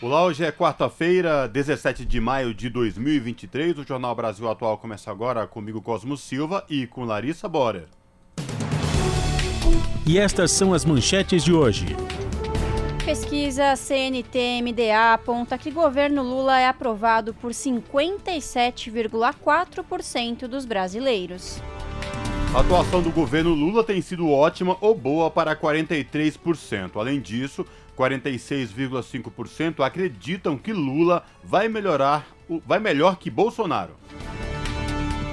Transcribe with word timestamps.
Olá, 0.00 0.24
hoje 0.24 0.44
é 0.44 0.52
quarta-feira, 0.52 1.48
17 1.48 2.04
de 2.04 2.20
maio 2.20 2.54
de 2.54 2.70
2023. 2.70 3.78
O 3.78 3.84
Jornal 3.84 4.14
Brasil 4.14 4.48
Atual 4.48 4.78
começa 4.78 5.10
agora 5.10 5.44
comigo, 5.44 5.82
Cosmo 5.82 6.16
Silva, 6.16 6.64
e 6.70 6.86
com 6.86 7.04
Larissa 7.04 7.48
Borer. 7.48 7.88
E 10.06 10.16
estas 10.16 10.52
são 10.52 10.72
as 10.72 10.84
manchetes 10.84 11.42
de 11.42 11.52
hoje. 11.52 11.96
Pesquisa 13.04 13.74
CNT-MDA 13.74 15.14
aponta 15.14 15.58
que 15.58 15.72
governo 15.72 16.22
Lula 16.22 16.60
é 16.60 16.68
aprovado 16.68 17.34
por 17.34 17.50
57,4% 17.50 20.46
dos 20.46 20.64
brasileiros. 20.64 21.60
A 22.54 22.60
atuação 22.60 23.02
do 23.02 23.10
governo 23.10 23.52
Lula 23.52 23.82
tem 23.82 24.00
sido 24.00 24.30
ótima 24.30 24.76
ou 24.80 24.94
boa 24.94 25.28
para 25.28 25.56
43%. 25.56 26.92
Além 26.94 27.20
disso, 27.20 27.66
46,5% 27.98 29.84
acreditam 29.84 30.56
que 30.56 30.72
Lula 30.72 31.24
vai 31.42 31.68
melhorar, 31.68 32.26
vai 32.64 32.78
melhor 32.78 33.16
que 33.16 33.28
Bolsonaro. 33.28 33.96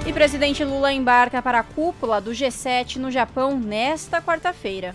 E 0.04 0.12
presidente 0.12 0.64
Lula 0.64 0.92
embarca 0.92 1.40
para 1.40 1.60
a 1.60 1.62
cúpula 1.62 2.20
do 2.20 2.32
G7 2.32 2.96
no 2.96 3.10
Japão 3.10 3.58
nesta 3.58 4.20
quarta-feira. 4.20 4.94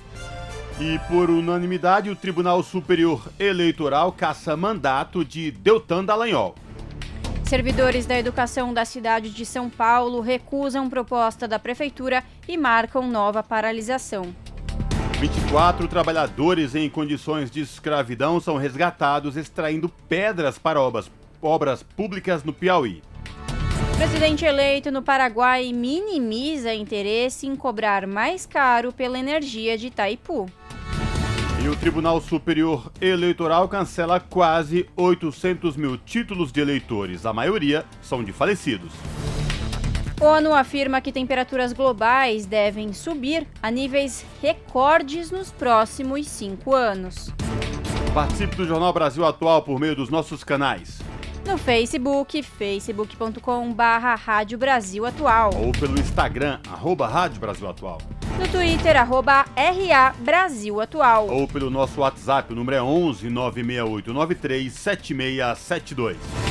E 0.80 1.00
por 1.08 1.30
unanimidade, 1.30 2.09
o 2.09 2.16
Tribunal 2.16 2.64
Superior 2.64 3.31
Eleitoral 3.40 4.12
caça 4.12 4.58
mandato 4.58 5.24
de 5.24 5.52
Deltan 5.52 6.03
Dallagnol. 6.03 6.56
Servidores 7.44 8.06
da 8.06 8.18
educação 8.18 8.74
da 8.74 8.86
cidade 8.86 9.30
de 9.30 9.46
São 9.46 9.70
Paulo 9.70 10.22
recusam 10.22 10.90
proposta 10.90 11.48
da 11.48 11.59
prefeitura 11.59 12.24
e 12.48 12.58
marcam 12.58 13.08
nova 13.09 13.44
paralisação. 13.44 14.34
24 15.22 15.88
trabalhadores 15.88 16.74
em 16.74 16.90
condições 16.90 17.52
de 17.52 17.62
escravidão 17.62 18.40
são 18.40 18.58
resgatados 18.58 19.38
extraindo 19.38 19.88
pedras 20.10 20.58
para 20.58 20.82
obras, 20.82 21.12
obras 21.40 21.84
públicas 21.84 22.44
no 22.44 22.52
Piauí. 22.52 23.04
Presidente 23.98 24.46
eleito 24.46 24.92
no 24.92 25.04
Paraguai 25.04 25.72
minimiza 25.74 26.74
interesse 26.74 27.46
em 27.46 27.56
cobrar 27.56 28.08
mais 28.08 28.48
caro 28.48 28.92
pela 28.92 29.20
energia 29.20 29.78
de 29.78 29.88
Itaipu. 29.88 30.50
E 31.64 31.68
o 31.68 31.76
Tribunal 31.76 32.20
Superior 32.20 32.92
Eleitoral 33.00 33.70
cancela 33.70 34.20
quase 34.20 34.90
800 34.96 35.78
mil 35.78 36.00
títulos 36.00 36.52
de 36.52 36.62
eleitores. 36.62 37.28
A 37.28 37.32
maioria 37.32 37.86
são 38.02 38.24
de 38.24 38.32
falecidos. 38.32 38.92
ONU 40.22 40.54
afirma 40.54 41.02
que 41.02 41.12
temperaturas 41.12 41.74
globais 41.74 42.46
devem 42.46 42.94
subir 42.94 43.48
a 43.62 43.72
níveis 43.72 44.24
recordes 44.40 45.32
nos 45.32 45.50
próximos 45.50 46.28
cinco 46.28 46.76
anos. 46.76 47.32
Participe 48.14 48.56
do 48.56 48.68
Jornal 48.68 48.94
Brasil 48.94 49.26
Atual 49.26 49.64
por 49.64 49.80
meio 49.80 49.96
dos 49.96 50.10
nossos 50.10 50.44
canais. 50.44 51.00
No 51.44 51.58
Facebook, 51.58 52.44
facebook.com 52.44 53.74
barra 53.74 54.14
Rádio 54.14 54.60
Brasil 54.60 55.08
Atual. 55.08 55.50
Ou 55.56 55.72
pelo 55.72 56.00
Instagram, 56.00 56.60
arroba 56.72 57.08
Rádio 57.08 57.40
Brasil 57.40 57.68
Atual. 57.68 57.98
No 58.38 58.48
Twitter, 58.48 58.96
arroba 58.96 59.46
RA 59.56 60.14
Brasil 60.20 60.80
Atual. 60.80 61.30
Ou 61.30 61.48
pelo 61.48 61.72
nosso 61.72 62.02
WhatsApp, 62.02 62.54
o 62.54 62.56
número 62.56 62.78
é 62.78 62.84
11 62.84 63.28
968 63.28 64.14
93 64.14 64.72
7672. 64.72 66.50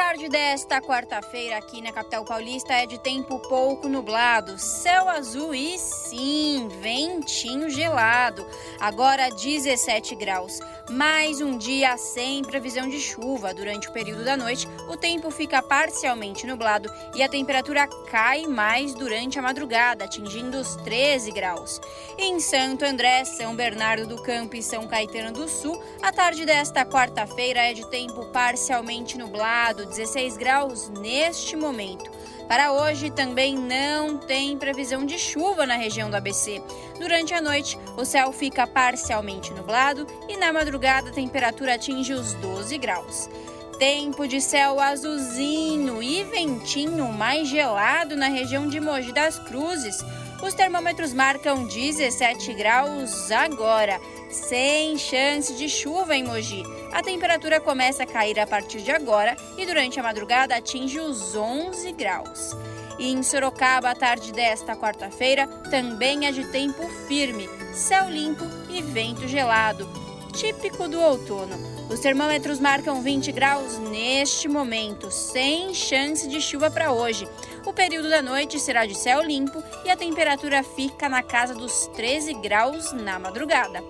Tarde 0.11 0.27
desta 0.27 0.81
quarta-feira 0.81 1.55
aqui 1.55 1.81
na 1.81 1.93
capital 1.93 2.25
paulista 2.25 2.73
é 2.73 2.85
de 2.85 2.99
tempo 2.99 3.39
pouco 3.47 3.87
nublado, 3.87 4.59
céu 4.59 5.07
azul 5.07 5.55
e 5.55 5.79
sim, 5.79 6.67
ventinho 6.81 7.69
gelado. 7.69 8.45
Agora 8.77 9.29
17 9.29 10.13
graus. 10.15 10.59
Mais 10.89 11.39
um 11.39 11.57
dia 11.57 11.95
sem 11.95 12.43
previsão 12.43 12.89
de 12.89 12.99
chuva. 12.99 13.53
Durante 13.53 13.87
o 13.87 13.93
período 13.93 14.25
da 14.25 14.35
noite, 14.35 14.67
o 14.89 14.97
tempo 14.97 15.31
fica 15.31 15.61
parcialmente 15.61 16.45
nublado 16.45 16.91
e 17.15 17.23
a 17.23 17.29
temperatura 17.29 17.87
cai 18.09 18.45
mais 18.45 18.93
durante 18.93 19.39
a 19.39 19.41
madrugada, 19.41 20.03
atingindo 20.03 20.57
os 20.57 20.75
13 20.77 21.31
graus. 21.31 21.79
Em 22.17 22.41
Santo 22.41 22.83
André, 22.83 23.23
São 23.23 23.55
Bernardo 23.55 24.05
do 24.05 24.21
Campo 24.21 24.57
e 24.57 24.61
São 24.61 24.85
Caetano 24.85 25.31
do 25.31 25.47
Sul, 25.47 25.81
a 26.01 26.11
tarde 26.11 26.45
desta 26.45 26.85
quarta-feira 26.85 27.61
é 27.61 27.73
de 27.73 27.89
tempo 27.89 28.25
parcialmente 28.25 29.17
nublado, 29.17 29.85
16 30.01 30.37
graus 30.37 30.89
neste 30.89 31.55
momento. 31.55 32.09
Para 32.47 32.73
hoje 32.73 33.11
também 33.11 33.55
não 33.55 34.17
tem 34.17 34.57
previsão 34.57 35.05
de 35.05 35.19
chuva 35.19 35.67
na 35.67 35.75
região 35.75 36.09
do 36.09 36.17
ABC. 36.17 36.61
Durante 36.99 37.35
a 37.35 37.41
noite, 37.41 37.77
o 37.95 38.03
céu 38.03 38.31
fica 38.31 38.65
parcialmente 38.65 39.53
nublado 39.53 40.07
e 40.27 40.35
na 40.37 40.51
madrugada 40.51 41.09
a 41.09 41.13
temperatura 41.13 41.75
atinge 41.75 42.13
os 42.13 42.33
12 42.33 42.77
graus. 42.79 43.29
Tempo 43.77 44.27
de 44.27 44.41
céu 44.41 44.79
azulzinho 44.79 46.01
e 46.01 46.23
ventinho 46.23 47.11
mais 47.13 47.47
gelado 47.47 48.15
na 48.15 48.27
região 48.27 48.67
de 48.67 48.79
Mogi 48.79 49.13
das 49.13 49.37
Cruzes. 49.37 50.03
Os 50.41 50.55
termômetros 50.55 51.13
marcam 51.13 51.65
17 51.65 52.53
graus 52.53 53.31
agora, 53.31 54.01
sem 54.29 54.97
chance 54.97 55.53
de 55.53 55.69
chuva 55.69 56.15
em 56.15 56.23
Mogi. 56.23 56.63
A 56.91 57.03
temperatura 57.03 57.59
começa 57.59 58.03
a 58.03 58.07
cair 58.07 58.39
a 58.39 58.47
partir 58.47 58.81
de 58.81 58.89
agora 58.91 59.37
e 59.55 59.67
durante 59.67 59.99
a 59.99 60.03
madrugada 60.03 60.55
atinge 60.55 60.99
os 60.99 61.35
11 61.35 61.91
graus. 61.91 62.55
E 62.97 63.11
em 63.11 63.21
Sorocaba, 63.21 63.91
a 63.91 63.95
tarde 63.95 64.31
desta 64.31 64.75
quarta-feira 64.75 65.45
também 65.69 66.25
é 66.25 66.31
de 66.31 66.43
tempo 66.45 66.89
firme, 67.07 67.47
céu 67.71 68.09
limpo 68.09 68.45
e 68.69 68.81
vento 68.81 69.27
gelado, 69.27 69.87
típico 70.33 70.87
do 70.87 70.99
outono. 70.99 71.55
Os 71.87 71.99
termômetros 71.99 72.59
marcam 72.59 73.01
20 73.01 73.31
graus 73.31 73.77
neste 73.77 74.47
momento, 74.47 75.11
sem 75.11 75.73
chance 75.73 76.27
de 76.27 76.41
chuva 76.41 76.71
para 76.71 76.91
hoje. 76.91 77.27
O 77.65 77.73
período 77.73 78.09
da 78.09 78.21
noite 78.21 78.59
será 78.59 78.85
de 78.85 78.95
céu 78.95 79.21
limpo 79.21 79.63
e 79.85 79.89
a 79.89 79.95
temperatura 79.95 80.63
fica 80.63 81.07
na 81.07 81.21
casa 81.21 81.53
dos 81.53 81.87
13 81.93 82.33
graus 82.35 82.91
na 82.91 83.19
madrugada. 83.19 83.83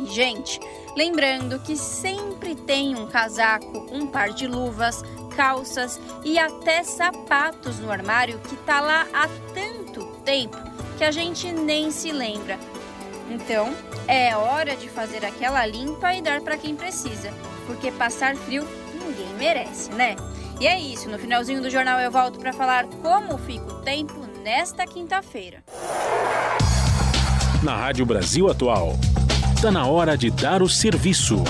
E, 0.00 0.06
gente, 0.06 0.60
lembrando 0.96 1.58
que 1.58 1.76
sempre 1.76 2.54
tem 2.54 2.96
um 2.96 3.08
casaco, 3.08 3.86
um 3.90 4.06
par 4.06 4.30
de 4.30 4.46
luvas, 4.46 5.02
calças 5.36 6.00
e 6.24 6.38
até 6.38 6.84
sapatos 6.84 7.80
no 7.80 7.90
armário 7.90 8.38
que 8.38 8.56
tá 8.56 8.80
lá 8.80 9.06
há 9.12 9.28
tanto 9.52 10.06
tempo 10.24 10.56
que 10.96 11.04
a 11.04 11.10
gente 11.10 11.50
nem 11.50 11.90
se 11.90 12.12
lembra. 12.12 12.58
Então, 13.28 13.74
é 14.06 14.36
hora 14.36 14.76
de 14.76 14.88
fazer 14.88 15.24
aquela 15.24 15.66
limpa 15.66 16.14
e 16.14 16.22
dar 16.22 16.40
para 16.40 16.56
quem 16.56 16.76
precisa, 16.76 17.32
porque 17.66 17.90
passar 17.90 18.36
frio 18.36 18.66
ninguém 18.94 19.34
merece, 19.34 19.90
né? 19.92 20.14
E 20.62 20.66
é 20.68 20.78
isso, 20.78 21.10
no 21.10 21.18
finalzinho 21.18 21.60
do 21.60 21.68
jornal 21.68 21.98
eu 21.98 22.08
volto 22.08 22.38
para 22.38 22.52
falar 22.52 22.86
como 22.86 23.36
fica 23.36 23.64
o 23.64 23.82
tempo 23.82 24.24
nesta 24.44 24.86
quinta-feira. 24.86 25.64
Na 27.64 27.76
Rádio 27.76 28.06
Brasil 28.06 28.48
Atual, 28.48 28.92
está 29.56 29.72
na 29.72 29.86
hora 29.86 30.16
de 30.16 30.30
dar 30.30 30.62
o 30.62 30.68
serviço. 30.68 31.42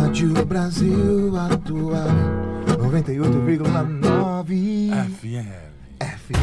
Rádio 0.01 0.47
Brasil 0.47 1.37
Atual 1.37 2.09
98,9 2.79 4.91
FM. 5.19 5.69
FM. 6.03 6.39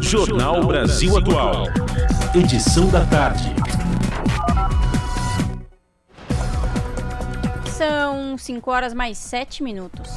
Jornal 0.00 0.66
Brasil 0.66 1.16
Atual. 1.16 1.66
Edição 2.34 2.88
da 2.90 3.06
tarde. 3.06 3.54
São 7.70 8.36
5 8.38 8.70
horas 8.70 8.94
mais 8.94 9.18
7 9.18 9.62
minutos. 9.62 10.08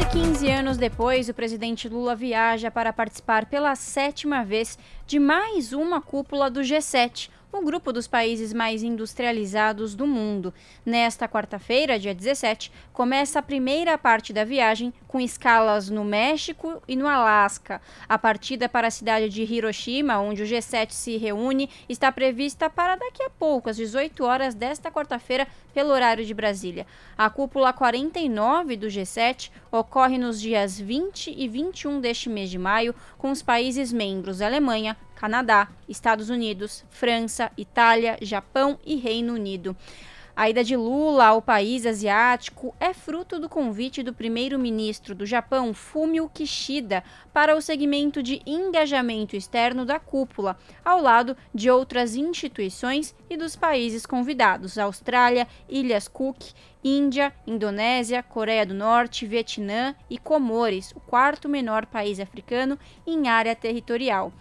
Quase 0.00 0.18
15 0.18 0.48
anos 0.50 0.76
depois, 0.78 1.28
o 1.28 1.34
presidente 1.34 1.86
Lula 1.86 2.16
viaja 2.16 2.70
para 2.70 2.90
participar 2.90 3.44
pela 3.44 3.74
sétima 3.74 4.42
vez 4.42 4.78
de 5.06 5.18
mais 5.18 5.74
uma 5.74 6.00
cúpula 6.00 6.50
do 6.50 6.60
G7, 6.60 7.28
o 7.52 7.64
grupo 7.64 7.92
dos 7.92 8.06
países 8.06 8.52
mais 8.52 8.82
industrializados 8.82 9.94
do 9.94 10.06
mundo. 10.06 10.54
Nesta 10.84 11.28
quarta-feira, 11.28 11.98
dia 11.98 12.14
17, 12.14 12.70
começa 12.92 13.38
a 13.38 13.42
primeira 13.42 13.98
parte 13.98 14.32
da 14.32 14.44
viagem 14.44 14.92
com 15.08 15.20
escalas 15.20 15.90
no 15.90 16.04
México 16.04 16.82
e 16.86 16.94
no 16.94 17.08
Alasca. 17.08 17.80
A 18.08 18.16
partida 18.16 18.68
para 18.68 18.88
a 18.88 18.90
cidade 18.90 19.28
de 19.28 19.42
Hiroshima, 19.42 20.18
onde 20.18 20.42
o 20.42 20.46
G7 20.46 20.90
se 20.90 21.16
reúne, 21.16 21.68
está 21.88 22.12
prevista 22.12 22.70
para 22.70 22.96
daqui 22.96 23.22
a 23.22 23.30
pouco, 23.30 23.68
às 23.68 23.76
18 23.76 24.24
horas 24.24 24.54
desta 24.54 24.90
quarta-feira, 24.90 25.46
pelo 25.74 25.90
horário 25.90 26.24
de 26.24 26.34
Brasília. 26.34 26.86
A 27.16 27.28
cúpula 27.30 27.72
49 27.72 28.76
do 28.76 28.86
G7 28.86 29.50
ocorre 29.70 30.18
nos 30.18 30.40
dias 30.40 30.78
20 30.78 31.34
e 31.36 31.48
21 31.48 32.00
deste 32.00 32.28
mês 32.28 32.50
de 32.50 32.58
maio, 32.58 32.94
com 33.18 33.30
os 33.30 33.42
países 33.42 33.92
membros 33.92 34.40
Alemanha, 34.40 34.96
Canadá, 35.20 35.68
Estados 35.86 36.30
Unidos, 36.30 36.82
França, 36.88 37.52
Itália, 37.54 38.16
Japão 38.22 38.78
e 38.82 38.96
Reino 38.96 39.34
Unido. 39.34 39.76
A 40.34 40.48
ida 40.48 40.64
de 40.64 40.74
Lula 40.74 41.26
ao 41.26 41.42
país 41.42 41.84
asiático 41.84 42.74
é 42.80 42.94
fruto 42.94 43.38
do 43.38 43.46
convite 43.46 44.02
do 44.02 44.14
primeiro-ministro 44.14 45.14
do 45.14 45.26
Japão, 45.26 45.74
Fumio 45.74 46.26
Kishida, 46.32 47.04
para 47.34 47.54
o 47.54 47.60
segmento 47.60 48.22
de 48.22 48.40
engajamento 48.46 49.36
externo 49.36 49.84
da 49.84 50.00
cúpula, 50.00 50.56
ao 50.82 51.02
lado 51.02 51.36
de 51.54 51.68
outras 51.68 52.16
instituições 52.16 53.14
e 53.28 53.36
dos 53.36 53.54
países 53.54 54.06
convidados: 54.06 54.78
Austrália, 54.78 55.46
Ilhas 55.68 56.08
Cook, 56.08 56.40
Índia, 56.82 57.30
Indonésia, 57.46 58.22
Coreia 58.22 58.64
do 58.64 58.72
Norte, 58.72 59.26
Vietnã 59.26 59.94
e 60.08 60.16
Comores, 60.16 60.92
o 60.92 61.00
quarto 61.00 61.46
menor 61.46 61.84
país 61.84 62.18
africano 62.18 62.78
em 63.06 63.28
área 63.28 63.54
territorial. 63.54 64.32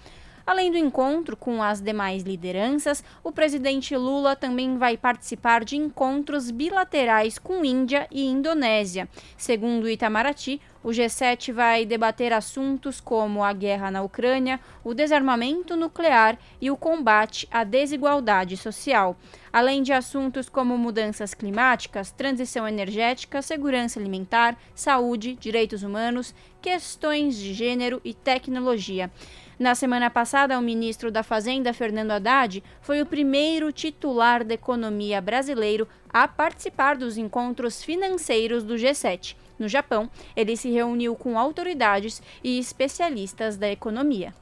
Além 0.50 0.72
do 0.72 0.80
encontro 0.80 1.38
com 1.38 1.62
as 1.62 1.80
demais 1.80 2.24
lideranças, 2.24 3.04
o 3.24 3.32
presidente 3.32 3.96
Lula 3.96 4.36
também 4.36 4.80
vai 4.80 4.98
participar 4.98 5.64
de 5.64 5.78
encontros 5.78 6.50
bilaterais 6.50 7.38
com 7.38 7.64
Índia 7.64 8.08
e 8.10 8.26
Indonésia. 8.26 9.08
Segundo 9.38 9.88
Itamaraty, 9.88 10.60
o 10.84 10.88
G7 10.88 11.54
vai 11.54 11.86
debater 11.86 12.34
assuntos 12.34 13.00
como 13.00 13.44
a 13.44 13.54
guerra 13.54 13.92
na 13.92 14.02
Ucrânia, 14.02 14.60
o 14.84 14.96
desarmamento 14.96 15.76
nuclear 15.76 16.36
e 16.60 16.72
o 16.72 16.78
combate 16.78 17.48
à 17.52 17.64
desigualdade 17.64 18.58
social, 18.58 19.16
além 19.54 19.84
de 19.84 19.94
assuntos 19.94 20.50
como 20.50 20.76
mudanças 20.80 21.36
climáticas, 21.36 22.10
transição 22.10 22.68
energética, 22.68 23.44
segurança 23.44 24.00
alimentar, 24.00 24.58
saúde, 24.74 25.36
direitos 25.40 25.84
humanos, 25.84 26.34
questões 26.60 27.38
de 27.38 27.54
gênero 27.54 28.02
e 28.04 28.16
tecnologia. 28.16 29.12
Na 29.60 29.76
semana 29.76 30.10
passada, 30.10 30.58
o 30.58 30.62
ministro 30.62 31.12
da 31.12 31.22
Fazenda, 31.22 31.74
Fernando 31.74 32.12
Haddad, 32.12 32.64
foi 32.80 33.02
o 33.02 33.06
primeiro 33.06 33.74
titular 33.74 34.42
da 34.42 34.54
economia 34.54 35.20
brasileiro 35.20 35.86
a 36.08 36.30
participar 36.30 36.96
dos 36.96 37.18
encontros 37.18 37.84
financeiros 37.84 38.64
do 38.64 38.76
G7. 38.76 39.36
No 39.60 39.68
Japão, 39.68 40.10
ele 40.34 40.56
se 40.56 40.72
reuniu 40.72 41.14
com 41.14 41.38
autoridades 41.38 42.22
e 42.42 42.58
especialistas 42.58 43.58
da 43.58 43.70
economia. 43.70 44.34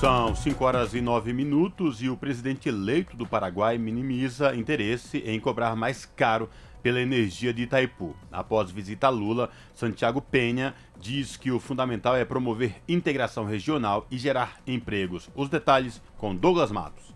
São 0.00 0.34
5 0.34 0.64
horas 0.64 0.92
e 0.94 1.00
9 1.00 1.32
minutos 1.32 2.02
e 2.02 2.08
o 2.08 2.16
presidente 2.16 2.68
eleito 2.68 3.16
do 3.16 3.24
Paraguai 3.24 3.78
minimiza 3.78 4.52
interesse 4.56 5.18
em 5.18 5.38
cobrar 5.38 5.76
mais 5.76 6.04
caro 6.04 6.50
pela 6.82 7.00
energia 7.00 7.52
de 7.52 7.62
Itaipu. 7.62 8.16
Após 8.30 8.70
visita 8.70 9.08
a 9.08 9.10
Lula, 9.10 9.50
Santiago 9.74 10.20
Penha 10.20 10.74
diz 11.00 11.36
que 11.36 11.50
o 11.50 11.60
fundamental 11.60 12.16
é 12.16 12.24
promover 12.24 12.76
integração 12.88 13.44
regional 13.44 14.06
e 14.10 14.18
gerar 14.18 14.60
empregos. 14.66 15.30
Os 15.34 15.48
detalhes 15.48 16.02
com 16.16 16.34
Douglas 16.34 16.70
Matos. 16.70 17.08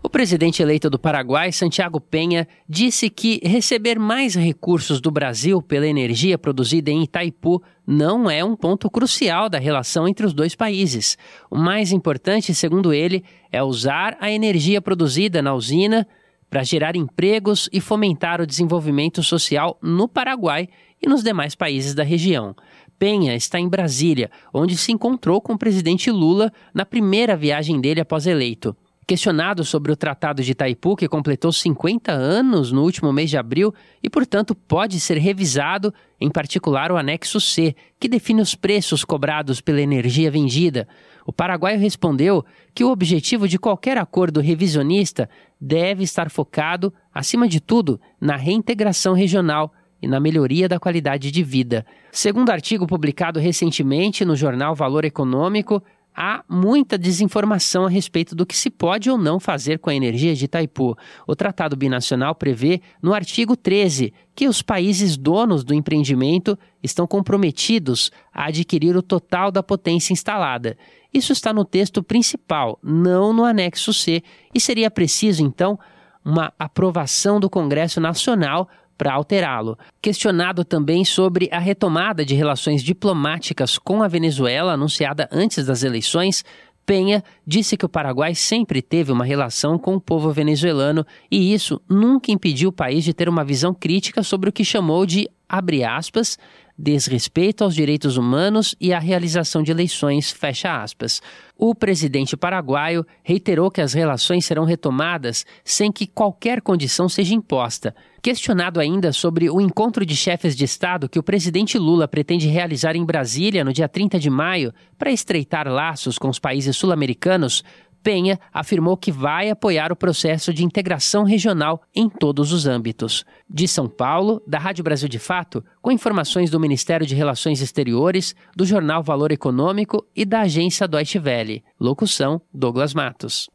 O 0.00 0.08
presidente 0.08 0.62
eleito 0.62 0.88
do 0.88 0.98
Paraguai, 0.98 1.50
Santiago 1.50 2.00
Penha, 2.00 2.46
disse 2.68 3.10
que 3.10 3.40
receber 3.42 3.98
mais 3.98 4.34
recursos 4.34 5.00
do 5.00 5.10
Brasil 5.10 5.60
pela 5.60 5.88
energia 5.88 6.38
produzida 6.38 6.90
em 6.90 7.02
Itaipu 7.02 7.62
não 7.86 8.30
é 8.30 8.44
um 8.44 8.54
ponto 8.54 8.88
crucial 8.88 9.48
da 9.48 9.58
relação 9.58 10.06
entre 10.06 10.24
os 10.24 10.32
dois 10.32 10.54
países. 10.54 11.18
O 11.50 11.58
mais 11.58 11.90
importante, 11.90 12.54
segundo 12.54 12.92
ele, 12.92 13.24
é 13.50 13.62
usar 13.62 14.16
a 14.20 14.30
energia 14.30 14.80
produzida 14.80 15.42
na 15.42 15.52
usina 15.52 16.06
para 16.48 16.62
gerar 16.62 16.96
empregos 16.96 17.68
e 17.72 17.80
fomentar 17.80 18.40
o 18.40 18.46
desenvolvimento 18.46 19.22
social 19.22 19.78
no 19.82 20.08
Paraguai 20.08 20.68
e 21.02 21.08
nos 21.08 21.22
demais 21.22 21.54
países 21.54 21.94
da 21.94 22.02
região. 22.02 22.54
Penha 22.98 23.34
está 23.34 23.60
em 23.60 23.68
Brasília, 23.68 24.30
onde 24.52 24.76
se 24.76 24.92
encontrou 24.92 25.40
com 25.40 25.52
o 25.52 25.58
presidente 25.58 26.10
Lula 26.10 26.52
na 26.74 26.84
primeira 26.84 27.36
viagem 27.36 27.80
dele 27.80 28.00
após 28.00 28.26
eleito. 28.26 28.76
Questionado 29.06 29.64
sobre 29.64 29.90
o 29.90 29.96
Tratado 29.96 30.42
de 30.42 30.52
Itaipu, 30.52 30.94
que 30.94 31.08
completou 31.08 31.50
50 31.50 32.12
anos 32.12 32.70
no 32.70 32.82
último 32.82 33.10
mês 33.10 33.30
de 33.30 33.38
abril 33.38 33.72
e, 34.02 34.10
portanto, 34.10 34.54
pode 34.54 35.00
ser 35.00 35.16
revisado, 35.16 35.94
em 36.20 36.28
particular 36.28 36.92
o 36.92 36.96
anexo 36.98 37.40
C, 37.40 37.74
que 37.98 38.08
define 38.08 38.42
os 38.42 38.54
preços 38.54 39.04
cobrados 39.04 39.62
pela 39.62 39.80
energia 39.80 40.30
vendida, 40.30 40.86
o 41.28 41.32
paraguaio 41.32 41.78
respondeu 41.78 42.42
que 42.74 42.82
o 42.82 42.90
objetivo 42.90 43.46
de 43.46 43.58
qualquer 43.58 43.98
acordo 43.98 44.40
revisionista 44.40 45.28
deve 45.60 46.02
estar 46.02 46.30
focado, 46.30 46.90
acima 47.12 47.46
de 47.46 47.60
tudo, 47.60 48.00
na 48.18 48.34
reintegração 48.34 49.12
regional 49.12 49.70
e 50.00 50.06
na 50.06 50.20
melhoria 50.20 50.68
da 50.68 50.78
qualidade 50.78 51.30
de 51.30 51.42
vida. 51.42 51.84
Segundo 52.10 52.50
artigo 52.50 52.86
publicado 52.86 53.38
recentemente 53.40 54.24
no 54.24 54.36
jornal 54.36 54.74
Valor 54.74 55.04
Econômico, 55.04 55.82
há 56.20 56.42
muita 56.48 56.98
desinformação 56.98 57.86
a 57.86 57.88
respeito 57.88 58.34
do 58.34 58.44
que 58.44 58.56
se 58.56 58.70
pode 58.70 59.08
ou 59.08 59.16
não 59.16 59.38
fazer 59.38 59.78
com 59.78 59.88
a 59.88 59.94
energia 59.94 60.34
de 60.34 60.46
Itaipu. 60.46 60.96
O 61.24 61.36
Tratado 61.36 61.76
Binacional 61.76 62.34
prevê, 62.34 62.80
no 63.00 63.14
artigo 63.14 63.56
13, 63.56 64.12
que 64.34 64.48
os 64.48 64.60
países 64.60 65.16
donos 65.16 65.62
do 65.62 65.72
empreendimento 65.72 66.58
estão 66.82 67.06
comprometidos 67.06 68.10
a 68.34 68.46
adquirir 68.46 68.96
o 68.96 69.02
total 69.02 69.52
da 69.52 69.62
potência 69.62 70.12
instalada. 70.12 70.76
Isso 71.14 71.32
está 71.32 71.52
no 71.52 71.64
texto 71.64 72.02
principal, 72.02 72.80
não 72.82 73.32
no 73.32 73.44
anexo 73.44 73.94
C, 73.94 74.20
e 74.52 74.60
seria 74.60 74.90
preciso, 74.90 75.44
então, 75.44 75.78
uma 76.24 76.52
aprovação 76.58 77.38
do 77.38 77.48
Congresso 77.48 78.00
Nacional 78.00 78.68
para 78.98 79.14
alterá-lo. 79.14 79.78
Questionado 80.02 80.64
também 80.64 81.04
sobre 81.04 81.48
a 81.52 81.58
retomada 81.60 82.24
de 82.24 82.34
relações 82.34 82.82
diplomáticas 82.82 83.78
com 83.78 84.02
a 84.02 84.08
Venezuela 84.08 84.72
anunciada 84.72 85.28
antes 85.32 85.64
das 85.64 85.84
eleições, 85.84 86.44
Penha 86.84 87.22
disse 87.46 87.76
que 87.76 87.84
o 87.84 87.88
Paraguai 87.88 88.34
sempre 88.34 88.80
teve 88.80 89.12
uma 89.12 89.24
relação 89.24 89.78
com 89.78 89.94
o 89.94 90.00
povo 90.00 90.32
venezuelano 90.32 91.06
e 91.30 91.52
isso 91.52 91.78
nunca 91.86 92.32
impediu 92.32 92.70
o 92.70 92.72
país 92.72 93.04
de 93.04 93.12
ter 93.12 93.28
uma 93.28 93.44
visão 93.44 93.74
crítica 93.74 94.22
sobre 94.22 94.48
o 94.48 94.52
que 94.52 94.64
chamou 94.64 95.04
de, 95.04 95.28
abre 95.46 95.84
aspas, 95.84 96.38
desrespeito 96.78 97.62
aos 97.62 97.74
direitos 97.74 98.16
humanos 98.16 98.74
e 98.80 98.94
a 98.94 98.98
realização 98.98 99.62
de 99.62 99.70
eleições, 99.70 100.32
fecha 100.32 100.82
aspas. 100.82 101.20
O 101.58 101.74
presidente 101.74 102.38
paraguaio 102.38 103.04
reiterou 103.22 103.70
que 103.70 103.82
as 103.82 103.92
relações 103.92 104.46
serão 104.46 104.64
retomadas 104.64 105.44
sem 105.62 105.92
que 105.92 106.06
qualquer 106.06 106.62
condição 106.62 107.06
seja 107.06 107.34
imposta. 107.34 107.94
Questionado 108.20 108.80
ainda 108.80 109.12
sobre 109.12 109.48
o 109.48 109.60
encontro 109.60 110.04
de 110.04 110.16
chefes 110.16 110.56
de 110.56 110.64
Estado 110.64 111.08
que 111.08 111.18
o 111.18 111.22
presidente 111.22 111.78
Lula 111.78 112.08
pretende 112.08 112.48
realizar 112.48 112.96
em 112.96 113.04
Brasília 113.04 113.64
no 113.64 113.72
dia 113.72 113.88
30 113.88 114.18
de 114.18 114.28
maio 114.28 114.72
para 114.98 115.12
estreitar 115.12 115.68
laços 115.68 116.18
com 116.18 116.28
os 116.28 116.38
países 116.38 116.76
sul-americanos, 116.76 117.62
Penha 118.02 118.38
afirmou 118.52 118.96
que 118.96 119.12
vai 119.12 119.50
apoiar 119.50 119.92
o 119.92 119.96
processo 119.96 120.52
de 120.52 120.64
integração 120.64 121.24
regional 121.24 121.82
em 121.94 122.08
todos 122.08 122.52
os 122.52 122.66
âmbitos. 122.66 123.24
De 123.48 123.66
São 123.66 123.88
Paulo, 123.88 124.42
da 124.46 124.58
Rádio 124.58 124.84
Brasil 124.84 125.08
de 125.08 125.18
Fato, 125.18 125.64
com 125.82 125.90
informações 125.90 126.50
do 126.50 126.60
Ministério 126.60 127.06
de 127.06 127.14
Relações 127.14 127.60
Exteriores, 127.60 128.34
do 128.56 128.64
jornal 128.64 129.02
Valor 129.02 129.32
Econômico 129.32 130.06
e 130.14 130.24
da 130.24 130.40
agência 130.42 130.88
Deutsche 130.88 131.18
Welle. 131.18 131.64
Locução: 131.78 132.40
Douglas 132.52 132.94
Matos. 132.94 133.48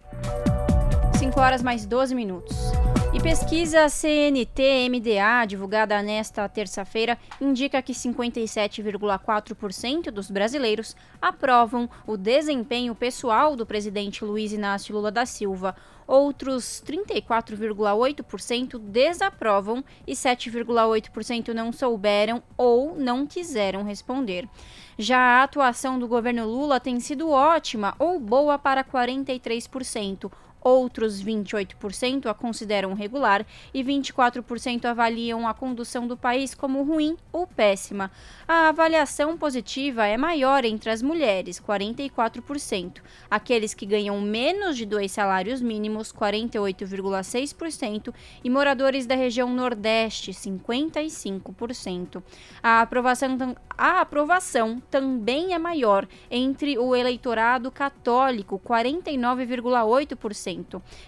5 1.17 1.39
horas 1.39 1.63
mais 1.63 1.85
12 1.85 2.13
minutos. 2.13 2.55
E 3.15 3.21
pesquisa 3.21 3.87
CNT-MDA, 3.89 5.45
divulgada 5.47 6.01
nesta 6.01 6.49
terça-feira, 6.49 7.15
indica 7.39 7.79
que 7.79 7.93
57,4% 7.93 10.09
dos 10.09 10.31
brasileiros 10.31 10.95
aprovam 11.21 11.87
o 12.07 12.17
desempenho 12.17 12.95
pessoal 12.95 13.55
do 13.55 13.67
presidente 13.67 14.25
Luiz 14.25 14.51
Inácio 14.51 14.95
Lula 14.95 15.11
da 15.11 15.27
Silva. 15.27 15.75
Outros 16.07 16.83
34,8% 16.83 18.79
desaprovam 18.79 19.85
e 20.07 20.13
7,8% 20.13 21.49
não 21.49 21.71
souberam 21.71 22.41
ou 22.57 22.95
não 22.95 23.27
quiseram 23.27 23.83
responder. 23.83 24.49
Já 24.97 25.19
a 25.19 25.43
atuação 25.43 25.99
do 25.99 26.07
governo 26.07 26.47
Lula 26.47 26.79
tem 26.79 26.99
sido 26.99 27.29
ótima 27.29 27.93
ou 27.99 28.19
boa 28.19 28.57
para 28.57 28.83
43%, 28.83 30.31
Outros 30.63 31.21
28% 31.21 32.27
a 32.27 32.33
consideram 32.33 32.93
regular 32.93 33.45
e 33.73 33.83
24% 33.83 34.85
avaliam 34.85 35.45
a 35.45 35.53
condução 35.53 36.07
do 36.07 36.15
país 36.15 36.55
como 36.55 36.83
ruim 36.83 37.17
ou 37.33 37.45
péssima. 37.45 38.09
A 38.47 38.69
avaliação 38.69 39.37
positiva 39.37 40.05
é 40.05 40.15
maior 40.15 40.63
entre 40.63 40.89
as 40.89 41.01
mulheres, 41.01 41.59
44%. 41.59 43.01
Aqueles 43.29 43.73
que 43.73 43.85
ganham 43.85 44.21
menos 44.21 44.77
de 44.77 44.85
dois 44.85 45.11
salários 45.11 45.61
mínimos, 45.61 46.13
48,6%, 46.13 48.13
e 48.41 48.49
moradores 48.49 49.05
da 49.05 49.15
região 49.15 49.53
Nordeste, 49.53 50.31
55%. 50.31 52.23
A 52.61 52.79
aprovação, 52.81 53.57
a 53.77 53.99
aprovação 53.99 54.81
também 54.89 55.53
é 55.53 55.59
maior 55.59 56.07
entre 56.31 56.77
o 56.77 56.95
eleitorado 56.95 57.69
católico, 57.69 58.61
49,8%. 58.63 60.52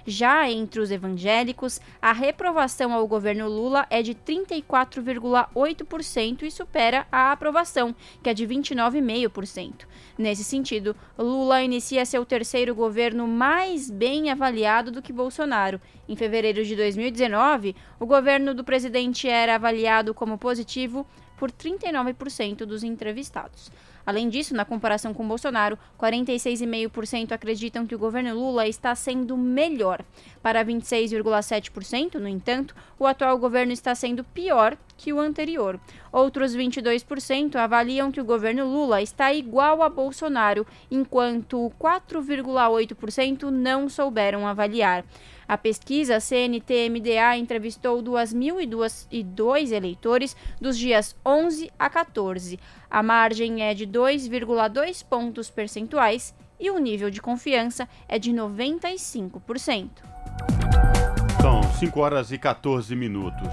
Já 0.05 0.49
entre 0.49 0.79
os 0.79 0.89
evangélicos, 0.91 1.81
a 2.01 2.11
reprovação 2.11 2.91
ao 2.93 3.07
governo 3.07 3.47
Lula 3.47 3.85
é 3.89 4.01
de 4.01 4.15
34,8% 4.15 6.43
e 6.43 6.51
supera 6.51 7.07
a 7.11 7.31
aprovação, 7.31 7.95
que 8.23 8.29
é 8.29 8.33
de 8.33 8.47
29,5%. 8.47 9.85
Nesse 10.17 10.43
sentido, 10.43 10.95
Lula 11.17 11.61
inicia 11.61 12.05
seu 12.05 12.25
terceiro 12.25 12.73
governo 12.73 13.27
mais 13.27 13.89
bem 13.89 14.29
avaliado 14.29 14.91
do 14.91 15.01
que 15.01 15.11
Bolsonaro. 15.11 15.81
Em 16.07 16.15
fevereiro 16.15 16.63
de 16.63 16.75
2019, 16.75 17.75
o 17.99 18.05
governo 18.05 18.53
do 18.53 18.63
presidente 18.63 19.27
era 19.27 19.55
avaliado 19.55 20.13
como 20.13 20.37
positivo 20.37 21.05
por 21.37 21.51
39% 21.51 22.65
dos 22.65 22.83
entrevistados. 22.83 23.71
Além 24.05 24.29
disso, 24.29 24.53
na 24.53 24.63
comparação 24.63 25.13
com 25.13 25.27
Bolsonaro, 25.27 25.79
46,5% 25.99 27.31
acreditam 27.31 27.87
que 27.87 27.95
o 27.95 27.99
governo 27.99 28.35
Lula 28.35 28.67
está 28.67 28.93
sendo 28.93 29.35
melhor. 29.35 30.03
Para 30.41 30.63
26,7%, 30.63 32.15
no 32.15 32.27
entanto, 32.27 32.75
o 32.99 33.07
atual 33.07 33.37
governo 33.37 33.73
está 33.73 33.95
sendo 33.95 34.23
pior 34.23 34.77
que 34.95 35.11
o 35.11 35.19
anterior. 35.19 35.79
Outros 36.11 36.55
22% 36.55 37.55
avaliam 37.55 38.11
que 38.11 38.21
o 38.21 38.25
governo 38.25 38.65
Lula 38.65 39.01
está 39.01 39.33
igual 39.33 39.81
a 39.81 39.89
Bolsonaro, 39.89 40.67
enquanto 40.89 41.71
4,8% 41.79 43.49
não 43.49 43.89
souberam 43.89 44.47
avaliar. 44.47 45.03
A 45.47 45.57
pesquisa 45.57 46.19
CNT-MDA 46.19 47.37
entrevistou 47.37 48.01
2.002 48.01 49.71
eleitores 49.71 50.35
dos 50.59 50.77
dias 50.77 51.15
11 51.25 51.71
a 51.77 51.89
14. 51.89 52.59
A 52.89 53.03
margem 53.03 53.61
é 53.61 53.73
de 53.73 53.85
2,2 53.85 55.05
pontos 55.05 55.49
percentuais 55.49 56.33
e 56.59 56.71
o 56.71 56.79
nível 56.79 57.11
de 57.11 57.21
confiança 57.21 57.87
é 58.07 58.17
de 58.17 58.31
95%. 58.31 59.89
São 61.41 61.61
5 61.61 61.99
horas 61.99 62.31
e 62.31 62.39
14 62.39 62.95
minutos. 62.95 63.49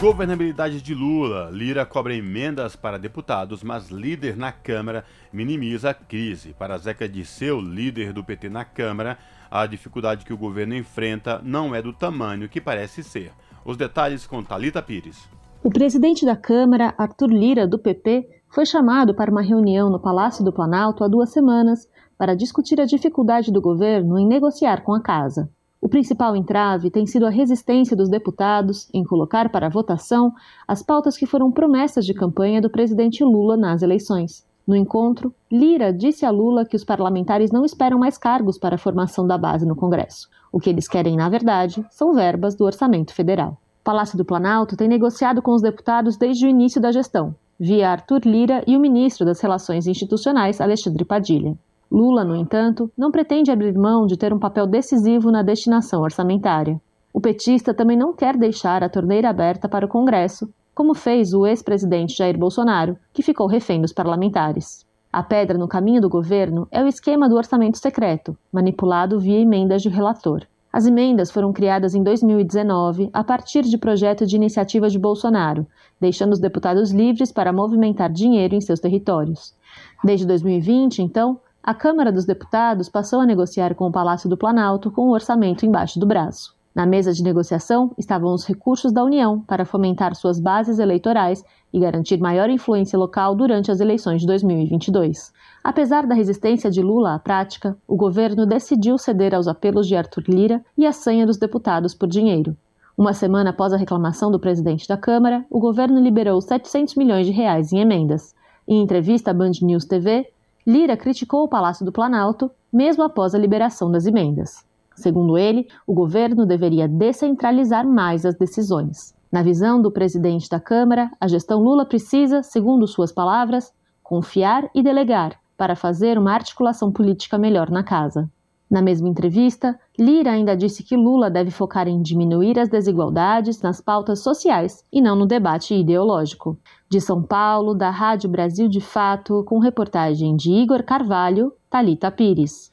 Governabilidade 0.00 0.80
de 0.80 0.94
Lula. 0.94 1.50
Lira 1.52 1.84
cobra 1.84 2.14
emendas 2.14 2.74
para 2.74 2.98
deputados, 2.98 3.62
mas 3.62 3.90
líder 3.90 4.34
na 4.34 4.50
Câmara 4.50 5.04
minimiza 5.30 5.90
a 5.90 5.94
crise. 5.94 6.54
Para 6.58 6.78
Zeca 6.78 7.06
Disseu, 7.06 7.60
líder 7.60 8.14
do 8.14 8.24
PT 8.24 8.48
na 8.48 8.64
Câmara, 8.64 9.18
a 9.50 9.66
dificuldade 9.66 10.24
que 10.24 10.32
o 10.32 10.38
governo 10.38 10.74
enfrenta 10.74 11.40
não 11.42 11.74
é 11.74 11.82
do 11.82 11.92
tamanho 11.92 12.48
que 12.48 12.60
parece 12.60 13.02
ser. 13.02 13.32
Os 13.64 13.76
detalhes 13.76 14.26
com 14.26 14.42
Talita 14.42 14.80
Pires. 14.80 15.28
O 15.62 15.70
presidente 15.70 16.24
da 16.24 16.36
Câmara, 16.36 16.94
Arthur 16.96 17.30
Lira, 17.30 17.66
do 17.66 17.78
PP, 17.78 18.42
foi 18.48 18.64
chamado 18.64 19.14
para 19.14 19.30
uma 19.30 19.42
reunião 19.42 19.90
no 19.90 20.00
Palácio 20.00 20.44
do 20.44 20.52
Planalto 20.52 21.04
há 21.04 21.08
duas 21.08 21.30
semanas 21.30 21.88
para 22.16 22.34
discutir 22.34 22.80
a 22.80 22.86
dificuldade 22.86 23.52
do 23.52 23.60
governo 23.60 24.18
em 24.18 24.26
negociar 24.26 24.82
com 24.82 24.94
a 24.94 25.02
casa. 25.02 25.50
O 25.80 25.88
principal 25.88 26.36
entrave 26.36 26.90
tem 26.90 27.06
sido 27.06 27.26
a 27.26 27.30
resistência 27.30 27.96
dos 27.96 28.10
deputados 28.10 28.88
em 28.92 29.02
colocar 29.02 29.50
para 29.50 29.70
votação 29.70 30.32
as 30.68 30.82
pautas 30.82 31.16
que 31.16 31.24
foram 31.24 31.50
promessas 31.50 32.04
de 32.04 32.12
campanha 32.12 32.60
do 32.60 32.68
presidente 32.70 33.24
Lula 33.24 33.56
nas 33.56 33.80
eleições. 33.80 34.44
No 34.70 34.76
encontro, 34.76 35.34
Lira 35.50 35.92
disse 35.92 36.24
a 36.24 36.30
Lula 36.30 36.64
que 36.64 36.76
os 36.76 36.84
parlamentares 36.84 37.50
não 37.50 37.64
esperam 37.64 37.98
mais 37.98 38.16
cargos 38.16 38.56
para 38.56 38.76
a 38.76 38.78
formação 38.78 39.26
da 39.26 39.36
base 39.36 39.66
no 39.66 39.74
Congresso. 39.74 40.28
O 40.52 40.60
que 40.60 40.70
eles 40.70 40.86
querem, 40.86 41.16
na 41.16 41.28
verdade, 41.28 41.84
são 41.90 42.14
verbas 42.14 42.54
do 42.54 42.64
orçamento 42.64 43.12
federal. 43.12 43.58
O 43.80 43.82
Palácio 43.82 44.16
do 44.16 44.24
Planalto 44.24 44.76
tem 44.76 44.86
negociado 44.86 45.42
com 45.42 45.50
os 45.54 45.60
deputados 45.60 46.16
desde 46.16 46.46
o 46.46 46.48
início 46.48 46.80
da 46.80 46.92
gestão, 46.92 47.34
via 47.58 47.90
Arthur 47.90 48.20
Lira 48.24 48.62
e 48.64 48.76
o 48.76 48.80
ministro 48.80 49.26
das 49.26 49.40
Relações 49.40 49.88
Institucionais, 49.88 50.60
Alexandre 50.60 51.04
Padilha. 51.04 51.58
Lula, 51.90 52.22
no 52.22 52.36
entanto, 52.36 52.88
não 52.96 53.10
pretende 53.10 53.50
abrir 53.50 53.76
mão 53.76 54.06
de 54.06 54.16
ter 54.16 54.32
um 54.32 54.38
papel 54.38 54.68
decisivo 54.68 55.32
na 55.32 55.42
destinação 55.42 56.00
orçamentária. 56.00 56.80
O 57.12 57.20
petista 57.20 57.74
também 57.74 57.96
não 57.96 58.14
quer 58.14 58.36
deixar 58.36 58.84
a 58.84 58.88
torneira 58.88 59.30
aberta 59.30 59.68
para 59.68 59.84
o 59.84 59.88
Congresso, 59.88 60.48
como 60.80 60.94
fez 60.94 61.34
o 61.34 61.46
ex-presidente 61.46 62.16
Jair 62.16 62.38
Bolsonaro, 62.38 62.96
que 63.12 63.22
ficou 63.22 63.46
refém 63.46 63.82
dos 63.82 63.92
parlamentares. 63.92 64.86
A 65.12 65.22
pedra 65.22 65.58
no 65.58 65.68
caminho 65.68 66.00
do 66.00 66.08
governo 66.08 66.66
é 66.70 66.82
o 66.82 66.86
esquema 66.86 67.28
do 67.28 67.36
orçamento 67.36 67.76
secreto, 67.76 68.34
manipulado 68.50 69.20
via 69.20 69.38
emendas 69.38 69.82
de 69.82 69.90
relator. 69.90 70.46
As 70.72 70.86
emendas 70.86 71.30
foram 71.30 71.52
criadas 71.52 71.94
em 71.94 72.02
2019 72.02 73.10
a 73.12 73.22
partir 73.22 73.64
de 73.64 73.76
projeto 73.76 74.24
de 74.24 74.36
iniciativa 74.36 74.88
de 74.88 74.98
Bolsonaro, 74.98 75.66
deixando 76.00 76.32
os 76.32 76.40
deputados 76.40 76.92
livres 76.92 77.30
para 77.30 77.52
movimentar 77.52 78.10
dinheiro 78.10 78.54
em 78.54 78.60
seus 78.62 78.80
territórios. 78.80 79.54
Desde 80.02 80.26
2020, 80.26 81.02
então, 81.02 81.38
a 81.62 81.74
Câmara 81.74 82.10
dos 82.10 82.24
Deputados 82.24 82.88
passou 82.88 83.20
a 83.20 83.26
negociar 83.26 83.74
com 83.74 83.86
o 83.86 83.92
Palácio 83.92 84.30
do 84.30 84.36
Planalto 84.38 84.90
com 84.90 85.08
o 85.08 85.12
orçamento 85.12 85.66
embaixo 85.66 86.00
do 86.00 86.06
braço. 86.06 86.58
Na 86.80 86.86
mesa 86.86 87.12
de 87.12 87.22
negociação 87.22 87.92
estavam 87.98 88.32
os 88.32 88.46
recursos 88.46 88.90
da 88.90 89.04
União 89.04 89.40
para 89.40 89.66
fomentar 89.66 90.14
suas 90.14 90.40
bases 90.40 90.78
eleitorais 90.78 91.44
e 91.70 91.78
garantir 91.78 92.18
maior 92.18 92.48
influência 92.48 92.98
local 92.98 93.34
durante 93.34 93.70
as 93.70 93.80
eleições 93.80 94.22
de 94.22 94.26
2022. 94.26 95.30
Apesar 95.62 96.06
da 96.06 96.14
resistência 96.14 96.70
de 96.70 96.80
Lula 96.80 97.14
à 97.14 97.18
prática, 97.18 97.76
o 97.86 97.96
governo 97.96 98.46
decidiu 98.46 98.96
ceder 98.96 99.34
aos 99.34 99.46
apelos 99.46 99.86
de 99.86 99.94
Arthur 99.94 100.24
Lira 100.26 100.64
e 100.74 100.86
à 100.86 100.92
sanha 100.92 101.26
dos 101.26 101.36
deputados 101.36 101.94
por 101.94 102.08
dinheiro. 102.08 102.56
Uma 102.96 103.12
semana 103.12 103.50
após 103.50 103.74
a 103.74 103.76
reclamação 103.76 104.30
do 104.30 104.40
presidente 104.40 104.88
da 104.88 104.96
Câmara, 104.96 105.44
o 105.50 105.60
governo 105.60 106.00
liberou 106.00 106.40
700 106.40 106.94
milhões 106.94 107.26
de 107.26 107.32
reais 107.32 107.74
em 107.74 107.80
emendas. 107.80 108.34
Em 108.66 108.80
entrevista 108.80 109.32
à 109.32 109.34
Band 109.34 109.52
News 109.60 109.84
TV, 109.84 110.32
Lira 110.66 110.96
criticou 110.96 111.44
o 111.44 111.48
Palácio 111.48 111.84
do 111.84 111.92
Planalto, 111.92 112.50
mesmo 112.72 113.02
após 113.02 113.34
a 113.34 113.38
liberação 113.38 113.92
das 113.92 114.06
emendas. 114.06 114.69
Segundo 114.94 115.38
ele, 115.38 115.66
o 115.86 115.94
governo 115.94 116.44
deveria 116.44 116.86
descentralizar 116.86 117.86
mais 117.86 118.26
as 118.26 118.34
decisões. 118.34 119.14
Na 119.32 119.42
visão 119.42 119.80
do 119.80 119.92
presidente 119.92 120.48
da 120.48 120.58
Câmara, 120.58 121.10
a 121.20 121.28
gestão 121.28 121.62
Lula 121.62 121.86
precisa, 121.86 122.42
segundo 122.42 122.86
suas 122.86 123.12
palavras, 123.12 123.72
confiar 124.02 124.68
e 124.74 124.82
delegar 124.82 125.38
para 125.56 125.76
fazer 125.76 126.18
uma 126.18 126.32
articulação 126.32 126.90
política 126.90 127.38
melhor 127.38 127.70
na 127.70 127.84
casa. 127.84 128.28
Na 128.70 128.80
mesma 128.80 129.08
entrevista, 129.08 129.78
Lira 129.98 130.30
ainda 130.30 130.56
disse 130.56 130.84
que 130.84 130.96
Lula 130.96 131.28
deve 131.28 131.50
focar 131.50 131.88
em 131.88 132.00
diminuir 132.00 132.56
as 132.56 132.68
desigualdades 132.68 133.60
nas 133.60 133.80
pautas 133.80 134.20
sociais 134.20 134.84
e 134.92 135.00
não 135.00 135.16
no 135.16 135.26
debate 135.26 135.74
ideológico. 135.74 136.56
De 136.88 137.00
São 137.00 137.20
Paulo, 137.20 137.74
da 137.74 137.90
Rádio 137.90 138.30
Brasil 138.30 138.68
de 138.68 138.80
Fato, 138.80 139.42
com 139.44 139.58
reportagem 139.58 140.36
de 140.36 140.52
Igor 140.52 140.84
Carvalho, 140.84 141.52
Talita 141.68 142.12
Pires. 142.12 142.70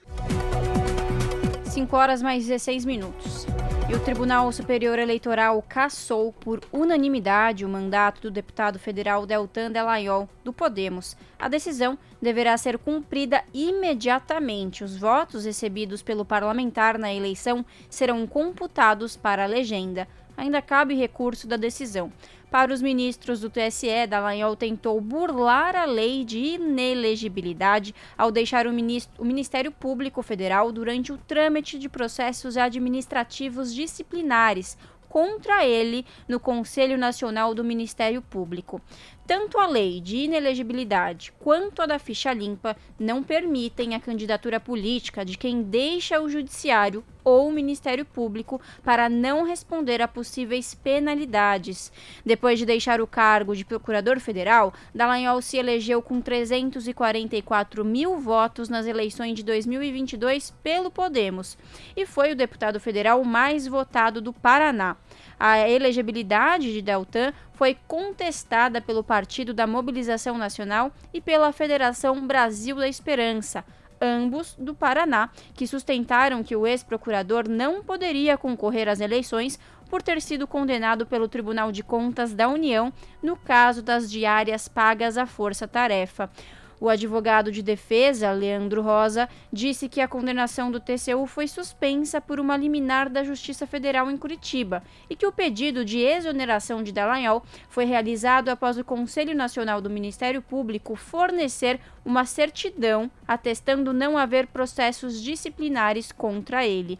5 1.77 1.95
horas 1.95 2.23
mais 2.23 2.47
16 2.47 2.85
minutos. 2.85 3.45
E 3.87 3.93
o 3.93 3.99
Tribunal 3.99 4.51
Superior 4.51 4.97
Eleitoral 4.97 5.63
cassou 5.69 6.33
por 6.33 6.59
unanimidade 6.73 7.63
o 7.63 7.69
mandato 7.69 8.19
do 8.19 8.31
deputado 8.31 8.79
federal 8.79 9.27
Deltan 9.27 9.71
Dellaiol, 9.71 10.27
do 10.43 10.51
Podemos. 10.51 11.15
A 11.37 11.47
decisão 11.47 11.95
deverá 12.19 12.57
ser 12.57 12.79
cumprida 12.79 13.43
imediatamente. 13.53 14.83
Os 14.83 14.97
votos 14.97 15.45
recebidos 15.45 16.01
pelo 16.01 16.25
parlamentar 16.25 16.97
na 16.97 17.13
eleição 17.13 17.63
serão 17.87 18.25
computados 18.25 19.15
para 19.15 19.43
a 19.43 19.47
legenda. 19.47 20.07
Ainda 20.37 20.61
cabe 20.61 20.93
recurso 20.93 21.47
da 21.47 21.57
decisão. 21.57 22.13
Para 22.49 22.71
os 22.73 22.81
ministros 22.81 23.41
do 23.41 23.49
TSE, 23.49 24.07
Dallagnol 24.07 24.55
tentou 24.55 25.01
burlar 25.01 25.75
a 25.75 25.83
lei 25.83 26.23
de 26.23 26.37
inelegibilidade 26.37 27.93
ao 28.17 28.31
deixar 28.31 28.67
o, 28.67 28.69
o 28.69 29.25
Ministério 29.25 29.71
Público 29.71 30.21
Federal 30.21 30.71
durante 30.71 31.11
o 31.11 31.17
trâmite 31.17 31.77
de 31.77 31.89
processos 31.89 32.55
administrativos 32.55 33.73
disciplinares 33.73 34.77
contra 35.09 35.65
ele 35.65 36.05
no 36.27 36.39
Conselho 36.39 36.97
Nacional 36.97 37.53
do 37.53 37.63
Ministério 37.63 38.21
Público. 38.21 38.81
Tanto 39.27 39.59
a 39.59 39.67
lei 39.67 39.99
de 39.99 40.19
inelegibilidade 40.19 41.33
quanto 41.37 41.81
a 41.81 41.85
da 41.85 41.99
ficha 41.99 42.31
limpa 42.31 42.77
não 42.97 43.21
permitem 43.21 43.93
a 43.93 43.99
candidatura 43.99 44.57
política 44.57 45.25
de 45.25 45.37
quem 45.37 45.61
deixa 45.61 46.21
o 46.21 46.29
Judiciário 46.29 47.03
ou 47.25 47.49
o 47.49 47.51
Ministério 47.51 48.05
Público 48.05 48.61
para 48.85 49.09
não 49.09 49.43
responder 49.43 50.01
a 50.01 50.07
possíveis 50.07 50.73
penalidades. 50.73 51.91
Depois 52.25 52.57
de 52.57 52.65
deixar 52.65 53.01
o 53.01 53.05
cargo 53.05 53.53
de 53.53 53.65
procurador 53.65 54.17
federal, 54.21 54.73
Dallagnol 54.95 55.41
se 55.41 55.57
elegeu 55.57 56.01
com 56.01 56.21
344 56.21 57.83
mil 57.83 58.17
votos 58.17 58.69
nas 58.69 58.85
eleições 58.85 59.35
de 59.35 59.43
2022 59.43 60.51
pelo 60.63 60.89
Podemos 60.89 61.57
e 61.97 62.05
foi 62.05 62.31
o 62.31 62.35
deputado 62.35 62.79
federal 62.79 63.21
mais 63.25 63.67
votado 63.67 64.21
do 64.21 64.31
Paraná. 64.31 64.95
A 65.39 65.69
elegibilidade 65.69 66.73
de 66.73 66.81
Deltan 66.81 67.31
foi 67.53 67.77
contestada 67.87 68.81
pelo 68.81 69.03
Partido 69.03 69.53
da 69.53 69.67
Mobilização 69.67 70.37
Nacional 70.37 70.91
e 71.13 71.21
pela 71.21 71.51
Federação 71.51 72.25
Brasil 72.25 72.75
da 72.75 72.87
Esperança, 72.87 73.63
ambos 74.01 74.55
do 74.55 74.73
Paraná, 74.73 75.29
que 75.53 75.67
sustentaram 75.67 76.43
que 76.43 76.55
o 76.55 76.65
ex-procurador 76.65 77.47
não 77.47 77.83
poderia 77.83 78.37
concorrer 78.37 78.87
às 78.87 78.99
eleições 78.99 79.59
por 79.89 80.01
ter 80.01 80.21
sido 80.21 80.47
condenado 80.47 81.05
pelo 81.05 81.27
Tribunal 81.27 81.71
de 81.71 81.83
Contas 81.83 82.33
da 82.33 82.47
União 82.47 82.91
no 83.21 83.35
caso 83.35 83.81
das 83.81 84.09
diárias 84.09 84.67
pagas 84.67 85.17
à 85.17 85.25
força-tarefa. 85.25 86.29
O 86.79 86.89
advogado 86.89 87.51
de 87.51 87.63
defesa, 87.63 88.31
Leandro 88.31 88.83
Rosa, 88.83 89.27
disse 89.51 89.89
que 89.89 89.99
a 89.99 90.07
condenação 90.07 90.69
do 90.69 90.79
TCU 90.79 91.25
foi 91.25 91.47
suspensa 91.47 92.21
por 92.21 92.39
uma 92.39 92.55
liminar 92.55 93.09
da 93.09 93.23
Justiça 93.23 93.65
Federal 93.65 94.11
em 94.11 94.17
Curitiba 94.17 94.83
e 95.09 95.15
que 95.15 95.25
o 95.25 95.31
pedido 95.31 95.83
de 95.83 95.99
exoneração 95.99 96.83
de 96.83 96.91
Dallagnol 96.91 97.43
foi 97.67 97.85
realizado 97.85 98.49
após 98.49 98.77
o 98.77 98.83
Conselho 98.83 99.35
Nacional 99.35 99.81
do 99.81 99.89
Ministério 99.89 100.41
Público 100.41 100.95
fornecer 100.95 101.79
uma 102.05 102.25
certidão 102.25 103.09
atestando 103.27 103.91
não 103.91 104.15
haver 104.15 104.45
processos 104.45 105.21
disciplinares 105.21 106.11
contra 106.11 106.65
ele. 106.65 106.99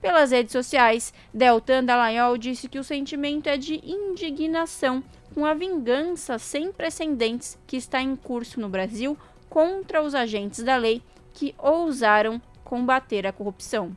Pelas 0.00 0.30
redes 0.30 0.52
sociais, 0.52 1.12
Deltan 1.34 1.84
Dallagnol 1.84 2.38
disse 2.38 2.68
que 2.68 2.78
o 2.78 2.84
sentimento 2.84 3.48
é 3.48 3.56
de 3.56 3.74
indignação 3.84 5.02
com 5.38 5.46
a 5.46 5.54
vingança 5.54 6.36
sem 6.36 6.72
precedentes 6.72 7.56
que 7.64 7.76
está 7.76 8.02
em 8.02 8.16
curso 8.16 8.60
no 8.60 8.68
Brasil 8.68 9.16
contra 9.48 10.02
os 10.02 10.12
agentes 10.12 10.64
da 10.64 10.76
lei 10.76 11.00
que 11.32 11.54
ousaram 11.58 12.42
combater 12.64 13.24
a 13.24 13.32
corrupção. 13.32 13.96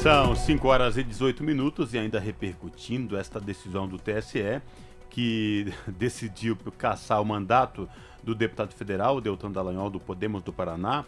São 0.00 0.36
5 0.36 0.68
horas 0.68 0.96
e 0.96 1.02
18 1.02 1.42
minutos 1.42 1.94
e 1.94 1.98
ainda 1.98 2.20
repercutindo 2.20 3.16
esta 3.16 3.40
decisão 3.40 3.88
do 3.88 3.98
TSE, 3.98 4.62
que 5.10 5.74
decidiu 5.98 6.56
caçar 6.78 7.20
o 7.20 7.24
mandato 7.24 7.88
do 8.22 8.36
deputado 8.36 8.72
federal 8.72 9.20
Deltan 9.20 9.50
Dallagnol 9.50 9.90
do 9.90 9.98
Podemos 9.98 10.44
do 10.44 10.52
Paraná. 10.52 11.04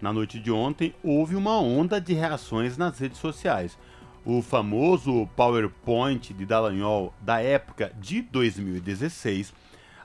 Na 0.00 0.12
noite 0.12 0.38
de 0.38 0.52
ontem, 0.52 0.94
houve 1.02 1.34
uma 1.34 1.58
onda 1.58 2.00
de 2.00 2.14
reações 2.14 2.76
nas 2.76 2.96
redes 2.96 3.18
sociais 3.18 3.76
o 4.28 4.42
famoso 4.42 5.26
PowerPoint 5.34 6.34
de 6.34 6.44
Dallagnol 6.44 7.14
da 7.18 7.40
época 7.40 7.90
de 7.98 8.20
2016, 8.20 9.54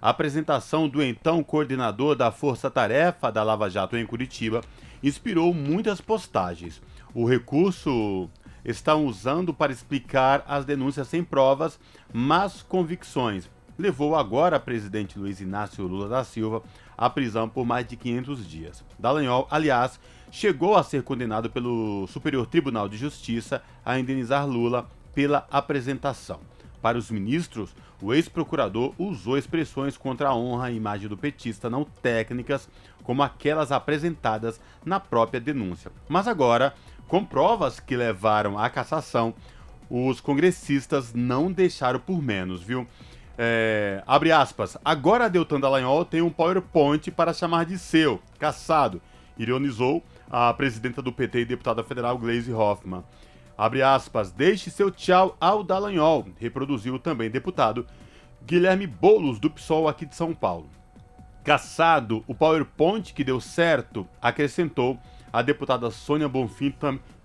a 0.02 0.12
apresentação 0.12 0.88
do 0.88 1.04
então 1.04 1.44
coordenador 1.44 2.16
da 2.16 2.32
Força 2.32 2.72
Tarefa 2.72 3.30
da 3.30 3.44
Lava 3.44 3.70
Jato 3.70 3.98
em 3.98 4.06
Curitiba 4.06 4.62
inspirou 5.04 5.54
muitas 5.54 6.00
postagens. 6.00 6.82
O 7.14 7.26
recurso 7.26 8.30
estão 8.64 9.06
usando 9.08 9.54
para 9.54 9.74
explicar 9.74 10.46
as 10.48 10.64
denúncias 10.64 11.10
sem 11.10 11.22
provas, 11.22 11.78
mas 12.14 12.62
convicções. 12.62 13.50
Levou 13.78 14.16
agora 14.16 14.58
presidente 14.58 15.20
Luiz 15.20 15.42
Inácio 15.42 15.86
Lula 15.86 16.08
da 16.08 16.24
Silva 16.24 16.64
à 16.98 17.10
prisão 17.10 17.50
por 17.50 17.66
mais 17.66 17.86
de 17.86 17.98
500 17.98 18.48
dias. 18.48 18.86
Dallagnol, 18.98 19.50
aliás, 19.52 20.00
chegou 20.34 20.76
a 20.76 20.82
ser 20.82 21.04
condenado 21.04 21.48
pelo 21.48 22.08
Superior 22.08 22.48
Tribunal 22.48 22.90
de 22.90 22.98
Justiça 22.98 23.62
a 23.86 24.00
indenizar 24.00 24.48
Lula 24.48 24.90
pela 25.14 25.46
apresentação. 25.52 26.40
Para 26.82 26.98
os 26.98 27.12
ministros, 27.12 27.70
o 28.02 28.12
ex-procurador 28.12 28.96
usou 28.98 29.38
expressões 29.38 29.96
contra 29.96 30.30
a 30.30 30.36
honra 30.36 30.72
e 30.72 30.76
imagem 30.76 31.08
do 31.08 31.16
petista 31.16 31.70
não 31.70 31.86
técnicas, 31.86 32.68
como 33.04 33.22
aquelas 33.22 33.72
apresentadas 33.72 34.60
na 34.84 35.00
própria 35.00 35.40
denúncia. 35.40 35.92
Mas 36.10 36.28
agora, 36.28 36.74
Com 37.08 37.24
provas 37.24 37.80
que 37.80 37.96
levaram 37.96 38.58
à 38.58 38.70
cassação, 38.70 39.36
os 39.88 40.20
congressistas 40.20 41.14
não 41.14 41.52
deixaram 41.52 42.00
por 42.00 42.22
menos, 42.24 42.64
viu? 42.64 42.88
É, 43.38 44.02
abre 44.08 44.32
aspas. 44.32 44.78
Agora 44.84 45.30
Deltan 45.30 45.60
Dallagnol 45.60 46.06
tem 46.06 46.22
um 46.22 46.32
PowerPoint 46.32 47.12
para 47.12 47.34
chamar 47.34 47.66
de 47.66 47.78
seu, 47.78 48.20
caçado, 48.40 49.02
ironizou 49.38 50.04
a 50.36 50.52
presidenta 50.52 51.00
do 51.00 51.14
PT 51.14 51.42
e 51.42 51.46
deputada 51.46 51.84
federal 51.84 52.18
Gleisi 52.18 52.52
Hoffmann. 52.52 53.04
Abre 53.56 53.84
aspas. 53.84 54.32
Deixe 54.32 54.72
seu 54.72 54.90
tchau 54.90 55.38
ao 55.40 55.64
Dallagnol, 55.64 56.26
reproduziu 56.40 56.98
também 56.98 57.30
deputado 57.30 57.86
Guilherme 58.44 58.88
Bolos, 58.88 59.40
do 59.40 59.48
PSOL 59.48 59.88
aqui 59.88 60.08
de 60.08 60.16
São 60.16 60.34
Paulo. 60.34 60.68
Caçado, 61.44 62.24
o 62.26 62.34
PowerPoint 62.34 63.14
que 63.14 63.24
deu 63.24 63.40
certo, 63.40 64.08
acrescentou 64.20 64.98
a 65.32 65.44
deputada 65.44 65.92
Sônia 65.92 66.28
Bonfim, 66.28 66.74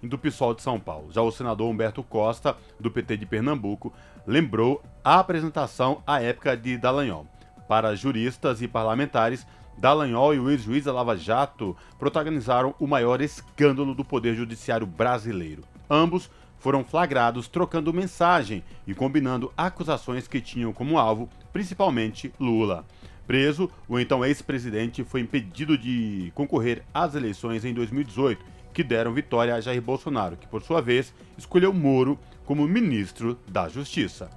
do 0.02 0.18
PSOL 0.18 0.52
de 0.52 0.60
São 0.60 0.78
Paulo. 0.78 1.10
Já 1.10 1.22
o 1.22 1.32
senador 1.32 1.70
Humberto 1.70 2.02
Costa, 2.02 2.58
do 2.78 2.90
PT 2.90 3.16
de 3.16 3.24
Pernambuco, 3.24 3.90
lembrou 4.26 4.82
a 5.02 5.18
apresentação 5.18 6.02
à 6.06 6.20
época 6.20 6.54
de 6.54 6.76
Dallagnol. 6.76 7.26
Para 7.66 7.96
juristas 7.96 8.60
e 8.60 8.68
parlamentares, 8.68 9.46
Dallagnol 9.78 10.34
e 10.34 10.38
o 10.40 10.50
ex-juiz 10.50 10.84
da 10.84 10.92
Lava 10.92 11.16
Jato 11.16 11.76
protagonizaram 11.98 12.74
o 12.78 12.86
maior 12.86 13.20
escândalo 13.20 13.94
do 13.94 14.04
Poder 14.04 14.34
Judiciário 14.34 14.86
brasileiro. 14.86 15.62
Ambos 15.88 16.30
foram 16.58 16.84
flagrados 16.84 17.46
trocando 17.46 17.92
mensagem 17.92 18.64
e 18.86 18.94
combinando 18.94 19.52
acusações 19.56 20.26
que 20.26 20.40
tinham 20.40 20.72
como 20.72 20.98
alvo 20.98 21.28
principalmente 21.52 22.32
Lula. 22.38 22.84
Preso, 23.26 23.70
o 23.86 23.98
então 23.98 24.24
ex-presidente 24.24 25.04
foi 25.04 25.20
impedido 25.20 25.76
de 25.76 26.32
concorrer 26.34 26.82
às 26.92 27.14
eleições 27.14 27.64
em 27.64 27.74
2018, 27.74 28.42
que 28.72 28.82
deram 28.82 29.12
vitória 29.12 29.54
a 29.54 29.60
Jair 29.60 29.82
Bolsonaro, 29.82 30.36
que 30.36 30.46
por 30.46 30.62
sua 30.62 30.80
vez 30.80 31.12
escolheu 31.36 31.72
Moro 31.72 32.18
como 32.44 32.66
ministro 32.66 33.38
da 33.46 33.68
Justiça. 33.68 34.30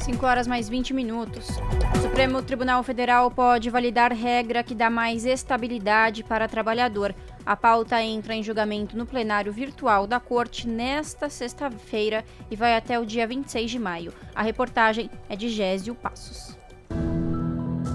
5 0.00 0.24
horas 0.24 0.46
mais 0.46 0.68
20 0.68 0.94
minutos. 0.94 1.46
O 1.94 1.98
Supremo 2.00 2.42
Tribunal 2.42 2.82
Federal 2.82 3.30
pode 3.30 3.68
validar 3.68 4.12
regra 4.12 4.62
que 4.62 4.74
dá 4.74 4.88
mais 4.88 5.26
estabilidade 5.26 6.24
para 6.24 6.48
trabalhador. 6.48 7.14
A 7.44 7.54
pauta 7.54 8.02
entra 8.02 8.34
em 8.34 8.42
julgamento 8.42 8.96
no 8.96 9.04
plenário 9.04 9.52
virtual 9.52 10.06
da 10.06 10.18
Corte 10.18 10.66
nesta 10.66 11.28
sexta-feira 11.28 12.24
e 12.50 12.56
vai 12.56 12.74
até 12.76 12.98
o 12.98 13.04
dia 13.04 13.26
26 13.26 13.70
de 13.70 13.78
maio. 13.78 14.12
A 14.34 14.42
reportagem 14.42 15.10
é 15.28 15.36
de 15.36 15.50
Gésio 15.50 15.94
Passos. 15.94 16.56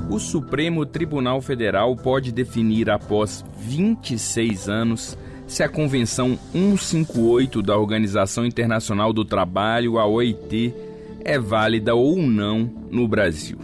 O 0.08 0.20
Supremo 0.20 0.86
Tribunal 0.86 1.42
Federal 1.42 1.96
pode 1.96 2.32
definir 2.32 2.90
após 2.90 3.44
26 3.58 4.70
anos 4.70 5.18
se 5.48 5.64
a 5.64 5.70
Convenção 5.70 6.38
158 6.52 7.62
da 7.62 7.78
Organização 7.78 8.46
Internacional 8.46 9.14
do 9.14 9.24
Trabalho, 9.24 10.00
a 10.00 10.06
OIT, 10.06 10.74
é 11.26 11.40
válida 11.40 11.96
ou 11.96 12.16
não 12.18 12.72
no 12.92 13.08
Brasil. 13.08 13.58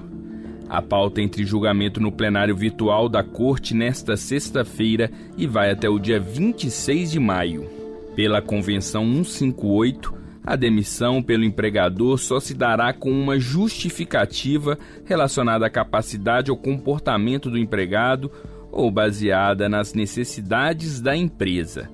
A 0.68 0.82
pauta 0.82 1.22
entre 1.22 1.46
julgamento 1.46 2.02
no 2.02 2.12
plenário 2.12 2.56
virtual 2.56 3.08
da 3.08 3.24
Corte 3.24 3.76
nesta 3.76 4.18
sexta-feira 4.18 5.12
e 5.38 5.46
vai 5.46 5.70
até 5.70 5.88
o 5.88 6.00
dia 6.00 6.20
26 6.20 7.12
de 7.12 7.20
maio. 7.20 7.70
Pela 8.16 8.42
Convenção 8.42 9.06
158, 9.06 10.14
a 10.44 10.56
demissão 10.56 11.22
pelo 11.22 11.44
empregador 11.44 12.18
só 12.18 12.40
se 12.40 12.56
dará 12.56 12.92
com 12.94 13.12
uma 13.12 13.40
justificativa 13.40 14.78
relacionada 15.06 15.68
à 15.68 15.70
capacidade 15.70 16.50
ou 16.50 16.58
comportamento 16.58 17.50
do 17.50 17.60
empregado 17.60 18.32
ou 18.72 18.90
baseada 18.90 19.70
nas 19.70 19.94
necessidades 19.94 21.00
da 21.00 21.16
empresa. 21.16 21.90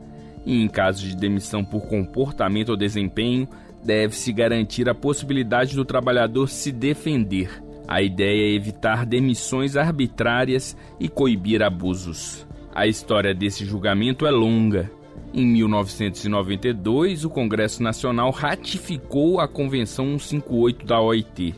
E 0.45 0.61
em 0.63 0.67
caso 0.69 1.05
de 1.05 1.17
demissão 1.17 1.65
por 1.65 1.87
comportamento 1.87 2.69
ou 2.69 2.77
desempenho, 2.77 3.49
deve-se 3.87 4.33
garantir 4.33 4.89
a 4.89 4.93
possibilidade 4.93 5.73
do 5.73 5.85
trabalhador 5.85 6.49
se 6.49 6.73
defender. 6.73 7.63
A 7.87 8.01
ideia 8.01 8.51
é 8.51 8.53
evitar 8.53 9.05
demissões 9.05 9.77
arbitrárias 9.77 10.75
e 10.99 11.07
coibir 11.07 11.63
abusos. 11.63 12.45
A 12.75 12.85
história 12.85 13.33
desse 13.33 13.63
julgamento 13.63 14.27
é 14.27 14.29
longa. 14.29 14.91
Em 15.33 15.45
1992, 15.45 17.23
o 17.23 17.29
Congresso 17.29 17.81
Nacional 17.81 18.29
ratificou 18.29 19.39
a 19.39 19.47
Convenção 19.47 20.19
158 20.19 20.85
da 20.85 20.99
OIT, 20.99 21.55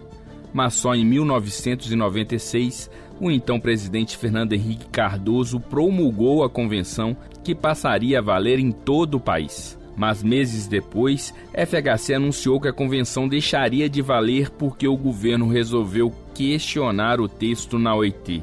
mas 0.54 0.76
só 0.76 0.94
em 0.94 1.04
1996 1.04 2.92
o 3.20 3.32
então 3.32 3.60
presidente 3.60 4.16
Fernando 4.16 4.54
Henrique 4.54 4.88
Cardoso 4.90 5.60
promulgou 5.60 6.44
a 6.44 6.50
convenção 6.50 7.18
que 7.44 7.56
passaria 7.56 8.20
a 8.20 8.22
valer 8.22 8.60
em 8.60 8.72
todo 8.72 9.16
o 9.16 9.20
país. 9.20 9.79
Mas 10.00 10.24
meses 10.24 10.66
depois, 10.66 11.34
FHC 11.54 12.14
anunciou 12.14 12.58
que 12.58 12.70
a 12.70 12.74
convenção 12.74 13.28
deixaria 13.28 13.90
de 13.90 14.02
valer 14.02 14.50
porque 14.50 14.88
o 14.88 14.96
governo 14.96 15.50
resolveu 15.50 16.10
questionar 16.34 17.20
o 17.20 17.28
texto 17.28 17.78
na 17.78 17.94
OIT. 17.94 18.42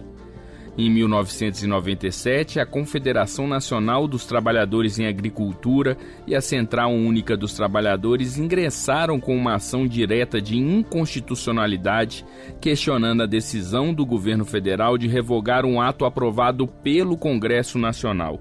Em 0.76 0.90
1997, 0.90 2.60
a 2.60 2.66
Confederação 2.66 3.48
Nacional 3.48 4.06
dos 4.06 4.26
Trabalhadores 4.26 4.98
em 4.98 5.06
Agricultura 5.06 5.96
e 6.26 6.34
a 6.34 6.42
Central 6.42 6.92
Única 6.92 7.34
dos 7.34 7.54
Trabalhadores 7.54 8.36
ingressaram 8.36 9.18
com 9.18 9.34
uma 9.34 9.54
ação 9.54 9.86
direta 9.86 10.42
de 10.42 10.58
inconstitucionalidade, 10.58 12.22
questionando 12.60 13.22
a 13.22 13.26
decisão 13.26 13.94
do 13.94 14.04
governo 14.04 14.44
federal 14.44 14.98
de 14.98 15.08
revogar 15.08 15.64
um 15.64 15.80
ato 15.80 16.04
aprovado 16.04 16.66
pelo 16.66 17.16
Congresso 17.16 17.78
Nacional. 17.78 18.38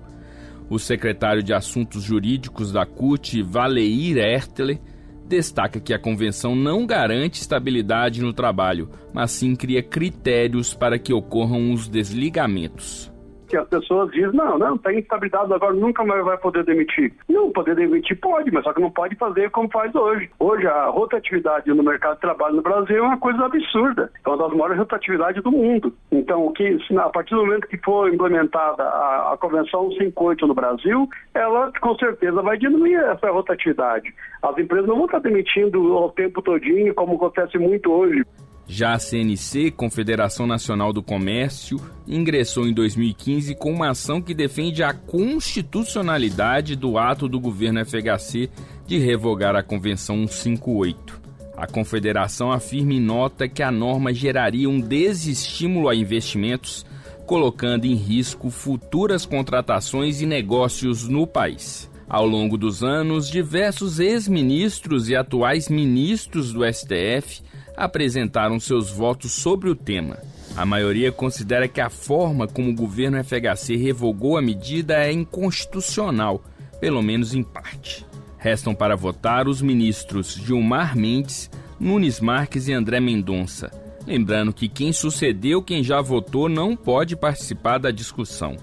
O 0.69 0.79
secretário 0.79 1.43
de 1.43 1.53
Assuntos 1.53 2.03
Jurídicos 2.03 2.71
da 2.71 2.85
CUT, 2.85 3.41
Valeir 3.43 4.17
Ertler, 4.17 4.79
destaca 5.27 5.79
que 5.79 5.93
a 5.93 5.99
convenção 5.99 6.55
não 6.55 6.85
garante 6.85 7.41
estabilidade 7.41 8.21
no 8.21 8.33
trabalho, 8.33 8.89
mas 9.13 9.31
sim 9.31 9.55
cria 9.55 9.81
critérios 9.81 10.73
para 10.73 10.99
que 10.99 11.13
ocorram 11.13 11.71
os 11.71 11.87
desligamentos 11.87 13.14
que 13.47 13.57
as 13.57 13.67
pessoas 13.67 14.11
dizem, 14.11 14.33
não, 14.33 14.57
não, 14.57 14.77
tem 14.77 14.99
instabilidade, 14.99 15.53
agora 15.53 15.73
nunca 15.73 16.03
mais 16.03 16.23
vai 16.23 16.37
poder 16.37 16.63
demitir. 16.63 17.13
Não, 17.29 17.51
poder 17.51 17.75
demitir 17.75 18.19
pode, 18.19 18.51
mas 18.51 18.63
só 18.63 18.73
que 18.73 18.81
não 18.81 18.91
pode 18.91 19.15
fazer 19.15 19.49
como 19.51 19.69
faz 19.69 19.93
hoje. 19.93 20.29
Hoje 20.39 20.67
a 20.67 20.85
rotatividade 20.87 21.71
no 21.71 21.83
mercado 21.83 22.15
de 22.15 22.21
trabalho 22.21 22.55
no 22.55 22.61
Brasil 22.61 22.97
é 22.97 23.01
uma 23.01 23.17
coisa 23.17 23.45
absurda. 23.45 24.11
É 24.25 24.29
uma 24.29 24.37
das 24.37 24.51
maiores 24.51 24.77
rotatividades 24.77 25.43
do 25.43 25.51
mundo. 25.51 25.93
Então, 26.11 26.45
o 26.45 26.51
que, 26.51 26.77
a 26.97 27.09
partir 27.09 27.35
do 27.35 27.45
momento 27.45 27.67
que 27.67 27.77
for 27.77 28.11
implementada 28.13 28.83
a, 28.83 29.33
a 29.33 29.37
Convenção 29.37 29.91
58 29.91 30.47
no 30.47 30.53
Brasil, 30.53 31.07
ela 31.33 31.71
com 31.79 31.95
certeza 31.95 32.41
vai 32.41 32.57
diminuir 32.57 32.95
essa 32.95 33.29
rotatividade. 33.29 34.13
As 34.41 34.57
empresas 34.57 34.87
não 34.87 34.95
vão 34.95 35.05
estar 35.05 35.19
demitindo 35.19 35.81
o 35.81 36.09
tempo 36.11 36.41
todinho, 36.41 36.93
como 36.93 37.15
acontece 37.15 37.57
muito 37.57 37.91
hoje. 37.91 38.23
Já 38.67 38.93
a 38.93 38.99
CNC, 38.99 39.71
Confederação 39.71 40.47
Nacional 40.47 40.91
do 40.91 41.03
Comércio, 41.03 41.79
ingressou 42.07 42.67
em 42.67 42.73
2015 42.73 43.53
com 43.55 43.71
uma 43.71 43.91
ação 43.91 44.19
que 44.19 44.33
defende 44.33 44.81
a 44.81 44.91
constitucionalidade 44.91 46.75
do 46.75 46.97
ato 46.97 47.27
do 47.27 47.39
governo 47.39 47.85
FHC 47.85 48.49
de 48.87 48.97
revogar 48.97 49.55
a 49.55 49.61
Convenção 49.61 50.27
158. 50.27 51.21
A 51.55 51.67
Confederação 51.67 52.51
afirma 52.51 52.93
em 52.93 52.99
nota 52.99 53.47
que 53.47 53.61
a 53.61 53.71
norma 53.71 54.11
geraria 54.11 54.69
um 54.69 54.81
desestímulo 54.81 55.87
a 55.87 55.95
investimentos, 55.95 56.85
colocando 57.25 57.85
em 57.85 57.93
risco 57.93 58.49
futuras 58.49 59.27
contratações 59.27 60.21
e 60.21 60.25
negócios 60.25 61.07
no 61.07 61.27
país. 61.27 61.89
Ao 62.09 62.25
longo 62.25 62.57
dos 62.57 62.83
anos, 62.83 63.29
diversos 63.29 63.99
ex-ministros 63.99 65.07
e 65.07 65.15
atuais 65.15 65.69
ministros 65.69 66.51
do 66.51 66.61
STF 66.65 67.41
apresentaram 67.75 68.59
seus 68.59 68.89
votos 68.89 69.31
sobre 69.31 69.69
o 69.69 69.75
tema. 69.75 70.17
A 70.55 70.65
maioria 70.65 71.11
considera 71.11 71.67
que 71.67 71.81
a 71.81 71.89
forma 71.89 72.47
como 72.47 72.69
o 72.69 72.75
governo 72.75 73.21
FHC 73.23 73.75
revogou 73.75 74.37
a 74.37 74.41
medida 74.41 74.95
é 74.95 75.11
inconstitucional, 75.11 76.43
pelo 76.79 77.01
menos 77.01 77.33
em 77.33 77.43
parte. 77.43 78.05
Restam 78.37 78.73
para 78.73 78.95
votar 78.95 79.47
os 79.47 79.61
ministros 79.61 80.35
Gilmar 80.35 80.95
Mendes, 80.95 81.49
Nunes 81.79 82.19
Marques 82.19 82.67
e 82.67 82.73
André 82.73 82.99
Mendonça. 82.99 83.71
Lembrando 84.07 84.53
que 84.53 84.69
quem 84.69 84.93
sucedeu 84.93 85.61
quem 85.61 85.83
já 85.83 85.99
votou 85.99 86.47
não 86.47 86.75
pode 86.75 87.15
participar 87.15 87.79
da 87.79 87.91
discussão. 87.91 88.55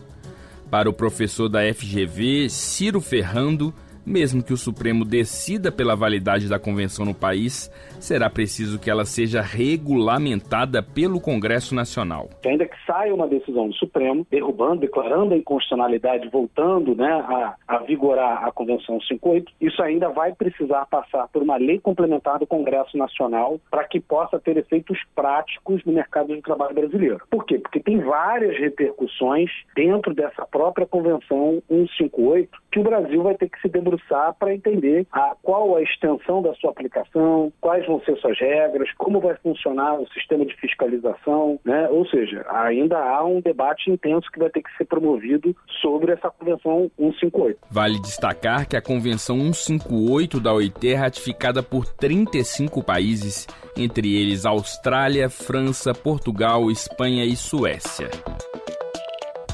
Para 0.70 0.88
o 0.88 0.92
professor 0.92 1.48
da 1.48 1.60
FGV, 1.74 2.48
Ciro 2.48 3.00
Ferrando, 3.00 3.74
mesmo 4.04 4.42
que 4.42 4.52
o 4.52 4.56
Supremo 4.56 5.04
decida 5.04 5.70
pela 5.70 5.94
validade 5.94 6.48
da 6.48 6.58
convenção 6.58 7.04
no 7.04 7.14
país, 7.14 7.70
será 8.00 8.28
preciso 8.28 8.78
que 8.78 8.90
ela 8.90 9.04
seja 9.04 9.40
regulamentada 9.40 10.82
pelo 10.82 11.20
Congresso 11.20 11.74
Nacional. 11.74 12.28
Ainda 12.44 12.66
que 12.66 12.76
saia 12.84 13.14
uma 13.14 13.28
decisão 13.28 13.68
do 13.68 13.74
Supremo, 13.74 14.26
derrubando, 14.30 14.80
declarando 14.80 15.34
a 15.34 15.36
inconstitucionalidade, 15.36 16.28
voltando 16.28 16.94
né, 16.94 17.10
a, 17.10 17.54
a 17.68 17.78
vigorar 17.78 18.44
a 18.44 18.52
Convenção 18.52 19.00
58, 19.00 19.52
isso 19.60 19.82
ainda 19.82 20.08
vai 20.08 20.34
precisar 20.34 20.86
passar 20.86 21.28
por 21.28 21.42
uma 21.42 21.56
lei 21.56 21.78
complementar 21.78 22.38
do 22.38 22.46
Congresso 22.46 22.96
Nacional 22.96 23.60
para 23.70 23.84
que 23.84 24.00
possa 24.00 24.38
ter 24.40 24.56
efeitos 24.56 24.98
práticos 25.14 25.84
no 25.84 25.92
mercado 25.92 26.34
de 26.34 26.42
trabalho 26.42 26.74
brasileiro. 26.74 27.20
Por 27.30 27.44
quê? 27.44 27.58
Porque 27.58 27.80
tem 27.80 28.00
várias 28.00 28.58
repercussões 28.58 29.50
dentro 29.74 30.14
dessa 30.14 30.44
própria 30.44 30.86
Convenção 30.86 31.62
158 31.68 32.50
que 32.72 32.80
o 32.80 32.82
Brasil 32.82 33.22
vai 33.22 33.34
ter 33.34 33.48
que 33.48 33.60
se 33.60 33.68
debruçar 33.68 33.91
para 34.38 34.54
entender 34.54 35.06
a, 35.12 35.34
qual 35.42 35.76
a 35.76 35.82
extensão 35.82 36.42
da 36.42 36.54
sua 36.54 36.70
aplicação, 36.70 37.52
quais 37.60 37.86
vão 37.86 38.00
ser 38.00 38.16
suas 38.18 38.38
regras, 38.38 38.90
como 38.96 39.20
vai 39.20 39.34
funcionar 39.36 40.00
o 40.00 40.08
sistema 40.08 40.44
de 40.44 40.54
fiscalização, 40.56 41.58
né? 41.64 41.88
ou 41.88 42.06
seja, 42.06 42.44
ainda 42.50 42.98
há 42.98 43.24
um 43.24 43.40
debate 43.40 43.90
intenso 43.90 44.30
que 44.30 44.38
vai 44.38 44.50
ter 44.50 44.62
que 44.62 44.76
ser 44.76 44.84
promovido 44.84 45.54
sobre 45.80 46.12
essa 46.12 46.30
Convenção 46.30 46.90
158. 46.98 47.58
Vale 47.70 48.00
destacar 48.00 48.68
que 48.68 48.76
a 48.76 48.82
Convenção 48.82 49.52
158 49.52 50.40
da 50.40 50.52
OIT 50.52 50.92
é 50.92 50.94
ratificada 50.94 51.62
por 51.62 51.86
35 51.86 52.82
países, 52.82 53.46
entre 53.76 54.14
eles 54.14 54.44
Austrália, 54.44 55.28
França, 55.28 55.94
Portugal, 55.94 56.70
Espanha 56.70 57.24
e 57.24 57.36
Suécia. 57.36 58.08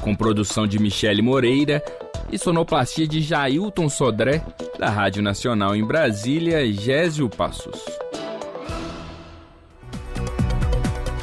Com 0.01 0.15
produção 0.15 0.65
de 0.65 0.79
Michele 0.79 1.21
Moreira, 1.21 1.83
e 2.31 2.37
sonoplastia 2.37 3.07
de 3.07 3.21
Jailton 3.21 3.89
Sodré, 3.89 4.43
da 4.77 4.89
Rádio 4.89 5.21
Nacional 5.21 5.75
em 5.75 5.83
Brasília, 5.83 6.65
Gésio 6.71 7.29
Passos. 7.29 7.83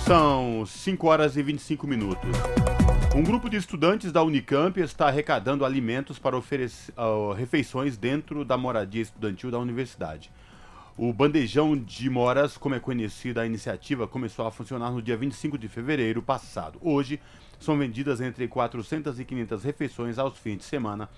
São 0.06 0.64
5 0.66 1.06
horas 1.08 1.36
e 1.36 1.42
25 1.42 1.86
minutos. 1.86 2.30
Um 3.14 3.22
grupo 3.22 3.48
de 3.48 3.56
estudantes 3.56 4.12
da 4.12 4.22
Unicamp 4.22 4.78
está 4.80 5.08
arrecadando 5.08 5.64
alimentos 5.64 6.18
para 6.18 6.36
oferecer 6.36 6.92
uh, 6.98 7.32
refeições 7.32 7.96
dentro 7.96 8.44
da 8.44 8.56
moradia 8.56 9.02
estudantil 9.02 9.50
da 9.50 9.58
universidade. 9.58 10.30
O 10.98 11.12
Bandejão 11.12 11.76
de 11.76 12.08
Moras, 12.08 12.56
como 12.56 12.74
é 12.74 12.80
conhecida 12.80 13.42
a 13.42 13.46
iniciativa, 13.46 14.08
começou 14.08 14.46
a 14.46 14.50
funcionar 14.50 14.90
no 14.90 15.02
dia 15.02 15.14
25 15.14 15.58
de 15.58 15.68
fevereiro 15.68 16.22
passado. 16.22 16.78
Hoje, 16.80 17.20
são 17.60 17.76
vendidas 17.76 18.18
entre 18.22 18.48
400 18.48 19.20
e 19.20 19.24
500 19.26 19.62
refeições 19.62 20.18
aos 20.18 20.38
fins 20.38 20.56
de 20.56 20.64
semana, 20.64 21.10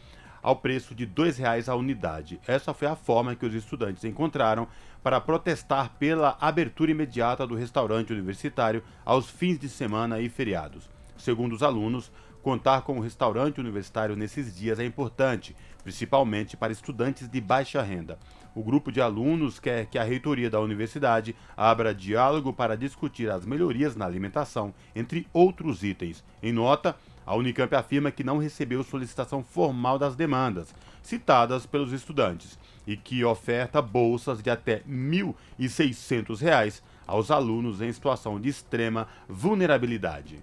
ao 0.42 0.56
preço 0.56 0.96
de 0.96 1.04
R$ 1.04 1.12
2,00 1.14 1.68
a 1.68 1.76
unidade. 1.76 2.40
Essa 2.44 2.74
foi 2.74 2.88
a 2.88 2.96
forma 2.96 3.36
que 3.36 3.46
os 3.46 3.54
estudantes 3.54 4.02
encontraram 4.02 4.66
para 5.00 5.20
protestar 5.20 5.90
pela 5.96 6.36
abertura 6.40 6.90
imediata 6.90 7.46
do 7.46 7.54
restaurante 7.54 8.12
universitário 8.12 8.82
aos 9.04 9.30
fins 9.30 9.60
de 9.60 9.68
semana 9.68 10.18
e 10.18 10.28
feriados. 10.28 10.90
Segundo 11.16 11.52
os 11.52 11.62
alunos, 11.62 12.10
contar 12.42 12.82
com 12.82 12.98
o 12.98 13.00
restaurante 13.00 13.60
universitário 13.60 14.16
nesses 14.16 14.54
dias 14.56 14.78
é 14.78 14.84
importante, 14.84 15.54
principalmente 15.82 16.56
para 16.56 16.72
estudantes 16.72 17.28
de 17.28 17.40
baixa 17.40 17.82
renda. 17.82 18.18
O 18.54 18.62
grupo 18.62 18.90
de 18.90 19.00
alunos 19.00 19.60
quer 19.60 19.86
que 19.86 19.98
a 19.98 20.02
reitoria 20.02 20.50
da 20.50 20.60
universidade 20.60 21.36
abra 21.56 21.94
diálogo 21.94 22.52
para 22.52 22.76
discutir 22.76 23.30
as 23.30 23.44
melhorias 23.44 23.94
na 23.94 24.04
alimentação, 24.04 24.74
entre 24.96 25.26
outros 25.32 25.82
itens. 25.82 26.24
Em 26.42 26.52
nota, 26.52 26.96
a 27.24 27.36
Unicamp 27.36 27.74
afirma 27.74 28.10
que 28.10 28.24
não 28.24 28.38
recebeu 28.38 28.82
solicitação 28.82 29.44
formal 29.44 29.98
das 29.98 30.16
demandas 30.16 30.74
citadas 31.02 31.66
pelos 31.66 31.92
estudantes 31.92 32.58
e 32.86 32.96
que 32.96 33.24
oferta 33.24 33.80
bolsas 33.80 34.42
de 34.42 34.50
até 34.50 34.76
R$ 34.76 35.34
1.600 35.58 36.82
aos 37.06 37.30
alunos 37.30 37.80
em 37.80 37.92
situação 37.92 38.40
de 38.40 38.48
extrema 38.48 39.06
vulnerabilidade. 39.28 40.42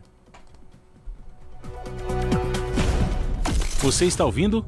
Você 3.79 4.05
está 4.05 4.25
ouvindo? 4.25 4.65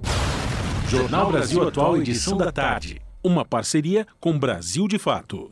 Jornal 0.87 1.31
Brasil 1.31 1.67
Atual, 1.67 1.97
edição 1.97 2.37
da 2.37 2.51
tarde 2.51 3.01
uma 3.27 3.43
parceria 3.43 4.07
com 4.21 4.39
Brasil 4.39 4.87
de 4.87 4.97
Fato. 4.97 5.51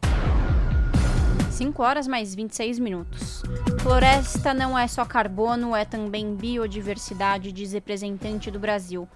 5 1.51 1.83
horas 1.83 2.07
mais 2.07 2.33
26 2.33 2.79
minutos. 2.79 3.43
Floresta 3.81 4.53
não 4.53 4.79
é 4.79 4.87
só 4.87 5.03
carbono, 5.03 5.75
é 5.75 5.83
também 5.83 6.33
biodiversidade, 6.35 7.51
diz 7.51 7.73
representante 7.73 8.49
do 8.49 8.59
Brasil. 8.59 9.07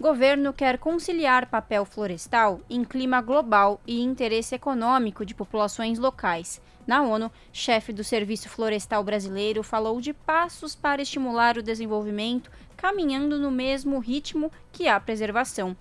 Governo 0.00 0.52
quer 0.52 0.78
conciliar 0.78 1.46
papel 1.46 1.84
florestal 1.84 2.60
em 2.70 2.84
clima 2.84 3.20
global 3.20 3.80
e 3.86 4.02
interesse 4.02 4.54
econômico 4.54 5.24
de 5.24 5.34
populações 5.34 5.98
locais. 5.98 6.60
Na 6.86 7.02
ONU, 7.02 7.32
chefe 7.52 7.92
do 7.92 8.04
Serviço 8.04 8.48
Florestal 8.48 9.02
Brasileiro 9.02 9.64
falou 9.64 10.00
de 10.00 10.12
passos 10.12 10.76
para 10.76 11.02
estimular 11.02 11.58
o 11.58 11.62
desenvolvimento, 11.62 12.48
caminhando 12.76 13.40
no 13.40 13.50
mesmo 13.50 13.98
ritmo 13.98 14.52
que 14.70 14.86
a 14.86 15.00
preservação. 15.00 15.76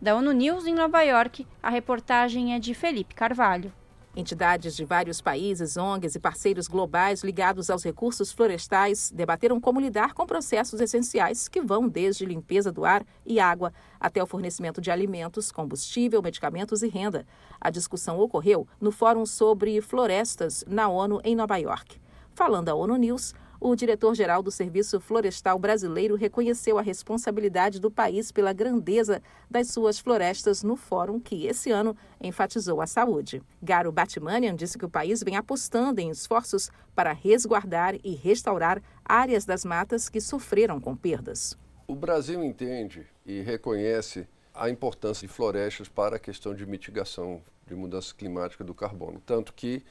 Da 0.00 0.14
ONU 0.16 0.32
News 0.32 0.66
em 0.66 0.74
Nova 0.74 1.02
York, 1.02 1.46
a 1.62 1.68
reportagem 1.68 2.54
é 2.54 2.58
de 2.58 2.72
Felipe 2.72 3.14
Carvalho. 3.14 3.70
Entidades 4.18 4.74
de 4.74 4.82
vários 4.82 5.20
países, 5.20 5.76
ONGs 5.76 6.14
e 6.14 6.18
parceiros 6.18 6.66
globais 6.66 7.22
ligados 7.22 7.68
aos 7.68 7.84
recursos 7.84 8.32
florestais 8.32 9.12
debateram 9.14 9.60
como 9.60 9.78
lidar 9.78 10.14
com 10.14 10.24
processos 10.24 10.80
essenciais 10.80 11.48
que 11.48 11.60
vão 11.60 11.86
desde 11.86 12.24
limpeza 12.24 12.72
do 12.72 12.86
ar 12.86 13.04
e 13.26 13.38
água 13.38 13.74
até 14.00 14.22
o 14.22 14.26
fornecimento 14.26 14.80
de 14.80 14.90
alimentos, 14.90 15.52
combustível, 15.52 16.22
medicamentos 16.22 16.82
e 16.82 16.88
renda. 16.88 17.26
A 17.60 17.68
discussão 17.68 18.18
ocorreu 18.18 18.66
no 18.80 18.90
Fórum 18.90 19.26
sobre 19.26 19.82
Florestas 19.82 20.64
na 20.66 20.88
ONU 20.88 21.20
em 21.22 21.36
Nova 21.36 21.58
York. 21.58 22.00
Falando 22.32 22.70
à 22.70 22.74
ONU 22.74 22.96
News, 22.96 23.34
o 23.60 23.74
diretor-geral 23.74 24.42
do 24.42 24.50
Serviço 24.50 25.00
Florestal 25.00 25.58
Brasileiro 25.58 26.14
reconheceu 26.14 26.78
a 26.78 26.82
responsabilidade 26.82 27.80
do 27.80 27.90
país 27.90 28.30
pela 28.30 28.52
grandeza 28.52 29.22
das 29.50 29.68
suas 29.68 29.98
florestas 29.98 30.62
no 30.62 30.76
fórum 30.76 31.18
que, 31.18 31.46
esse 31.46 31.70
ano, 31.70 31.96
enfatizou 32.20 32.80
a 32.80 32.86
saúde. 32.86 33.42
Garo 33.62 33.92
Batmanian 33.92 34.54
disse 34.54 34.78
que 34.78 34.84
o 34.84 34.90
país 34.90 35.22
vem 35.22 35.36
apostando 35.36 36.00
em 36.00 36.10
esforços 36.10 36.70
para 36.94 37.12
resguardar 37.12 37.94
e 38.02 38.14
restaurar 38.14 38.82
áreas 39.04 39.44
das 39.44 39.64
matas 39.64 40.08
que 40.08 40.20
sofreram 40.20 40.80
com 40.80 40.96
perdas. 40.96 41.56
O 41.86 41.94
Brasil 41.94 42.42
entende 42.42 43.06
e 43.24 43.40
reconhece 43.40 44.26
a 44.54 44.70
importância 44.70 45.26
de 45.26 45.32
florestas 45.32 45.88
para 45.88 46.16
a 46.16 46.18
questão 46.18 46.54
de 46.54 46.66
mitigação 46.66 47.42
de 47.66 47.74
mudança 47.74 48.14
climática 48.14 48.64
do 48.64 48.74
carbono. 48.74 49.20
Tanto 49.24 49.52
que 49.52 49.84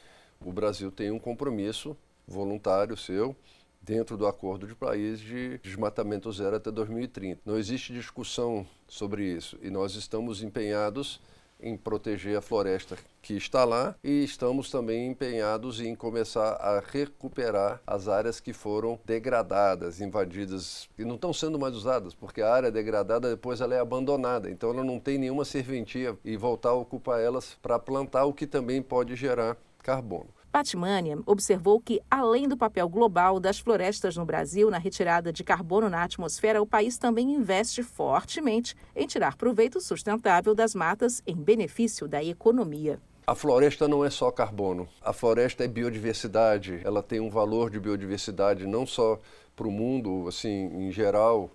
o 0.44 0.52
Brasil 0.52 0.92
tem 0.92 1.12
um 1.12 1.20
compromisso 1.20 1.96
voluntário 2.28 2.98
seu 2.98 3.36
dentro 3.82 4.18
do 4.18 4.26
acordo 4.26 4.68
de 4.68 4.74
país 4.74 5.20
de 5.20 5.60
desmatamento 5.60 6.32
zero 6.32 6.56
até 6.56 6.72
2030. 6.72 7.42
Não 7.46 7.58
existe 7.58 7.94
discussão 7.94 8.66
sobre 8.88 9.24
isso 9.24 9.58
e 9.62 9.70
nós 9.70 9.96
estamos 9.96 10.42
empenhados 10.42 11.22
em 11.60 11.78
proteger 11.78 12.38
a 12.38 12.42
floresta 12.42 12.98
que 13.22 13.34
está 13.34 13.64
lá 13.64 13.96
e 14.04 14.24
estamos 14.24 14.70
também 14.70 15.08
empenhados 15.08 15.80
em 15.80 15.96
começar 15.96 16.54
a 16.54 16.80
recuperar 16.80 17.82
as 17.88 18.08
áreas 18.08 18.40
que 18.40 18.54
foram 18.54 19.00
degradadas, 19.06 20.02
invadidas 20.02 20.90
e 20.98 21.06
não 21.06 21.16
estão 21.16 21.34
sendo 21.34 21.58
mais 21.58 21.76
usadas, 21.76 22.14
porque 22.14 22.42
a 22.42 22.54
área 22.54 22.72
degradada 22.72 23.30
depois 23.30 23.62
ela 23.62 23.74
é 23.74 23.80
abandonada, 23.80 24.50
então 24.50 24.70
ela 24.70 24.84
não 24.84 25.00
tem 25.00 25.18
nenhuma 25.18 25.46
serventia 25.46 26.18
e 26.24 26.36
voltar 26.36 26.70
a 26.70 26.74
ocupar 26.74 27.22
elas 27.22 27.58
para 27.62 27.80
plantar 27.80 28.26
o 28.26 28.34
que 28.34 28.46
também 28.46 28.82
pode 28.82 29.16
gerar 29.16 29.58
carbono. 29.82 30.30
Batmania 30.56 31.20
observou 31.26 31.82
que, 31.82 32.02
além 32.10 32.48
do 32.48 32.56
papel 32.56 32.88
global 32.88 33.42
das 33.42 33.60
florestas 33.60 34.16
no 34.16 34.24
Brasil 34.24 34.72
na 34.72 34.78
retirada 34.78 35.34
de 35.34 35.44
carbono 35.44 35.90
na 35.90 36.02
atmosfera, 36.02 36.62
o 36.62 36.66
país 36.66 36.98
também 36.98 37.34
investe 37.34 37.84
fortemente 37.84 38.74
em 38.96 39.06
tirar 39.06 39.36
proveito 39.36 39.82
sustentável 39.82 40.56
das 40.56 40.74
matas 40.74 41.22
em 41.28 41.36
benefício 41.36 42.08
da 42.08 42.24
economia. 42.24 43.02
A 43.28 43.36
floresta 43.36 43.86
não 43.86 44.06
é 44.06 44.10
só 44.10 44.32
carbono. 44.32 44.88
A 45.02 45.12
floresta 45.12 45.66
é 45.66 45.68
biodiversidade. 45.68 46.80
Ela 46.86 47.04
tem 47.04 47.20
um 47.20 47.30
valor 47.30 47.70
de 47.70 47.78
biodiversidade 47.78 48.66
não 48.66 48.86
só 48.86 49.20
para 49.58 49.68
o 49.68 49.72
mundo, 49.72 50.26
assim, 50.26 50.68
em 50.88 50.90
geral, 50.90 51.52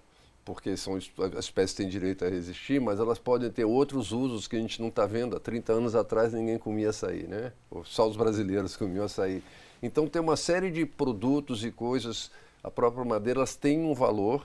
porque 0.52 0.76
são, 0.76 0.96
as 0.96 1.44
espécies 1.44 1.76
têm 1.76 1.88
direito 1.88 2.24
a 2.24 2.28
resistir, 2.28 2.80
mas 2.80 2.98
elas 2.98 3.20
podem 3.20 3.48
ter 3.48 3.64
outros 3.64 4.10
usos 4.10 4.48
que 4.48 4.56
a 4.56 4.58
gente 4.58 4.80
não 4.80 4.88
está 4.88 5.06
vendo. 5.06 5.36
Há 5.36 5.38
30 5.38 5.72
anos 5.72 5.94
atrás 5.94 6.32
ninguém 6.32 6.58
comia 6.58 6.90
açaí, 6.90 7.22
né? 7.28 7.52
Só 7.84 8.08
os 8.08 8.16
brasileiros 8.16 8.76
comiam 8.76 9.04
açaí. 9.04 9.44
Então 9.80 10.08
tem 10.08 10.20
uma 10.20 10.36
série 10.36 10.68
de 10.72 10.84
produtos 10.84 11.64
e 11.64 11.70
coisas, 11.70 12.32
a 12.64 12.70
própria 12.70 13.04
madeira, 13.04 13.38
elas 13.38 13.54
têm 13.54 13.78
um 13.78 13.94
valor 13.94 14.44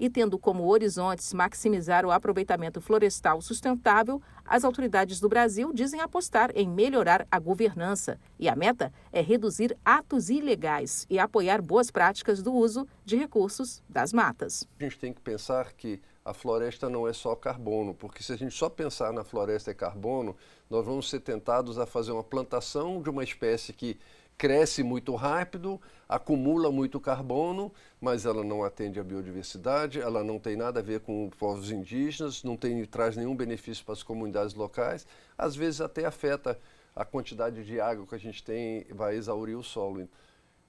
e 0.00 0.08
tendo 0.08 0.38
como 0.38 0.66
horizontes 0.66 1.34
maximizar 1.34 2.06
o 2.06 2.10
aproveitamento 2.10 2.80
florestal 2.80 3.42
sustentável, 3.42 4.20
as 4.46 4.64
autoridades 4.64 5.20
do 5.20 5.28
Brasil 5.28 5.74
dizem 5.74 6.00
apostar 6.00 6.50
em 6.54 6.66
melhorar 6.66 7.28
a 7.30 7.38
governança. 7.38 8.18
E 8.38 8.48
a 8.48 8.56
meta 8.56 8.90
é 9.12 9.20
reduzir 9.20 9.76
atos 9.84 10.30
ilegais 10.30 11.06
e 11.10 11.18
apoiar 11.18 11.60
boas 11.60 11.90
práticas 11.90 12.42
do 12.42 12.50
uso 12.50 12.88
de 13.04 13.14
recursos 13.14 13.82
das 13.86 14.10
matas. 14.10 14.66
A 14.78 14.84
gente 14.84 14.98
tem 14.98 15.12
que 15.12 15.20
pensar 15.20 15.74
que 15.74 16.00
a 16.24 16.32
floresta 16.32 16.88
não 16.88 17.06
é 17.06 17.12
só 17.12 17.34
carbono, 17.34 17.92
porque 17.94 18.22
se 18.22 18.32
a 18.32 18.36
gente 18.36 18.54
só 18.54 18.70
pensar 18.70 19.12
na 19.12 19.22
floresta 19.22 19.70
e 19.70 19.74
carbono, 19.74 20.34
nós 20.70 20.84
vamos 20.84 21.10
ser 21.10 21.20
tentados 21.20 21.78
a 21.78 21.84
fazer 21.84 22.12
uma 22.12 22.24
plantação 22.24 23.02
de 23.02 23.10
uma 23.10 23.22
espécie 23.22 23.74
que 23.74 23.98
cresce 24.38 24.82
muito 24.82 25.14
rápido, 25.14 25.78
acumula 26.10 26.72
muito 26.72 26.98
carbono, 26.98 27.72
mas 28.00 28.26
ela 28.26 28.42
não 28.42 28.64
atende 28.64 28.98
à 28.98 29.04
biodiversidade, 29.04 30.00
ela 30.00 30.24
não 30.24 30.40
tem 30.40 30.56
nada 30.56 30.80
a 30.80 30.82
ver 30.82 30.98
com 30.98 31.28
os 31.28 31.34
povos 31.36 31.70
indígenas, 31.70 32.42
não 32.42 32.56
tem, 32.56 32.84
traz 32.84 33.16
nenhum 33.16 33.36
benefício 33.36 33.84
para 33.84 33.92
as 33.92 34.02
comunidades 34.02 34.52
locais, 34.54 35.06
às 35.38 35.54
vezes 35.54 35.80
até 35.80 36.04
afeta 36.04 36.58
a 36.96 37.04
quantidade 37.04 37.64
de 37.64 37.80
água 37.80 38.04
que 38.08 38.14
a 38.16 38.18
gente 38.18 38.42
tem, 38.42 38.84
vai 38.90 39.14
exaurir 39.14 39.56
o 39.56 39.62
solo. 39.62 40.08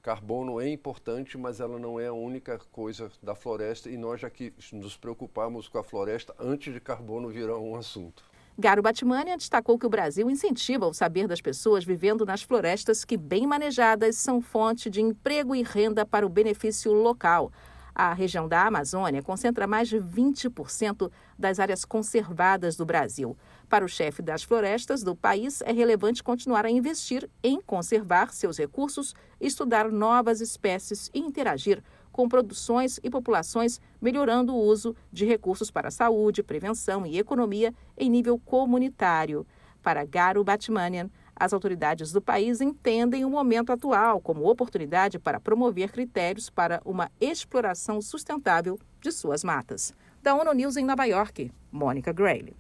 Carbono 0.04 0.62
é 0.62 0.69
importante, 0.69 1.39
mas 1.39 1.60
ela 1.60 1.80
não 1.80 1.99
é 1.99 2.06
a 2.06 2.13
única 2.13 2.60
coisa 2.71 3.12
da 3.21 3.34
floresta 3.34 3.89
e 3.89 3.97
nós 3.97 4.21
já 4.21 4.30
que 4.30 4.54
nos 4.71 4.95
preocupamos 4.95 5.67
com 5.67 5.80
a 5.80 5.84
floresta 5.84 6.36
antes 6.39 6.71
de 6.71 6.80
carbono 6.80 7.30
virar 7.30 7.58
um 7.58 7.75
assunto. 7.75 8.23
Garo 8.62 8.84
Batmania 8.84 9.36
destacou 9.36 9.76
que 9.80 9.88
o 9.88 9.89
Brasil 9.89 10.30
incentiva 10.30 10.86
o 10.86 10.93
saber 10.93 11.28
das 11.28 11.41
pessoas 11.41 11.84
vivendo 11.84 12.28
nas 12.28 12.43
florestas 12.43 13.04
que, 13.04 13.17
bem 13.17 13.47
manejadas, 13.47 14.17
são 14.17 14.39
fonte 14.39 14.88
de 14.88 15.02
emprego 15.02 15.56
e 15.56 15.63
renda 15.63 16.06
para 16.06 16.28
o 16.28 16.30
benefício 16.30 16.93
local. 16.93 17.52
A 17.93 18.13
região 18.13 18.47
da 18.47 18.67
Amazônia 18.67 19.24
concentra 19.24 19.65
mais 19.65 19.89
de 19.89 19.97
20% 19.97 21.12
das 21.39 21.60
áreas 21.60 21.84
conservadas 21.84 22.76
do 22.76 22.86
Brasil. 22.86 23.36
Para 23.67 23.84
o 23.84 23.89
chefe 23.89 24.21
das 24.21 24.43
florestas 24.43 25.02
do 25.02 25.15
país, 25.15 25.63
é 25.63 25.71
relevante 25.71 26.24
continuar 26.24 26.63
a 26.63 26.69
investir 26.69 27.28
em 27.43 27.60
conservar 27.60 28.32
seus 28.32 28.60
recursos, 28.60 29.15
estudar 29.39 29.89
novas 29.91 30.39
espécies 30.39 31.10
e 31.15 31.19
interagir 31.19 31.82
com 32.12 32.28
produções 32.28 33.00
e 33.04 33.10
populações, 33.10 33.80
melhorando 34.02 34.54
o 34.54 34.60
uso 34.60 34.95
de 35.12 35.26
recursos 35.26 35.71
para 35.71 35.91
saúde, 35.91 36.43
prevenção 36.43 37.06
e 37.06 37.17
economia 37.17 37.74
em 37.97 38.10
nível 38.10 38.39
comunitário. 38.39 39.45
Para 39.82 40.06
Garo 40.06 40.43
Batmanian, 40.43 41.10
as 41.36 41.54
autoridades 41.54 42.12
do 42.12 42.21
país 42.21 42.62
entendem 42.62 43.26
o 43.26 43.30
momento 43.30 43.71
atual 43.71 44.21
como 44.21 44.47
oportunidade 44.47 45.17
para 45.17 45.39
promover 45.39 45.91
critérios 45.91 46.50
para 46.50 46.80
uma 46.86 47.10
exploração 47.19 48.00
sustentável 48.00 48.78
de 49.00 49.12
suas 49.12 49.43
matas. 49.43 49.91
Da 50.21 50.36
ONU 50.36 50.54
News 50.54 50.78
em 50.78 50.86
Nova 50.86 51.06
York, 51.06 51.52
Mônica 51.71 52.13
Grayle. 52.13 52.56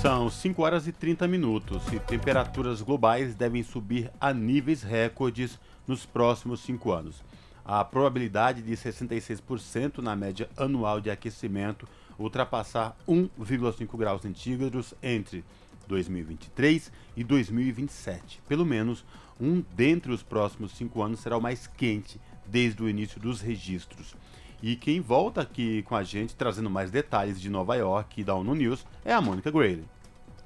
São 0.00 0.30
5 0.30 0.62
horas 0.62 0.86
e 0.86 0.92
30 0.92 1.28
minutos 1.28 1.82
e 1.92 2.00
temperaturas 2.00 2.80
globais 2.80 3.34
devem 3.34 3.62
subir 3.62 4.10
a 4.18 4.32
níveis 4.32 4.82
recordes 4.82 5.60
nos 5.86 6.06
próximos 6.06 6.60
5 6.60 6.90
anos. 6.90 7.22
A 7.72 7.84
probabilidade 7.84 8.62
de 8.62 8.72
66% 8.72 9.98
na 9.98 10.16
média 10.16 10.50
anual 10.56 11.00
de 11.00 11.08
aquecimento 11.08 11.88
ultrapassar 12.18 12.96
1,5 13.08 13.96
graus 13.96 14.22
centígrados 14.22 14.92
entre 15.00 15.44
2023 15.86 16.90
e 17.16 17.22
2027. 17.22 18.42
Pelo 18.48 18.66
menos 18.66 19.04
um 19.40 19.62
dentre 19.76 20.10
os 20.10 20.20
próximos 20.20 20.72
cinco 20.72 21.00
anos 21.00 21.20
será 21.20 21.38
o 21.38 21.40
mais 21.40 21.68
quente 21.68 22.20
desde 22.44 22.82
o 22.82 22.88
início 22.88 23.20
dos 23.20 23.40
registros. 23.40 24.16
E 24.60 24.74
quem 24.74 25.00
volta 25.00 25.42
aqui 25.42 25.84
com 25.84 25.94
a 25.94 26.02
gente, 26.02 26.34
trazendo 26.34 26.68
mais 26.68 26.90
detalhes 26.90 27.40
de 27.40 27.48
Nova 27.48 27.76
York 27.76 28.20
e 28.20 28.24
da 28.24 28.34
ONU 28.34 28.52
News, 28.56 28.84
é 29.04 29.12
a 29.12 29.20
Mônica 29.20 29.48
Grayley. 29.48 29.86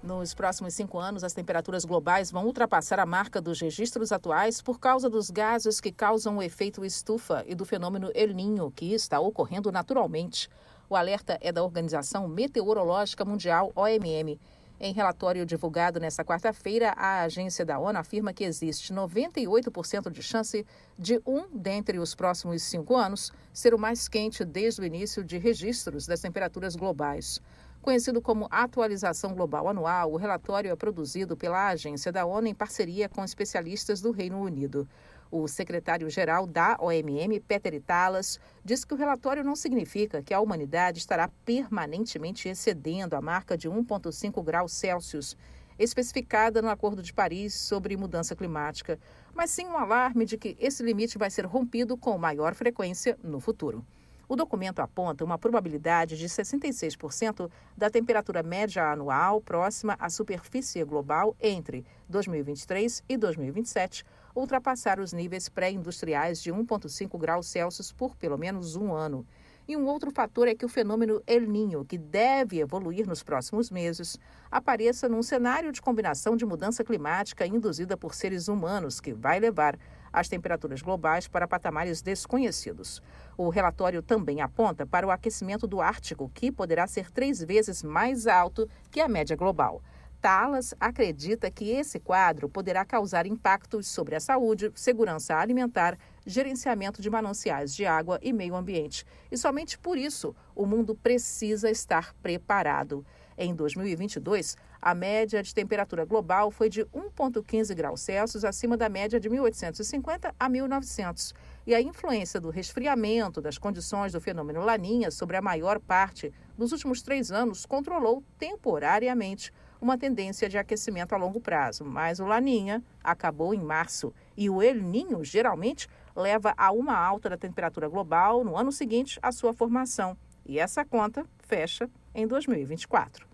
Nos 0.05 0.35
próximos 0.35 0.75
cinco 0.75 0.99
anos, 0.99 1.25
as 1.25 1.33
temperaturas 1.33 1.83
globais 1.83 2.31
vão 2.31 2.45
ultrapassar 2.45 2.99
a 2.99 3.07
marca 3.07 3.40
dos 3.40 3.59
registros 3.59 4.12
atuais 4.12 4.61
por 4.61 4.79
causa 4.79 5.09
dos 5.09 5.31
gases 5.31 5.81
que 5.81 5.90
causam 5.90 6.37
o 6.37 6.43
efeito 6.43 6.85
estufa 6.85 7.43
e 7.47 7.55
do 7.55 7.64
fenômeno 7.64 8.11
El 8.14 8.35
Ninho, 8.35 8.71
que 8.71 8.93
está 8.93 9.19
ocorrendo 9.19 9.73
naturalmente. 9.73 10.51
O 10.90 10.95
alerta 10.95 11.38
é 11.40 11.51
da 11.51 11.62
Organização 11.64 12.29
Meteorológica 12.29 13.25
Mundial, 13.25 13.73
OMM. 13.75 14.38
Em 14.79 14.93
relatório 14.93 15.47
divulgado 15.47 15.99
nesta 15.99 16.23
quarta-feira, 16.23 16.90
a 16.99 17.23
agência 17.23 17.64
da 17.64 17.79
ONU 17.79 17.99
afirma 17.99 18.35
que 18.35 18.45
existe 18.45 18.93
98% 18.93 20.11
de 20.11 20.23
chance 20.23 20.67
de 20.99 21.19
um 21.25 21.47
dentre 21.51 21.99
os 21.99 22.14
próximos 22.14 22.62
cinco 22.62 22.95
anos 22.95 23.33
ser 23.55 23.73
o 23.73 23.79
mais 23.79 24.07
quente 24.07 24.45
desde 24.45 24.83
o 24.83 24.85
início 24.85 25.25
de 25.25 25.38
registros 25.38 26.07
das 26.07 26.21
temperaturas 26.21 26.77
globais. 26.77 27.40
Conhecido 27.85 28.23
como 28.23 28.49
Atualização 28.51 29.35
Global 29.35 29.68
Anual, 29.68 30.11
o 30.11 30.16
relatório 30.16 30.73
é 30.73 30.75
produzido 30.75 31.37
pela 31.37 31.68
agência 31.68 32.11
da 32.11 32.25
ONU 32.25 32.47
em 32.47 32.55
parceria 32.55 33.11
com 33.11 33.23
especialistas 33.23 34.01
do 34.01 34.11
Reino 34.11 34.40
Unido. 34.40 34.88
O 35.31 35.47
secretário-geral 35.47 36.47
da 36.47 36.79
OMM, 36.81 37.38
Peter 37.40 37.75
Italas, 37.75 38.40
diz 38.64 38.87
que 38.87 38.94
o 38.94 38.97
relatório 38.97 39.44
não 39.44 39.55
significa 39.55 40.23
que 40.23 40.33
a 40.33 40.40
humanidade 40.40 40.99
estará 40.99 41.29
permanentemente 41.44 42.49
excedendo 42.49 43.16
a 43.16 43.20
marca 43.20 43.55
de 43.55 43.68
1,5 43.68 44.42
graus 44.42 44.73
Celsius, 44.73 45.37
especificada 45.79 46.62
no 46.62 46.70
Acordo 46.70 47.03
de 47.03 47.12
Paris 47.12 47.53
sobre 47.53 47.99
mudança 47.99 48.35
climática, 48.35 48.99
mas 49.35 49.51
sim 49.51 49.66
um 49.66 49.77
alarme 49.77 50.25
de 50.25 50.38
que 50.38 50.57
esse 50.59 50.83
limite 50.83 51.18
vai 51.18 51.29
ser 51.29 51.44
rompido 51.44 51.99
com 51.99 52.16
maior 52.16 52.55
frequência 52.55 53.18
no 53.23 53.40
futuro. 53.40 53.85
O 54.28 54.37
documento 54.37 54.80
aponta 54.80 55.24
uma 55.24 55.38
probabilidade 55.38 56.16
de 56.16 56.26
66% 56.26 57.50
da 57.76 57.90
temperatura 57.90 58.42
média 58.42 58.90
anual 58.90 59.40
próxima 59.40 59.96
à 59.98 60.08
superfície 60.08 60.82
global 60.84 61.37
entre 61.40 61.84
2023 62.08 63.04
e 63.08 63.16
2027 63.16 64.04
ultrapassar 64.34 64.98
os 64.98 65.12
níveis 65.12 65.48
pré-industriais 65.48 66.42
de 66.42 66.52
1,5 66.52 67.18
graus 67.18 67.46
Celsius 67.46 67.92
por 67.92 68.16
pelo 68.16 68.37
menos 68.37 68.74
um 68.76 68.92
ano. 68.92 69.26
E 69.66 69.76
um 69.76 69.87
outro 69.87 70.10
fator 70.10 70.46
é 70.46 70.54
que 70.54 70.64
o 70.64 70.68
fenômeno 70.68 71.22
El 71.26 71.42
Ninho, 71.42 71.84
que 71.87 71.96
deve 71.96 72.58
evoluir 72.58 73.06
nos 73.06 73.22
próximos 73.22 73.70
meses, 73.70 74.18
apareça 74.50 75.08
num 75.08 75.22
cenário 75.22 75.72
de 75.72 75.80
combinação 75.80 76.37
de 76.37 76.44
mudança 76.44 76.84
climática 76.84 77.46
induzida 77.46 77.96
por 77.96 78.14
seres 78.14 78.46
humanos, 78.46 79.00
que 79.00 79.14
vai 79.14 79.40
levar 79.40 79.78
as 80.14 80.29
temperaturas 80.29 80.81
globais 80.81 81.27
para 81.27 81.48
patamares 81.48 82.00
desconhecidos. 82.00 83.03
O 83.37 83.48
relatório 83.48 84.00
também 84.00 84.40
aponta 84.40 84.87
para 84.87 85.05
o 85.05 85.11
aquecimento 85.11 85.66
do 85.66 85.81
Ártico, 85.81 86.31
que 86.33 86.53
poderá 86.53 86.87
ser 86.87 87.11
três 87.11 87.42
vezes 87.42 87.83
mais 87.83 88.29
alto 88.29 88.68
que 88.92 89.00
a 89.00 89.09
média 89.09 89.35
global. 89.35 89.83
Talas 90.20 90.72
acredita 90.81 91.50
que 91.50 91.68
esse 91.70 91.98
quadro 91.98 92.48
poderá 92.48 92.83
causar 92.85 93.27
impactos 93.27 93.88
sobre 93.88 94.14
a 94.14 94.20
saúde, 94.20 94.72
segurança 94.74 95.37
alimentar, 95.37 95.98
gerenciamento 96.24 97.03
de 97.03 97.11
mananciais 97.11 97.74
de 97.74 97.85
água 97.85 98.18
e 98.22 98.33
meio 98.33 98.55
ambiente. 98.55 99.05
E 99.31 99.37
somente 99.37 99.77
por 99.77 99.98
isso 99.98 100.35
o 100.55 100.64
mundo 100.64 100.94
precisa 100.94 101.70
estar 101.70 102.14
preparado. 102.22 103.05
Em 103.37 103.53
2022, 103.53 104.57
a 104.85 104.94
média 104.94 105.42
de 105.42 105.55
temperatura 105.55 106.05
global 106.05 106.51
foi 106.51 106.68
de 106.68 106.85
1,15 106.85 107.75
graus 107.75 108.03
Celsius 108.03 108.44
acima 108.44 108.77
da 108.77 108.87
média 108.87 109.18
de 109.18 109.31
1850 109.31 110.35
a 110.38 110.47
1900. 110.47 111.33
E 111.66 111.75
a 111.75 111.81
influência 111.81 112.38
do 112.38 112.51
resfriamento 112.51 113.40
das 113.40 113.57
condições 113.57 114.12
do 114.12 114.20
fenômeno 114.20 114.61
Laninha 114.61 115.11
sobre 115.11 115.38
a 115.38 115.40
maior 115.40 115.81
parte 115.81 116.31
dos 116.55 116.70
últimos 116.70 117.01
três 117.01 117.33
anos 117.33 117.64
controlou 117.64 118.23
temporariamente 118.38 119.51
uma 119.81 119.97
tendência 119.97 120.51
de 120.51 120.59
aquecimento 120.59 121.14
a 121.14 121.16
longo 121.16 121.40
prazo, 121.40 121.83
mas 121.83 122.20
o 122.20 122.27
Laninha 122.27 122.85
acabou 123.03 123.55
em 123.55 123.62
março 123.62 124.12
e 124.37 124.51
o 124.51 124.62
El 124.62 124.83
Ninho 124.83 125.25
geralmente 125.25 125.88
leva 126.14 126.53
a 126.59 126.70
uma 126.70 126.94
alta 126.94 127.31
da 127.31 127.38
temperatura 127.38 127.88
global 127.88 128.44
no 128.44 128.55
ano 128.55 128.70
seguinte 128.70 129.18
à 129.23 129.33
sua 129.33 129.55
formação. 129.55 130.14
E 130.44 130.59
essa 130.59 130.85
conta 130.85 131.25
fecha 131.38 131.88
em 132.14 132.27
2024. 132.27 133.34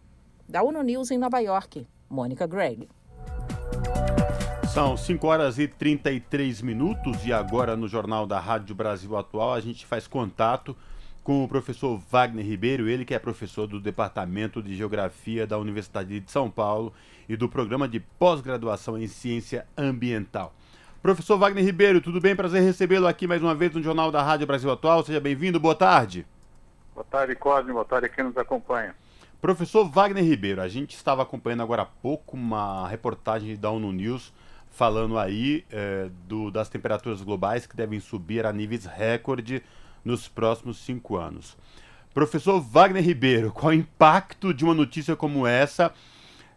Da 0.50 0.64
ONU 0.64 0.82
News 0.82 1.12
em 1.12 1.16
Nova 1.16 1.38
York, 1.38 1.86
Mônica 2.08 2.44
Gregg. 2.44 2.88
São 4.74 4.96
5 4.96 5.24
horas 5.24 5.60
e 5.60 5.68
33 5.68 6.60
minutos 6.60 7.24
e 7.24 7.32
agora 7.32 7.76
no 7.76 7.86
Jornal 7.86 8.26
da 8.26 8.40
Rádio 8.40 8.74
Brasil 8.74 9.16
Atual 9.16 9.54
a 9.54 9.60
gente 9.60 9.86
faz 9.86 10.08
contato 10.08 10.76
com 11.22 11.44
o 11.44 11.48
professor 11.48 12.00
Wagner 12.10 12.44
Ribeiro, 12.44 12.88
ele 12.88 13.04
que 13.04 13.14
é 13.14 13.18
professor 13.20 13.68
do 13.68 13.80
Departamento 13.80 14.60
de 14.60 14.74
Geografia 14.74 15.46
da 15.46 15.56
Universidade 15.56 16.18
de 16.18 16.28
São 16.28 16.50
Paulo 16.50 16.92
e 17.28 17.36
do 17.36 17.48
Programa 17.48 17.86
de 17.86 18.00
Pós-Graduação 18.00 18.98
em 18.98 19.06
Ciência 19.06 19.64
Ambiental. 19.78 20.52
Professor 21.00 21.38
Wagner 21.38 21.64
Ribeiro, 21.64 22.00
tudo 22.00 22.20
bem? 22.20 22.34
Prazer 22.34 22.60
recebê-lo 22.60 23.06
aqui 23.06 23.28
mais 23.28 23.40
uma 23.40 23.54
vez 23.54 23.72
no 23.72 23.80
Jornal 23.80 24.10
da 24.10 24.20
Rádio 24.20 24.48
Brasil 24.48 24.72
Atual. 24.72 25.04
Seja 25.04 25.20
bem-vindo, 25.20 25.60
boa 25.60 25.76
tarde. 25.76 26.26
Boa 26.92 27.06
tarde, 27.08 27.36
Cosme, 27.36 27.72
boa 27.72 27.84
tarde 27.84 28.06
a 28.06 28.08
quem 28.08 28.24
nos 28.24 28.36
acompanha. 28.36 28.96
Professor 29.40 29.88
Wagner 29.88 30.22
Ribeiro, 30.22 30.60
a 30.60 30.68
gente 30.68 30.94
estava 30.94 31.22
acompanhando 31.22 31.62
agora 31.62 31.82
há 31.82 31.86
pouco 31.86 32.36
uma 32.36 32.86
reportagem 32.86 33.56
da 33.56 33.70
ONU 33.70 33.90
News 33.90 34.34
falando 34.70 35.18
aí 35.18 35.64
é, 35.70 36.10
do, 36.28 36.50
das 36.50 36.68
temperaturas 36.68 37.22
globais 37.22 37.66
que 37.66 37.74
devem 37.74 37.98
subir 38.00 38.44
a 38.44 38.52
níveis 38.52 38.84
recorde 38.84 39.62
nos 40.04 40.28
próximos 40.28 40.76
cinco 40.76 41.16
anos. 41.16 41.56
Professor 42.12 42.60
Wagner 42.60 43.02
Ribeiro, 43.02 43.50
qual 43.54 43.70
o 43.70 43.74
impacto 43.74 44.52
de 44.52 44.62
uma 44.62 44.74
notícia 44.74 45.16
como 45.16 45.46
essa, 45.46 45.90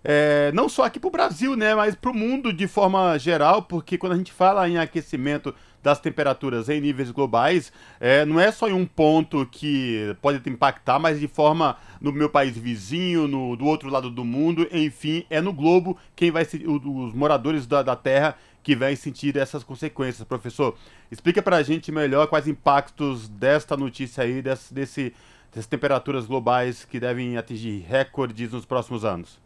é, 0.04 0.52
não 0.54 0.68
só 0.68 0.84
aqui 0.84 1.00
para 1.00 1.08
o 1.08 1.12
Brasil, 1.12 1.56
né, 1.56 1.74
mas 1.74 1.96
para 1.96 2.12
o 2.12 2.14
mundo 2.14 2.52
de 2.52 2.68
forma 2.68 3.18
geral, 3.18 3.62
porque 3.64 3.98
quando 3.98 4.12
a 4.12 4.18
gente 4.18 4.34
fala 4.34 4.68
em 4.68 4.78
aquecimento 4.78 5.56
das 5.84 6.00
temperaturas 6.00 6.70
em 6.70 6.80
níveis 6.80 7.12
globais 7.12 7.72
é, 8.00 8.24
não 8.24 8.40
é 8.40 8.52
só 8.52 8.70
em 8.70 8.74
um 8.74 8.86
ponto 8.86 9.46
que 9.46 10.16
pode 10.22 10.42
impactar, 10.50 10.98
mas 10.98 11.20
de 11.20 11.28
forma 11.28 11.78
no 12.00 12.14
meu 12.14 12.30
país 12.30 12.58
vizinho, 12.58 13.28
no, 13.28 13.56
do 13.58 13.66
outro 13.66 13.90
lado 13.90 14.10
do 14.10 14.24
mundo, 14.24 14.66
enfim, 14.72 15.26
é 15.30 15.42
no 15.42 15.52
globo 15.52 15.98
quem 16.16 16.32
vai 16.32 16.44
os 16.44 17.14
moradores 17.14 17.68
da, 17.68 17.84
da 17.84 17.96
Terra 17.96 18.38
que 18.64 18.76
vão 18.76 18.96
sentir 18.96 19.36
essas 19.36 19.62
consequências. 19.62 20.26
Professor, 20.26 20.76
explica 21.12 21.42
para 21.42 21.58
a 21.58 21.64
gente 21.64 21.92
melhor 21.92 22.28
quais 22.28 22.48
impactos 22.48 23.28
desta 23.28 23.76
notícia 23.76 24.24
aí, 24.24 24.42
desse, 24.42 24.74
desse, 24.74 25.14
dessas 25.52 25.68
temperaturas 25.68 26.26
globais 26.26 26.86
que 26.86 26.98
devem 26.98 27.38
atingir 27.38 27.80
recordes 27.82 28.54
nos 28.54 28.66
próximos 28.66 29.04
anos. 29.04 29.38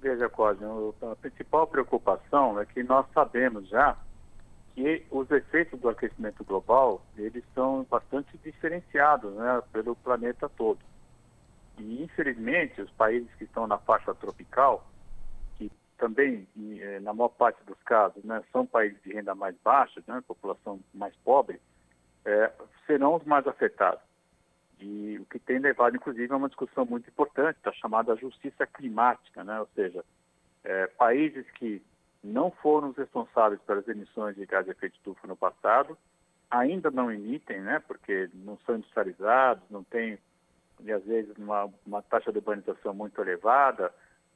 Veja, 0.00 0.28
Cosme, 0.28 0.64
a 1.02 1.14
principal 1.16 1.66
preocupação 1.66 2.58
é 2.58 2.64
que 2.64 2.82
nós 2.82 3.06
sabemos 3.14 3.68
já 3.68 3.96
que 4.74 5.06
os 5.10 5.30
efeitos 5.30 5.78
do 5.80 5.88
aquecimento 5.88 6.44
global, 6.44 7.02
eles 7.16 7.44
são 7.54 7.86
bastante 7.88 8.36
diferenciados 8.38 9.32
né, 9.34 9.62
pelo 9.72 9.96
planeta 9.96 10.48
todo. 10.48 10.78
E, 11.78 12.02
infelizmente, 12.02 12.80
os 12.80 12.90
países 12.90 13.28
que 13.34 13.44
estão 13.44 13.66
na 13.66 13.78
faixa 13.78 14.14
tropical, 14.14 14.86
que 15.56 15.70
também, 15.96 16.46
eh, 16.58 17.00
na 17.00 17.12
maior 17.12 17.30
parte 17.30 17.62
dos 17.64 17.80
casos, 17.82 18.22
né, 18.24 18.42
são 18.52 18.66
países 18.66 19.00
de 19.02 19.12
renda 19.12 19.34
mais 19.34 19.56
baixa, 19.64 20.02
né, 20.06 20.22
população 20.26 20.80
mais 20.92 21.14
pobre, 21.24 21.60
é, 22.24 22.52
serão 22.86 23.14
os 23.16 23.24
mais 23.24 23.46
afetados. 23.46 24.02
E 24.80 25.18
o 25.18 25.26
que 25.26 25.38
tem 25.38 25.58
levado, 25.58 25.96
inclusive, 25.96 26.32
a 26.32 26.36
uma 26.36 26.48
discussão 26.48 26.86
muito 26.86 27.08
importante, 27.08 27.58
a 27.64 27.72
chamada 27.72 28.16
justiça 28.16 28.66
climática, 28.66 29.44
né? 29.44 29.60
ou 29.60 29.68
seja, 29.74 30.02
é, 30.64 30.86
países 30.86 31.44
que 31.52 31.82
não 32.22 32.50
foram 32.50 32.90
os 32.90 32.96
responsáveis 32.96 33.60
pelas 33.62 33.86
emissões 33.88 34.36
de 34.36 34.44
gás 34.46 34.64
de 34.64 34.72
efeito 34.72 34.96
estufa 34.96 35.26
no 35.26 35.36
passado, 35.36 35.96
ainda 36.50 36.90
não 36.90 37.10
emitem, 37.10 37.60
né? 37.60 37.82
porque 37.86 38.28
não 38.34 38.58
são 38.66 38.76
industrializados, 38.76 39.62
não 39.70 39.84
têm, 39.84 40.18
e 40.80 40.92
às 40.92 41.04
vezes, 41.04 41.34
uma, 41.38 41.70
uma 41.86 42.02
taxa 42.02 42.32
de 42.32 42.38
urbanização 42.38 42.92
muito 42.92 43.20
elevada, 43.20 43.92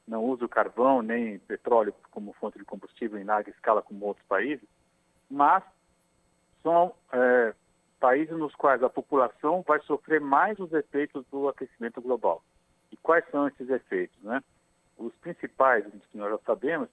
não 0.07 0.23
usam 0.23 0.47
carvão 0.47 1.01
nem 1.01 1.39
petróleo 1.39 1.93
como 2.11 2.33
fonte 2.33 2.57
de 2.57 2.65
combustível 2.65 3.19
em 3.19 3.23
larga 3.23 3.49
escala 3.49 3.81
como 3.81 4.05
outros 4.05 4.25
países, 4.27 4.67
mas 5.29 5.63
são 6.61 6.93
é, 7.11 7.53
países 7.99 8.37
nos 8.37 8.53
quais 8.55 8.81
a 8.83 8.89
população 8.89 9.63
vai 9.67 9.79
sofrer 9.81 10.21
mais 10.21 10.59
os 10.59 10.71
efeitos 10.73 11.25
do 11.31 11.49
aquecimento 11.49 12.01
global. 12.01 12.43
E 12.91 12.97
quais 12.97 13.25
são 13.31 13.47
esses 13.47 13.69
efeitos? 13.69 14.17
Né? 14.21 14.43
Os 14.97 15.13
principais, 15.15 15.85
que 16.11 16.17
nós 16.17 16.31
já 16.31 16.37
sabemos, 16.45 16.87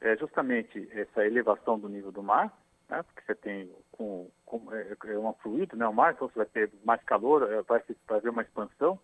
é 0.00 0.16
justamente 0.16 0.88
essa 0.92 1.26
elevação 1.26 1.78
do 1.78 1.88
nível 1.88 2.10
do 2.10 2.22
mar, 2.22 2.52
né? 2.88 3.02
porque 3.02 3.22
você 3.26 3.34
tem 3.34 3.70
com, 3.92 4.30
com, 4.46 4.72
é, 4.74 4.96
é 5.12 5.18
um 5.18 5.32
fluido, 5.34 5.76
né? 5.76 5.86
o 5.86 5.92
mar, 5.92 6.14
então 6.14 6.28
você 6.28 6.38
vai 6.38 6.46
ter 6.46 6.70
mais 6.84 7.02
calor, 7.04 7.50
é, 7.50 7.62
vai, 7.62 7.82
vai 8.08 8.18
haver 8.18 8.30
uma 8.30 8.42
expansão 8.42 8.98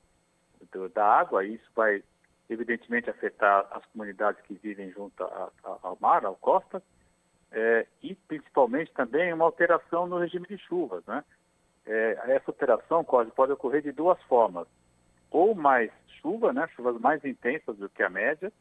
do, 0.72 0.88
da 0.88 1.05
água, 1.05 1.44
e 1.44 1.55
isso 1.55 1.70
vai 1.74 2.03
evidentemente 2.49 3.11
afetar 3.11 3.66
as 3.70 3.84
comunidades 3.86 4.40
que 4.42 4.55
vivem 4.55 4.90
junto 4.92 5.22
a, 5.22 5.51
a, 5.64 5.78
ao 5.82 5.99
mar, 6.01 6.24
à 6.24 6.32
costa, 6.32 6.82
é, 7.53 7.86
e 8.03 8.14
principalmente 8.14 8.92
também 8.92 9.32
uma 9.32 9.44
alteração 9.44 10.07
no 10.07 10.18
regime 10.18 10.47
de 10.47 10.59
chuvas. 10.59 11.05
Né? 11.07 11.24
É, 11.84 12.18
essa 12.28 12.51
alteração 12.51 13.05
pode, 13.05 13.30
pode 13.32 13.53
ocorrer 13.53 13.82
de 13.82 13.92
duas 13.92 14.20
formas. 14.22 14.66
Ou 15.30 15.55
mais 15.55 15.90
chuva, 16.20 16.53
né? 16.53 16.68
chuvas 16.74 16.99
mais 17.01 17.24
intensas 17.24 17.76
do 17.76 17.88
que 17.88 18.03
a 18.03 18.09
média, 18.09 18.53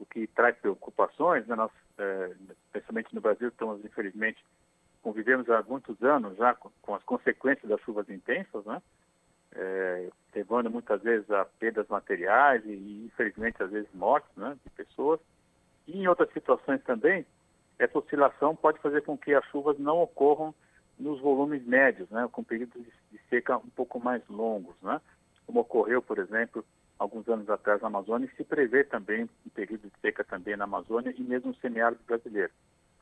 o 0.00 0.06
que 0.06 0.26
traz 0.28 0.56
preocupações. 0.56 1.46
Né? 1.46 1.54
Nós, 1.54 1.70
é, 1.98 2.32
especialmente 2.66 3.14
no 3.14 3.20
Brasil, 3.20 3.48
estamos, 3.48 3.84
infelizmente, 3.84 4.42
convivemos 5.02 5.48
há 5.50 5.62
muitos 5.62 6.02
anos 6.02 6.36
já 6.36 6.54
com, 6.54 6.70
com 6.82 6.94
as 6.94 7.02
consequências 7.04 7.68
das 7.68 7.80
chuvas 7.82 8.08
intensas, 8.08 8.64
né? 8.64 8.82
É, 9.52 10.08
levando 10.34 10.70
muitas 10.70 11.02
vezes 11.02 11.28
a 11.30 11.44
perdas 11.44 11.88
materiais 11.88 12.62
e, 12.64 13.04
infelizmente, 13.06 13.60
às 13.62 13.70
vezes 13.70 13.88
mortes 13.92 14.30
né, 14.36 14.56
de 14.64 14.70
pessoas. 14.70 15.18
E 15.88 16.02
em 16.02 16.06
outras 16.06 16.32
situações 16.32 16.80
também, 16.84 17.26
essa 17.76 17.98
oscilação 17.98 18.54
pode 18.54 18.78
fazer 18.78 19.02
com 19.02 19.18
que 19.18 19.34
as 19.34 19.44
chuvas 19.46 19.76
não 19.78 20.00
ocorram 20.00 20.54
nos 20.96 21.20
volumes 21.20 21.64
médios, 21.64 22.08
né, 22.10 22.28
com 22.30 22.44
períodos 22.44 22.84
de 23.10 23.18
seca 23.28 23.56
um 23.56 23.70
pouco 23.70 23.98
mais 23.98 24.22
longos, 24.28 24.76
né, 24.82 25.00
como 25.46 25.60
ocorreu, 25.60 26.00
por 26.00 26.18
exemplo, 26.18 26.64
alguns 27.00 27.26
anos 27.30 27.48
atrás 27.48 27.80
na 27.80 27.88
Amazônia, 27.88 28.28
e 28.30 28.36
se 28.36 28.44
prevê 28.44 28.84
também 28.84 29.24
um 29.24 29.50
período 29.54 29.88
de 29.88 30.00
seca 30.02 30.22
também 30.22 30.54
na 30.54 30.64
Amazônia 30.64 31.14
e 31.16 31.22
mesmo 31.22 31.48
no 31.48 31.56
semiárido 31.56 32.02
brasileiro. 32.06 32.52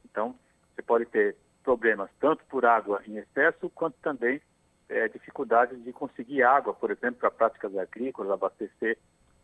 Então, 0.05 0.37
você 0.73 0.83
pode 0.83 1.05
ter 1.07 1.37
problemas 1.65 2.09
tanto 2.21 2.45
por 2.45 2.65
água 2.65 3.03
em 3.09 3.17
excesso, 3.17 3.69
quanto 3.71 3.97
também 4.01 4.41
é, 4.89 5.09
de 5.09 5.93
conseguir 5.93 6.45
água, 6.45 6.73
por 6.73 6.93
exemplo, 6.93 7.19
para 7.19 7.31
práticas 7.33 7.77
agrícolas, 7.77 8.31
abastecer 8.31 8.97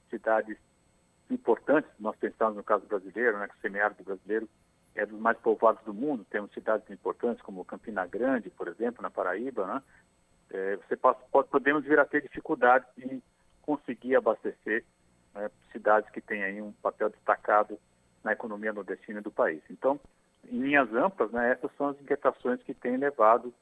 cidades 0.08 0.56
importantes, 1.28 1.90
nós 1.98 2.16
pensamos 2.16 2.56
no 2.56 2.62
caso 2.62 2.86
brasileiro, 2.86 3.36
né, 3.36 3.48
que 3.48 3.56
o 3.56 3.60
semiárido 3.60 4.04
brasileiro 4.04 4.48
é 4.94 5.04
dos 5.04 5.18
mais 5.18 5.36
povoados 5.38 5.82
do 5.84 5.92
mundo, 5.92 6.24
temos 6.30 6.52
cidades 6.52 6.88
importantes 6.90 7.42
como 7.42 7.64
Campina 7.64 8.06
Grande, 8.06 8.50
por 8.50 8.68
exemplo, 8.68 9.02
na 9.02 9.10
Paraíba, 9.10 9.66
né? 9.66 9.82
É, 10.50 10.76
você 10.76 10.96
pode, 10.96 11.18
podemos 11.50 11.82
vir 11.82 11.98
a 11.98 12.04
ter 12.04 12.22
dificuldades 12.22 12.86
em 12.98 13.20
conseguir 13.64 14.16
abastecer 14.16 14.84
né, 15.34 15.50
cidades 15.72 16.08
que 16.10 16.20
têm 16.20 16.44
aí 16.44 16.60
um 16.60 16.72
papel 16.72 17.08
destacado 17.08 17.78
na 18.22 18.32
economia 18.32 18.72
nordestina 18.72 19.20
do 19.20 19.30
país. 19.30 19.62
Então, 19.70 19.98
em 20.50 20.60
linhas 20.60 20.92
amplas, 20.94 21.30
né, 21.30 21.52
essas 21.52 21.70
são 21.76 21.88
as 21.88 22.00
inquietações 22.00 22.62
que 22.62 22.74
têm 22.74 22.96
levado 22.96 23.52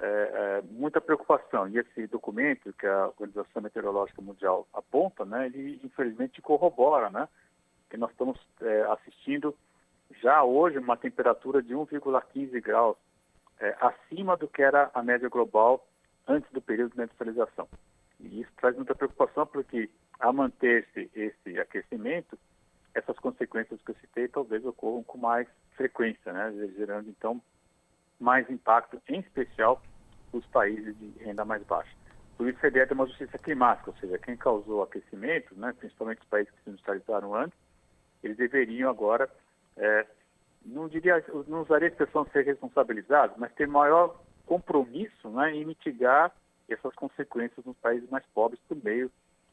é, 0.00 0.06
é, 0.06 0.62
muita 0.70 1.00
preocupação. 1.00 1.68
E 1.68 1.78
esse 1.78 2.06
documento 2.08 2.72
que 2.72 2.86
a 2.86 3.06
Organização 3.06 3.62
Meteorológica 3.62 4.20
Mundial 4.20 4.66
aponta, 4.72 5.24
né, 5.24 5.46
ele 5.46 5.80
infelizmente 5.84 6.42
corrobora, 6.42 7.10
né, 7.10 7.28
que 7.88 7.96
nós 7.96 8.10
estamos 8.10 8.38
é, 8.60 8.82
assistindo 8.82 9.54
já 10.20 10.42
hoje 10.42 10.78
uma 10.78 10.96
temperatura 10.96 11.62
de 11.62 11.74
1,15 11.74 12.60
graus 12.60 12.96
é, 13.60 13.76
acima 13.80 14.36
do 14.36 14.48
que 14.48 14.62
era 14.62 14.90
a 14.92 15.02
média 15.02 15.28
global 15.28 15.86
antes 16.26 16.50
do 16.52 16.60
período 16.60 16.94
de 16.94 17.02
industrialização. 17.02 17.68
E 18.20 18.40
isso 18.40 18.50
traz 18.56 18.76
muita 18.76 18.94
preocupação 18.94 19.46
porque, 19.46 19.90
a 20.20 20.32
manter-se 20.32 21.10
esse 21.14 21.58
aquecimento, 21.58 22.38
essas 22.94 23.18
consequências 23.18 23.80
que 23.82 23.90
eu 23.90 23.96
citei 23.96 24.28
talvez 24.28 24.64
ocorram 24.64 25.02
com 25.02 25.18
mais 25.18 25.48
frequência, 25.76 26.32
né? 26.32 26.52
gerando 26.76 27.08
então 27.08 27.40
mais 28.20 28.48
impacto, 28.48 29.00
em 29.08 29.20
especial 29.20 29.82
os 30.32 30.46
países 30.46 30.96
de 30.98 31.24
renda 31.24 31.44
mais 31.44 31.62
baixa. 31.64 31.94
Por 32.36 32.48
isso 32.48 32.58
a 32.64 32.68
ideia 32.68 32.86
de 32.86 32.92
uma 32.92 33.06
justiça 33.06 33.38
climática, 33.38 33.90
ou 33.90 33.96
seja, 33.96 34.18
quem 34.18 34.36
causou 34.36 34.82
aquecimento, 34.82 35.54
né, 35.54 35.72
principalmente 35.78 36.20
os 36.20 36.28
países 36.28 36.52
que 36.52 36.62
se 36.62 36.70
industrializaram 36.70 37.34
antes, 37.34 37.56
eles 38.22 38.36
deveriam 38.36 38.90
agora 38.90 39.30
é, 39.76 40.06
não 40.64 40.88
diria, 40.88 41.22
não 41.46 41.62
usaria 41.62 41.88
a 41.88 41.90
expressão 41.90 42.26
ser 42.32 42.44
responsabilizado, 42.44 43.34
mas 43.36 43.52
ter 43.52 43.68
maior 43.68 44.20
compromisso 44.46 45.28
né, 45.30 45.54
em 45.54 45.64
mitigar 45.64 46.32
essas 46.68 46.94
consequências 46.94 47.64
nos 47.64 47.76
países 47.76 48.08
mais 48.10 48.24
pobres 48.34 48.60
por 48.68 48.76
meio 48.82 49.10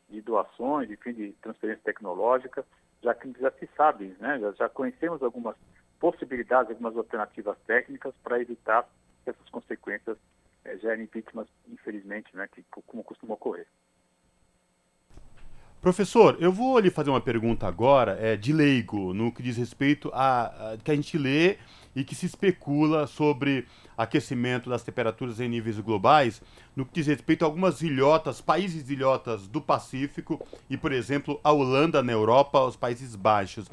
de 0.09 0.22
doações, 0.22 0.88
de 0.88 0.97
fim 0.97 1.14
de 1.14 1.32
transferência 1.41 1.84
tecnológica, 1.84 2.66
já 3.01 3.14
que 3.14 3.34
já 3.39 3.51
se 3.51 3.70
sabe, 3.76 4.16
né, 4.20 4.39
já, 4.39 4.51
já 4.51 4.70
conhecemos 4.70 5.24
algumas 5.24 5.55
possibilidades, 5.99 6.72
algumas 6.72 6.95
alternativas 6.95 7.57
técnicas 7.66 8.14
para 8.24 8.39
evitar 8.39 8.88
que 9.24 9.30
essas 9.30 9.49
consequências 9.49 10.18
é, 10.66 10.78
gerem 10.78 11.07
vítimas, 11.12 11.47
infelizmente, 11.68 12.36
né, 12.36 12.47
que, 12.51 12.64
como 12.86 13.03
costuma 13.03 13.34
ocorrer. 13.34 13.68
Professor, 15.82 16.38
eu 16.39 16.51
vou 16.51 16.78
lhe 16.78 16.91
fazer 16.91 17.09
uma 17.09 17.22
pergunta 17.22 17.68
agora, 17.68 18.16
é, 18.20 18.38
de 18.38 18.53
leigo, 18.53 19.16
no 19.16 19.32
que 19.32 19.41
diz 19.41 19.57
respeito 19.57 20.12
a, 20.14 20.74
a, 20.74 20.78
que 20.78 20.91
a 20.91 20.95
gente 20.95 21.18
lê 21.18 21.57
e 21.96 22.04
que 22.04 22.16
se 22.16 22.26
especula 22.26 23.08
sobre 23.08 23.66
aquecimento 23.98 24.70
das 24.70 24.84
temperaturas 24.84 25.39
em 25.39 25.50
níveis 25.50 25.80
globais, 25.80 26.42
no 26.76 26.86
que 26.86 26.94
diz 26.94 27.08
respeito 27.08 27.44
a 27.44 27.48
algumas 27.48 27.82
ilhotas, 27.82 28.42
países 28.42 28.89
ilhotas 28.89 29.48
do 29.48 29.62
Pacífico 29.62 30.46
e, 30.70 30.78
por 30.78 30.92
exemplo, 30.92 31.39
a 31.44 31.52
Holanda 31.52 32.02
na 32.02 32.12
Europa, 32.12 32.62
os 32.62 32.76
Países 32.76 33.16
Baixos. 33.16 33.68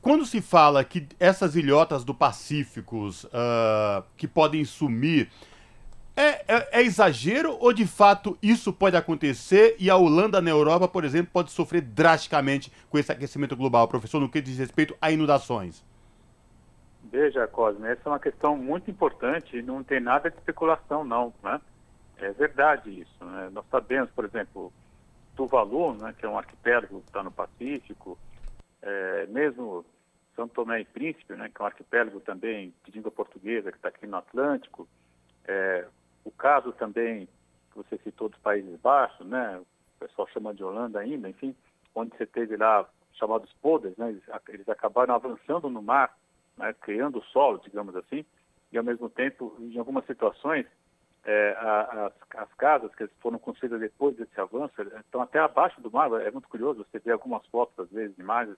Quando 0.00 0.26
se 0.26 0.40
fala 0.40 0.82
que 0.82 1.06
essas 1.20 1.54
ilhotas 1.54 2.04
do 2.04 2.14
Pacífico 2.14 3.08
uh, 3.08 4.04
que 4.16 4.26
podem 4.26 4.64
sumir, 4.64 5.30
é, 6.16 6.44
é, 6.46 6.68
é, 6.72 6.82
exagero 6.82 7.56
ou 7.58 7.72
de 7.72 7.86
fato 7.86 8.36
isso 8.42 8.70
pode 8.70 8.96
acontecer 8.96 9.76
e 9.78 9.88
a 9.88 9.96
Holanda 9.96 10.42
na 10.42 10.50
Europa, 10.50 10.86
por 10.86 11.04
exemplo, 11.04 11.30
pode 11.32 11.50
sofrer 11.50 11.80
drasticamente 11.80 12.70
com 12.90 12.98
esse 12.98 13.10
aquecimento 13.10 13.56
global, 13.56 13.88
professor, 13.88 14.20
no 14.20 14.28
que 14.28 14.42
diz 14.42 14.58
respeito 14.58 14.94
a 15.00 15.10
inundações? 15.10 15.82
Veja, 17.12 17.46
Cosme, 17.46 17.86
essa 17.88 18.00
é 18.06 18.08
uma 18.08 18.18
questão 18.18 18.56
muito 18.56 18.90
importante 18.90 19.58
e 19.58 19.62
não 19.62 19.84
tem 19.84 20.00
nada 20.00 20.30
de 20.30 20.38
especulação, 20.38 21.04
não. 21.04 21.30
Né? 21.42 21.60
É 22.16 22.32
verdade 22.32 23.02
isso. 23.02 23.22
Né? 23.22 23.50
Nós 23.52 23.66
sabemos, 23.70 24.10
por 24.12 24.24
exemplo, 24.24 24.72
Tuvalu, 25.36 25.92
né, 25.92 26.14
que 26.18 26.24
é 26.24 26.28
um 26.28 26.38
arquipélago 26.38 27.02
que 27.02 27.08
está 27.08 27.22
no 27.22 27.30
Pacífico, 27.30 28.18
é, 28.80 29.26
mesmo 29.26 29.84
São 30.34 30.48
Tomé 30.48 30.80
e 30.80 30.84
Príncipe, 30.86 31.34
né, 31.34 31.50
que 31.54 31.60
é 31.60 31.62
um 31.62 31.66
arquipélago 31.66 32.18
também 32.20 32.72
de 32.82 32.90
língua 32.90 33.10
portuguesa, 33.10 33.70
que 33.70 33.76
está 33.76 33.88
aqui 33.88 34.06
no 34.06 34.16
Atlântico. 34.16 34.88
É, 35.46 35.86
o 36.24 36.30
caso 36.30 36.72
também, 36.72 37.28
que 37.70 37.76
você 37.76 37.98
citou 37.98 38.30
dos 38.30 38.40
Países 38.40 38.80
Baixos, 38.80 39.26
né, 39.26 39.60
o 39.60 39.98
pessoal 39.98 40.26
chama 40.28 40.54
de 40.54 40.64
Holanda 40.64 41.00
ainda, 41.00 41.28
enfim, 41.28 41.54
onde 41.94 42.16
você 42.16 42.24
teve 42.24 42.56
lá 42.56 42.88
chamados 43.12 43.52
podres, 43.60 43.94
né, 43.98 44.08
eles, 44.08 44.22
eles 44.48 44.68
acabaram 44.70 45.14
avançando 45.14 45.68
no 45.68 45.82
mar, 45.82 46.16
né, 46.62 46.74
criando 46.80 47.22
solo, 47.24 47.58
digamos 47.58 47.94
assim, 47.96 48.24
e 48.70 48.78
ao 48.78 48.84
mesmo 48.84 49.10
tempo, 49.10 49.54
em 49.58 49.76
algumas 49.78 50.06
situações, 50.06 50.64
é, 51.24 51.56
as, 51.58 52.12
as, 52.36 52.54
casas 52.54 52.94
que 52.94 53.06
foram 53.20 53.38
construídas 53.38 53.80
depois 53.80 54.16
desse 54.16 54.40
avanço 54.40 54.74
estão 54.98 55.20
até 55.20 55.38
abaixo 55.38 55.80
do 55.80 55.90
mar. 55.90 56.10
É 56.20 56.30
muito 56.30 56.48
curioso, 56.48 56.84
você 56.90 56.98
vê 56.98 57.12
algumas 57.12 57.44
fotos, 57.48 57.78
às 57.78 57.90
vezes, 57.90 58.18
imagens, 58.18 58.56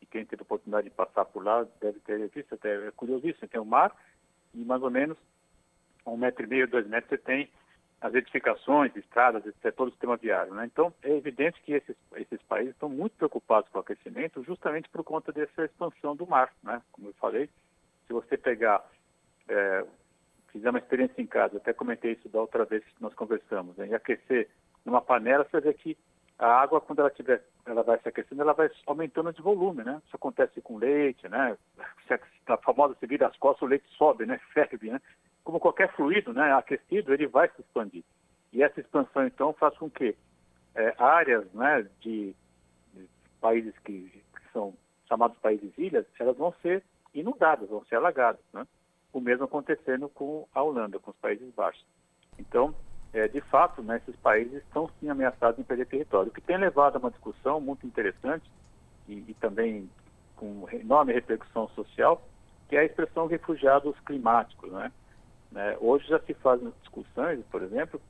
e 0.00 0.06
quem 0.06 0.24
teve 0.24 0.42
a 0.42 0.44
oportunidade 0.44 0.88
de 0.88 0.94
passar 0.94 1.24
por 1.26 1.44
lá 1.44 1.66
deve 1.80 2.00
ter 2.00 2.28
visto, 2.28 2.54
até 2.54 2.88
é 2.88 2.90
curiosíssimo, 2.90 3.48
tem 3.48 3.60
o 3.60 3.64
mar 3.64 3.94
e 4.52 4.64
mais 4.64 4.82
ou 4.82 4.90
menos 4.90 5.16
um 6.04 6.16
metro 6.16 6.44
e 6.44 6.48
meio, 6.48 6.68
dois 6.68 6.86
metros 6.86 7.10
você 7.10 7.18
tem 7.18 7.48
as 8.02 8.12
edificações, 8.14 8.94
estradas, 8.96 9.46
etc., 9.46 9.72
todo 9.74 9.88
o 9.88 9.90
sistema 9.92 10.16
viário. 10.16 10.52
Né? 10.52 10.66
Então, 10.66 10.92
é 11.02 11.16
evidente 11.16 11.62
que 11.62 11.72
esses, 11.72 11.96
esses 12.16 12.42
países 12.42 12.74
estão 12.74 12.88
muito 12.88 13.16
preocupados 13.16 13.70
com 13.70 13.78
o 13.78 13.80
aquecimento 13.80 14.42
justamente 14.42 14.88
por 14.88 15.04
conta 15.04 15.32
dessa 15.32 15.64
expansão 15.64 16.16
do 16.16 16.26
mar. 16.26 16.52
Né? 16.64 16.82
Como 16.90 17.08
eu 17.08 17.14
falei, 17.14 17.48
se 18.06 18.12
você 18.12 18.36
pegar 18.36 18.84
é, 19.48 19.84
fizer 20.50 20.68
uma 20.68 20.80
experiência 20.80 21.22
em 21.22 21.26
casa, 21.26 21.58
até 21.58 21.72
comentei 21.72 22.12
isso 22.12 22.28
da 22.28 22.40
outra 22.40 22.64
vez 22.64 22.84
que 22.84 23.00
nós 23.00 23.14
conversamos, 23.14 23.76
né? 23.76 23.86
e 23.86 23.94
aquecer 23.94 24.48
numa 24.84 25.00
panela, 25.00 25.46
você 25.48 25.60
vê 25.60 25.72
que 25.72 25.96
a 26.38 26.60
água, 26.60 26.80
quando 26.80 26.98
ela 26.98 27.10
tiver, 27.10 27.40
ela 27.64 27.84
vai 27.84 28.00
se 28.00 28.08
aquecendo, 28.08 28.42
ela 28.42 28.52
vai 28.52 28.68
aumentando 28.86 29.32
de 29.32 29.40
volume, 29.40 29.84
né? 29.84 30.02
Isso 30.04 30.16
acontece 30.16 30.60
com 30.60 30.76
leite, 30.76 31.28
né? 31.28 31.56
A 32.48 32.56
famosa 32.56 32.96
se 32.98 33.06
vira 33.06 33.28
as 33.28 33.36
costas, 33.36 33.62
o 33.62 33.66
leite 33.66 33.86
sobe, 33.96 34.26
né? 34.26 34.40
Ferve, 34.52 34.90
né? 34.90 35.00
Como 35.44 35.60
qualquer 35.60 35.92
fluido, 35.94 36.32
né? 36.32 36.52
Aquecido, 36.52 37.12
ele 37.12 37.26
vai 37.26 37.48
se 37.48 37.60
expandir. 37.60 38.04
E 38.52 38.62
essa 38.62 38.80
expansão, 38.80 39.26
então, 39.26 39.52
faz 39.52 39.76
com 39.76 39.90
que 39.90 40.16
é, 40.74 40.94
áreas, 40.98 41.50
né? 41.52 41.86
De, 42.00 42.34
de 42.94 43.08
países 43.40 43.76
que, 43.80 44.08
que 44.10 44.52
são 44.52 44.74
chamados 45.08 45.36
países 45.38 45.72
ilhas, 45.76 46.06
elas 46.18 46.36
vão 46.36 46.54
ser 46.62 46.82
inundadas, 47.14 47.68
vão 47.68 47.84
ser 47.84 47.96
alagadas, 47.96 48.40
né? 48.52 48.66
o 49.12 49.20
mesmo 49.20 49.44
acontecendo 49.44 50.08
com 50.08 50.48
a 50.54 50.62
Holanda, 50.62 50.98
com 50.98 51.10
os 51.10 51.16
Países 51.18 51.52
Baixos. 51.54 51.84
Então, 52.38 52.74
é, 53.12 53.28
de 53.28 53.40
fato, 53.42 53.82
né, 53.82 53.98
esses 53.98 54.18
países 54.20 54.62
estão 54.62 54.88
sim 54.98 55.10
ameaçados 55.10 55.60
em 55.60 55.62
perder 55.62 55.86
território, 55.86 56.30
o 56.30 56.34
que 56.34 56.40
tem 56.40 56.56
levado 56.56 56.96
a 56.96 56.98
uma 56.98 57.10
discussão 57.10 57.60
muito 57.60 57.86
interessante 57.86 58.50
e, 59.06 59.22
e 59.28 59.34
também 59.34 59.88
com 60.36 60.66
enorme 60.72 61.12
repercussão 61.12 61.68
social, 61.68 62.26
que 62.68 62.76
é 62.76 62.80
a 62.80 62.84
expressão 62.84 63.26
refugiados 63.26 63.94
climáticos. 64.00 64.72
Né? 64.72 64.90
É, 65.54 65.76
hoje 65.80 66.08
já 66.08 66.18
se 66.20 66.34
fazem 66.34 66.72
discussões, 66.80 67.44
por 67.50 67.62
exemplo, 67.62 68.00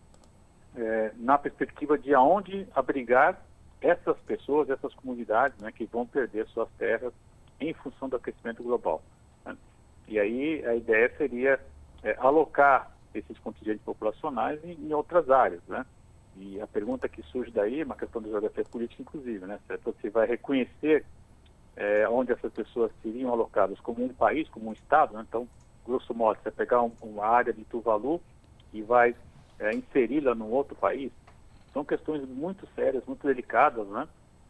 é, 0.76 1.12
na 1.16 1.36
perspectiva 1.36 1.98
de 1.98 2.14
aonde 2.14 2.66
abrigar 2.74 3.40
essas 3.80 4.16
pessoas, 4.20 4.70
essas 4.70 4.94
comunidades 4.94 5.58
né, 5.58 5.72
que 5.72 5.84
vão 5.86 6.06
perder 6.06 6.46
suas 6.48 6.68
terras 6.78 7.12
em 7.60 7.72
função 7.74 8.08
do 8.08 8.16
aquecimento 8.16 8.62
global. 8.62 9.02
E 10.08 10.18
aí 10.18 10.64
a 10.66 10.74
ideia 10.74 11.10
seria 11.16 11.60
é, 12.02 12.16
alocar 12.18 12.90
esses 13.14 13.38
contingentes 13.38 13.82
populacionais 13.82 14.62
em, 14.64 14.72
em, 14.72 14.92
outras 14.92 15.30
áreas, 15.30 15.62
né? 15.66 15.86
E 16.36 16.60
a 16.60 16.66
pergunta 16.66 17.08
que 17.08 17.22
surge 17.22 17.50
daí 17.50 17.80
é 17.80 17.84
uma 17.84 17.96
questão 17.96 18.20
de 18.20 18.28
geografia 18.28 18.64
política, 18.64 19.02
inclusive, 19.02 19.46
né? 19.46 19.58
Se 19.66 19.76
você 19.78 20.10
vai 20.10 20.26
reconhecer 20.26 21.04
é, 21.76 22.08
onde 22.08 22.32
essas 22.32 22.52
pessoas 22.52 22.90
seriam 23.02 23.32
alocadas 23.32 23.78
como 23.80 24.04
um 24.04 24.08
país, 24.08 24.48
como 24.48 24.70
um 24.70 24.72
estado, 24.72 25.14
né? 25.14 25.24
Então, 25.26 25.48
grosso 25.86 26.14
modo, 26.14 26.38
você 26.42 26.50
pegar 26.50 26.82
um, 26.82 26.92
uma 27.02 27.26
área 27.26 27.52
de 27.52 27.64
Tuvalu 27.64 28.20
e 28.72 28.82
vai 28.82 29.14
é, 29.58 29.74
inseri-la 29.74 30.34
num 30.34 30.50
outro 30.50 30.74
país, 30.74 31.12
são 31.72 31.84
questões 31.84 32.26
muito 32.28 32.66
sérias, 32.74 33.04
muito 33.06 33.26
delicadas, 33.26 33.86
né? 33.88 34.06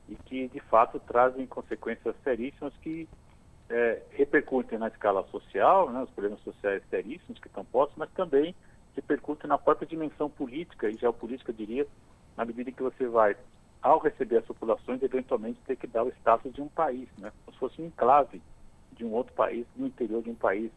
E 0.09 0.16
que, 0.16 0.49
de 0.49 0.61
fato, 0.61 0.99
trazem 1.01 1.47
consequências 1.47 2.14
seríssimas 2.24 2.72
que 2.83 3.09
é, 3.70 4.03
repercutem 4.11 4.78
na 4.78 4.89
escala 4.89 5.24
social, 5.28 5.91
né, 5.91 6.03
os 6.03 6.11
problemas 6.11 6.41
sociais 6.41 6.83
seríssimos 6.91 7.39
que 7.41 7.47
estão 7.47 7.64
postos, 7.64 7.97
mas 7.97 8.11
também 8.11 8.55
repercutem 8.95 9.49
na 9.49 9.57
própria 9.57 9.87
dimensão 9.87 10.28
política 10.28 10.91
e 10.91 10.97
geopolítica, 10.97 11.53
diria, 11.53 11.87
na 12.37 12.45
medida 12.45 12.68
em 12.68 12.72
que 12.72 12.83
você 12.83 13.07
vai, 13.07 13.37
ao 13.80 13.99
receber 13.99 14.39
as 14.39 14.45
populações, 14.45 15.03
eventualmente 15.03 15.61
ter 15.66 15.76
que 15.76 15.87
dar 15.87 16.03
o 16.03 16.11
status 16.11 16.53
de 16.53 16.61
um 16.61 16.68
país, 16.68 17.09
né, 17.16 17.33
como 17.45 17.55
se 17.55 17.59
fosse 17.59 17.80
um 17.80 17.87
enclave 17.87 18.43
de 18.93 19.05
um 19.05 19.12
outro 19.12 19.33
país, 19.33 19.66
no 19.74 19.87
interior 19.87 20.22
de 20.22 20.30
um 20.30 20.35
país 20.35 20.70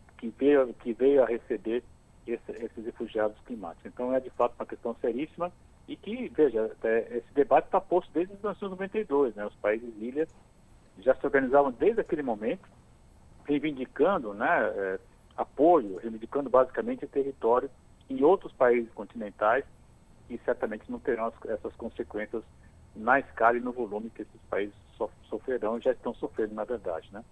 que, 0.00 0.28
que, 0.30 0.34
veio, 0.38 0.74
que 0.74 0.92
veio 0.92 1.22
a 1.22 1.26
receber 1.26 1.82
esse, 2.26 2.52
esses 2.52 2.84
refugiados 2.84 3.36
climáticos. 3.46 3.86
Então, 3.86 4.14
é 4.14 4.20
de 4.20 4.30
fato 4.30 4.54
uma 4.58 4.66
questão 4.66 4.94
seríssima 5.00 5.52
e 5.86 5.96
que, 5.96 6.28
veja, 6.28 6.70
é, 6.82 7.18
esse 7.18 7.34
debate 7.34 7.66
está 7.66 7.80
posto 7.80 8.10
desde 8.12 8.34
1992, 8.34 9.34
né, 9.34 9.46
os 9.46 9.54
países 9.56 9.90
ilhas 9.98 10.28
já 11.00 11.14
se 11.14 11.24
organizavam 11.24 11.70
desde 11.72 12.00
aquele 12.00 12.22
momento, 12.22 12.68
reivindicando 13.44 14.34
né, 14.34 14.46
é, 14.46 14.98
apoio, 15.36 15.96
reivindicando 15.98 16.50
basicamente 16.50 17.06
território 17.06 17.70
em 18.10 18.22
outros 18.22 18.52
países 18.52 18.92
continentais 18.92 19.64
e 20.28 20.38
certamente 20.44 20.90
não 20.90 20.98
terão 20.98 21.32
essas 21.46 21.74
consequências 21.76 22.42
na 22.94 23.20
escala 23.20 23.56
e 23.56 23.60
no 23.60 23.72
volume 23.72 24.10
que 24.10 24.22
esses 24.22 24.40
países 24.50 24.74
sofrerão 25.28 25.78
e 25.78 25.80
já 25.80 25.92
estão 25.92 26.12
sofrendo, 26.14 26.54
na 26.54 26.64
verdade, 26.64 27.08
né? 27.12 27.24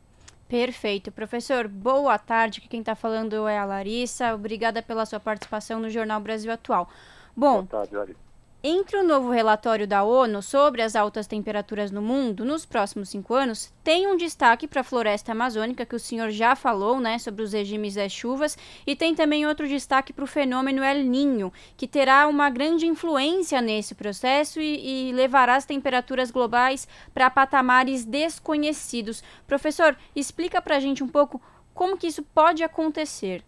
Perfeito. 0.49 1.11
Professor, 1.11 1.67
boa 1.67 2.19
tarde. 2.19 2.61
Quem 2.61 2.81
está 2.81 2.95
falando 2.95 3.49
é 3.49 3.59
a 3.59 3.65
Larissa. 3.65 4.35
Obrigada 4.35 4.83
pela 4.83 5.05
sua 5.05 5.19
participação 5.19 5.81
no 5.81 5.91
Jornal 5.91 6.21
Brasil 6.21 6.53
Atual. 6.53 6.89
Bom, 7.37 7.65
boa 7.65 7.67
tarde, 7.67 7.97
Larissa. 7.97 8.26
Entre 8.69 8.97
o 8.97 9.05
novo 9.05 9.31
relatório 9.31 9.87
da 9.87 10.03
ONU 10.03 10.43
sobre 10.43 10.83
as 10.83 10.97
altas 10.97 11.29
temperaturas 11.29 11.93
no 11.93 12.03
mundo 12.03 12.45
nos 12.45 12.67
próximos 12.67 13.11
cinco 13.11 13.33
anos, 13.33 13.73
tem 13.85 14.09
um 14.09 14.17
destaque 14.17 14.67
para 14.67 14.81
a 14.81 14.85
floresta 14.85 15.31
amazônica, 15.31 15.87
que 15.87 15.95
o 15.95 16.01
senhor 16.01 16.31
já 16.31 16.57
falou, 16.57 16.99
né, 16.99 17.17
sobre 17.17 17.45
os 17.45 17.53
regimes 17.53 17.95
das 17.95 18.11
chuvas, 18.11 18.59
e 18.85 18.97
tem 18.97 19.15
também 19.15 19.47
outro 19.47 19.69
destaque 19.69 20.13
para 20.13 20.25
o 20.25 20.27
fenômeno 20.27 20.83
El 20.83 21.05
Ninho, 21.05 21.53
que 21.77 21.87
terá 21.87 22.27
uma 22.27 22.51
grande 22.51 22.89
influência 22.89 23.63
nesse 23.63 23.95
processo 23.95 24.61
e, 24.61 25.11
e 25.11 25.13
levará 25.13 25.55
as 25.55 25.65
temperaturas 25.65 26.33
globais 26.33 26.89
para 27.15 27.31
patamares 27.31 28.05
desconhecidos. 28.05 29.23
Professor, 29.47 29.97
explica 30.17 30.61
para 30.61 30.75
a 30.75 30.81
gente 30.81 31.05
um 31.05 31.09
pouco 31.09 31.41
como 31.73 31.97
que 31.97 32.09
isso 32.09 32.25
pode 32.35 32.65
acontecer. 32.65 33.45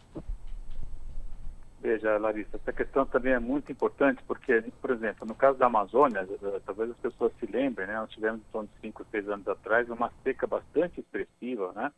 Veja, 1.81 2.19
Larissa, 2.19 2.57
essa 2.57 2.73
questão 2.73 3.07
também 3.07 3.33
é 3.33 3.39
muito 3.39 3.71
importante 3.71 4.21
porque, 4.27 4.63
por 4.81 4.91
exemplo, 4.91 5.25
no 5.27 5.35
caso 5.35 5.59
da 5.59 5.67
Amazônia, 5.67 6.21
eh, 6.29 6.61
talvez 6.67 6.91
as 6.91 6.97
pessoas 6.97 7.33
se 7.39 7.47
lembrem, 7.47 7.87
né? 7.87 7.95
Nós 7.95 8.11
tivemos, 8.11 8.41
em 8.41 8.51
torno 8.51 8.69
de 8.69 8.81
5, 8.81 9.07
6 9.09 9.29
anos 9.29 9.47
atrás, 9.47 9.89
uma 9.89 10.13
seca 10.25 10.45
bastante 10.47 10.99
expressiva, 11.01 11.73
né? 11.75 11.93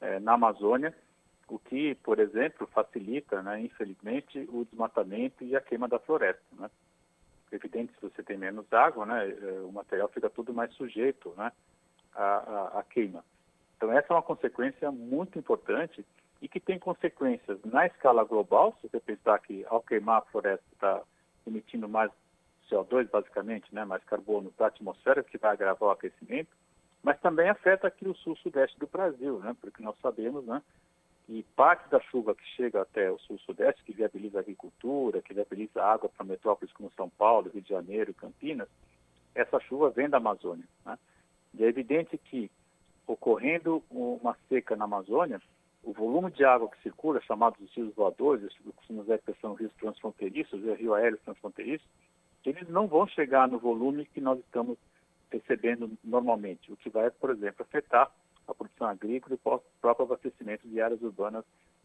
É, 0.00 0.18
na 0.20 0.32
Amazônia, 0.32 0.94
o 1.48 1.58
que, 1.58 1.94
por 1.96 2.18
exemplo, 2.18 2.66
facilita, 2.68 3.42
né, 3.42 3.60
infelizmente, 3.60 4.48
o 4.50 4.64
desmatamento 4.64 5.44
e 5.44 5.54
a 5.54 5.60
queima 5.60 5.86
da 5.86 5.98
floresta, 5.98 6.42
né? 6.58 6.70
Evidente, 7.52 7.92
se 7.94 8.00
você 8.00 8.22
tem 8.22 8.38
menos 8.38 8.72
água, 8.72 9.04
né, 9.04 9.28
eh, 9.28 9.60
o 9.64 9.72
material 9.72 10.08
fica 10.08 10.30
tudo 10.30 10.54
mais 10.54 10.72
sujeito, 10.74 11.34
né, 11.36 11.52
à 12.14 12.82
queima. 12.88 13.24
Então, 13.76 13.92
essa 13.92 14.12
é 14.12 14.16
uma 14.16 14.22
consequência 14.22 14.90
muito 14.90 15.38
importante 15.38 16.04
e 16.40 16.48
que 16.48 16.58
tem 16.58 16.78
consequências 16.78 17.58
na 17.64 17.86
escala 17.86 18.24
global, 18.24 18.76
se 18.80 18.88
você 18.88 19.00
pensar 19.00 19.38
que 19.40 19.64
ao 19.68 19.82
queimar 19.82 20.18
a 20.18 20.30
floresta 20.30 20.64
está 20.72 21.02
emitindo 21.46 21.88
mais 21.88 22.10
CO2, 22.70 23.10
basicamente, 23.10 23.74
né, 23.74 23.84
mais 23.84 24.02
carbono 24.04 24.50
para 24.52 24.66
a 24.66 24.68
atmosfera, 24.68 25.22
que 25.22 25.38
vai 25.38 25.52
agravar 25.52 25.88
o 25.88 25.92
aquecimento, 25.92 26.50
mas 27.02 27.18
também 27.20 27.48
afeta 27.48 27.88
aqui 27.88 28.06
o 28.08 28.14
sul-sudeste 28.14 28.78
do 28.78 28.86
Brasil, 28.86 29.38
né, 29.40 29.54
porque 29.60 29.82
nós 29.82 29.96
sabemos 30.00 30.44
né, 30.46 30.62
que 31.26 31.42
parte 31.54 31.88
da 31.90 32.00
chuva 32.00 32.34
que 32.34 32.44
chega 32.56 32.82
até 32.82 33.10
o 33.10 33.18
sul-sudeste, 33.18 33.84
que 33.84 33.92
viabiliza 33.92 34.38
a 34.38 34.40
agricultura, 34.40 35.22
que 35.22 35.34
viabiliza 35.34 35.82
água 35.82 36.08
para 36.08 36.24
metrópoles 36.24 36.72
como 36.72 36.92
São 36.96 37.08
Paulo, 37.10 37.50
Rio 37.50 37.62
de 37.62 37.68
Janeiro, 37.68 38.14
Campinas, 38.14 38.68
essa 39.34 39.60
chuva 39.60 39.90
vem 39.90 40.08
da 40.08 40.16
Amazônia. 40.16 40.64
Né? 40.84 40.98
E 41.54 41.64
é 41.64 41.68
evidente 41.68 42.16
que, 42.18 42.50
ocorrendo 43.06 43.82
uma 43.90 44.36
seca 44.48 44.76
na 44.76 44.84
Amazônia, 44.84 45.40
o 45.82 45.92
volume 45.92 46.30
de 46.30 46.44
água 46.44 46.68
que 46.70 46.82
circula, 46.82 47.20
chamados 47.22 47.58
rios 47.74 47.94
voadores, 47.94 48.52
costumamos 48.76 49.06
dizer 49.06 49.22
que 49.24 49.40
são 49.40 49.54
rios 49.54 49.72
transfronteiriços, 49.74 50.66
é 50.66 50.74
rio 50.74 50.94
aéreo 50.94 51.18
transfronteiriço, 51.24 51.84
eles 52.44 52.68
não 52.68 52.86
vão 52.86 53.06
chegar 53.06 53.48
no 53.48 53.58
volume 53.58 54.06
que 54.06 54.20
nós 54.20 54.38
estamos 54.40 54.78
recebendo 55.30 55.90
normalmente, 56.02 56.72
o 56.72 56.76
que 56.76 56.90
vai, 56.90 57.10
por 57.10 57.30
exemplo, 57.30 57.62
afetar 57.62 58.10
a 58.46 58.54
produção 58.54 58.88
agrícola 58.88 59.34
e 59.34 59.48
o 59.48 59.60
próprio 59.80 60.06
abastecimento 60.06 60.66
de 60.68 60.80
áreas 60.80 61.00
urbanas 61.02 61.44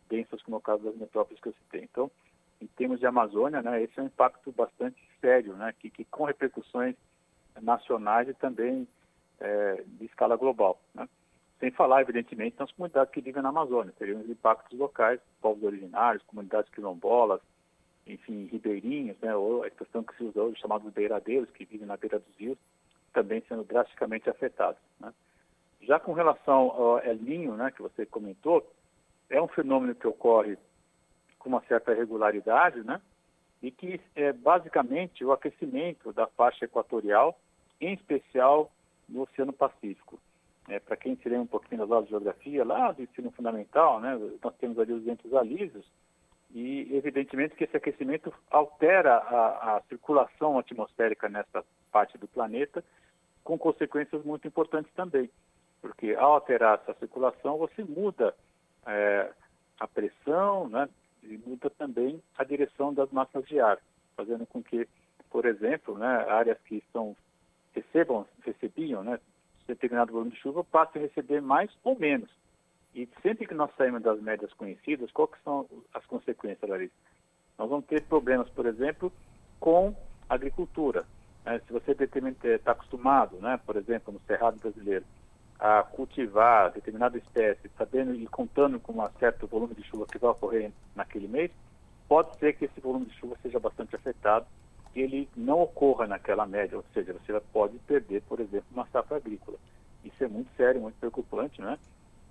densas, 0.09 0.41
como 0.41 0.57
é 0.57 0.59
o 0.59 0.61
caso 0.61 0.83
das 0.83 0.95
metrópoles 0.95 1.41
que 1.41 1.49
eu 1.49 1.53
citei. 1.53 1.83
Então, 1.83 2.09
em 2.61 2.67
termos 2.67 2.99
de 2.99 3.05
Amazônia, 3.05 3.61
né, 3.61 3.83
esse 3.83 3.99
é 3.99 4.03
um 4.03 4.07
impacto 4.07 4.51
bastante 4.51 5.01
sério, 5.21 5.53
né, 5.55 5.73
que, 5.79 5.89
que 5.89 6.05
com 6.05 6.25
repercussões 6.25 6.95
nacionais 7.61 8.27
e 8.27 8.33
também 8.33 8.87
é, 9.39 9.83
de 9.85 10.05
escala 10.05 10.35
global. 10.35 10.79
Né? 10.93 11.07
Sem 11.59 11.71
falar, 11.71 12.01
evidentemente, 12.01 12.57
nas 12.59 12.71
comunidades 12.71 13.13
que 13.13 13.21
vivem 13.21 13.41
na 13.41 13.49
Amazônia, 13.49 13.93
teriam 13.97 14.19
os 14.19 14.29
impactos 14.29 14.77
locais, 14.77 15.19
povos 15.41 15.63
originários, 15.63 16.23
comunidades 16.23 16.69
quilombolas, 16.71 17.41
enfim, 18.05 18.45
ribeirinhos, 18.51 19.17
né, 19.19 19.35
ou 19.35 19.63
a 19.63 19.67
expressão 19.67 20.03
que 20.03 20.15
se 20.15 20.23
usa 20.23 20.41
hoje, 20.41 20.59
chamados 20.59 20.91
beiradeiros, 20.93 21.49
que 21.51 21.65
vivem 21.65 21.87
na 21.87 21.97
beira 21.97 22.19
dos 22.19 22.35
rios, 22.37 22.57
também 23.13 23.41
sendo 23.47 23.63
drasticamente 23.63 24.29
afetados. 24.29 24.81
Né. 24.99 25.13
Já 25.81 25.99
com 25.99 26.13
relação 26.13 26.71
ao 26.71 26.99
El 26.99 27.15
Ninho, 27.15 27.55
né, 27.55 27.71
que 27.71 27.81
você 27.81 28.05
comentou, 28.05 28.69
é 29.29 29.41
um 29.41 29.47
fenômeno 29.47 29.95
que 29.95 30.07
ocorre 30.07 30.57
com 31.39 31.49
uma 31.49 31.61
certa 31.61 31.93
regularidade, 31.93 32.83
né, 32.83 33.01
e 33.61 33.71
que 33.71 33.99
é 34.15 34.33
basicamente 34.33 35.23
o 35.23 35.31
aquecimento 35.31 36.11
da 36.11 36.27
faixa 36.27 36.65
equatorial, 36.65 37.39
em 37.79 37.93
especial 37.93 38.71
no 39.07 39.21
Oceano 39.21 39.53
Pacífico. 39.53 40.19
É, 40.67 40.79
Para 40.79 40.97
quem 40.97 41.15
se 41.17 41.29
lembra 41.29 41.43
um 41.43 41.47
pouquinho 41.47 41.81
das 41.81 41.91
aulas 41.91 42.05
de 42.05 42.11
geografia, 42.11 42.65
lá 42.65 42.91
do 42.91 43.03
ensino 43.03 43.31
fundamental, 43.31 43.99
né, 43.99 44.17
nós 44.43 44.55
temos 44.55 44.79
ali 44.79 44.93
os 44.93 45.03
ventos 45.03 45.33
alísios, 45.33 45.85
e 46.51 46.95
evidentemente 46.95 47.55
que 47.55 47.65
esse 47.65 47.75
aquecimento 47.77 48.33
altera 48.49 49.17
a, 49.17 49.75
a 49.75 49.81
circulação 49.89 50.57
atmosférica 50.57 51.27
nessa 51.29 51.63
parte 51.91 52.17
do 52.17 52.27
planeta, 52.27 52.83
com 53.43 53.57
consequências 53.57 54.23
muito 54.23 54.47
importantes 54.47 54.91
também, 54.93 55.29
porque 55.81 56.15
ao 56.15 56.33
alterar 56.33 56.81
essa 56.81 56.97
circulação, 56.97 57.57
você 57.57 57.83
muda 57.83 58.33
é, 58.87 59.31
a 59.79 59.87
pressão, 59.87 60.67
né, 60.67 60.89
e 61.21 61.37
muda 61.37 61.69
também 61.69 62.21
a 62.37 62.43
direção 62.43 62.93
das 62.93 63.11
massas 63.11 63.45
de 63.45 63.59
ar, 63.59 63.77
fazendo 64.15 64.45
com 64.47 64.63
que, 64.63 64.87
por 65.29 65.45
exemplo, 65.45 65.97
né, 65.97 66.25
áreas 66.29 66.57
que 66.65 66.77
estão 66.77 67.15
recebam, 67.73 68.25
recebiam, 68.43 69.03
né, 69.03 69.19
determinado 69.67 70.11
volume 70.11 70.31
de 70.31 70.37
chuva 70.37 70.63
passa 70.63 70.97
a 70.97 71.01
receber 71.01 71.41
mais 71.41 71.71
ou 71.83 71.97
menos. 71.97 72.29
E 72.93 73.09
sempre 73.21 73.45
que 73.45 73.53
nós 73.53 73.69
saímos 73.77 74.01
das 74.01 74.21
médias 74.21 74.53
conhecidas, 74.53 75.11
quais 75.11 75.31
são 75.43 75.67
as 75.93 76.05
consequências, 76.05 76.69
Larissa? 76.69 76.93
Nós 77.57 77.69
vamos 77.69 77.85
ter 77.85 78.01
problemas, 78.03 78.49
por 78.49 78.65
exemplo, 78.65 79.11
com 79.59 79.95
a 80.29 80.35
agricultura. 80.35 81.05
Né? 81.43 81.59
Se 81.67 81.73
você 81.73 81.91
está 81.91 82.71
acostumado, 82.71 83.37
né, 83.37 83.59
por 83.65 83.75
exemplo, 83.75 84.13
no 84.13 84.19
Cerrado 84.21 84.59
brasileiro, 84.59 85.05
a 85.59 85.83
cultivar 85.83 86.71
determinada 86.71 87.17
espécie, 87.17 87.69
sabendo 87.77 88.13
e 88.13 88.27
contando 88.27 88.79
com 88.79 88.93
um 88.93 89.09
certo 89.19 89.47
volume 89.47 89.73
de 89.73 89.83
chuva 89.83 90.05
que 90.05 90.17
vai 90.17 90.31
ocorrer 90.31 90.71
naquele 90.95 91.27
mês, 91.27 91.51
pode 92.07 92.37
ser 92.37 92.53
que 92.53 92.65
esse 92.65 92.79
volume 92.79 93.05
de 93.05 93.15
chuva 93.15 93.37
seja 93.41 93.59
bastante 93.59 93.95
afetado 93.95 94.45
ele 94.95 95.27
não 95.35 95.61
ocorra 95.61 96.07
naquela 96.07 96.45
média, 96.45 96.77
ou 96.77 96.85
seja, 96.93 97.13
você 97.13 97.37
pode 97.51 97.77
perder, 97.79 98.21
por 98.23 98.39
exemplo, 98.39 98.67
uma 98.71 98.87
safra 98.87 99.17
agrícola. 99.17 99.57
Isso 100.03 100.23
é 100.23 100.27
muito 100.27 100.49
sério, 100.55 100.81
muito 100.81 100.97
preocupante, 100.97 101.61
né? 101.61 101.77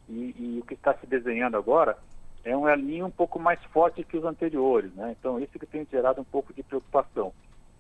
E, 0.09 0.35
e 0.39 0.59
o 0.61 0.67
que 0.67 0.75
está 0.75 0.95
se 0.95 1.07
desenhando 1.07 1.57
agora 1.57 1.99
é 2.45 2.57
um 2.57 2.67
alinho 2.67 3.07
um 3.07 3.11
pouco 3.11 3.39
mais 3.39 3.62
forte 3.65 4.05
que 4.05 4.17
os 4.17 4.25
anteriores, 4.25 4.93
né? 4.95 5.15
Então, 5.19 5.39
isso 5.39 5.59
que 5.59 5.67
tem 5.67 5.87
gerado 5.91 6.21
um 6.21 6.25
pouco 6.25 6.53
de 6.55 6.62
preocupação, 6.62 7.33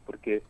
porque 0.04 0.42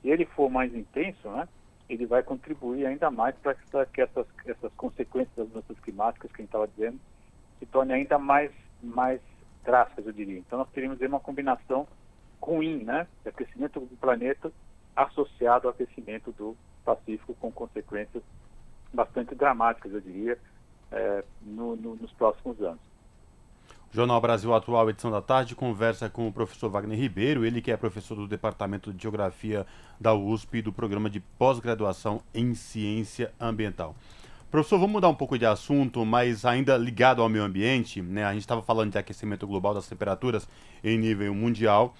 se 0.00 0.08
ele 0.08 0.24
for 0.24 0.50
mais 0.50 0.74
intenso, 0.74 1.28
né? 1.30 1.46
Ele 1.88 2.06
vai 2.06 2.22
contribuir 2.22 2.86
ainda 2.86 3.10
mais 3.10 3.34
para 3.36 3.54
que 3.86 4.00
essas, 4.00 4.26
essas 4.46 4.72
consequências 4.74 5.34
das 5.36 5.48
mudanças 5.48 5.78
climáticas 5.80 6.30
que 6.30 6.40
a 6.40 6.42
gente 6.42 6.48
estava 6.48 6.68
dizendo 6.68 6.98
se 7.58 7.66
tornem 7.66 7.96
ainda 7.96 8.18
mais, 8.18 8.50
mais 8.82 9.20
drásticas, 9.62 10.06
eu 10.06 10.12
diria. 10.12 10.38
Então, 10.38 10.58
nós 10.58 10.70
teríamos 10.70 11.00
uma 11.00 11.20
combinação 11.20 11.86
ruim, 12.42 12.82
né, 12.82 13.06
aquecimento 13.24 13.80
do 13.80 13.96
planeta 13.96 14.52
associado 14.96 15.68
ao 15.68 15.74
aquecimento 15.74 16.32
do 16.32 16.56
Pacífico, 16.84 17.34
com 17.40 17.50
consequências 17.52 18.22
bastante 18.92 19.34
dramáticas, 19.34 19.92
eu 19.92 20.00
diria, 20.00 20.36
é, 20.90 21.24
no, 21.40 21.76
no, 21.76 21.94
nos 21.94 22.12
próximos 22.12 22.60
anos. 22.60 22.80
Jornal 23.90 24.20
Brasil 24.20 24.52
Atual, 24.54 24.88
edição 24.90 25.10
da 25.10 25.20
tarde, 25.20 25.54
conversa 25.54 26.08
com 26.08 26.26
o 26.26 26.32
professor 26.32 26.70
Wagner 26.70 26.98
Ribeiro, 26.98 27.44
ele 27.44 27.60
que 27.60 27.70
é 27.70 27.76
professor 27.76 28.14
do 28.14 28.26
Departamento 28.26 28.92
de 28.92 29.02
Geografia 29.02 29.66
da 30.00 30.14
USP 30.14 30.58
e 30.58 30.62
do 30.62 30.72
programa 30.72 31.08
de 31.10 31.20
pós-graduação 31.20 32.22
em 32.34 32.54
Ciência 32.54 33.32
Ambiental. 33.38 33.94
Professor, 34.50 34.78
vamos 34.78 34.92
mudar 34.92 35.08
um 35.08 35.14
pouco 35.14 35.38
de 35.38 35.46
assunto, 35.46 36.04
mas 36.04 36.44
ainda 36.44 36.76
ligado 36.76 37.22
ao 37.22 37.28
meio 37.28 37.44
ambiente, 37.44 38.02
né? 38.02 38.24
A 38.24 38.32
gente 38.32 38.42
estava 38.42 38.62
falando 38.62 38.92
de 38.92 38.98
aquecimento 38.98 39.46
global 39.46 39.72
das 39.72 39.86
temperaturas 39.86 40.48
em 40.82 40.98
nível 40.98 41.34
mundial. 41.34 41.94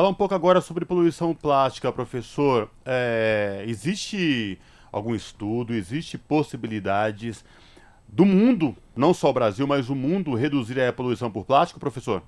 Falar 0.00 0.08
um 0.08 0.14
pouco 0.14 0.34
agora 0.34 0.62
sobre 0.62 0.86
poluição 0.86 1.34
plástica, 1.34 1.92
professor. 1.92 2.70
É, 2.86 3.62
existe 3.66 4.58
algum 4.90 5.14
estudo, 5.14 5.74
existe 5.74 6.16
possibilidades 6.16 7.44
do 8.08 8.24
mundo, 8.24 8.74
não 8.96 9.12
só 9.12 9.28
o 9.28 9.32
Brasil, 9.34 9.66
mas 9.66 9.90
o 9.90 9.94
mundo, 9.94 10.34
reduzir 10.34 10.80
a 10.80 10.90
poluição 10.90 11.30
por 11.30 11.44
plástico, 11.44 11.78
professor? 11.78 12.22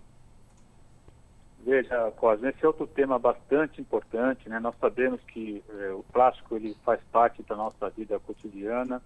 Veja, 1.65 2.11
Cosme, 2.11 2.51
esse 2.51 2.63
é 2.63 2.67
outro 2.67 2.87
tema 2.87 3.19
bastante 3.19 3.81
importante, 3.81 4.51
né? 4.51 4.61
Nós 4.61 4.75
sabemos 4.79 5.19
que 5.29 5.65
é, 5.71 5.93
o 5.93 6.05
plástico 6.13 6.55
ele 6.57 6.77
faz 6.85 7.01
parte 7.11 7.43
da 7.43 7.57
nossa 7.57 7.89
vida 7.89 8.21
cotidiana. 8.21 9.01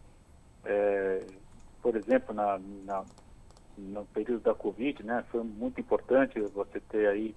É, 0.64 1.22
por 1.80 1.94
exemplo, 1.94 2.34
na, 2.34 2.58
na, 2.84 3.04
no 3.78 4.04
período 4.06 4.42
da 4.42 4.56
Covid, 4.56 5.04
né, 5.04 5.24
foi 5.30 5.44
muito 5.44 5.80
importante 5.80 6.40
você 6.40 6.80
ter 6.80 7.06
aí 7.06 7.32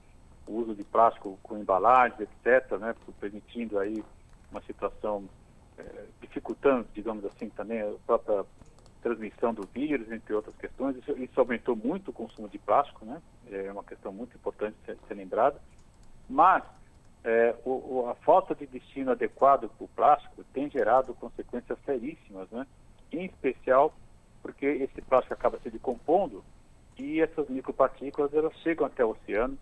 o 0.49 0.61
uso 0.61 0.73
de 0.73 0.83
plástico 0.83 1.37
com 1.43 1.57
embalagens, 1.57 2.19
etc., 2.19 2.77
né, 2.79 2.95
permitindo 3.19 3.77
aí 3.77 4.03
uma 4.51 4.61
situação, 4.63 5.29
é, 5.77 6.05
dificultando, 6.19 6.87
digamos 6.93 7.23
assim, 7.23 7.49
também 7.49 7.81
a 7.81 7.93
própria 8.05 8.43
transmissão 9.01 9.53
do 9.53 9.67
vírus, 9.67 10.11
entre 10.11 10.33
outras 10.33 10.55
questões. 10.55 10.97
Isso, 10.97 11.11
isso, 11.11 11.39
aumentou 11.39 11.75
muito 11.75 12.09
o 12.09 12.13
consumo 12.13 12.49
de 12.49 12.57
plástico, 12.57 13.05
né? 13.05 13.21
É 13.51 13.71
uma 13.71 13.83
questão 13.83 14.11
muito 14.11 14.35
importante 14.35 14.75
ser, 14.85 14.97
ser 15.07 15.13
lembrada. 15.13 15.61
Mas 16.27 16.63
é, 17.23 17.55
o, 17.63 17.71
o, 17.71 18.09
a 18.09 18.15
falta 18.15 18.55
de 18.55 18.65
destino 18.65 19.11
adequado 19.11 19.69
para 19.69 19.85
o 19.85 19.87
plástico 19.89 20.43
tem 20.51 20.69
gerado 20.69 21.13
consequências 21.13 21.77
seríssimas, 21.85 22.49
né? 22.49 22.65
Em 23.11 23.25
especial 23.25 23.93
porque 24.41 24.65
esse 24.65 25.01
plástico 25.01 25.33
acaba 25.33 25.59
se 25.59 25.69
decompondo 25.69 26.43
e 26.97 27.21
essas 27.21 27.47
micropartículas 27.49 28.33
elas 28.33 28.53
chegam 28.57 28.85
até 28.87 29.05
o 29.05 29.11
oceano 29.11 29.57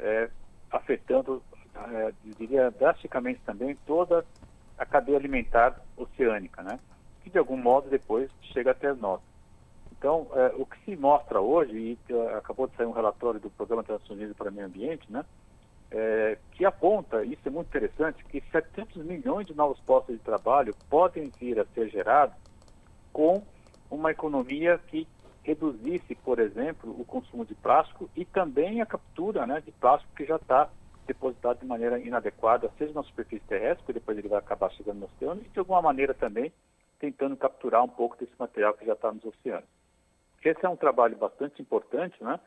é, 0.00 0.30
afetando, 0.70 1.42
é, 1.74 2.12
diria, 2.24 2.70
drasticamente 2.70 3.40
também 3.44 3.76
toda 3.86 4.24
a 4.78 4.86
cadeia 4.86 5.18
alimentar 5.18 5.80
oceânica, 5.96 6.62
né? 6.62 6.78
que 7.22 7.30
de 7.30 7.38
algum 7.38 7.56
modo 7.56 7.88
depois 7.88 8.30
chega 8.52 8.70
até 8.70 8.92
nós. 8.94 9.20
Então, 9.92 10.26
é, 10.34 10.54
o 10.56 10.64
que 10.64 10.82
se 10.84 10.96
mostra 10.96 11.40
hoje, 11.40 11.76
e 12.08 12.12
uh, 12.12 12.38
acabou 12.38 12.66
de 12.66 12.74
sair 12.74 12.86
um 12.86 12.92
relatório 12.92 13.38
do 13.38 13.50
Programa 13.50 13.82
das 13.82 14.00
Nações 14.00 14.18
Unidas 14.18 14.36
para 14.36 14.48
o 14.48 14.52
Meio 14.52 14.66
Ambiente, 14.66 15.12
né, 15.12 15.24
é, 15.90 16.38
que 16.52 16.64
aponta, 16.64 17.24
isso 17.24 17.42
é 17.44 17.50
muito 17.50 17.66
interessante, 17.66 18.24
que 18.24 18.40
700 18.52 19.04
milhões 19.04 19.46
de 19.46 19.54
novos 19.54 19.78
postos 19.80 20.16
de 20.16 20.22
trabalho 20.22 20.74
podem 20.88 21.30
vir 21.38 21.58
a 21.58 21.66
ser 21.66 21.88
gerados 21.90 22.34
com 23.12 23.42
uma 23.90 24.10
economia 24.10 24.78
que 24.86 25.06
reduzisse, 25.42 26.14
por 26.16 26.38
exemplo, 26.38 26.94
o 26.98 27.04
consumo 27.04 27.44
de 27.44 27.54
plástico 27.54 28.08
e 28.14 28.24
também 28.24 28.80
a 28.80 28.86
captura 28.86 29.46
né, 29.46 29.60
de 29.60 29.72
plástico 29.72 30.14
que 30.14 30.24
já 30.24 30.36
está 30.36 30.68
depositado 31.06 31.60
de 31.60 31.66
maneira 31.66 31.98
inadequada, 31.98 32.70
seja 32.78 32.92
na 32.92 33.02
superfície 33.02 33.44
terrestre, 33.46 33.84
que 33.84 33.92
depois 33.92 34.16
ele 34.16 34.28
vai 34.28 34.38
acabar 34.38 34.70
chegando 34.72 35.00
no 35.00 35.06
oceano, 35.06 35.40
e 35.44 35.48
de 35.48 35.58
alguma 35.58 35.82
maneira 35.82 36.14
também 36.14 36.52
tentando 36.98 37.36
capturar 37.36 37.82
um 37.82 37.88
pouco 37.88 38.16
desse 38.16 38.32
material 38.38 38.74
que 38.74 38.84
já 38.84 38.92
está 38.92 39.10
nos 39.10 39.24
oceanos. 39.24 39.68
Esse 40.44 40.64
é 40.64 40.68
um 40.68 40.76
trabalho 40.76 41.16
bastante 41.16 41.60
importante, 41.60 42.22
né, 42.22 42.38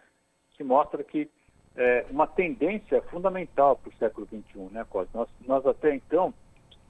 que 0.52 0.64
mostra 0.64 1.04
que 1.04 1.30
é, 1.76 2.06
uma 2.10 2.28
tendência 2.28 3.02
fundamental 3.04 3.76
para 3.76 3.90
o 3.90 3.98
século 3.98 4.28
XXI, 4.28 4.72
né, 4.72 4.86
Cosme? 4.90 5.12
Nós, 5.14 5.30
nós 5.46 5.66
até 5.66 5.96
então 5.96 6.34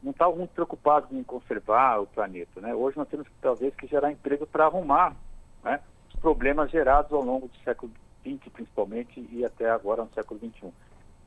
não 0.03 0.11
estávamos 0.11 0.39
muito 0.39 0.53
preocupados 0.53 1.11
em 1.11 1.23
conservar 1.23 2.01
o 2.01 2.07
planeta, 2.07 2.59
né? 2.59 2.75
Hoje 2.75 2.97
nós 2.97 3.07
temos 3.07 3.25
talvez 3.41 3.73
que 3.75 3.87
gerar 3.87 4.11
emprego 4.11 4.45
para 4.45 4.65
arrumar, 4.65 5.15
né? 5.63 5.79
Problemas 6.23 6.71
gerados 6.71 7.11
ao 7.11 7.21
longo 7.21 7.49
do 7.49 7.57
século 7.65 7.91
XX, 8.25 8.47
principalmente, 8.53 9.27
e 9.29 9.43
até 9.43 9.69
agora 9.69 10.03
no 10.03 10.13
século 10.13 10.39
XXI. 10.39 10.71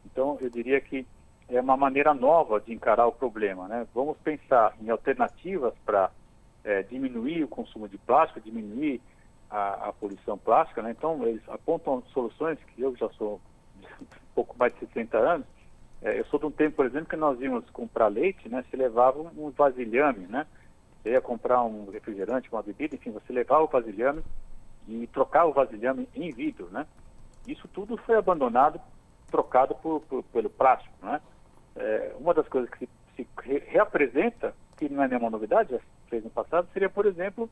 Então, 0.07 0.39
eu 0.41 0.49
diria 0.49 0.81
que 0.81 1.07
é 1.51 1.61
uma 1.61 1.77
maneira 1.77 2.15
nova 2.15 2.59
de 2.59 2.73
encarar 2.73 3.07
o 3.07 3.13
problema. 3.13 3.69
Né? 3.69 3.87
Vamos 3.95 4.17
pensar 4.25 4.75
em 4.81 4.89
alternativas 4.89 5.75
para 5.85 6.11
é, 6.65 6.83
diminuir 6.83 7.45
o 7.45 7.49
consumo 7.49 7.87
de 7.87 7.99
plástico, 7.99 8.41
diminuir 8.41 9.03
a, 9.51 9.89
a 9.89 9.93
poluição 9.93 10.39
plástica. 10.39 10.81
Né? 10.81 10.93
Então, 10.93 11.23
eles 11.25 11.47
apontam 11.47 12.03
soluções 12.15 12.59
que 12.75 12.81
eu 12.81 12.97
já 12.97 13.11
sou 13.11 13.39
um 14.01 14.07
pouco 14.35 14.57
mais 14.59 14.73
de 14.73 14.81
60 14.81 15.19
anos. 15.19 15.47
É, 16.01 16.19
eu 16.19 16.25
sou 16.25 16.41
de 16.41 16.47
um 16.47 16.51
tempo, 16.51 16.77
por 16.77 16.87
exemplo, 16.87 17.09
que 17.09 17.17
nós 17.17 17.39
íamos 17.39 17.69
comprar 17.69 18.09
leite, 18.09 18.49
né? 18.49 18.65
se 18.71 18.77
levava 18.77 19.21
um 19.21 19.51
vasilhame, 19.51 20.27
né? 20.27 20.47
Você 21.03 21.11
ia 21.11 21.21
comprar 21.21 21.63
um 21.63 21.91
refrigerante, 21.91 22.51
uma 22.51 22.63
bebida, 22.63 22.97
enfim, 22.97 23.13
você 23.13 23.33
levava 23.33 23.63
o 23.63 23.69
vasilhame 23.69 24.23
e 24.89 25.07
trocar 25.09 25.47
o 25.47 25.53
vasilhame 25.53 26.09
em 26.15 26.31
vidro, 26.31 26.69
né? 26.71 26.87
Isso 27.47 27.69
tudo 27.69 27.97
foi 27.99 28.17
abandonado, 28.17 28.81
trocado 29.31 29.75
por, 29.77 30.01
por, 30.03 30.23
pelo 30.25 30.51
plástico, 30.51 30.95
né? 31.05 31.21
É, 31.77 32.15
uma 32.19 32.33
das 32.33 32.49
coisas 32.49 32.71
que 32.71 32.87
se, 32.87 32.89
se 33.17 33.29
re, 33.43 33.59
reapresenta, 33.67 34.55
que 34.77 34.89
não 34.89 35.03
é 35.03 35.09
nenhuma 35.09 35.31
novidade, 35.31 35.73
já 35.73 35.81
fez 36.09 36.25
no 36.25 36.31
passado, 36.31 36.69
seria, 36.73 36.89
por 36.89 37.07
exemplo, 37.07 37.51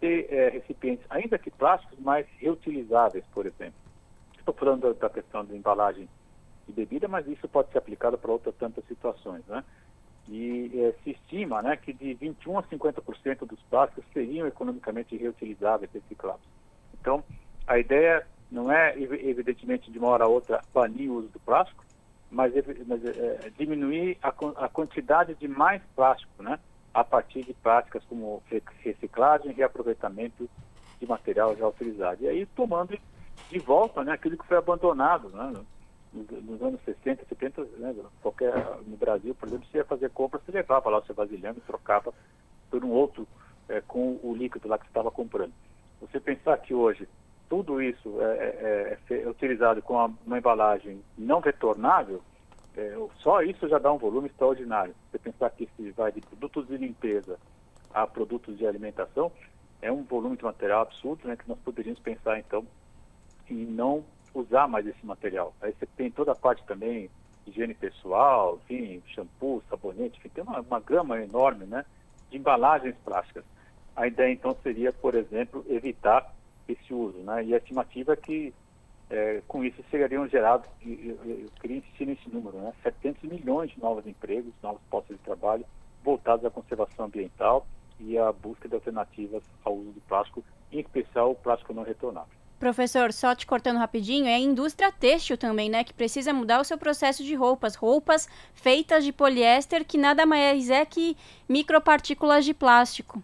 ter 0.00 0.32
é, 0.32 0.48
recipientes, 0.50 1.04
ainda 1.10 1.38
que 1.38 1.50
plásticos, 1.50 1.98
mas 1.98 2.26
reutilizáveis, 2.38 3.24
por 3.32 3.46
exemplo. 3.46 3.74
Estou 4.38 4.54
falando 4.54 4.92
da, 4.94 5.08
questão 5.08 5.44
da 5.44 5.56
embalagem 5.56 6.08
de 6.66 6.72
bebida, 6.72 7.08
mas 7.08 7.26
isso 7.26 7.48
pode 7.48 7.70
ser 7.72 7.78
aplicado 7.78 8.18
para 8.18 8.30
outras 8.30 8.54
tantas 8.56 8.84
situações, 8.86 9.44
né? 9.46 9.64
E 10.28 10.70
é, 10.80 10.94
se 11.02 11.10
estima 11.10 11.60
né, 11.60 11.76
que 11.76 11.92
de 11.92 12.14
21% 12.14 12.58
a 12.58 12.62
50% 12.62 13.46
dos 13.46 13.60
plásticos 13.64 14.04
seriam 14.12 14.46
economicamente 14.46 15.16
reutilizáveis, 15.16 15.90
recicláveis. 15.92 16.48
Então, 17.04 17.22
a 17.66 17.78
ideia 17.78 18.26
não 18.50 18.72
é, 18.72 18.98
evidentemente, 18.98 19.90
de 19.90 19.98
uma 19.98 20.08
hora 20.08 20.24
a 20.24 20.26
outra 20.26 20.62
banir 20.72 21.10
o 21.10 21.16
uso 21.16 21.28
do 21.28 21.38
plástico, 21.38 21.84
mas, 22.30 22.50
mas 22.86 23.04
é, 23.04 23.52
diminuir 23.58 24.16
a, 24.22 24.28
a, 24.28 24.68
quantidade 24.70 25.34
de 25.34 25.46
mais 25.46 25.82
plástico, 25.94 26.42
né? 26.42 26.58
A 26.94 27.04
partir 27.04 27.44
de 27.44 27.52
práticas 27.52 28.02
como 28.04 28.42
reciclagem 28.82 29.50
e 29.50 29.54
reaproveitamento 29.54 30.48
de 30.98 31.06
material 31.06 31.54
já 31.54 31.68
utilizado. 31.68 32.24
E 32.24 32.28
aí 32.28 32.46
tomando 32.46 32.98
de 33.50 33.58
volta 33.58 34.02
né, 34.02 34.12
aquilo 34.12 34.38
que 34.38 34.46
foi 34.46 34.56
abandonado 34.56 35.28
né, 35.28 35.52
nos, 36.10 36.26
nos 36.42 36.62
anos 36.62 36.80
60, 36.86 37.26
70, 37.28 37.64
né, 37.76 37.94
qualquer, 38.22 38.54
no 38.86 38.96
Brasil, 38.96 39.34
por 39.34 39.46
exemplo, 39.46 39.66
você 39.70 39.78
ia 39.78 39.84
fazer 39.84 40.08
compra, 40.10 40.40
você 40.40 40.52
levava 40.52 40.88
lá 40.88 41.00
o 41.00 41.04
seu 41.04 41.14
vasilhame 41.14 41.58
e 41.58 41.66
trocava 41.66 42.14
por 42.70 42.82
um 42.82 42.90
outro 42.90 43.28
é, 43.68 43.82
com 43.82 44.18
o 44.22 44.34
líquido 44.34 44.68
lá 44.68 44.78
que 44.78 44.84
você 44.84 44.90
estava 44.90 45.10
comprando. 45.10 45.52
Você 46.00 46.20
pensar 46.20 46.58
que 46.58 46.74
hoje 46.74 47.08
tudo 47.48 47.80
isso 47.80 48.20
é, 48.20 48.24
é, 48.24 48.98
é, 49.10 49.22
é 49.22 49.28
utilizado 49.28 49.82
com 49.82 49.94
uma 50.26 50.38
embalagem 50.38 51.02
não 51.16 51.40
retornável, 51.40 52.22
é, 52.76 52.96
só 53.18 53.42
isso 53.42 53.68
já 53.68 53.78
dá 53.78 53.92
um 53.92 53.98
volume 53.98 54.28
extraordinário. 54.28 54.94
Você 55.10 55.18
pensar 55.18 55.50
que 55.50 55.68
se 55.76 55.90
vai 55.92 56.10
de 56.10 56.20
produtos 56.20 56.66
de 56.66 56.76
limpeza 56.76 57.38
a 57.92 58.06
produtos 58.06 58.58
de 58.58 58.66
alimentação, 58.66 59.30
é 59.80 59.92
um 59.92 60.02
volume 60.02 60.36
de 60.36 60.44
material 60.44 60.82
absurdo, 60.82 61.28
né, 61.28 61.36
que 61.36 61.48
nós 61.48 61.58
poderíamos 61.60 62.00
pensar 62.00 62.38
então 62.38 62.66
em 63.48 63.64
não 63.64 64.04
usar 64.32 64.66
mais 64.66 64.86
esse 64.86 65.06
material. 65.06 65.54
Aí 65.60 65.72
você 65.72 65.86
tem 65.86 66.10
toda 66.10 66.32
a 66.32 66.36
parte 66.36 66.64
também 66.64 67.08
higiene 67.46 67.74
pessoal, 67.74 68.58
enfim, 68.64 69.02
shampoo, 69.06 69.62
sabonete, 69.68 70.18
enfim, 70.18 70.30
tem 70.30 70.42
uma, 70.42 70.60
uma 70.60 70.80
gama 70.80 71.20
enorme, 71.22 71.66
né, 71.66 71.84
de 72.30 72.38
embalagens 72.38 72.96
plásticas. 73.04 73.44
A 73.96 74.06
ideia 74.06 74.32
então 74.32 74.56
seria, 74.62 74.92
por 74.92 75.14
exemplo, 75.14 75.64
evitar 75.68 76.34
esse 76.68 76.92
uso, 76.92 77.18
né? 77.18 77.44
E 77.44 77.54
a 77.54 77.58
estimativa 77.58 78.12
é 78.12 78.16
que 78.16 78.52
é, 79.10 79.42
com 79.46 79.64
isso 79.64 79.84
seriam 79.90 80.26
gerados, 80.28 80.68
eu 80.84 81.48
queria 81.60 81.76
insistir 81.76 82.06
nesse 82.06 82.28
número, 82.30 82.56
né? 82.58 82.72
700 82.82 83.22
milhões 83.22 83.70
de 83.70 83.78
novos 83.80 84.06
empregos, 84.06 84.52
novos 84.62 84.80
postos 84.90 85.16
de 85.16 85.22
trabalho 85.22 85.64
voltados 86.02 86.44
à 86.44 86.50
conservação 86.50 87.06
ambiental 87.06 87.66
e 88.00 88.18
à 88.18 88.32
busca 88.32 88.68
de 88.68 88.74
alternativas 88.74 89.42
ao 89.64 89.74
uso 89.74 89.92
do 89.92 90.00
plástico, 90.02 90.42
em 90.72 90.80
especial 90.80 91.30
o 91.30 91.34
plástico 91.34 91.72
não 91.72 91.82
retornável. 91.82 92.32
Professor, 92.58 93.12
só 93.12 93.34
te 93.34 93.46
cortando 93.46 93.78
rapidinho, 93.78 94.26
é 94.26 94.34
a 94.34 94.38
indústria 94.38 94.90
têxtil 94.90 95.36
também, 95.36 95.68
né? 95.68 95.84
Que 95.84 95.92
precisa 95.92 96.32
mudar 96.32 96.60
o 96.60 96.64
seu 96.64 96.78
processo 96.78 97.22
de 97.22 97.34
roupas. 97.34 97.74
Roupas 97.74 98.28
feitas 98.54 99.04
de 99.04 99.12
poliéster, 99.12 99.84
que 99.84 99.98
nada 99.98 100.24
mais 100.24 100.70
é 100.70 100.84
que 100.84 101.16
micropartículas 101.48 102.44
de 102.44 102.54
plástico. 102.54 103.22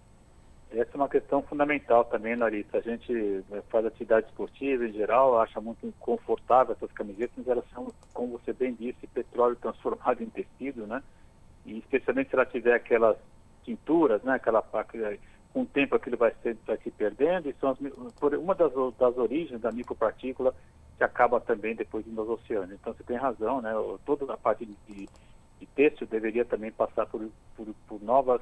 Essa 0.72 0.90
é 0.94 0.96
uma 0.96 1.08
questão 1.08 1.42
fundamental 1.42 2.04
também, 2.04 2.36
Larissa. 2.36 2.78
A 2.78 2.80
gente 2.80 3.12
né, 3.48 3.60
faz 3.68 3.84
atividade 3.84 4.28
esportiva 4.28 4.86
em 4.86 4.92
geral, 4.92 5.40
acha 5.40 5.60
muito 5.60 5.92
confortável 5.98 6.74
essas 6.74 6.92
camisetas, 6.92 7.34
mas 7.38 7.48
elas 7.48 7.64
são, 7.74 7.92
como 8.14 8.38
você 8.38 8.52
bem 8.52 8.74
disse, 8.74 9.06
petróleo 9.08 9.56
transformado 9.56 10.22
em 10.22 10.30
tecido, 10.30 10.86
né? 10.86 11.02
E 11.66 11.78
especialmente 11.78 12.30
se 12.30 12.36
ela 12.36 12.46
tiver 12.46 12.74
aquelas 12.74 13.16
tinturas, 13.64 14.22
né? 14.22 14.34
Aquela, 14.34 14.62
com 15.52 15.62
o 15.62 15.66
tempo 15.66 15.96
aquilo 15.96 16.16
vai, 16.16 16.32
ser, 16.40 16.56
vai 16.64 16.76
se 16.78 16.90
perdendo 16.92 17.50
e 17.50 17.54
são 17.54 17.70
as, 17.70 17.78
uma 18.34 18.54
das, 18.54 18.72
das 18.96 19.18
origens 19.18 19.60
da 19.60 19.72
micropartícula 19.72 20.54
que 20.96 21.02
acaba 21.02 21.40
também 21.40 21.74
depois 21.74 22.06
nos 22.06 22.28
oceanos. 22.28 22.72
Então 22.72 22.94
você 22.94 23.02
tem 23.02 23.16
razão, 23.16 23.60
né? 23.60 23.72
Toda 24.06 24.32
a 24.32 24.36
parte 24.36 24.64
de, 24.64 25.08
de 25.58 25.66
têxtil 25.74 26.06
deveria 26.06 26.44
também 26.44 26.70
passar 26.70 27.06
por, 27.06 27.28
por, 27.56 27.66
por 27.88 28.00
novas 28.00 28.40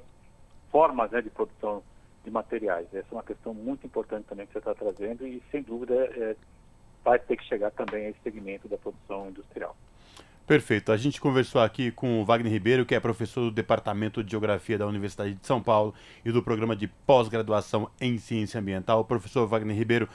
formas 0.70 1.10
né, 1.10 1.22
de 1.22 1.30
produção 1.30 1.82
de 2.24 2.30
materiais. 2.30 2.86
Essa 2.92 3.08
é 3.10 3.14
uma 3.14 3.22
questão 3.22 3.54
muito 3.54 3.86
importante 3.86 4.26
também 4.26 4.46
que 4.46 4.52
você 4.52 4.58
está 4.58 4.74
trazendo 4.74 5.26
e, 5.26 5.42
sem 5.50 5.62
dúvida, 5.62 5.94
é, 5.94 6.36
vai 7.04 7.18
ter 7.18 7.36
que 7.36 7.44
chegar 7.44 7.70
também 7.70 8.06
a 8.06 8.10
esse 8.10 8.20
segmento 8.22 8.68
da 8.68 8.76
produção 8.76 9.28
industrial. 9.28 9.76
Perfeito. 10.46 10.90
A 10.90 10.96
gente 10.96 11.20
conversou 11.20 11.60
aqui 11.60 11.90
com 11.90 12.22
o 12.22 12.24
Wagner 12.24 12.50
Ribeiro, 12.50 12.86
que 12.86 12.94
é 12.94 13.00
professor 13.00 13.42
do 13.42 13.50
Departamento 13.50 14.24
de 14.24 14.30
Geografia 14.30 14.78
da 14.78 14.86
Universidade 14.86 15.34
de 15.34 15.46
São 15.46 15.62
Paulo 15.62 15.92
e 16.24 16.32
do 16.32 16.42
Programa 16.42 16.74
de 16.74 16.88
Pós-Graduação 16.88 17.90
em 18.00 18.16
Ciência 18.16 18.58
Ambiental. 18.58 19.04
Professor 19.04 19.46
Wagner 19.46 19.76
Ribeiro, 19.76 20.08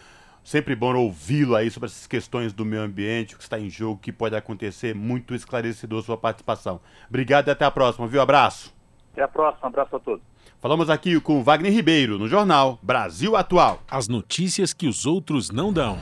sempre 0.43 0.76
bom 0.76 0.95
ouvi-lo 0.95 1.56
aí 1.56 1.70
sobre 1.70 1.86
essas 1.86 2.08
questões 2.08 2.51
do 2.51 2.66
meio 2.66 2.82
ambiente, 2.82 3.36
o 3.36 3.38
que 3.38 3.43
está 3.43 3.60
em 3.60 3.70
jogo, 3.70 3.93
o 3.93 3.97
que 3.99 4.12
pode 4.12 4.36
acontecer. 4.36 4.95
Muito 4.95 5.36
esclarecedor 5.36 6.01
sua 6.01 6.18
participação. 6.18 6.82
Obrigado 7.08 7.49
e 7.49 7.51
até 7.51 7.64
a 7.64 7.70
próxima, 7.70 8.08
viu? 8.08 8.20
Abraço. 8.20 8.76
Até 9.12 9.22
a 9.22 9.28
próxima. 9.28 9.68
Abraço 9.68 9.95
a 9.95 9.99
todos. 9.99 10.32
Falamos 10.64 10.89
aqui 10.89 11.20
com 11.20 11.43
Wagner 11.43 11.74
Ribeiro, 11.74 12.18
no 12.18 12.26
jornal 12.26 12.80
Brasil 12.82 13.36
Atual. 13.36 13.84
As 13.86 14.07
notícias 14.07 14.72
que 14.72 14.88
os 14.88 15.05
outros 15.05 15.51
não 15.51 15.74
dão. 15.74 15.97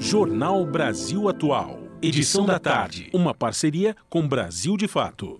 Jornal 0.00 0.66
Brasil 0.66 1.28
Atual. 1.28 1.78
Edição 2.02 2.44
da 2.44 2.58
tarde. 2.58 3.08
Uma 3.14 3.32
parceria 3.32 3.94
com 4.10 4.26
Brasil 4.26 4.76
de 4.76 4.88
Fato. 4.88 5.36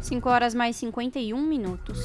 5 0.00 0.28
horas 0.28 0.54
mais 0.54 0.76
51 0.76 1.36
minutos. 1.42 1.98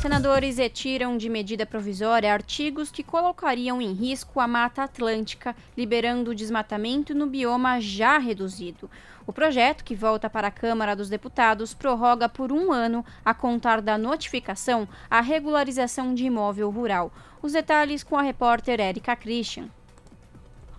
Senadores 0.00 0.58
retiram 0.58 1.16
de 1.16 1.28
medida 1.28 1.64
provisória 1.64 2.32
artigos 2.32 2.90
que 2.90 3.04
colocariam 3.04 3.80
em 3.80 3.92
risco 3.92 4.40
a 4.40 4.48
Mata 4.48 4.82
Atlântica, 4.82 5.54
liberando 5.78 6.32
o 6.32 6.34
desmatamento 6.34 7.14
no 7.14 7.28
bioma 7.28 7.80
já 7.80 8.18
reduzido. 8.18 8.90
O 9.26 9.32
projeto, 9.32 9.84
que 9.84 9.94
volta 9.94 10.28
para 10.28 10.48
a 10.48 10.50
Câmara 10.50 10.96
dos 10.96 11.08
Deputados, 11.08 11.74
prorroga 11.74 12.28
por 12.28 12.50
um 12.50 12.72
ano, 12.72 13.04
a 13.24 13.32
contar 13.32 13.80
da 13.80 13.96
notificação, 13.96 14.88
a 15.10 15.20
regularização 15.20 16.14
de 16.14 16.24
imóvel 16.24 16.70
rural. 16.70 17.12
Os 17.40 17.52
detalhes 17.52 18.02
com 18.02 18.16
a 18.16 18.22
repórter 18.22 18.80
Érica 18.80 19.14
Christian. 19.14 19.68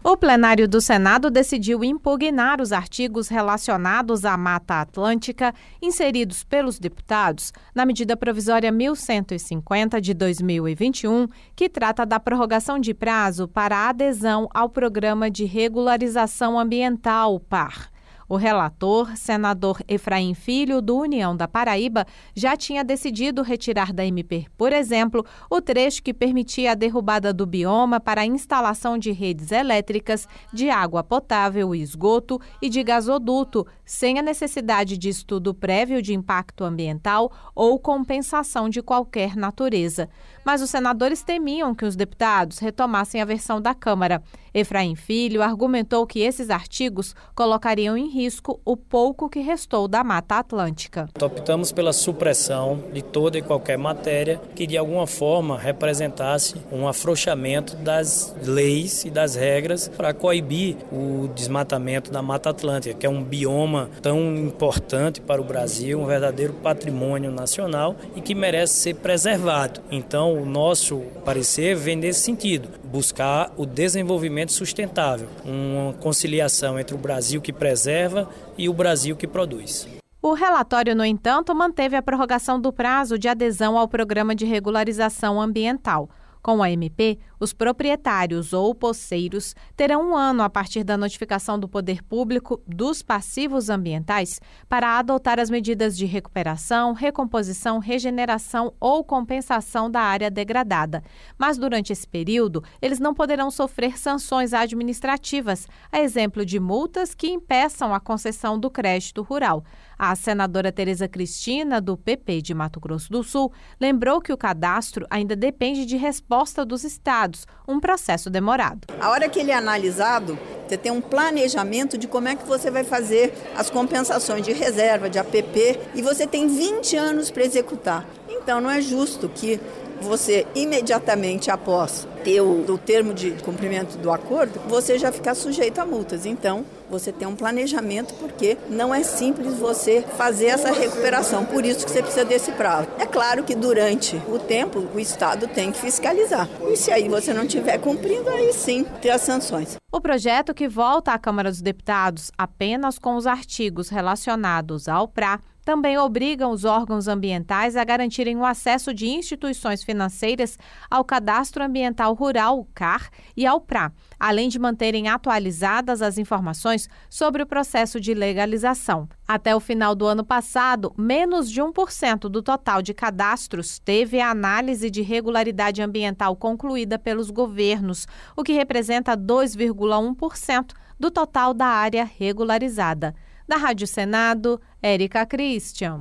O 0.05 0.17
plenário 0.17 0.67
do 0.67 0.81
Senado 0.81 1.31
decidiu 1.31 1.81
impugnar 1.81 2.59
os 2.59 2.73
artigos 2.73 3.29
relacionados 3.29 4.25
à 4.25 4.35
Mata 4.35 4.81
Atlântica 4.81 5.55
inseridos 5.81 6.43
pelos 6.43 6.77
deputados 6.77 7.53
na 7.73 7.85
medida 7.85 8.17
provisória 8.17 8.69
1150 8.69 10.01
de 10.01 10.13
2021, 10.13 11.29
que 11.55 11.69
trata 11.69 12.05
da 12.05 12.19
prorrogação 12.19 12.79
de 12.79 12.93
prazo 12.93 13.47
para 13.47 13.87
adesão 13.87 14.49
ao 14.53 14.67
Programa 14.67 15.31
de 15.31 15.45
Regularização 15.45 16.59
Ambiental, 16.59 17.39
PAR. 17.39 17.92
O 18.28 18.36
relator, 18.36 19.15
senador 19.17 19.80
Efraim 19.88 20.34
Filho, 20.34 20.82
do 20.82 20.97
União 20.97 21.36
da 21.36 21.47
Paraíba, 21.47 22.05
já 22.36 22.55
tinha 22.55 22.84
decidido 22.84 23.41
retirar 23.41 23.91
da 23.91 24.05
MP, 24.05 24.47
por 24.57 24.71
exemplo, 24.71 25.26
o 25.49 25.61
trecho 25.61 26.01
que 26.01 26.13
permitia 26.13 26.71
a 26.71 26.76
derrubada 26.76 27.34
do 27.34 27.45
bioma 27.45 27.99
para 27.99 28.21
a 28.21 28.26
instalação 28.26 28.97
de 28.97 29.11
redes 29.11 29.51
elétricas, 29.51 30.28
de 30.51 30.69
água 30.69 31.03
potável 31.03 31.76
e 31.76 31.82
esgoto 31.82 32.39
e 32.61 32.69
de 32.69 32.84
gasoduto, 32.84 33.67
sem 33.86 34.19
a 34.19 34.21
necessidade 34.21 34.97
de 34.97 35.09
estudo 35.09 35.53
prévio 35.53 36.01
de 36.01 36.13
impacto 36.13 36.63
ambiental 36.63 37.32
ou 37.53 37.78
compensação 37.80 38.69
de 38.69 38.82
qualquer 38.82 39.36
natureza. 39.36 40.09
Mas 40.45 40.61
os 40.61 40.69
senadores 40.69 41.23
temiam 41.23 41.73
que 41.73 41.85
os 41.85 41.95
deputados 41.95 42.59
retomassem 42.59 43.21
a 43.21 43.25
versão 43.25 43.61
da 43.61 43.73
Câmara. 43.73 44.21
Efraim 44.53 44.95
Filho 44.95 45.41
argumentou 45.41 46.05
que 46.05 46.19
esses 46.19 46.51
artigos 46.51 47.15
colocariam 47.33 47.97
em 47.97 48.07
risco 48.07 48.61
o 48.63 48.77
pouco 48.77 49.27
que 49.27 49.39
restou 49.39 49.87
da 49.87 50.03
Mata 50.03 50.35
Atlântica. 50.35 51.09
Optamos 51.19 51.71
pela 51.71 51.91
supressão 51.91 52.83
de 52.93 53.01
toda 53.01 53.37
e 53.37 53.41
qualquer 53.41 53.77
matéria 53.77 54.39
que 54.53 54.67
de 54.67 54.77
alguma 54.77 55.07
forma 55.07 55.57
representasse 55.57 56.55
um 56.71 56.87
afrouxamento 56.87 57.75
das 57.77 58.35
leis 58.43 59.05
e 59.05 59.09
das 59.09 59.35
regras 59.35 59.87
para 59.87 60.13
coibir 60.13 60.77
o 60.91 61.27
desmatamento 61.33 62.11
da 62.11 62.21
Mata 62.21 62.51
Atlântica, 62.51 62.93
que 62.93 63.05
é 63.05 63.09
um 63.09 63.23
bioma 63.23 63.89
tão 64.01 64.35
importante 64.35 65.19
para 65.19 65.41
o 65.41 65.43
Brasil, 65.43 65.99
um 65.99 66.05
verdadeiro 66.05 66.53
patrimônio 66.53 67.31
nacional 67.31 67.95
e 68.15 68.21
que 68.21 68.35
merece 68.35 68.75
ser 68.75 68.95
preservado. 68.95 69.81
Então, 69.89 70.32
o 70.34 70.45
nosso 70.45 70.99
parecer 71.23 71.75
vem 71.75 71.95
nesse 71.95 72.21
sentido, 72.21 72.69
buscar 72.84 73.51
o 73.57 73.65
desenvolvimento 73.65 74.51
sustentável, 74.51 75.27
uma 75.45 75.93
conciliação 75.93 76.79
entre 76.79 76.95
o 76.95 76.97
Brasil 76.97 77.41
que 77.41 77.53
preserva 77.53 78.29
e 78.57 78.67
o 78.67 78.73
Brasil 78.73 79.15
que 79.15 79.27
produz. 79.27 79.88
O 80.21 80.34
relatório, 80.34 80.95
no 80.95 81.03
entanto, 81.03 81.53
manteve 81.53 81.97
a 81.97 82.01
prorrogação 82.01 82.59
do 82.59 82.71
prazo 82.71 83.19
de 83.19 83.27
adesão 83.27 83.77
ao 83.77 83.88
Programa 83.88 84.34
de 84.34 84.45
Regularização 84.45 85.41
Ambiental. 85.41 86.09
Com 86.43 86.61
a 86.61 86.69
MP, 86.69 87.17
Os 87.43 87.51
proprietários 87.51 88.53
ou 88.53 88.73
poceiros 88.73 89.53
terão 89.75 90.11
um 90.11 90.15
ano 90.15 90.43
a 90.43 90.49
partir 90.49 90.81
da 90.85 90.95
notificação 90.95 91.59
do 91.59 91.67
poder 91.67 92.01
público 92.01 92.61
dos 92.65 93.01
passivos 93.01 93.69
ambientais 93.69 94.39
para 94.69 94.97
adotar 94.97 95.41
as 95.41 95.49
medidas 95.49 95.97
de 95.97 96.05
recuperação, 96.05 96.93
recomposição, 96.93 97.79
regeneração 97.79 98.73
ou 98.79 99.03
compensação 99.03 99.91
da 99.91 99.99
área 99.99 100.31
degradada. 100.31 101.03
Mas 101.37 101.57
durante 101.57 101.91
esse 101.91 102.07
período, 102.07 102.63
eles 102.81 102.97
não 102.97 103.13
poderão 103.13 103.51
sofrer 103.51 103.97
sanções 103.97 104.53
administrativas, 104.53 105.67
a 105.91 105.99
exemplo 105.99 106.45
de 106.45 106.61
multas 106.61 107.13
que 107.13 107.27
impeçam 107.27 107.93
a 107.93 107.99
concessão 107.99 108.57
do 108.57 108.71
crédito 108.71 109.21
rural. 109.21 109.65
A 110.05 110.17
senadora 110.17 110.69
Tereza 110.69 111.07
Cristina, 111.07 111.79
do 111.79 111.95
PP 111.95 112.41
de 112.41 112.53
Mato 112.53 112.77
Grosso 112.77 113.09
do 113.09 113.23
Sul, 113.23 113.53
lembrou 113.79 114.19
que 114.19 114.33
o 114.33 114.37
cadastro 114.37 115.07
ainda 115.09 115.33
depende 115.33 115.85
de 115.85 115.95
resposta 115.95 116.65
dos 116.65 116.83
estados, 116.83 117.47
um 117.65 117.79
processo 117.79 118.29
demorado. 118.29 118.81
A 118.99 119.09
hora 119.09 119.29
que 119.29 119.39
ele 119.39 119.51
é 119.51 119.55
analisado, 119.55 120.37
você 120.67 120.75
tem 120.75 120.91
um 120.91 120.99
planejamento 120.99 121.97
de 121.97 122.05
como 122.05 122.27
é 122.27 122.35
que 122.35 122.45
você 122.45 122.69
vai 122.69 122.83
fazer 122.83 123.33
as 123.55 123.69
compensações 123.69 124.43
de 124.43 124.51
reserva, 124.51 125.09
de 125.09 125.17
APP, 125.17 125.79
e 125.95 126.01
você 126.01 126.27
tem 126.27 126.49
20 126.49 126.97
anos 126.97 127.31
para 127.31 127.45
executar. 127.45 128.05
Então 128.27 128.59
não 128.59 128.69
é 128.69 128.81
justo 128.81 129.29
que 129.29 129.57
você 130.03 130.45
imediatamente 130.53 131.49
após 131.49 132.07
ter 132.23 132.41
o, 132.41 132.71
o, 132.71 132.77
termo 132.77 133.13
de 133.13 133.31
cumprimento 133.31 133.97
do 133.97 134.11
acordo, 134.11 134.59
você 134.67 134.97
já 134.97 135.11
ficar 135.11 135.35
sujeito 135.35 135.79
a 135.79 135.85
multas. 135.85 136.25
Então, 136.25 136.65
você 136.89 137.11
tem 137.11 137.27
um 137.27 137.35
planejamento 137.35 138.13
porque 138.15 138.57
não 138.69 138.93
é 138.93 139.03
simples 139.03 139.55
você 139.55 140.03
fazer 140.15 140.47
essa 140.47 140.71
recuperação. 140.71 141.45
Por 141.45 141.65
isso 141.65 141.85
que 141.85 141.91
você 141.91 142.01
precisa 142.01 142.23
desse 142.23 142.51
prazo. 142.51 142.87
É 142.99 143.05
claro 143.05 143.43
que 143.43 143.55
durante 143.55 144.15
o 144.27 144.39
tempo 144.39 144.87
o 144.93 144.99
Estado 144.99 145.47
tem 145.47 145.71
que 145.71 145.79
fiscalizar. 145.79 146.47
E 146.69 146.77
se 146.77 146.91
aí 146.91 147.09
você 147.09 147.33
não 147.33 147.43
estiver 147.43 147.77
cumprindo, 147.79 148.29
aí 148.29 148.53
sim 148.53 148.85
tem 149.01 149.11
as 149.11 149.21
sanções. 149.21 149.75
O 149.91 150.01
projeto 150.01 150.53
que 150.53 150.67
volta 150.67 151.13
à 151.13 151.19
Câmara 151.19 151.49
dos 151.49 151.61
Deputados 151.61 152.31
apenas 152.37 152.97
com 152.97 153.15
os 153.15 153.27
artigos 153.27 153.89
relacionados 153.89 154.87
ao 154.87 155.07
PRA 155.07 155.39
também 155.64 155.97
obrigam 155.97 156.51
os 156.51 156.66
órgãos 156.66 157.07
ambientais 157.07 157.78
a 157.78 157.84
garantirem 157.86 158.36
o 158.36 158.43
acesso 158.43 158.93
de 158.93 159.07
instituições 159.07 159.82
financeiras 159.82 160.57
ao 160.91 161.05
Cadastro 161.05 161.64
Ambiental 161.64 162.14
Rural, 162.14 162.68
CAR, 162.74 163.09
e 163.36 163.45
ao 163.45 163.61
PRA, 163.61 163.91
além 164.20 164.49
de 164.49 164.59
manterem 164.59 165.07
atualizadas 165.07 166.01
as 166.01 166.18
informações 166.18 166.89
sobre 167.09 167.41
o 167.41 167.45
processo 167.45 167.99
de 167.99 168.14
legalização. 168.14 169.07
Até 169.26 169.55
o 169.55 169.59
final 169.59 169.95
do 169.95 170.05
ano 170.05 170.24
passado, 170.24 170.93
menos 170.97 171.49
de 171.49 171.61
1% 171.61 172.30
do 172.30 172.41
total 172.41 172.82
de 172.82 172.93
cadastros 172.93 173.80
teve 173.80 174.20
a 174.20 174.32
análise 174.32 174.89
de 174.89 175.01
regularidade 175.01 175.82
ambiental 175.82 176.36
concluída 176.36 176.99
pelos 176.99 177.32
governos, 177.32 178.05
o 178.36 178.43
que 178.43 178.51
representa 178.51 179.16
2,1% 179.16 180.74
do 180.99 181.09
total 181.09 181.53
da 181.53 181.68
área 181.68 182.03
regularizada. 182.03 183.16
Da 183.47 183.57
Rádio 183.57 183.85
Senado, 183.85 184.59
Érica 184.81 185.25
Christian. 185.25 185.99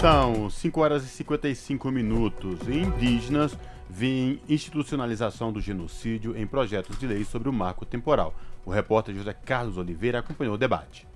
São 0.00 0.50
5 0.50 0.80
horas 0.80 1.04
e 1.04 1.08
55 1.08 1.90
minutos. 1.90 2.68
Indígenas 2.68 3.56
veem 3.88 4.40
institucionalização 4.48 5.52
do 5.52 5.60
genocídio 5.60 6.36
em 6.36 6.46
projetos 6.46 6.98
de 6.98 7.06
lei 7.06 7.24
sobre 7.24 7.48
o 7.48 7.52
marco 7.52 7.86
temporal. 7.86 8.34
O 8.64 8.70
repórter 8.70 9.14
José 9.14 9.32
Carlos 9.32 9.78
Oliveira 9.78 10.18
acompanhou 10.18 10.54
o 10.54 10.58
debate. 10.58 11.06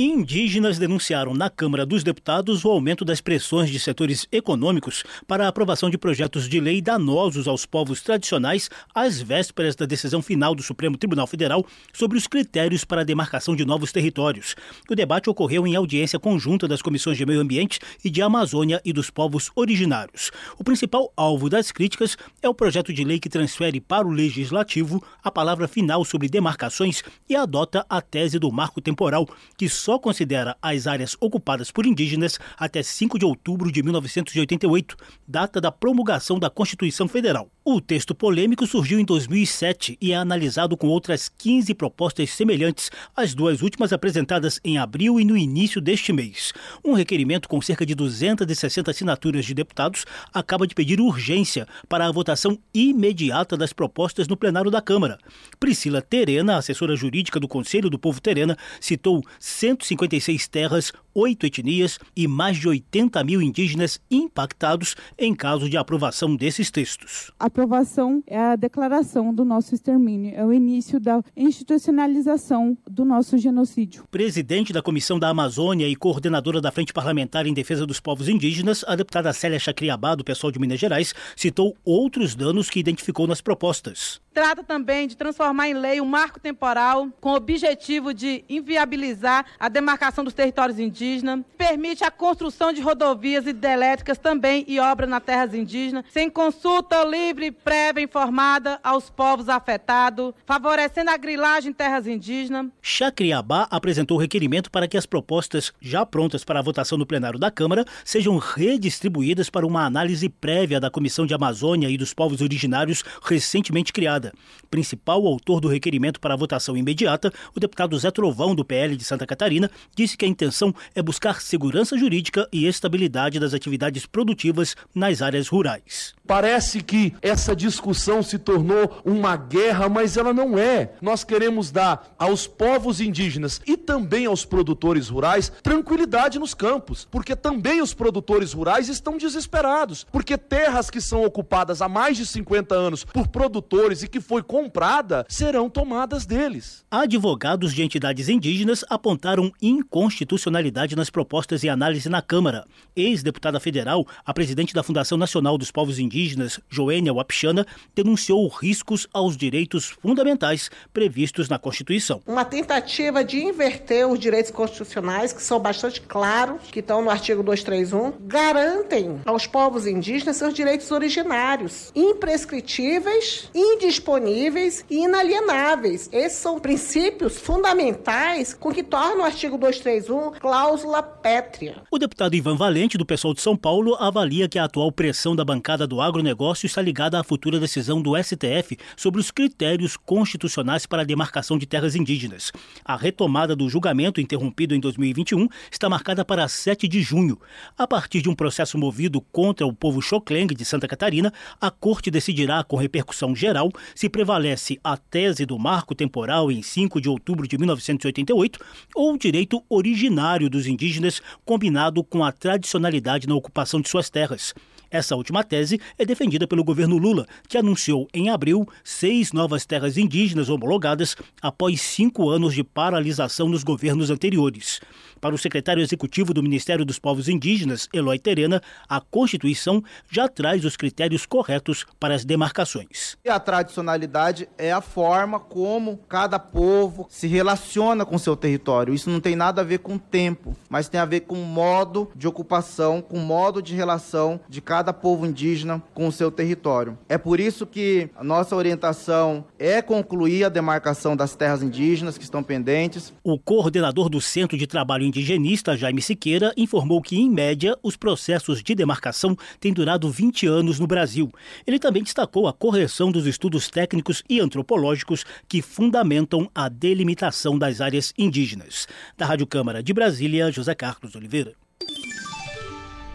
Indígenas 0.00 0.78
denunciaram 0.78 1.34
na 1.34 1.50
Câmara 1.50 1.84
dos 1.84 2.04
Deputados 2.04 2.64
o 2.64 2.70
aumento 2.70 3.04
das 3.04 3.20
pressões 3.20 3.68
de 3.68 3.80
setores 3.80 4.28
econômicos 4.30 5.02
para 5.26 5.44
a 5.44 5.48
aprovação 5.48 5.90
de 5.90 5.98
projetos 5.98 6.48
de 6.48 6.60
lei 6.60 6.80
danosos 6.80 7.48
aos 7.48 7.66
povos 7.66 8.00
tradicionais 8.00 8.70
às 8.94 9.20
vésperas 9.20 9.74
da 9.74 9.86
decisão 9.86 10.22
final 10.22 10.54
do 10.54 10.62
Supremo 10.62 10.96
Tribunal 10.96 11.26
Federal 11.26 11.66
sobre 11.92 12.16
os 12.16 12.28
critérios 12.28 12.84
para 12.84 13.00
a 13.00 13.04
demarcação 13.04 13.56
de 13.56 13.64
novos 13.64 13.90
territórios. 13.90 14.54
O 14.88 14.94
debate 14.94 15.28
ocorreu 15.28 15.66
em 15.66 15.74
audiência 15.74 16.20
conjunta 16.20 16.68
das 16.68 16.80
comissões 16.80 17.18
de 17.18 17.26
Meio 17.26 17.40
Ambiente 17.40 17.80
e 18.04 18.08
de 18.08 18.22
Amazônia 18.22 18.80
e 18.84 18.92
dos 18.92 19.10
povos 19.10 19.50
originários. 19.56 20.30
O 20.56 20.62
principal 20.62 21.12
alvo 21.16 21.50
das 21.50 21.72
críticas 21.72 22.16
é 22.40 22.48
o 22.48 22.54
projeto 22.54 22.92
de 22.92 23.02
lei 23.02 23.18
que 23.18 23.28
transfere 23.28 23.80
para 23.80 24.06
o 24.06 24.12
Legislativo 24.12 25.02
a 25.24 25.30
palavra 25.32 25.66
final 25.66 26.04
sobre 26.04 26.28
demarcações 26.28 27.02
e 27.28 27.34
adota 27.34 27.84
a 27.90 28.00
tese 28.00 28.38
do 28.38 28.52
marco 28.52 28.80
temporal, 28.80 29.26
que 29.56 29.68
só 29.68 29.87
considera 29.96 30.56
as 30.60 30.88
áreas 30.88 31.16
ocupadas 31.20 31.70
por 31.70 31.86
indígenas 31.86 32.36
até 32.56 32.82
5 32.82 33.16
de 33.16 33.24
outubro 33.24 33.70
de 33.70 33.80
1988, 33.80 34.96
data 35.24 35.60
da 35.60 35.70
promulgação 35.70 36.36
da 36.36 36.50
Constituição 36.50 37.06
Federal. 37.06 37.48
O 37.70 37.82
texto 37.82 38.14
polêmico 38.14 38.66
surgiu 38.66 38.98
em 38.98 39.04
2007 39.04 39.98
e 40.00 40.12
é 40.12 40.16
analisado 40.16 40.74
com 40.74 40.86
outras 40.86 41.28
15 41.28 41.74
propostas 41.74 42.30
semelhantes, 42.30 42.90
as 43.14 43.34
duas 43.34 43.60
últimas 43.60 43.92
apresentadas 43.92 44.58
em 44.64 44.78
abril 44.78 45.20
e 45.20 45.24
no 45.26 45.36
início 45.36 45.78
deste 45.78 46.10
mês. 46.10 46.54
Um 46.82 46.94
requerimento 46.94 47.46
com 47.46 47.60
cerca 47.60 47.84
de 47.84 47.94
260 47.94 48.90
assinaturas 48.90 49.44
de 49.44 49.52
deputados 49.52 50.06
acaba 50.32 50.66
de 50.66 50.74
pedir 50.74 50.98
urgência 50.98 51.68
para 51.90 52.06
a 52.06 52.10
votação 52.10 52.58
imediata 52.72 53.54
das 53.54 53.74
propostas 53.74 54.26
no 54.26 54.34
plenário 54.34 54.70
da 54.70 54.80
Câmara. 54.80 55.18
Priscila 55.60 56.00
Terena, 56.00 56.56
assessora 56.56 56.96
jurídica 56.96 57.38
do 57.38 57.46
Conselho 57.46 57.90
do 57.90 57.98
Povo 57.98 58.18
Terena, 58.18 58.56
citou 58.80 59.22
156 59.38 60.48
terras, 60.48 60.90
oito 61.18 61.44
etnias 61.44 61.98
e 62.14 62.28
mais 62.28 62.56
de 62.56 62.68
80 62.68 63.24
mil 63.24 63.42
indígenas 63.42 64.00
impactados 64.08 64.94
em 65.18 65.34
caso 65.34 65.68
de 65.68 65.76
aprovação 65.76 66.36
desses 66.36 66.70
textos. 66.70 67.32
A 67.40 67.46
aprovação 67.46 68.22
é 68.24 68.38
a 68.38 68.54
declaração 68.54 69.34
do 69.34 69.44
nosso 69.44 69.74
extermínio, 69.74 70.32
é 70.34 70.44
o 70.44 70.52
início 70.52 71.00
da 71.00 71.20
institucionalização 71.36 72.78
do 72.88 73.04
nosso 73.04 73.36
genocídio. 73.36 74.04
Presidente 74.10 74.72
da 74.72 74.80
Comissão 74.80 75.18
da 75.18 75.28
Amazônia 75.28 75.88
e 75.88 75.96
coordenadora 75.96 76.60
da 76.60 76.70
Frente 76.70 76.92
Parlamentar 76.92 77.46
em 77.46 77.54
Defesa 77.54 77.84
dos 77.84 77.98
Povos 77.98 78.28
Indígenas, 78.28 78.84
a 78.86 78.94
deputada 78.94 79.32
Célia 79.32 79.58
Chacriabá, 79.58 80.14
do 80.14 80.24
pessoal 80.24 80.52
de 80.52 80.60
Minas 80.60 80.78
Gerais, 80.78 81.14
citou 81.34 81.76
outros 81.84 82.36
danos 82.36 82.70
que 82.70 82.78
identificou 82.78 83.26
nas 83.26 83.40
propostas. 83.40 84.20
Trata 84.32 84.62
também 84.62 85.08
de 85.08 85.16
transformar 85.16 85.68
em 85.68 85.74
lei 85.74 86.00
um 86.00 86.04
marco 86.04 86.38
temporal 86.38 87.08
com 87.20 87.30
o 87.30 87.34
objetivo 87.34 88.14
de 88.14 88.44
inviabilizar 88.48 89.44
a 89.58 89.68
demarcação 89.68 90.22
dos 90.22 90.32
territórios 90.32 90.78
indígenas, 90.78 91.07
permite 91.56 92.04
a 92.04 92.10
construção 92.10 92.72
de 92.72 92.80
rodovias 92.80 93.46
hidrelétricas 93.46 94.18
também 94.18 94.64
e 94.66 94.78
obras 94.78 95.08
nas 95.08 95.22
terras 95.22 95.54
indígenas, 95.54 96.04
sem 96.10 96.28
consulta 96.28 97.04
livre, 97.04 97.50
prévia 97.50 98.02
informada 98.02 98.78
aos 98.82 99.10
povos 99.10 99.48
afetados, 99.48 100.32
favorecendo 100.46 101.10
a 101.10 101.16
grilagem 101.16 101.70
em 101.70 101.72
terras 101.72 102.06
indígenas. 102.06 102.66
Chacriabá 102.80 103.68
apresentou 103.70 104.18
requerimento 104.18 104.70
para 104.70 104.88
que 104.88 104.96
as 104.96 105.06
propostas 105.06 105.72
já 105.80 106.04
prontas 106.04 106.44
para 106.44 106.58
a 106.58 106.62
votação 106.62 106.98
no 106.98 107.06
plenário 107.06 107.38
da 107.38 107.50
Câmara 107.50 107.84
sejam 108.04 108.36
redistribuídas 108.38 109.50
para 109.50 109.66
uma 109.66 109.84
análise 109.84 110.28
prévia 110.28 110.80
da 110.80 110.90
Comissão 110.90 111.26
de 111.26 111.34
Amazônia 111.34 111.88
e 111.88 111.96
dos 111.96 112.14
Povos 112.14 112.40
Originários 112.40 113.02
recentemente 113.22 113.92
criada. 113.92 114.32
Principal 114.70 115.26
autor 115.26 115.60
do 115.60 115.68
requerimento 115.68 116.20
para 116.20 116.34
a 116.34 116.36
votação 116.36 116.76
imediata, 116.76 117.32
o 117.54 117.60
deputado 117.60 117.98
Zé 117.98 118.10
Trovão, 118.10 118.54
do 118.54 118.64
PL 118.64 118.96
de 118.96 119.04
Santa 119.04 119.26
Catarina, 119.26 119.70
disse 119.94 120.16
que 120.16 120.24
a 120.24 120.28
intenção 120.28 120.74
é 120.94 121.02
buscar 121.02 121.40
segurança 121.40 121.96
jurídica 121.96 122.48
e 122.52 122.66
estabilidade 122.66 123.38
das 123.38 123.54
atividades 123.54 124.06
produtivas 124.06 124.76
nas 124.94 125.22
áreas 125.22 125.48
rurais. 125.48 126.14
Parece 126.26 126.82
que 126.82 127.14
essa 127.22 127.56
discussão 127.56 128.22
se 128.22 128.38
tornou 128.38 129.00
uma 129.04 129.36
guerra, 129.36 129.88
mas 129.88 130.16
ela 130.16 130.32
não 130.32 130.58
é. 130.58 130.92
Nós 131.00 131.24
queremos 131.24 131.70
dar 131.70 132.14
aos 132.18 132.46
povos 132.46 133.00
indígenas 133.00 133.60
e 133.66 133.76
também 133.76 134.26
aos 134.26 134.44
produtores 134.44 135.08
rurais 135.08 135.50
tranquilidade 135.62 136.38
nos 136.38 136.54
campos, 136.54 137.06
porque 137.10 137.34
também 137.34 137.80
os 137.80 137.94
produtores 137.94 138.52
rurais 138.52 138.88
estão 138.88 139.16
desesperados, 139.16 140.04
porque 140.12 140.36
terras 140.36 140.90
que 140.90 141.00
são 141.00 141.24
ocupadas 141.24 141.80
há 141.80 141.88
mais 141.88 142.16
de 142.16 142.26
50 142.26 142.74
anos 142.74 143.04
por 143.04 143.28
produtores 143.28 144.02
e 144.02 144.08
que 144.08 144.20
foi 144.20 144.42
comprada 144.42 145.24
serão 145.28 145.70
tomadas 145.70 146.26
deles. 146.26 146.84
Advogados 146.90 147.72
de 147.72 147.82
entidades 147.82 148.28
indígenas 148.28 148.84
apontaram 148.88 149.52
inconstitucionalidade 149.60 150.77
nas 150.78 151.10
propostas 151.10 151.64
e 151.64 151.68
análise 151.68 152.08
na 152.08 152.22
Câmara. 152.22 152.64
Ex-deputada 152.94 153.58
federal, 153.58 154.06
a 154.24 154.32
presidente 154.32 154.72
da 154.72 154.84
Fundação 154.84 155.18
Nacional 155.18 155.58
dos 155.58 155.72
Povos 155.72 155.98
Indígenas, 155.98 156.60
Joênia 156.70 157.12
Wapichana, 157.12 157.66
denunciou 157.94 158.46
riscos 158.46 159.08
aos 159.12 159.36
direitos 159.36 159.86
fundamentais 160.00 160.70
previstos 160.92 161.48
na 161.48 161.58
Constituição. 161.58 162.22
Uma 162.24 162.44
tentativa 162.44 163.24
de 163.24 163.42
inverter 163.42 164.06
os 164.08 164.20
direitos 164.20 164.52
constitucionais, 164.52 165.32
que 165.32 165.42
são 165.42 165.58
bastante 165.58 166.00
claros, 166.00 166.62
que 166.70 166.78
estão 166.78 167.02
no 167.02 167.10
artigo 167.10 167.42
231, 167.42 168.12
garantem 168.20 169.20
aos 169.26 169.46
povos 169.48 169.84
indígenas 169.84 170.36
seus 170.36 170.54
direitos 170.54 170.90
originários, 170.92 171.90
imprescritíveis, 171.94 173.50
indisponíveis 173.52 174.84
e 174.88 175.04
inalienáveis. 175.04 176.08
Esses 176.12 176.38
são 176.38 176.60
princípios 176.60 177.36
fundamentais 177.36 178.54
com 178.54 178.72
que 178.72 178.84
tornam 178.84 179.22
o 179.22 179.24
artigo 179.24 179.58
231 179.58 180.38
cláusula 180.38 180.67
cláusula 180.68 181.02
pétrea. 181.02 181.76
O 181.90 181.98
deputado 181.98 182.34
Ivan 182.34 182.54
Valente, 182.54 182.98
do 182.98 183.06
pessoal 183.06 183.32
de 183.32 183.40
São 183.40 183.56
Paulo, 183.56 183.94
avalia 183.94 184.46
que 184.46 184.58
a 184.58 184.64
atual 184.64 184.92
pressão 184.92 185.34
da 185.34 185.42
bancada 185.42 185.86
do 185.86 185.98
agronegócio 185.98 186.66
está 186.66 186.82
ligada 186.82 187.18
à 187.18 187.24
futura 187.24 187.58
decisão 187.58 188.02
do 188.02 188.12
STF 188.22 188.76
sobre 188.94 189.18
os 189.18 189.30
critérios 189.30 189.96
constitucionais 189.96 190.84
para 190.84 191.00
a 191.00 191.04
demarcação 191.06 191.56
de 191.56 191.64
terras 191.64 191.96
indígenas. 191.96 192.52
A 192.84 192.96
retomada 192.96 193.56
do 193.56 193.66
julgamento, 193.66 194.20
interrompido 194.20 194.74
em 194.74 194.80
2021, 194.80 195.48
está 195.72 195.88
marcada 195.88 196.22
para 196.22 196.46
7 196.46 196.86
de 196.86 197.00
junho. 197.00 197.40
A 197.78 197.86
partir 197.86 198.20
de 198.20 198.28
um 198.28 198.34
processo 198.34 198.76
movido 198.76 199.22
contra 199.32 199.66
o 199.66 199.72
povo 199.72 200.02
Xocleng 200.02 200.48
de 200.48 200.64
Santa 200.66 200.86
Catarina, 200.86 201.32
a 201.58 201.70
Corte 201.70 202.10
decidirá, 202.10 202.62
com 202.62 202.76
repercussão 202.76 203.34
geral, 203.34 203.70
se 203.94 204.10
prevalece 204.10 204.78
a 204.84 204.98
tese 204.98 205.46
do 205.46 205.58
marco 205.58 205.94
temporal 205.94 206.52
em 206.52 206.60
5 206.60 207.00
de 207.00 207.08
outubro 207.08 207.48
de 207.48 207.56
1988 207.56 208.58
ou 208.94 209.14
o 209.14 209.18
direito 209.18 209.64
originário 209.70 210.50
dos 210.58 210.66
indígenas 210.66 211.22
combinado 211.44 212.02
com 212.02 212.24
a 212.24 212.32
tradicionalidade 212.32 213.28
na 213.28 213.34
ocupação 213.34 213.80
de 213.80 213.88
suas 213.88 214.10
terras. 214.10 214.54
Essa 214.90 215.16
última 215.16 215.44
tese 215.44 215.80
é 215.98 216.04
defendida 216.04 216.46
pelo 216.46 216.64
governo 216.64 216.96
Lula, 216.96 217.26
que 217.46 217.58
anunciou 217.58 218.08
em 218.14 218.30
abril 218.30 218.66
seis 218.82 219.32
novas 219.32 219.66
terras 219.66 219.98
indígenas 219.98 220.48
homologadas 220.48 221.14
após 221.42 221.80
cinco 221.80 222.30
anos 222.30 222.54
de 222.54 222.64
paralisação 222.64 223.48
nos 223.48 223.62
governos 223.62 224.10
anteriores. 224.10 224.80
Para 225.20 225.34
o 225.34 225.38
secretário 225.38 225.82
executivo 225.82 226.32
do 226.32 226.42
Ministério 226.42 226.84
dos 226.84 226.98
Povos 226.98 227.28
Indígenas, 227.28 227.88
Eloy 227.92 228.18
Terena, 228.18 228.62
a 228.88 229.00
Constituição 229.00 229.82
já 230.08 230.28
traz 230.28 230.64
os 230.64 230.76
critérios 230.76 231.26
corretos 231.26 231.84
para 231.98 232.14
as 232.14 232.24
demarcações. 232.24 233.16
E 233.24 233.28
a 233.28 233.40
tradicionalidade 233.40 234.48
é 234.56 234.72
a 234.72 234.80
forma 234.80 235.40
como 235.40 235.98
cada 236.08 236.38
povo 236.38 237.06
se 237.10 237.26
relaciona 237.26 238.06
com 238.06 238.16
seu 238.16 238.36
território. 238.36 238.94
Isso 238.94 239.10
não 239.10 239.20
tem 239.20 239.34
nada 239.34 239.60
a 239.60 239.64
ver 239.64 239.78
com 239.78 239.98
tempo, 239.98 240.56
mas 240.70 240.88
tem 240.88 241.00
a 241.00 241.04
ver 241.04 241.20
com 241.20 241.36
modo 241.36 242.10
de 242.14 242.28
ocupação, 242.28 243.02
com 243.02 243.18
modo 243.18 243.60
de 243.60 243.74
relação 243.74 244.40
de 244.48 244.60
cada 244.60 244.77
povo 244.92 245.26
indígena 245.26 245.82
com 245.94 246.06
o 246.06 246.12
seu 246.12 246.30
território. 246.30 246.98
É 247.08 247.18
por 247.18 247.40
isso 247.40 247.66
que 247.66 248.08
a 248.16 248.24
nossa 248.24 248.54
orientação 248.54 249.44
é 249.58 249.82
concluir 249.82 250.44
a 250.44 250.48
demarcação 250.48 251.16
das 251.16 251.34
terras 251.34 251.62
indígenas 251.62 252.16
que 252.16 252.24
estão 252.24 252.42
pendentes. 252.42 253.12
O 253.22 253.38
coordenador 253.38 254.08
do 254.08 254.20
Centro 254.20 254.56
de 254.56 254.66
Trabalho 254.66 255.04
indigenista 255.04 255.76
Jaime 255.76 256.02
Siqueira 256.02 256.52
informou 256.56 257.02
que, 257.02 257.16
em 257.16 257.30
média, 257.30 257.76
os 257.82 257.96
processos 257.96 258.62
de 258.62 258.74
demarcação 258.74 259.36
têm 259.60 259.72
durado 259.72 260.10
20 260.10 260.46
anos 260.46 260.78
no 260.78 260.86
Brasil. 260.86 261.30
Ele 261.66 261.78
também 261.78 262.02
destacou 262.02 262.46
a 262.46 262.52
correção 262.52 263.10
dos 263.10 263.26
estudos 263.26 263.68
técnicos 263.68 264.22
e 264.28 264.40
antropológicos 264.40 265.24
que 265.48 265.62
fundamentam 265.62 266.50
a 266.54 266.68
delimitação 266.68 267.58
das 267.58 267.80
áreas 267.80 268.12
indígenas. 268.16 268.86
Da 269.16 269.26
Rádio 269.26 269.46
Câmara 269.46 269.82
de 269.82 269.92
Brasília, 269.92 270.50
José 270.50 270.74
Carlos 270.74 271.14
Oliveira. 271.14 271.52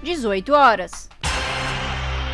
18 0.04 0.52
horas. 0.52 1.10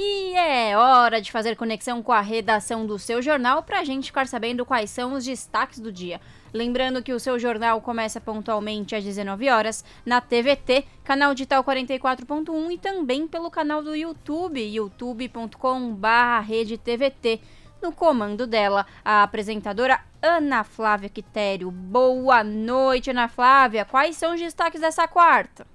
É 0.00 0.76
hora 0.76 1.20
de 1.20 1.32
fazer 1.32 1.56
conexão 1.56 2.00
com 2.02 2.12
a 2.12 2.20
redação 2.20 2.86
do 2.86 3.00
seu 3.00 3.20
jornal 3.20 3.64
para 3.64 3.80
a 3.80 3.84
gente 3.84 4.06
ficar 4.06 4.28
sabendo 4.28 4.64
quais 4.64 4.90
são 4.90 5.14
os 5.14 5.24
destaques 5.24 5.80
do 5.80 5.90
dia. 5.90 6.20
Lembrando 6.54 7.02
que 7.02 7.12
o 7.12 7.18
seu 7.18 7.36
jornal 7.36 7.80
começa 7.80 8.20
pontualmente 8.20 8.94
às 8.94 9.02
19 9.02 9.50
horas 9.50 9.84
na 10.06 10.20
TVT, 10.20 10.84
canal 11.02 11.34
digital 11.34 11.64
44.1 11.64 12.70
e 12.70 12.78
também 12.78 13.26
pelo 13.26 13.50
canal 13.50 13.82
do 13.82 13.96
YouTube, 13.96 14.60
youtube.com/redetvt. 14.60 17.42
No 17.82 17.90
comando 17.92 18.46
dela, 18.46 18.86
a 19.04 19.24
apresentadora 19.24 19.98
Ana 20.22 20.62
Flávia 20.62 21.08
Quitério. 21.08 21.72
Boa 21.72 22.44
noite, 22.44 23.10
Ana 23.10 23.26
Flávia. 23.26 23.84
Quais 23.84 24.16
são 24.16 24.34
os 24.34 24.40
destaques 24.40 24.80
dessa 24.80 25.08
quarta? 25.08 25.66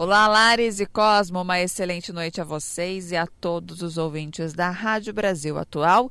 Olá, 0.00 0.28
Lares 0.28 0.78
e 0.78 0.86
Cosmo, 0.86 1.42
uma 1.42 1.58
excelente 1.58 2.12
noite 2.12 2.40
a 2.40 2.44
vocês 2.44 3.10
e 3.10 3.16
a 3.16 3.26
todos 3.26 3.82
os 3.82 3.98
ouvintes 3.98 4.52
da 4.52 4.70
Rádio 4.70 5.12
Brasil 5.12 5.58
Atual. 5.58 6.08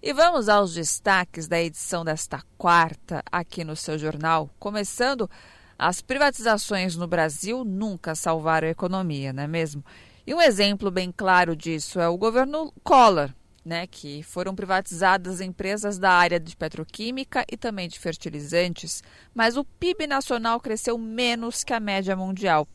E 0.00 0.12
vamos 0.12 0.48
aos 0.48 0.72
destaques 0.72 1.48
da 1.48 1.60
edição 1.60 2.04
desta 2.04 2.40
quarta 2.56 3.24
aqui 3.32 3.64
no 3.64 3.74
seu 3.74 3.98
jornal. 3.98 4.48
Começando, 4.56 5.28
as 5.76 6.00
privatizações 6.00 6.94
no 6.94 7.08
Brasil 7.08 7.64
nunca 7.64 8.14
salvaram 8.14 8.68
a 8.68 8.70
economia, 8.70 9.32
não 9.32 9.42
é 9.42 9.48
mesmo? 9.48 9.84
E 10.24 10.32
um 10.32 10.40
exemplo 10.40 10.88
bem 10.88 11.10
claro 11.10 11.56
disso 11.56 11.98
é 11.98 12.08
o 12.08 12.16
governo 12.16 12.72
Collor, 12.84 13.30
né, 13.64 13.88
que 13.88 14.22
foram 14.22 14.54
privatizadas 14.54 15.40
empresas 15.40 15.98
da 15.98 16.12
área 16.12 16.38
de 16.38 16.56
petroquímica 16.56 17.44
e 17.50 17.56
também 17.56 17.88
de 17.88 17.98
fertilizantes, 17.98 19.02
mas 19.34 19.56
o 19.56 19.64
PIB 19.64 20.06
nacional 20.06 20.60
cresceu 20.60 20.96
menos 20.96 21.64
que 21.64 21.72
a 21.72 21.80
média 21.80 22.14
mundial. 22.14 22.68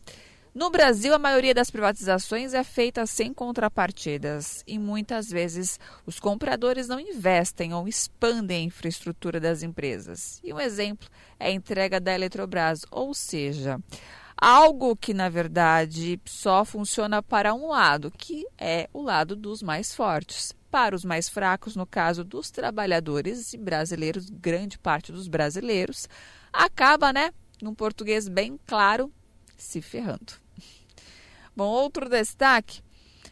No 0.53 0.71
Brasil, 0.71 1.13
a 1.13 1.19
maioria 1.19 1.53
das 1.53 1.69
privatizações 1.69 2.55
é 2.55 2.63
feita 2.63 3.05
sem 3.05 3.31
contrapartidas 3.31 4.63
e 4.65 4.79
muitas 4.79 5.29
vezes 5.29 5.79
os 6.07 6.19
compradores 6.19 6.87
não 6.87 6.99
investem 6.99 7.71
ou 7.71 7.87
expandem 7.87 8.63
a 8.63 8.65
infraestrutura 8.65 9.39
das 9.39 9.61
empresas. 9.61 10.41
E 10.43 10.51
um 10.51 10.59
exemplo 10.59 11.07
é 11.39 11.47
a 11.47 11.51
entrega 11.51 11.99
da 11.99 12.15
Eletrobras, 12.15 12.83
ou 12.89 13.13
seja, 13.13 13.79
algo 14.35 14.95
que 14.95 15.13
na 15.13 15.29
verdade 15.29 16.19
só 16.25 16.65
funciona 16.65 17.21
para 17.21 17.53
um 17.53 17.67
lado, 17.67 18.09
que 18.09 18.43
é 18.57 18.89
o 18.91 19.03
lado 19.03 19.35
dos 19.35 19.61
mais 19.61 19.93
fortes. 19.93 20.51
Para 20.71 20.95
os 20.95 21.05
mais 21.05 21.29
fracos, 21.29 21.75
no 21.75 21.85
caso 21.85 22.23
dos 22.23 22.49
trabalhadores 22.49 23.53
e 23.53 23.57
brasileiros, 23.57 24.29
grande 24.31 24.79
parte 24.79 25.11
dos 25.11 25.27
brasileiros, 25.27 26.07
acaba, 26.51 27.13
né, 27.13 27.31
num 27.61 27.73
português 27.73 28.27
bem 28.27 28.59
claro, 28.65 29.11
se 29.63 29.81
ferrando. 29.81 30.33
Bom, 31.55 31.67
outro 31.67 32.09
destaque: 32.09 32.81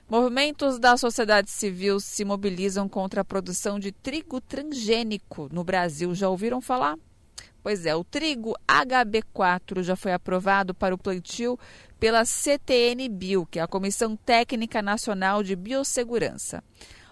movimentos 0.09 0.80
da 0.80 0.97
sociedade 0.97 1.49
civil 1.49 1.99
se 1.99 2.25
mobilizam 2.25 2.88
contra 2.88 3.21
a 3.21 3.25
produção 3.25 3.80
de 3.80 3.91
trigo 3.91 4.41
transgênico 4.41 5.47
no 5.51 5.63
Brasil. 5.63 6.13
Já 6.13 6.30
ouviram 6.30 6.61
falar? 6.61 6.97
Pois 7.63 7.86
é, 7.86 7.95
o 7.95 8.03
trigo 8.03 8.53
HB4 8.67 9.84
já 9.84 9.95
foi 9.95 10.13
aprovado 10.13 10.73
para 10.73 10.95
o 10.95 10.97
plantio 10.97 11.59
pela 11.99 12.23
CTN 12.23 13.09
Bio, 13.09 13.45
que 13.45 13.59
é 13.59 13.61
a 13.61 13.67
Comissão 13.67 14.15
Técnica 14.15 14.82
Nacional 14.82 15.43
de 15.43 15.55
Biossegurança. 15.55 16.63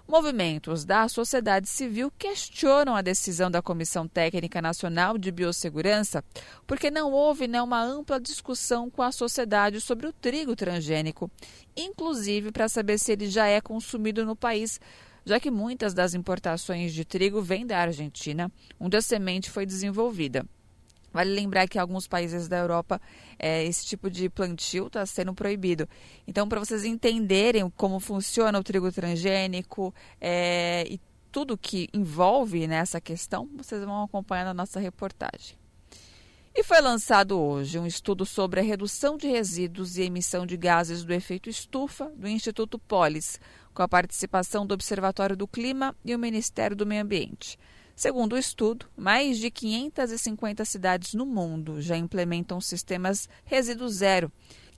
Movimentos 0.07 0.85
da 0.85 1.07
sociedade 1.07 1.67
civil 1.67 2.11
questionam 2.17 2.95
a 2.95 3.01
decisão 3.01 3.49
da 3.49 3.59
Comissão 3.59 4.07
Técnica 4.07 4.61
Nacional 4.61 5.17
de 5.17 5.31
Biossegurança 5.31 6.23
porque 6.67 6.91
não 6.91 7.11
houve 7.11 7.47
né, 7.47 7.59
uma 7.59 7.83
ampla 7.83 8.19
discussão 8.19 8.87
com 8.87 9.01
a 9.01 9.11
sociedade 9.11 9.81
sobre 9.81 10.05
o 10.05 10.13
trigo 10.13 10.55
transgênico, 10.55 11.29
inclusive 11.75 12.51
para 12.51 12.69
saber 12.69 12.99
se 12.99 13.13
ele 13.13 13.27
já 13.27 13.47
é 13.47 13.59
consumido 13.59 14.23
no 14.23 14.35
país 14.35 14.79
já 15.25 15.39
que 15.39 15.49
muitas 15.49 15.93
das 15.93 16.13
importações 16.13 16.93
de 16.93 17.03
trigo 17.03 17.41
vêm 17.41 17.65
da 17.65 17.79
Argentina, 17.79 18.51
onde 18.79 18.95
a 18.95 19.01
semente 19.01 19.49
foi 19.49 19.65
desenvolvida. 19.65 20.45
Vale 21.15 21.33
lembrar 21.33 21.65
que 21.65 21.77
em 21.77 21.81
alguns 21.81 22.09
países 22.09 22.49
da 22.49 22.57
Europa 22.57 23.01
é, 23.39 23.63
esse 23.63 23.85
tipo 23.85 24.09
de 24.11 24.29
plantio 24.29 24.87
está 24.87 25.05
sendo 25.05 25.33
proibido. 25.33 25.87
Então, 26.27 26.45
para 26.45 26.59
vocês 26.59 26.83
entenderem 26.83 27.69
como 27.77 28.01
funciona 28.01 28.59
o 28.59 28.63
trigo 28.63 28.91
transgênico 28.91 29.95
é, 30.19 30.85
e 30.89 30.99
tudo 31.31 31.57
que 31.57 31.87
envolve 31.93 32.67
nessa 32.67 32.99
questão, 32.99 33.49
vocês 33.55 33.81
vão 33.85 34.03
acompanhar 34.03 34.43
na 34.43 34.53
nossa 34.53 34.77
reportagem. 34.77 35.57
E 36.53 36.63
foi 36.63 36.81
lançado 36.81 37.39
hoje 37.39 37.79
um 37.79 37.87
estudo 37.87 38.25
sobre 38.25 38.59
a 38.59 38.63
redução 38.63 39.15
de 39.15 39.27
resíduos 39.27 39.97
e 39.97 40.01
emissão 40.01 40.45
de 40.45 40.57
gases 40.57 41.05
do 41.05 41.13
efeito 41.13 41.49
estufa 41.49 42.11
do 42.13 42.27
Instituto 42.27 42.77
Polis, 42.77 43.39
com 43.73 43.81
a 43.81 43.87
participação 43.87 44.67
do 44.67 44.73
Observatório 44.73 45.37
do 45.37 45.47
Clima 45.47 45.95
e 46.03 46.13
o 46.13 46.19
Ministério 46.19 46.75
do 46.75 46.85
Meio 46.85 47.03
Ambiente. 47.03 47.57
Segundo 47.95 48.33
o 48.33 48.37
estudo, 48.37 48.87
mais 48.97 49.37
de 49.37 49.49
550 49.49 50.65
cidades 50.65 51.13
no 51.13 51.25
mundo 51.25 51.81
já 51.81 51.95
implementam 51.95 52.59
sistemas 52.59 53.29
resíduo 53.45 53.87
zero, 53.87 54.29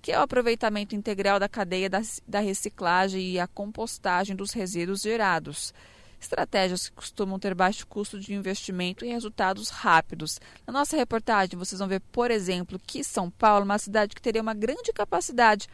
que 0.03 0.11
é 0.11 0.19
o 0.19 0.21
aproveitamento 0.21 0.95
integral 0.95 1.39
da 1.39 1.49
cadeia 1.49 1.89
da, 1.89 1.99
da 2.27 2.39
reciclagem 2.39 3.31
e 3.31 3.39
a 3.39 3.47
compostagem 3.47 4.35
dos 4.35 4.51
resíduos 4.51 5.01
gerados. 5.01 5.73
estratégias 6.19 6.89
que 6.89 6.95
costumam 6.95 7.39
ter 7.39 7.55
baixo 7.55 7.87
custo 7.87 8.19
de 8.19 8.35
investimento 8.35 9.03
e 9.03 9.09
resultados 9.09 9.69
rápidos. 9.69 10.39
Na 10.65 10.73
nossa 10.73 10.95
reportagem, 10.95 11.57
vocês 11.57 11.79
vão 11.79 11.87
ver, 11.87 12.01
por 12.11 12.29
exemplo, 12.29 12.79
que 12.85 13.03
São 13.03 13.31
Paulo 13.31 13.63
é 13.63 13.65
uma 13.65 13.79
cidade 13.79 14.13
que 14.13 14.21
teria 14.21 14.43
uma 14.43 14.53
grande 14.53 14.93
capacidade 14.93 15.67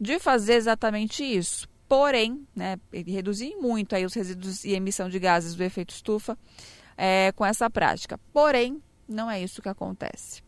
de 0.00 0.18
fazer 0.18 0.54
exatamente 0.54 1.22
isso. 1.22 1.68
Porém, 1.88 2.46
né, 2.54 2.78
reduzir 2.92 3.56
muito 3.56 3.94
aí 3.94 4.04
os 4.04 4.14
resíduos 4.14 4.64
e 4.64 4.72
emissão 4.72 5.08
de 5.08 5.18
gases 5.18 5.54
do 5.54 5.64
efeito 5.64 5.94
estufa 5.94 6.36
é, 6.98 7.32
com 7.32 7.46
essa 7.46 7.70
prática. 7.70 8.18
Porém, 8.32 8.82
não 9.08 9.30
é 9.30 9.40
isso 9.40 9.62
que 9.62 9.68
acontece. 9.68 10.42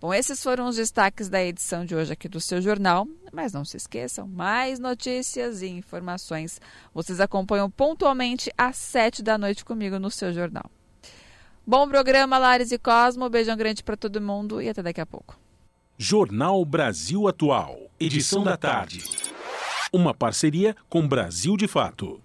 Bom, 0.00 0.14
esses 0.14 0.40
foram 0.40 0.68
os 0.68 0.76
destaques 0.76 1.28
da 1.28 1.42
edição 1.42 1.84
de 1.84 1.92
hoje 1.92 2.12
aqui 2.12 2.28
do 2.28 2.40
seu 2.40 2.62
jornal, 2.62 3.06
mas 3.32 3.52
não 3.52 3.64
se 3.64 3.76
esqueçam, 3.76 4.28
mais 4.28 4.78
notícias 4.78 5.60
e 5.60 5.66
informações 5.66 6.60
vocês 6.94 7.18
acompanham 7.18 7.68
pontualmente 7.68 8.48
às 8.56 8.76
sete 8.76 9.24
da 9.24 9.36
noite 9.36 9.64
comigo 9.64 9.98
no 9.98 10.08
seu 10.08 10.32
jornal. 10.32 10.70
Bom 11.66 11.88
programa, 11.88 12.38
Lares 12.38 12.70
e 12.70 12.78
Cosmo, 12.78 13.28
beijão 13.28 13.56
grande 13.56 13.82
para 13.82 13.96
todo 13.96 14.20
mundo 14.20 14.62
e 14.62 14.68
até 14.68 14.82
daqui 14.82 15.00
a 15.00 15.06
pouco. 15.06 15.36
Jornal 15.98 16.64
Brasil 16.64 17.26
Atual, 17.26 17.90
edição 17.98 18.44
da 18.44 18.56
tarde. 18.56 19.04
Uma 19.92 20.14
parceria 20.14 20.76
com 20.88 21.06
Brasil 21.08 21.56
de 21.56 21.66
Fato. 21.66 22.22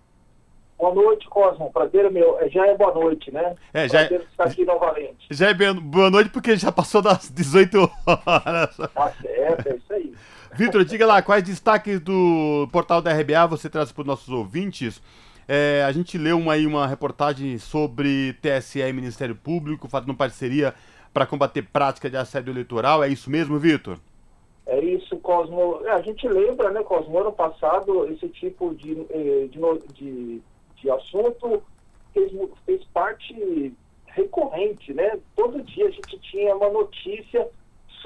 Boa 0.77 0.95
noite, 0.95 1.27
Cosmo. 1.29 1.73
Prazer 1.73 2.05
é 2.05 2.11
meu. 2.11 2.39
É, 2.39 2.51
já 2.51 2.67
é 2.67 2.77
boa 2.77 2.93
noite, 2.93 3.33
né? 3.33 3.57
É, 3.73 3.89
já 3.89 4.01
Prazer 4.01 4.27
estar 4.31 4.45
aqui 4.45 4.67
novamente. 4.67 5.27
Já 5.31 5.49
é 5.49 5.55
boa 5.55 6.11
noite 6.11 6.29
porque 6.29 6.55
já 6.55 6.71
passou 6.71 7.01
das 7.01 7.31
18 7.31 7.91
horas. 8.07 8.77
Tá 8.77 9.11
certo, 9.23 9.69
é 9.69 9.77
isso 9.77 9.93
aí. 9.95 10.13
Vitor, 10.57 10.87
diga 10.87 11.07
lá, 11.07 11.21
quais 11.21 11.43
destaques 11.45 12.01
do 12.01 12.67
portal 12.73 13.03
da 13.03 13.13
RBA 13.13 13.47
você 13.47 13.69
traz 13.69 13.93
para 13.93 14.01
os 14.01 14.07
nossos 14.07 14.31
ouvintes? 14.31 15.03
É, 15.47 15.85
a 15.87 15.93
gente 15.93 16.17
leu 16.17 16.39
uma, 16.39 16.55
aí 16.55 16.67
uma 16.67 16.87
reportagem 16.87 17.59
sobre 17.59 18.33
TSE 18.41 18.81
e 18.81 18.91
Ministério 18.91 19.37
Público 19.37 19.87
fazendo 19.87 20.15
parceria 20.15 20.75
para 21.13 21.27
combater 21.27 21.61
prática 21.61 22.09
de 22.09 22.17
assédio 22.17 22.53
eleitoral. 22.53 23.05
É 23.05 23.09
isso 23.09 23.29
mesmo, 23.29 23.59
Vitor? 23.59 23.99
É 24.65 24.83
isso, 24.83 25.19
Cosmo. 25.19 25.83
É, 25.85 25.91
a 25.91 26.01
gente 26.01 26.27
lembra, 26.27 26.71
né, 26.71 26.83
Cosmo, 26.83 27.19
ano 27.19 27.33
passado, 27.33 28.11
esse 28.11 28.27
tipo 28.31 28.75
de, 28.75 28.99
eh, 29.11 29.49
de, 29.51 29.61
de, 29.93 30.43
de 30.77 30.91
assunto 30.91 31.63
fez, 32.15 32.33
fez 32.65 32.83
parte 32.95 33.75
recorrente, 34.07 34.95
né? 34.95 35.19
Todo 35.37 35.63
dia 35.63 35.87
a 35.87 35.91
gente 35.91 36.19
tinha 36.21 36.57
uma 36.57 36.71
notícia 36.71 37.47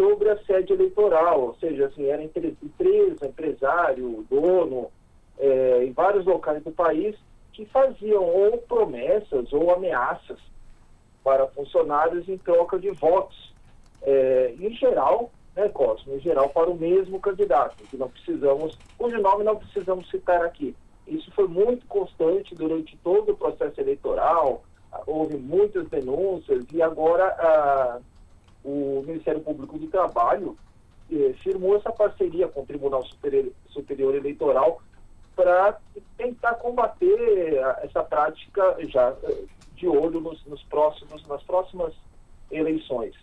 sobre 0.01 0.31
a 0.31 0.39
sede 0.45 0.73
eleitoral, 0.73 1.43
ou 1.43 1.55
seja, 1.57 1.85
assim, 1.85 2.07
era 2.07 2.25
empresa, 2.25 3.27
empresário, 3.27 4.25
dono, 4.31 4.91
é, 5.39 5.85
em 5.85 5.93
vários 5.93 6.25
locais 6.25 6.65
do 6.65 6.73
país 6.73 7.15
que 7.53 7.67
faziam 7.67 8.25
ou 8.25 8.57
promessas 8.57 9.53
ou 9.53 9.71
ameaças 9.71 10.39
para 11.23 11.47
funcionários 11.49 12.27
em 12.31 12.39
troca 12.39 12.79
de 12.79 12.89
votos. 12.93 13.53
É, 14.01 14.55
em 14.59 14.71
geral, 14.71 15.31
né, 15.55 15.69
Cosmo, 15.69 16.15
em 16.15 16.21
geral 16.21 16.49
para 16.49 16.71
o 16.71 16.75
mesmo 16.75 17.21
candidato, 17.21 17.77
que 17.91 17.99
não 17.99 18.09
precisamos, 18.09 18.79
cujo 18.97 19.21
nome 19.21 19.45
não 19.45 19.57
precisamos 19.57 20.09
citar 20.09 20.43
aqui. 20.43 20.75
Isso 21.07 21.31
foi 21.33 21.47
muito 21.47 21.85
constante 21.87 22.55
durante 22.55 22.97
todo 23.05 23.33
o 23.33 23.37
processo 23.37 23.79
eleitoral, 23.79 24.65
houve 25.07 25.37
muitas 25.37 25.87
denúncias 25.91 26.65
e 26.73 26.81
agora 26.81 27.27
a 27.27 28.01
o 28.65 29.03
Ministério 29.07 29.41
Público 29.41 29.79
do 29.79 29.87
Trabalho 29.87 30.57
eh, 31.11 31.35
firmou 31.43 31.77
essa 31.77 31.91
parceria 31.91 32.49
com 32.49 32.63
o 32.63 32.67
Tribunal 32.67 33.05
Superior, 33.05 33.53
Superior 33.69 34.15
Eleitoral 34.15 34.83
para 35.35 35.79
tentar 36.17 36.55
combater 36.55 37.57
essa 37.83 38.03
prática 38.03 38.77
já 38.89 39.15
eh, 39.23 39.45
de 39.75 39.89
olho 39.89 40.21
nos, 40.21 40.45
nos, 40.45 40.63
próximos, 40.65 41.27
nas 41.27 41.43
próximas 41.43 41.95
eleições. 42.51 43.15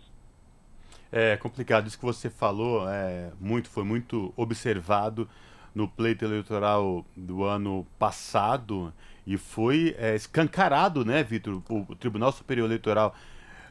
É 1.11 1.37
complicado 1.37 1.87
isso 1.87 1.97
que 1.97 2.05
você 2.05 2.29
falou, 2.29 2.89
é 2.89 3.31
muito 3.39 3.69
foi 3.69 3.83
muito 3.83 4.33
observado 4.35 5.29
no 5.73 5.87
pleito 5.87 6.25
eleitoral 6.25 7.05
do 7.15 7.43
ano 7.43 7.85
passado 7.99 8.91
e 9.25 9.37
foi 9.37 9.95
é, 9.99 10.15
escancarado, 10.15 11.05
né, 11.05 11.23
Vitor? 11.23 11.61
O 11.69 11.95
Tribunal 11.95 12.31
Superior 12.31 12.65
Eleitoral 12.65 13.13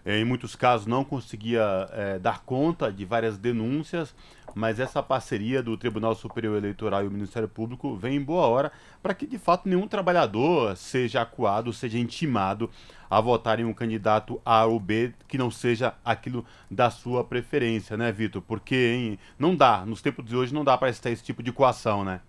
em 0.07 0.25
muitos 0.25 0.55
casos 0.55 0.87
não 0.87 1.05
conseguia 1.05 1.89
é, 1.93 2.19
dar 2.19 2.45
conta 2.45 2.93
de 2.93 3.05
várias 3.05 3.37
denúncias, 3.37 4.15
mas 4.55 4.79
essa 4.79 5.03
parceria 5.03 5.61
do 5.61 5.77
Tribunal 5.77 6.15
Superior 6.15 6.57
Eleitoral 6.57 7.03
e 7.03 7.09
o 7.09 7.11
Ministério 7.11 7.49
Público 7.49 7.97
vem 7.97 8.17
em 8.17 8.23
boa 8.23 8.47
hora 8.47 8.71
para 9.03 9.13
que 9.13 9.27
de 9.27 9.37
fato 9.37 9.69
nenhum 9.69 9.89
trabalhador 9.89 10.77
seja 10.77 11.23
acuado, 11.23 11.73
seja 11.73 11.99
intimado 11.99 12.71
a 13.11 13.21
votar 13.21 13.59
em 13.59 13.65
um 13.65 13.75
candidato 13.75 14.41
A 14.45 14.65
ou 14.65 14.79
B 14.79 15.13
que 15.27 15.37
não 15.37 15.51
seja 15.51 15.95
aquilo 16.05 16.45
da 16.71 16.89
sua 16.89 17.25
preferência, 17.25 17.97
né, 17.97 18.13
Vitor? 18.13 18.41
Porque 18.41 18.75
hein, 18.77 19.19
não 19.37 19.57
dá, 19.57 19.85
nos 19.85 20.01
tempos 20.01 20.25
de 20.25 20.37
hoje 20.37 20.55
não 20.55 20.65
dá 20.65 20.79
para 20.79 20.89
estar 20.89 21.11
esse 21.11 21.25
tipo 21.25 21.43
de 21.43 21.53
coação, 21.53 22.05
né? 22.05 22.21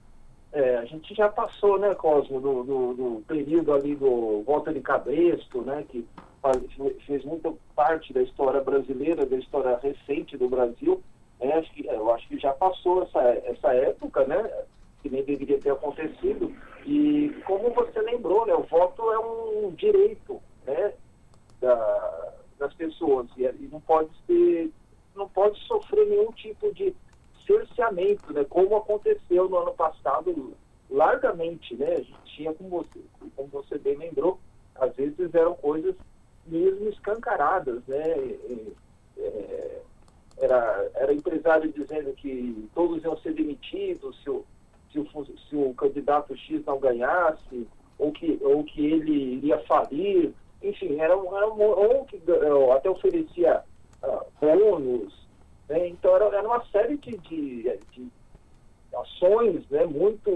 É, 0.51 0.77
a 0.77 0.85
gente 0.85 1.13
já 1.13 1.29
passou, 1.29 1.77
né, 1.77 1.93
Cosmo, 1.93 2.41
do, 2.41 2.63
do, 2.63 2.93
do 2.93 3.23
período 3.27 3.73
ali 3.73 3.95
do 3.95 4.41
voto 4.43 4.73
de 4.73 4.79
cabresto, 4.81 5.61
né, 5.61 5.85
que 5.87 6.07
fez 7.05 7.23
muita 7.23 7.53
parte 7.75 8.13
da 8.13 8.21
história 8.21 8.61
brasileira, 8.61 9.25
da 9.25 9.37
história 9.37 9.77
recente 9.77 10.37
do 10.37 10.49
Brasil. 10.49 11.01
Né? 11.39 11.53
Acho 11.53 11.71
que, 11.73 11.85
eu 11.85 12.13
acho 12.13 12.27
que 12.27 12.39
já 12.39 12.53
passou 12.53 13.03
essa, 13.03 13.21
essa 13.45 13.73
época, 13.73 14.25
né? 14.25 14.65
que 15.01 15.09
nem 15.09 15.23
deveria 15.23 15.59
ter 15.59 15.71
acontecido. 15.71 16.53
E 16.85 17.29
como 17.45 17.69
você 17.71 18.01
lembrou, 18.01 18.45
né? 18.45 18.53
o 18.53 18.63
voto 18.63 19.11
é 19.11 19.19
um 19.19 19.71
direito 19.71 20.41
né? 20.65 20.93
da, 21.61 22.33
das 22.59 22.73
pessoas 22.73 23.27
e, 23.37 23.43
e 23.43 23.69
não 23.71 23.81
pode 23.81 24.09
ser, 24.25 24.71
não 25.15 25.27
pode 25.29 25.59
sofrer 25.65 26.07
nenhum 26.07 26.31
tipo 26.31 26.73
de 26.73 26.95
cerceamento, 27.45 28.33
né? 28.33 28.45
como 28.49 28.75
aconteceu 28.75 29.49
no 29.49 29.57
ano 29.57 29.73
passado 29.73 30.55
largamente, 30.89 31.75
né? 31.75 31.93
A 31.93 32.01
gente 32.01 32.23
tinha, 32.25 32.53
como 32.53 32.69
você, 32.69 32.99
como 33.35 33.47
você 33.49 33.77
bem 33.77 33.97
lembrou, 33.97 34.39
às 34.75 34.95
vezes 34.95 35.33
eram 35.33 35.53
coisas 35.55 35.95
mesmo 36.47 36.89
escancaradas, 36.89 37.81
né? 37.87 38.03
É, 39.17 39.81
era, 40.39 40.89
era 40.95 41.13
empresário 41.13 41.71
dizendo 41.71 42.13
que 42.13 42.69
todos 42.73 43.03
iam 43.03 43.17
ser 43.17 43.33
demitidos 43.33 44.21
se 44.21 44.29
o, 44.29 44.45
se 44.91 44.99
o, 44.99 45.25
se 45.49 45.55
o 45.55 45.73
candidato 45.73 46.35
X 46.37 46.63
não 46.65 46.79
ganhasse, 46.79 47.67
ou 47.97 48.11
que, 48.11 48.37
ou 48.41 48.63
que 48.63 48.85
ele 48.85 49.35
iria 49.37 49.57
falir, 49.63 50.33
enfim, 50.61 50.99
era, 50.99 51.13
era 51.13 51.49
um, 51.49 51.61
ou 51.61 52.05
que 52.05 52.21
até 52.75 52.89
oferecia 52.89 53.63
uh, 54.03 54.25
bônus, 54.39 55.27
né? 55.67 55.87
então 55.87 56.15
era, 56.15 56.25
era 56.25 56.47
uma 56.47 56.63
série 56.65 56.97
de, 56.97 57.17
de, 57.17 57.77
de 57.91 58.11
ações 58.95 59.67
né? 59.69 59.85
muito, 59.85 60.31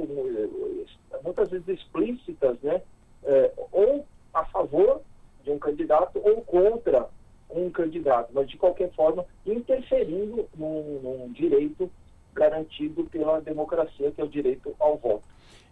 muitas 1.24 1.50
vezes 1.50 1.68
explícitas, 1.68 2.60
né? 2.62 2.82
É, 3.24 3.52
ou 3.72 4.04
a 4.34 4.44
favor 4.46 5.02
de 5.44 5.52
um 5.52 5.60
candidato 5.60 6.20
ou 6.24 6.42
contra 6.42 7.08
um 7.50 7.70
candidato, 7.70 8.30
mas 8.34 8.50
de 8.50 8.58
qualquer 8.58 8.92
forma 8.94 9.26
interferindo 9.46 10.48
num, 10.56 11.00
num 11.02 11.32
direito 11.34 11.92
garantido 12.34 13.04
pela 13.06 13.42
democracia, 13.42 14.12
que 14.12 14.22
é 14.22 14.24
o 14.24 14.30
direito 14.30 14.74
ao 14.80 14.98
voto. 14.98 15.24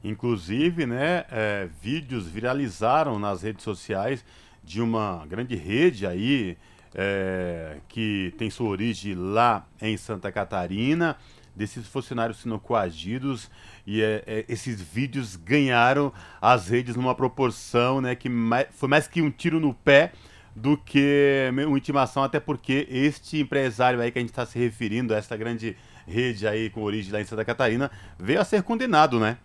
Inclusive, 0.03 0.85
né, 0.85 1.25
é, 1.31 1.67
vídeos 1.81 2.27
viralizaram 2.27 3.17
nas 3.17 3.43
redes 3.43 3.63
sociais 3.63 4.25
de 4.63 4.81
uma 4.81 5.25
grande 5.25 5.55
rede 5.55 6.05
aí 6.05 6.57
é, 6.95 7.77
que 7.87 8.33
tem 8.37 8.49
sua 8.49 8.69
origem 8.69 9.15
lá 9.15 9.67
em 9.81 9.97
Santa 9.97 10.31
Catarina, 10.31 11.17
desses 11.55 11.87
funcionários 11.87 12.39
sendo 12.39 12.59
coagidos 12.59 13.49
e 13.89 14.03
é, 14.03 14.23
é, 14.27 14.45
esses 14.47 14.79
vídeos 14.79 15.35
ganharam 15.35 16.13
as 16.39 16.69
redes 16.69 16.95
numa 16.95 17.15
proporção 17.15 17.99
né, 17.99 18.13
que 18.13 18.29
mais, 18.29 18.67
foi 18.69 18.87
mais 18.87 19.07
que 19.07 19.19
um 19.19 19.31
tiro 19.31 19.59
no 19.59 19.73
pé 19.73 20.11
do 20.55 20.77
que 20.77 21.49
uma 21.51 21.75
intimação, 21.75 22.21
até 22.21 22.39
porque 22.39 22.87
este 22.87 23.39
empresário 23.39 23.99
aí 23.99 24.11
que 24.11 24.19
a 24.19 24.21
gente 24.21 24.29
está 24.29 24.45
se 24.45 24.59
referindo, 24.59 25.11
essa 25.11 25.35
grande 25.35 25.75
rede 26.05 26.47
aí 26.47 26.69
com 26.69 26.83
origem 26.83 27.11
lá 27.11 27.19
em 27.19 27.23
Santa 27.23 27.43
Catarina, 27.43 27.89
veio 28.19 28.39
a 28.39 28.45
ser 28.45 28.61
condenado, 28.61 29.19
né? 29.19 29.39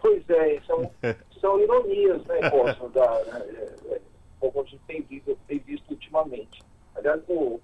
Pois 0.00 0.22
é, 0.30 0.60
são, 0.68 0.88
são 1.40 1.58
ironias, 1.58 2.24
né, 2.26 2.48
Costa, 2.50 2.88
da, 2.90 3.24
né, 3.24 3.44
é, 3.56 3.94
é, 3.94 4.00
como 4.38 4.60
a 4.60 4.64
gente 4.64 4.82
tem 4.86 5.02
visto, 5.02 5.36
tem 5.48 5.58
visto 5.58 5.90
ultimamente. 5.90 6.62
Aliás, 6.94 7.20
o, 7.26 7.60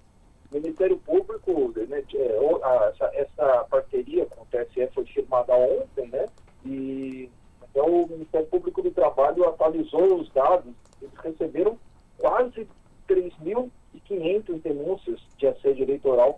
Ministério 0.51 0.97
Público, 0.97 1.73
né, 1.87 2.03
é, 2.13 2.89
essa, 2.89 3.11
essa, 3.13 3.65
parceria 3.69 4.25
com 4.25 4.41
o 4.41 4.45
TSE 4.47 4.87
foi 4.93 5.05
firmada 5.05 5.53
ontem, 5.53 6.07
né? 6.07 6.27
E 6.65 7.29
então 7.71 7.85
o 7.85 8.07
Ministério 8.07 8.47
Público 8.47 8.81
do 8.81 8.91
Trabalho 8.91 9.47
atualizou 9.47 10.19
os 10.19 10.29
dados, 10.33 10.73
eles 11.01 11.13
receberam 11.23 11.79
quase 12.17 12.67
3.500 13.07 14.61
denúncias 14.61 15.19
de 15.37 15.47
assédio 15.47 15.83
eleitoral 15.83 16.37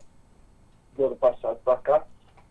do 0.96 1.06
ano 1.06 1.16
passado 1.16 1.60
para 1.66 1.78
cá, 1.78 2.06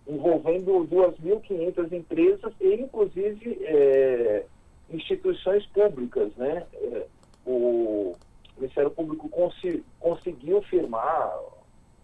envolvendo 0.06 0.84
2.500 0.88 1.92
empresas 1.92 2.52
e, 2.60 2.74
inclusive, 2.74 3.58
é, 3.62 4.44
instituições 4.90 5.64
públicas. 5.66 6.34
Né? 6.36 6.66
É, 6.74 7.06
o 7.46 8.16
Ministério 8.62 8.90
Público 8.90 9.28
conseguiu 9.98 10.62
firmar 10.62 11.36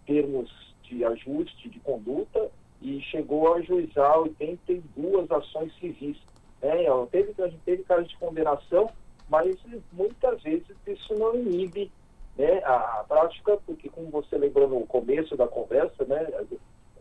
termos 0.05 0.51
de 0.83 1.05
ajuste 1.05 1.69
de 1.69 1.79
conduta 1.81 2.51
e 2.83 3.01
chegou 3.03 3.53
a 3.53 3.59
ajuizar 3.59 4.19
82 4.21 5.31
ações 5.31 5.73
civis. 5.79 6.17
Né? 6.61 6.85
Teve, 7.13 7.33
teve 7.65 7.83
casos 7.85 8.09
de 8.09 8.17
condenação, 8.17 8.91
mas 9.29 9.57
muitas 9.93 10.43
vezes 10.43 10.67
isso 10.87 11.15
não 11.15 11.35
inibe 11.37 11.93
né, 12.37 12.61
a, 12.65 13.01
a, 13.01 13.05
prática, 13.05 13.57
porque 13.65 13.89
como 13.89 14.11
você 14.11 14.37
lembrou 14.37 14.69
no 14.69 14.87
começo 14.87 15.37
da 15.37 15.47
conversa, 15.47 16.05
né, 16.07 16.27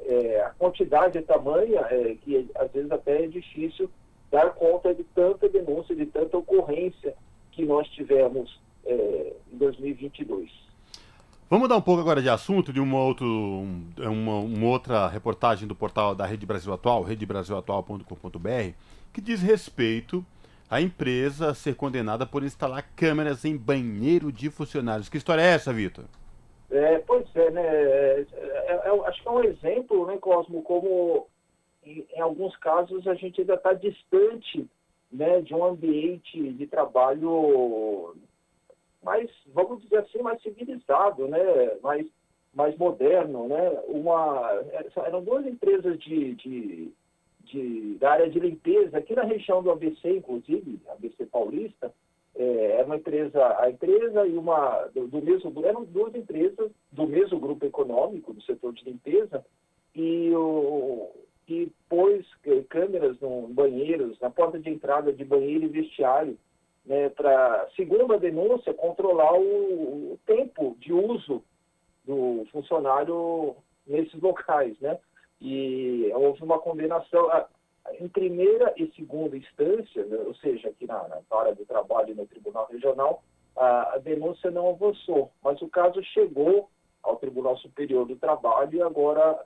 é, 0.01 0.41
a 0.41 0.49
quantidade 0.51 1.17
é 1.17 1.21
tamanha 1.21 1.81
é, 1.89 2.15
que 2.15 2.49
às 2.55 2.71
vezes 2.71 2.91
até 2.91 3.23
é 3.23 3.27
difícil 3.27 3.89
dar 4.29 4.53
conta 4.53 4.93
de 4.93 5.03
tanta 5.03 5.49
denúncia, 5.49 5.95
de 5.95 6.05
tanta 6.05 6.38
ocorrência 6.38 7.15
que 7.51 7.65
nós 7.65 7.88
tivemos 7.89 8.59
é, 8.88 9.34
em 9.53 9.57
2022. 9.57 10.51
Vamos 11.49 11.64
mudar 11.64 11.77
um 11.77 11.81
pouco 11.81 12.01
agora 12.01 12.22
de 12.22 12.30
assunto, 12.30 12.73
de 12.73 12.80
uma, 12.80 12.99
outro, 12.99 13.26
uma, 13.97 14.39
uma 14.39 14.68
outra 14.68 15.07
reportagem 15.07 15.65
do 15.68 15.73
portal 15.73 16.14
da 16.14 16.26
Rede 16.26 16.45
Brasil 16.45 16.73
Atual, 16.73 17.03
redebrasilatual.com.br, 17.03 18.73
que 19.14 19.22
diz 19.22 19.41
respeito 19.41 20.26
a 20.69 20.81
empresa 20.81 21.53
ser 21.53 21.76
condenada 21.76 22.26
por 22.26 22.43
instalar 22.43 22.84
câmeras 22.95 23.45
em 23.45 23.55
banheiro 23.55 24.30
de 24.31 24.49
funcionários. 24.49 25.07
Que 25.07 25.15
história 25.15 25.41
é 25.41 25.53
essa, 25.53 25.72
Vitor? 25.72 26.03
É, 26.69 26.99
pois 26.99 27.26
é, 27.34 27.49
né? 27.49 27.65
É, 27.65 28.26
é, 28.34 28.81
é, 28.85 29.07
acho 29.07 29.22
que 29.22 29.27
é 29.27 29.31
um 29.31 29.43
exemplo, 29.45 30.05
né, 30.05 30.18
Cosmo, 30.18 30.61
como 30.64 31.27
em, 31.85 32.05
em 32.14 32.19
alguns 32.19 32.57
casos 32.57 33.07
a 33.07 33.14
gente 33.15 33.39
ainda 33.39 33.53
está 33.53 33.72
distante 33.72 34.68
né, 35.09 35.39
de 35.39 35.53
um 35.53 35.64
ambiente 35.64 36.51
de 36.53 36.68
trabalho 36.68 38.14
mais, 39.03 39.29
vamos 39.53 39.81
dizer 39.81 39.97
assim, 39.97 40.21
mais 40.21 40.41
civilizado, 40.41 41.27
né? 41.27 41.39
mais, 41.81 42.07
mais 42.53 42.77
moderno. 42.77 43.47
Né? 43.47 43.69
Uma, 43.87 44.63
eram 45.05 45.23
duas 45.23 45.45
empresas 45.45 45.97
de, 45.99 46.35
de 46.35 46.93
de, 47.47 47.97
da 47.99 48.11
área 48.11 48.29
de 48.29 48.39
limpeza, 48.39 48.97
aqui 48.97 49.15
na 49.15 49.23
região 49.23 49.63
do 49.63 49.71
ABC, 49.71 50.17
inclusive, 50.17 50.79
ABC 50.89 51.25
Paulista, 51.25 51.93
é, 52.35 52.71
era 52.73 52.85
uma 52.85 52.97
empresa, 52.97 53.59
a 53.59 53.69
empresa 53.69 54.27
e 54.27 54.37
uma 54.37 54.85
do, 54.93 55.07
do, 55.07 55.21
mesmo, 55.21 55.53
eram 55.65 55.83
duas 55.85 56.13
empresas 56.13 56.71
do 56.91 57.07
mesmo 57.07 57.39
grupo 57.39 57.65
econômico, 57.65 58.33
do 58.33 58.41
setor 58.43 58.73
de 58.73 58.83
limpeza, 58.83 59.43
e, 59.95 60.31
o, 60.35 61.09
e 61.47 61.71
pôs 61.89 62.25
câmeras 62.69 63.19
no 63.19 63.47
banheiros, 63.47 64.19
na 64.19 64.29
porta 64.29 64.59
de 64.59 64.69
entrada 64.69 65.11
de 65.11 65.23
banheiro 65.25 65.65
e 65.65 65.69
vestiário, 65.69 66.37
né, 66.88 67.09
para, 67.09 67.68
segundo 67.76 68.14
a 68.14 68.18
denúncia, 68.18 68.73
controlar 68.73 69.34
o, 69.34 70.14
o 70.14 70.19
tempo 70.26 70.76
de 70.80 70.91
uso 70.91 71.43
do 72.03 72.47
funcionário 72.51 73.55
nesses 73.85 74.19
locais, 74.22 74.80
né? 74.80 74.97
e 75.41 76.11
houve 76.15 76.43
uma 76.43 76.59
condenação 76.59 77.30
em 77.99 78.07
primeira 78.07 78.73
e 78.76 78.91
segunda 78.95 79.38
instância, 79.38 80.03
né, 80.05 80.18
ou 80.26 80.35
seja, 80.35 80.69
aqui 80.69 80.85
na, 80.85 81.07
na 81.07 81.22
hora 81.30 81.55
do 81.55 81.65
trabalho 81.65 82.15
no 82.15 82.26
Tribunal 82.26 82.68
Regional, 82.72 83.23
a, 83.55 83.95
a, 83.95 83.97
denúncia 83.99 84.51
não 84.51 84.69
avançou, 84.69 85.31
mas 85.43 85.61
o 85.61 85.69
caso 85.69 86.03
chegou 86.03 86.69
ao 87.01 87.15
Tribunal 87.15 87.57
Superior 87.57 88.05
do 88.05 88.15
Trabalho 88.15 88.77
e 88.77 88.81
agora 88.81 89.39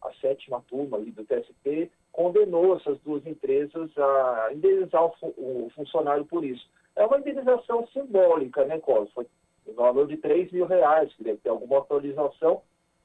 a 0.00 0.12
sétima 0.20 0.62
turma 0.68 0.98
do 0.98 1.24
TST 1.24 1.90
condenou 2.12 2.76
essas 2.76 2.98
duas 3.00 3.26
empresas 3.26 3.90
a 3.98 4.50
indenizar 4.52 5.04
o 5.22 5.68
funcionário 5.74 6.24
por 6.24 6.44
isso. 6.44 6.68
É 6.98 7.06
uma 7.06 7.18
indenização 7.18 7.86
simbólica, 7.92 8.64
né, 8.64 8.80
Cosmo? 8.80 9.08
Foi 9.14 9.26
no 9.64 9.74
valor 9.74 10.08
de 10.08 10.16
3 10.16 10.50
mil 10.50 10.66
reais, 10.66 11.12
que 11.14 11.22
deve 11.22 11.38
ter 11.38 11.48
alguma 11.48 11.78
atualização, 11.78 12.60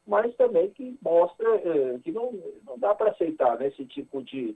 mas 0.08 0.36
também 0.36 0.72
que 0.72 0.98
mostra 1.00 1.48
eh, 1.58 2.00
que 2.04 2.12
não, 2.12 2.34
não 2.66 2.80
dá 2.80 2.96
para 2.96 3.12
aceitar 3.12 3.60
né, 3.60 3.68
esse 3.68 3.86
tipo 3.86 4.24
de, 4.24 4.56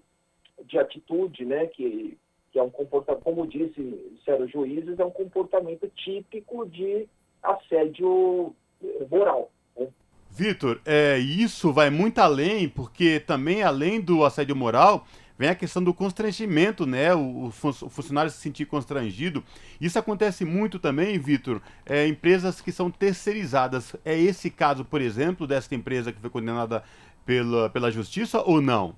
de 0.66 0.80
atitude, 0.80 1.46
né, 1.46 1.68
que, 1.68 2.18
que 2.52 2.58
é 2.58 2.64
um 2.64 2.72
comportamento, 2.72 3.24
como 3.24 3.46
disse, 3.46 3.80
disseram 4.16 4.48
juízes, 4.48 4.98
é 4.98 5.06
um 5.06 5.12
comportamento 5.12 5.88
típico 5.90 6.66
de 6.68 7.08
assédio 7.44 8.56
eh, 8.84 9.06
moral. 9.12 9.52
Né? 9.78 9.88
Vitor, 10.32 10.82
é, 10.84 11.20
isso 11.20 11.72
vai 11.72 11.92
muito 11.92 12.18
além, 12.18 12.68
porque 12.68 13.20
também 13.20 13.62
além 13.62 14.02
do 14.02 14.26
assédio 14.26 14.56
moral, 14.56 15.06
vem 15.38 15.50
a 15.50 15.56
questão 15.56 15.84
do 15.84 15.94
constrangimento, 15.94 16.86
né? 16.86 17.14
O, 17.14 17.48
o 17.48 17.52
funcionário 17.52 18.32
se 18.32 18.38
sentir 18.38 18.66
constrangido. 18.66 19.44
Isso 19.80 20.00
acontece 20.00 20.44
muito 20.44 20.80
também, 20.80 21.20
Vitor, 21.20 21.62
é, 21.86 22.08
empresas 22.08 22.60
que 22.60 22.72
são 22.72 22.90
terceirizadas. 22.90 23.96
É 24.04 24.18
esse 24.18 24.50
caso, 24.50 24.84
por 24.84 25.02
exemplo, 25.02 25.46
dessa 25.46 25.74
empresa 25.76 26.12
que 26.12 26.20
foi 26.20 26.30
condenada 26.30 26.84
pela, 27.26 27.70
pela 27.70 27.92
justiça 27.92 28.42
ou 28.42 28.62
não? 28.62 28.96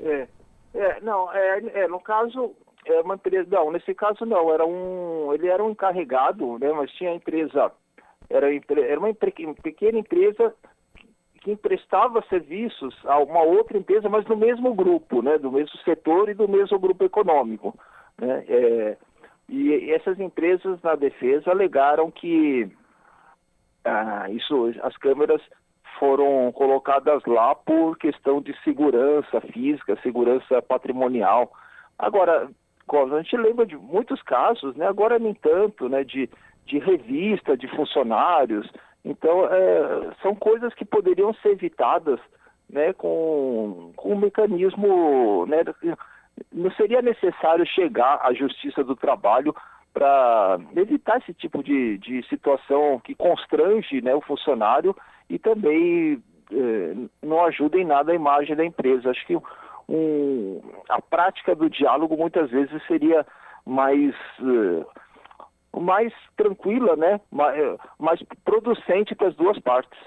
É, 0.00 0.26
é 0.74 1.00
não, 1.00 1.32
é, 1.32 1.62
é, 1.74 1.88
no 1.88 2.00
caso, 2.00 2.54
é 2.84 3.00
uma 3.00 3.14
empresa, 3.14 3.48
não, 3.50 3.70
nesse 3.70 3.94
caso 3.94 4.26
não, 4.26 4.52
era 4.52 4.66
um, 4.66 5.32
ele 5.32 5.46
era 5.46 5.62
um 5.62 5.70
encarregado, 5.70 6.58
né, 6.58 6.72
mas 6.72 6.90
tinha 6.92 7.10
a 7.10 7.14
empresa, 7.14 7.70
era, 8.28 8.48
era 8.52 8.98
uma 8.98 9.14
pequena 9.14 9.98
empresa 9.98 10.52
que 11.42 11.50
emprestava 11.50 12.24
serviços 12.28 12.94
a 13.04 13.18
uma 13.18 13.42
outra 13.42 13.76
empresa, 13.76 14.08
mas 14.08 14.24
do 14.24 14.36
mesmo 14.36 14.72
grupo, 14.74 15.22
né, 15.22 15.38
do 15.38 15.50
mesmo 15.50 15.76
setor 15.84 16.28
e 16.28 16.34
do 16.34 16.48
mesmo 16.48 16.78
grupo 16.78 17.04
econômico. 17.04 17.76
Né? 18.18 18.44
É, 18.48 18.96
e 19.48 19.90
essas 19.90 20.18
empresas 20.20 20.80
na 20.82 20.94
defesa 20.94 21.50
alegaram 21.50 22.10
que 22.10 22.70
ah, 23.84 24.26
isso, 24.30 24.72
as 24.82 24.96
câmeras 24.96 25.42
foram 25.98 26.50
colocadas 26.52 27.22
lá 27.26 27.54
por 27.54 27.98
questão 27.98 28.40
de 28.40 28.56
segurança 28.62 29.40
física, 29.40 29.98
segurança 30.02 30.62
patrimonial. 30.62 31.52
Agora, 31.98 32.48
a 32.88 33.22
gente 33.22 33.36
lembra 33.36 33.66
de 33.66 33.76
muitos 33.76 34.22
casos, 34.22 34.76
né? 34.76 34.86
agora 34.86 35.18
nem 35.18 35.34
tanto, 35.34 35.88
né? 35.88 36.04
de, 36.04 36.30
de 36.66 36.78
revista 36.78 37.56
de 37.56 37.66
funcionários, 37.68 38.70
então, 39.04 39.46
é, 39.46 40.10
são 40.22 40.34
coisas 40.34 40.72
que 40.74 40.84
poderiam 40.84 41.34
ser 41.34 41.50
evitadas 41.50 42.20
né, 42.70 42.92
com, 42.92 43.92
com 43.96 44.12
um 44.12 44.18
mecanismo. 44.18 45.44
Né, 45.46 45.62
não 46.52 46.70
seria 46.72 47.02
necessário 47.02 47.66
chegar 47.66 48.20
à 48.22 48.32
Justiça 48.32 48.82
do 48.84 48.96
Trabalho 48.96 49.54
para 49.92 50.58
evitar 50.76 51.18
esse 51.18 51.34
tipo 51.34 51.62
de, 51.62 51.98
de 51.98 52.26
situação 52.28 53.00
que 53.04 53.14
constrange 53.14 54.00
né, 54.00 54.14
o 54.14 54.22
funcionário 54.22 54.96
e 55.28 55.38
também 55.38 56.22
é, 56.50 56.94
não 57.22 57.44
ajuda 57.44 57.78
em 57.78 57.84
nada 57.84 58.12
a 58.12 58.14
imagem 58.14 58.56
da 58.56 58.64
empresa. 58.64 59.10
Acho 59.10 59.26
que 59.26 59.36
um, 59.88 60.62
a 60.88 61.00
prática 61.02 61.54
do 61.54 61.68
diálogo 61.68 62.16
muitas 62.16 62.50
vezes 62.50 62.82
seria 62.86 63.26
mais. 63.66 64.14
É, 64.40 65.01
mais 65.80 66.12
tranquila, 66.36 66.96
né? 66.96 67.20
mais, 67.30 67.58
eh, 67.58 67.76
mais 67.98 68.20
producente 68.44 69.14
para 69.14 69.28
as 69.28 69.36
duas 69.36 69.58
partes. 69.58 69.98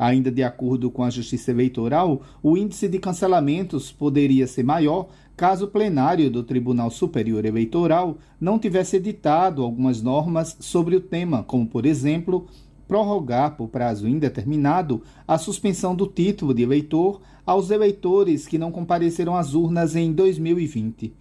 Ainda 0.00 0.30
de 0.30 0.42
acordo 0.42 0.90
com 0.90 1.04
a 1.04 1.10
Justiça 1.10 1.50
Eleitoral, 1.50 2.22
o 2.42 2.56
índice 2.56 2.88
de 2.88 2.98
cancelamentos 2.98 3.92
poderia 3.92 4.46
ser 4.46 4.62
maior 4.62 5.08
caso 5.36 5.66
o 5.66 5.68
plenário 5.68 6.30
do 6.30 6.42
Tribunal 6.42 6.90
Superior 6.90 7.44
Eleitoral 7.44 8.16
não 8.40 8.58
tivesse 8.58 8.96
editado 8.96 9.62
algumas 9.62 10.00
normas 10.00 10.56
sobre 10.58 10.96
o 10.96 11.02
tema, 11.02 11.42
como, 11.42 11.66
por 11.66 11.84
exemplo, 11.84 12.46
prorrogar 12.88 13.58
por 13.58 13.68
prazo 13.68 14.08
indeterminado 14.08 15.02
a 15.28 15.36
suspensão 15.36 15.94
do 15.94 16.06
título 16.06 16.54
de 16.54 16.62
eleitor 16.62 17.20
aos 17.44 17.70
eleitores 17.70 18.48
que 18.48 18.56
não 18.56 18.72
compareceram 18.72 19.36
às 19.36 19.52
urnas 19.52 19.96
em 19.96 20.14
2020. 20.14 21.12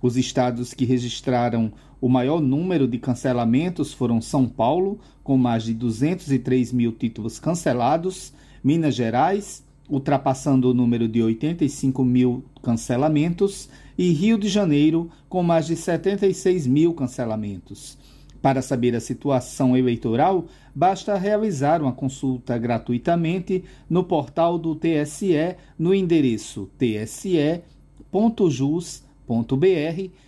Os 0.00 0.16
estados 0.16 0.72
que 0.72 0.84
registraram 0.84 1.72
o 2.00 2.08
maior 2.08 2.40
número 2.40 2.88
de 2.88 2.98
cancelamentos 2.98 3.92
foram 3.92 4.20
São 4.20 4.48
Paulo, 4.48 4.98
com 5.22 5.36
mais 5.36 5.64
de 5.64 5.74
203 5.74 6.72
mil 6.72 6.92
títulos 6.92 7.38
cancelados, 7.38 8.32
Minas 8.64 8.94
Gerais, 8.94 9.62
ultrapassando 9.88 10.70
o 10.70 10.74
número 10.74 11.06
de 11.06 11.22
85 11.22 12.04
mil 12.04 12.44
cancelamentos, 12.62 13.68
e 13.98 14.12
Rio 14.12 14.38
de 14.38 14.48
Janeiro, 14.48 15.10
com 15.28 15.42
mais 15.42 15.66
de 15.66 15.76
76 15.76 16.66
mil 16.66 16.94
cancelamentos. 16.94 17.98
Para 18.40 18.62
saber 18.62 18.96
a 18.96 19.00
situação 19.00 19.76
eleitoral, 19.76 20.46
basta 20.74 21.18
realizar 21.18 21.82
uma 21.82 21.92
consulta 21.92 22.56
gratuitamente 22.56 23.62
no 23.90 24.02
portal 24.02 24.58
do 24.58 24.74
TSE 24.74 25.56
no 25.78 25.92
endereço 25.92 26.70
tse.jus.br 26.78 27.60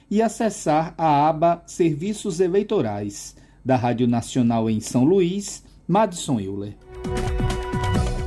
e 0.08 0.22
acessar 0.22 0.94
a 0.96 1.28
aba 1.28 1.60
Serviços 1.66 2.38
Eleitorais 2.38 3.34
da 3.64 3.74
Rádio 3.74 4.06
Nacional 4.06 4.70
em 4.70 4.78
São 4.78 5.02
Luís, 5.02 5.64
Madison 5.88 6.38
Euler. 6.38 6.76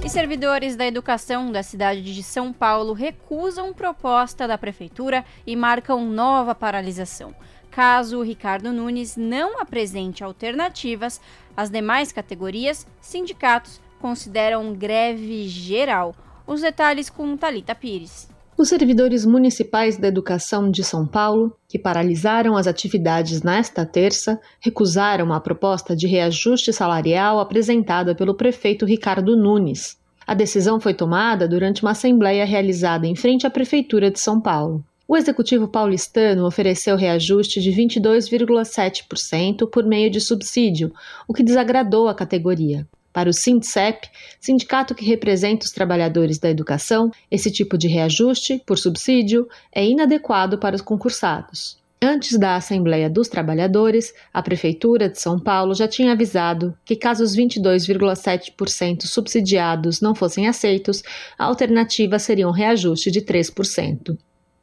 E 0.03 0.10
servidores 0.10 0.76
da 0.76 0.85
educação 0.85 1.49
da 1.49 1.64
cidade 1.64 2.14
de 2.14 2.22
São 2.22 2.52
Paulo 2.52 2.91
recusam 2.91 3.73
proposta 3.73 4.45
da 4.47 4.57
prefeitura 4.57 5.23
e 5.47 5.56
marcam 5.56 6.06
nova 6.10 6.53
paralisação. 6.53 7.34
Caso 7.72 8.22
Ricardo 8.22 8.73
Nunes 8.73 9.15
não 9.15 9.61
apresente 9.61 10.26
alternativas, 10.26 11.22
as 11.56 11.69
demais 11.69 12.11
categorias, 12.11 12.85
sindicatos, 12.99 13.81
consideram 13.99 14.73
greve 14.73 15.47
geral. 15.47 16.14
Os 16.45 16.61
detalhes 16.61 17.10
com 17.10 17.38
Talita 17.38 17.73
Pires. 17.73 18.35
Os 18.57 18.69
servidores 18.69 19.26
municipais 19.26 19.98
da 19.98 20.07
educação 20.07 20.72
de 20.72 20.82
São 20.82 21.06
Paulo, 21.06 21.53
que 21.68 21.77
paralisaram 21.77 22.56
as 22.56 22.68
atividades 22.68 23.41
nesta 23.41 23.86
terça, 23.86 24.40
recusaram 24.61 25.34
a 25.34 25.41
proposta 25.41 25.94
de 25.94 26.07
reajuste 26.07 26.72
salarial 26.72 27.41
apresentada 27.41 28.15
pelo 28.15 28.34
prefeito 28.34 28.86
Ricardo 28.86 29.36
Nunes. 29.36 29.98
A 30.26 30.34
decisão 30.34 30.80
foi 30.80 30.94
tomada 30.94 31.49
durante 31.49 31.82
uma 31.82 31.91
assembleia 31.91 32.45
realizada 32.45 33.06
em 33.06 33.14
frente 33.14 33.45
à 33.45 33.49
Prefeitura 33.49 34.10
de 34.10 34.22
São 34.22 34.40
Paulo. 34.40 34.82
O 35.06 35.18
executivo 35.18 35.68
paulistano 35.68 36.48
ofereceu 36.48 36.95
reajuste 36.95 37.60
de 37.60 37.72
22,7% 37.72 39.69
por 39.69 39.86
meio 39.86 40.10
de 40.10 40.22
subsídio, 40.22 40.94
o 41.27 41.34
que 41.34 41.44
desagradou 41.44 42.07
a 42.07 42.15
categoria. 42.15 42.88
Para 43.16 43.30
o 43.30 43.34
Sindcep, 43.34 44.10
sindicato 44.42 44.94
que 44.94 45.06
representa 45.06 45.64
os 45.64 45.72
trabalhadores 45.72 46.38
da 46.38 46.50
educação, 46.50 47.10
esse 47.32 47.50
tipo 47.50 47.78
de 47.78 47.88
reajuste, 47.88 48.62
por 48.66 48.78
subsídio, 48.78 49.48
é 49.74 49.88
inadequado 49.88 50.58
para 50.58 50.76
os 50.76 50.82
concursados. 50.82 51.78
Antes 52.02 52.38
da 52.38 52.58
Assembleia 52.58 53.10
dos 53.10 53.30
Trabalhadores, 53.30 54.14
a 54.34 54.44
Prefeitura 54.44 55.08
de 55.08 55.18
São 55.18 55.40
Paulo 55.40 55.74
já 55.74 55.88
tinha 55.88 56.12
avisado 56.12 56.78
que, 56.84 56.94
caso 56.94 57.24
os 57.24 57.38
22,7% 57.38 59.04
subsidiados 59.04 60.02
não 60.02 60.14
fossem 60.14 60.50
aceitos, 60.50 61.02
a 61.40 61.46
alternativa 61.46 62.20
seria 62.20 62.50
um 62.50 62.52
reajuste 62.52 63.10
de 63.10 63.22
3% 63.22 64.18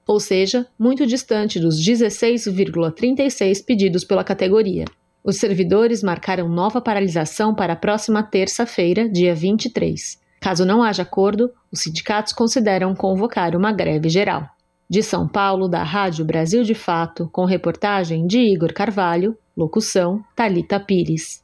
ou 0.07 0.19
seja, 0.19 0.67
muito 0.79 1.07
distante 1.07 1.61
dos 1.61 1.81
16,36 1.81 3.65
pedidos 3.65 4.05
pela 4.05 4.25
categoria. 4.25 4.85
Os 5.25 5.37
servidores 5.37 6.03
marcaram 6.03 6.49
nova 6.49 6.81
paralisação 6.81 7.55
para 7.55 7.75
a 7.75 7.77
próxima 7.77 8.23
terça-feira, 8.23 9.09
dia 9.09 9.35
23. 9.35 10.21
Caso 10.41 10.65
não 10.65 10.83
haja 10.83 11.03
acordo, 11.03 11.51
os 11.71 11.81
sindicatos 11.81 12.33
consideram 12.33 12.95
convocar 12.95 13.55
uma 13.55 13.73
greve 13.73 14.09
geral. 14.09 14.49
De 14.91 15.03
São 15.03 15.29
Paulo, 15.29 15.69
da 15.69 15.83
Rádio 15.83 16.25
Brasil 16.25 16.65
de 16.65 16.75
Fato, 16.75 17.29
com 17.33 17.45
reportagem 17.45 18.27
de 18.27 18.39
Igor 18.39 18.73
Carvalho, 18.73 19.37
locução 19.57 20.25
Talita 20.35 20.81
Pires. 20.81 21.43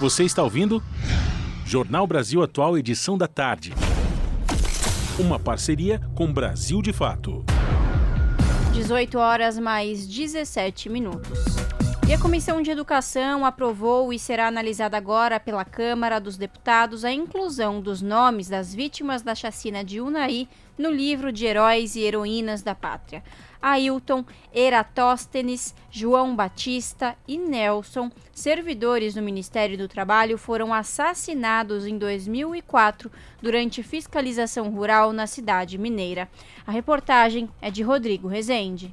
Você 0.00 0.24
está 0.24 0.42
ouvindo? 0.42 0.82
Jornal 1.64 2.06
Brasil 2.06 2.42
Atual, 2.42 2.76
edição 2.76 3.16
da 3.16 3.28
tarde 3.28 3.72
uma 5.20 5.38
parceria 5.38 6.00
com 6.14 6.32
Brasil 6.32 6.80
de 6.80 6.92
Fato. 6.92 7.44
18 8.72 9.18
horas 9.18 9.58
mais 9.58 10.06
17 10.06 10.88
minutos. 10.88 11.38
E 12.10 12.12
a 12.12 12.18
Comissão 12.18 12.60
de 12.60 12.72
Educação 12.72 13.46
aprovou 13.46 14.12
e 14.12 14.18
será 14.18 14.48
analisada 14.48 14.96
agora 14.96 15.38
pela 15.38 15.64
Câmara 15.64 16.18
dos 16.18 16.36
Deputados 16.36 17.04
a 17.04 17.12
inclusão 17.12 17.80
dos 17.80 18.02
nomes 18.02 18.48
das 18.48 18.74
vítimas 18.74 19.22
da 19.22 19.32
chacina 19.32 19.84
de 19.84 20.00
Unai 20.00 20.48
no 20.76 20.90
livro 20.90 21.30
de 21.30 21.46
Heróis 21.46 21.94
e 21.94 22.00
Heroínas 22.00 22.62
da 22.62 22.74
Pátria. 22.74 23.22
Ailton, 23.62 24.24
Eratóstenes, 24.52 25.72
João 25.88 26.34
Batista 26.34 27.14
e 27.28 27.38
Nelson, 27.38 28.10
servidores 28.34 29.14
do 29.14 29.22
Ministério 29.22 29.78
do 29.78 29.86
Trabalho, 29.86 30.36
foram 30.36 30.74
assassinados 30.74 31.86
em 31.86 31.96
2004 31.96 33.08
durante 33.40 33.84
fiscalização 33.84 34.68
rural 34.68 35.12
na 35.12 35.28
cidade 35.28 35.78
mineira. 35.78 36.28
A 36.66 36.72
reportagem 36.72 37.48
é 37.62 37.70
de 37.70 37.84
Rodrigo 37.84 38.26
Rezende. 38.26 38.92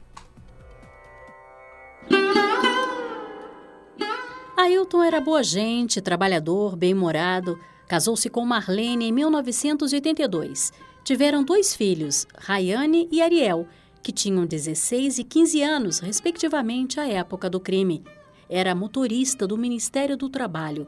Ailton 4.57 5.03
era 5.03 5.21
boa 5.21 5.43
gente, 5.43 6.01
trabalhador, 6.01 6.75
bem-humorado. 6.75 7.59
Casou-se 7.88 8.27
com 8.27 8.43
Marlene 8.43 9.05
em 9.05 9.11
1982. 9.11 10.73
Tiveram 11.03 11.43
dois 11.43 11.75
filhos, 11.75 12.25
Rayane 12.35 13.07
e 13.11 13.21
Ariel, 13.21 13.67
que 14.01 14.11
tinham 14.11 14.47
16 14.47 15.19
e 15.19 15.23
15 15.23 15.61
anos, 15.61 15.99
respectivamente, 15.99 16.99
à 16.99 17.07
época 17.07 17.51
do 17.51 17.59
crime. 17.59 18.03
Era 18.49 18.73
motorista 18.73 19.45
do 19.45 19.55
Ministério 19.55 20.17
do 20.17 20.27
Trabalho. 20.27 20.88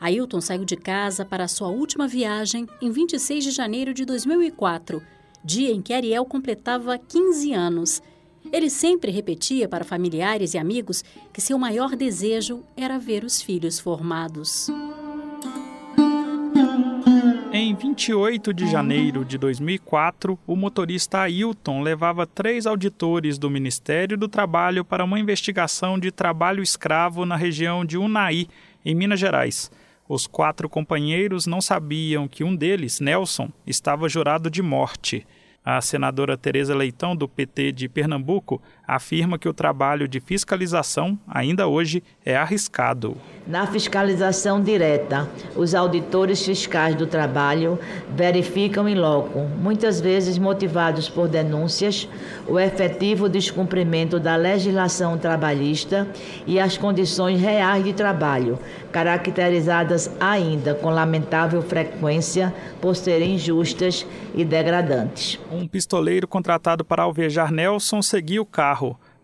Ailton 0.00 0.40
saiu 0.40 0.64
de 0.64 0.76
casa 0.76 1.24
para 1.24 1.46
sua 1.46 1.68
última 1.68 2.08
viagem 2.08 2.66
em 2.82 2.90
26 2.90 3.44
de 3.44 3.50
janeiro 3.52 3.94
de 3.94 4.04
2004, 4.04 5.00
dia 5.44 5.70
em 5.70 5.80
que 5.80 5.94
Ariel 5.94 6.24
completava 6.24 6.98
15 6.98 7.52
anos. 7.52 8.02
Ele 8.54 8.70
sempre 8.70 9.10
repetia 9.10 9.68
para 9.68 9.82
familiares 9.82 10.54
e 10.54 10.58
amigos 10.58 11.02
que 11.32 11.40
seu 11.40 11.58
maior 11.58 11.96
desejo 11.96 12.62
era 12.76 13.00
ver 13.00 13.24
os 13.24 13.42
filhos 13.42 13.80
formados. 13.80 14.68
Em 17.52 17.74
28 17.74 18.54
de 18.54 18.70
janeiro 18.70 19.24
de 19.24 19.36
2004, 19.38 20.38
o 20.46 20.54
motorista 20.54 21.22
Ailton 21.22 21.82
levava 21.82 22.28
três 22.28 22.64
auditores 22.64 23.38
do 23.38 23.50
Ministério 23.50 24.16
do 24.16 24.28
Trabalho 24.28 24.84
para 24.84 25.02
uma 25.02 25.18
investigação 25.18 25.98
de 25.98 26.12
trabalho 26.12 26.62
escravo 26.62 27.26
na 27.26 27.34
região 27.34 27.84
de 27.84 27.98
Unai, 27.98 28.46
em 28.84 28.94
Minas 28.94 29.18
Gerais. 29.18 29.68
Os 30.08 30.28
quatro 30.28 30.68
companheiros 30.68 31.44
não 31.44 31.60
sabiam 31.60 32.28
que 32.28 32.44
um 32.44 32.54
deles, 32.54 33.00
Nelson, 33.00 33.50
estava 33.66 34.08
jurado 34.08 34.48
de 34.48 34.62
morte. 34.62 35.26
A 35.64 35.80
senadora 35.80 36.36
Tereza 36.36 36.74
Leitão, 36.74 37.16
do 37.16 37.26
PT 37.26 37.72
de 37.72 37.88
Pernambuco, 37.88 38.60
afirma 38.86 39.38
que 39.38 39.48
o 39.48 39.54
trabalho 39.54 40.06
de 40.06 40.20
fiscalização 40.20 41.18
ainda 41.26 41.66
hoje 41.66 42.02
é 42.24 42.36
arriscado. 42.36 43.16
Na 43.46 43.66
fiscalização 43.66 44.62
direta, 44.62 45.28
os 45.54 45.74
auditores 45.74 46.44
fiscais 46.44 46.94
do 46.94 47.06
trabalho 47.06 47.78
verificam 48.16 48.88
em 48.88 48.94
loco, 48.94 49.40
muitas 49.40 50.00
vezes 50.00 50.38
motivados 50.38 51.10
por 51.10 51.28
denúncias, 51.28 52.08
o 52.48 52.58
efetivo 52.58 53.28
descumprimento 53.28 54.18
da 54.18 54.34
legislação 54.36 55.18
trabalhista 55.18 56.08
e 56.46 56.58
as 56.58 56.78
condições 56.78 57.38
reais 57.38 57.84
de 57.84 57.92
trabalho, 57.92 58.58
caracterizadas 58.90 60.10
ainda 60.18 60.74
com 60.74 60.88
lamentável 60.88 61.60
frequência 61.60 62.54
por 62.80 62.96
serem 62.96 63.34
injustas 63.34 64.06
e 64.34 64.42
degradantes. 64.42 65.38
Um 65.50 65.68
pistoleiro 65.68 66.26
contratado 66.26 66.82
para 66.82 67.02
alvejar 67.02 67.52
Nelson 67.52 68.00
seguia 68.00 68.40
o 68.40 68.46
carro 68.46 68.73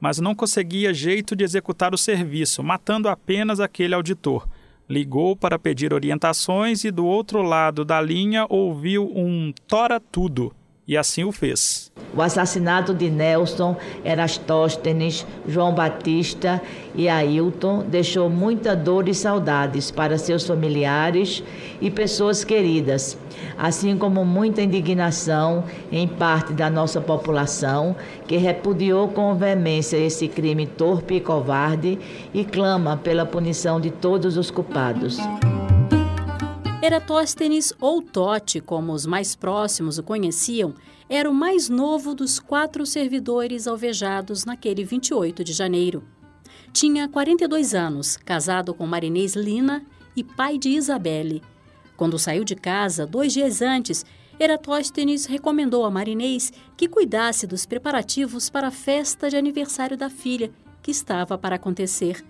mas 0.01 0.19
não 0.19 0.35
conseguia 0.35 0.95
jeito 0.95 1.35
de 1.35 1.45
executar 1.45 1.95
o 1.95 1.99
serviço, 1.99 2.63
matando 2.63 3.09
apenas 3.09 3.61
aquele 3.61 3.95
auditor. 3.95 4.49
Ligou 4.89 5.37
para 5.37 5.59
pedir 5.59 5.93
orientações 5.93 6.85
e 6.85 6.91
do 6.91 7.07
outro 7.07 7.43
lado 7.43 7.85
da 7.85 8.01
linha 8.01 8.47
ouviu 8.49 9.11
um 9.15 9.53
tora 9.67 10.01
tudo 10.01 10.53
e 10.91 10.97
assim 10.97 11.23
o 11.23 11.31
fez. 11.31 11.93
O 12.13 12.21
assassinato 12.21 12.93
de 12.93 13.09
Nelson, 13.09 13.77
Erastóstenes, 14.05 15.25
João 15.47 15.73
Batista 15.73 16.61
e 16.97 17.09
Ailton 17.09 17.85
deixou 17.85 18.29
muita 18.29 18.75
dor 18.75 19.09
e 19.09 19.15
saudades 19.15 19.93
para 19.93 20.19
seus 20.19 20.45
familiares 20.45 21.45
e 21.81 21.93
pessoas 21.93 22.43
queridas, 22.43 23.17
assim 23.57 23.97
como 23.97 24.25
muita 24.25 24.63
indignação 24.63 25.63
em 25.93 26.09
parte 26.09 26.53
da 26.53 26.69
nossa 26.69 27.01
população 27.01 27.95
que 28.27 28.37
repudiou 28.37 29.07
com 29.07 29.33
veemência 29.37 29.97
esse 29.97 30.27
crime 30.27 30.67
torpe 30.67 31.15
e 31.15 31.21
covarde 31.21 32.01
e 32.35 32.45
clama 32.45 32.97
pela 32.97 33.25
punição 33.25 33.81
de 33.81 33.93
todos 33.93 34.37
os 34.37 34.51
culpados. 34.51 35.21
Eratóstenes, 36.83 37.75
ou 37.79 38.01
Tote, 38.01 38.59
como 38.59 38.93
os 38.93 39.05
mais 39.05 39.37
próximos 39.37 39.99
o 39.99 40.03
conheciam, 40.03 40.75
era 41.11 41.29
o 41.29 41.35
mais 41.35 41.69
novo 41.69 42.15
dos 42.15 42.41
quatro 42.41 42.87
servidores 42.87 43.67
alvejados 43.67 44.47
naquele 44.47 44.83
28 44.83 45.45
de 45.45 45.53
janeiro. 45.53 46.03
Tinha 46.73 47.07
42 47.07 47.75
anos, 47.75 48.17
casado 48.17 48.73
com 48.73 48.87
Marinês 48.87 49.35
Lina 49.35 49.85
e 50.17 50.25
pai 50.25 50.57
de 50.57 50.71
Isabelle. 50.71 51.43
Quando 51.99 52.19
saiu 52.19 52.45
de 52.45 52.57
casa, 52.57 53.07
dois 53.07 53.35
dias 53.35 53.61
antes, 53.61 54.07
Eratóstenes 54.39 55.27
recomendou 55.27 55.85
a 55.85 55.91
Marinês 55.91 56.51
que 56.79 56.89
cuidasse 56.89 57.47
dos 57.47 57.67
preparativos 57.67 58.49
para 58.49 58.69
a 58.69 58.71
festa 58.71 59.29
de 59.29 59.37
aniversário 59.37 59.99
da 59.99 60.09
filha, 60.09 60.51
que 60.83 60.91
estava 60.91 61.37
para 61.37 61.57
acontecer. 61.57 62.25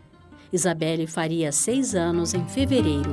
Isabelle 0.52 1.06
faria 1.06 1.52
seis 1.52 1.94
anos 1.94 2.34
em 2.34 2.44
fevereiro. 2.48 3.12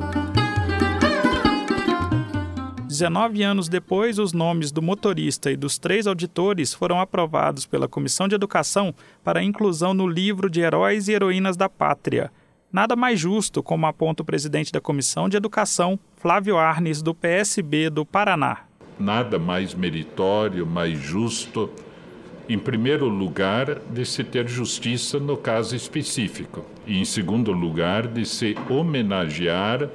19 2.97 3.43
anos 3.43 3.69
depois, 3.69 4.17
os 4.17 4.33
nomes 4.33 4.71
do 4.71 4.81
motorista 4.81 5.51
e 5.51 5.55
dos 5.55 5.77
três 5.77 6.07
auditores 6.07 6.73
foram 6.73 6.99
aprovados 6.99 7.63
pela 7.63 7.87
Comissão 7.87 8.27
de 8.27 8.33
Educação 8.33 8.91
para 9.23 9.43
inclusão 9.43 9.93
no 9.93 10.07
livro 10.07 10.49
de 10.49 10.61
Heróis 10.61 11.07
e 11.07 11.11
Heroínas 11.11 11.55
da 11.55 11.69
Pátria. 11.69 12.31
Nada 12.73 12.95
mais 12.95 13.19
justo, 13.19 13.61
como 13.61 13.85
aponta 13.85 14.23
o 14.23 14.25
presidente 14.25 14.71
da 14.71 14.81
Comissão 14.81 15.29
de 15.29 15.37
Educação, 15.37 15.99
Flávio 16.15 16.57
Arnes, 16.57 17.03
do 17.03 17.13
PSB 17.13 17.91
do 17.91 18.03
Paraná. 18.03 18.61
Nada 18.99 19.37
mais 19.37 19.75
meritório, 19.75 20.65
mais 20.65 20.97
justo, 20.97 21.69
em 22.49 22.57
primeiro 22.57 23.07
lugar, 23.07 23.79
de 23.91 24.05
se 24.05 24.23
ter 24.23 24.47
justiça 24.47 25.19
no 25.19 25.37
caso 25.37 25.75
específico, 25.75 26.65
e 26.87 26.97
em 26.99 27.05
segundo 27.05 27.51
lugar, 27.51 28.07
de 28.07 28.25
se 28.25 28.55
homenagear 28.67 29.87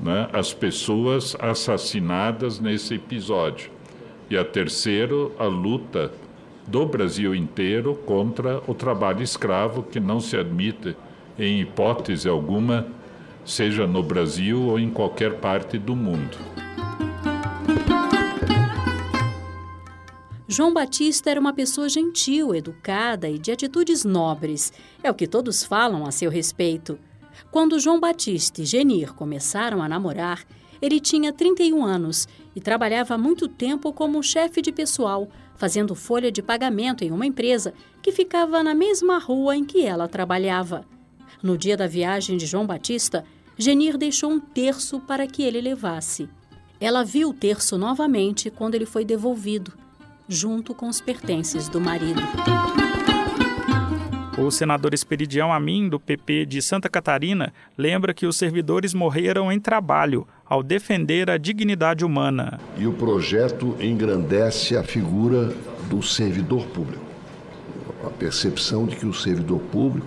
né, 0.00 0.28
as 0.32 0.52
pessoas 0.52 1.36
assassinadas 1.38 2.58
nesse 2.58 2.94
episódio. 2.94 3.70
E 4.30 4.36
a 4.36 4.44
terceiro, 4.44 5.32
a 5.38 5.44
luta 5.44 6.10
do 6.66 6.86
Brasil 6.86 7.34
inteiro 7.34 7.94
contra 8.06 8.62
o 8.66 8.74
trabalho 8.74 9.22
escravo, 9.22 9.82
que 9.82 9.98
não 9.98 10.20
se 10.20 10.36
admite 10.36 10.96
em 11.38 11.60
hipótese 11.60 12.28
alguma, 12.28 12.86
seja 13.44 13.86
no 13.86 14.02
Brasil 14.02 14.62
ou 14.62 14.78
em 14.78 14.88
qualquer 14.88 15.34
parte 15.34 15.78
do 15.78 15.96
mundo. 15.96 16.38
João 20.46 20.74
Batista 20.74 21.30
era 21.30 21.40
uma 21.40 21.52
pessoa 21.52 21.88
gentil, 21.88 22.54
educada 22.54 23.28
e 23.28 23.38
de 23.38 23.52
atitudes 23.52 24.04
nobres. 24.04 24.72
É 25.02 25.10
o 25.10 25.14
que 25.14 25.26
todos 25.26 25.64
falam 25.64 26.04
a 26.04 26.10
seu 26.10 26.30
respeito. 26.30 26.98
Quando 27.50 27.78
João 27.78 28.00
Batista 28.00 28.62
e 28.62 28.64
Genir 28.64 29.12
começaram 29.14 29.82
a 29.82 29.88
namorar, 29.88 30.44
ele 30.80 30.98
tinha 30.98 31.32
31 31.32 31.84
anos 31.84 32.26
e 32.54 32.60
trabalhava 32.60 33.14
há 33.14 33.18
muito 33.18 33.46
tempo 33.46 33.92
como 33.92 34.22
chefe 34.22 34.62
de 34.62 34.72
pessoal, 34.72 35.28
fazendo 35.56 35.94
folha 35.94 36.32
de 36.32 36.42
pagamento 36.42 37.04
em 37.04 37.10
uma 37.10 37.26
empresa 37.26 37.74
que 38.02 38.12
ficava 38.12 38.62
na 38.62 38.74
mesma 38.74 39.18
rua 39.18 39.56
em 39.56 39.64
que 39.64 39.84
ela 39.84 40.08
trabalhava. 40.08 40.84
No 41.42 41.56
dia 41.56 41.76
da 41.76 41.86
viagem 41.86 42.36
de 42.36 42.46
João 42.46 42.66
Batista, 42.66 43.24
Genir 43.58 43.98
deixou 43.98 44.30
um 44.30 44.40
terço 44.40 45.00
para 45.00 45.26
que 45.26 45.42
ele 45.42 45.60
levasse. 45.60 46.28
Ela 46.80 47.04
viu 47.04 47.28
o 47.28 47.34
terço 47.34 47.76
novamente 47.76 48.50
quando 48.50 48.74
ele 48.74 48.86
foi 48.86 49.04
devolvido, 49.04 49.72
junto 50.26 50.74
com 50.74 50.88
os 50.88 50.98
pertences 50.98 51.68
do 51.68 51.78
marido. 51.78 52.22
O 54.40 54.50
senador 54.50 54.94
Esperidião 54.94 55.52
Amin, 55.52 55.86
do 55.86 56.00
PP 56.00 56.46
de 56.46 56.62
Santa 56.62 56.88
Catarina, 56.88 57.52
lembra 57.76 58.14
que 58.14 58.24
os 58.24 58.36
servidores 58.36 58.94
morreram 58.94 59.52
em 59.52 59.60
trabalho 59.60 60.26
ao 60.46 60.62
defender 60.62 61.28
a 61.28 61.36
dignidade 61.36 62.06
humana. 62.06 62.58
E 62.78 62.86
o 62.86 62.92
projeto 62.94 63.76
engrandece 63.78 64.78
a 64.78 64.82
figura 64.82 65.54
do 65.90 66.02
servidor 66.02 66.64
público. 66.68 67.04
A 68.02 68.08
percepção 68.08 68.86
de 68.86 68.96
que 68.96 69.04
o 69.04 69.12
servidor 69.12 69.60
público 69.60 70.06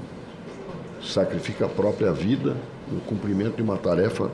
sacrifica 0.99 1.65
a 1.67 1.69
própria 1.69 2.11
vida 2.11 2.57
no 2.91 3.01
cumprimento 3.01 3.57
de 3.57 3.61
uma 3.61 3.77
tarefa 3.77 4.31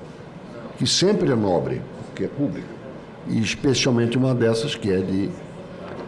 que 0.78 0.88
sempre 0.88 1.30
é 1.30 1.36
nobre, 1.36 1.82
que 2.16 2.24
é 2.24 2.28
pública. 2.30 2.70
E 3.28 3.38
especialmente 3.42 4.18
uma 4.18 4.34
dessas 4.34 4.76
que 4.76 4.90
é 4.90 5.02
de 5.02 5.30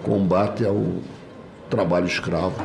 combate 0.02 0.66
ao 0.66 0.82
trabalho 1.70 2.06
escravo. 2.06 2.56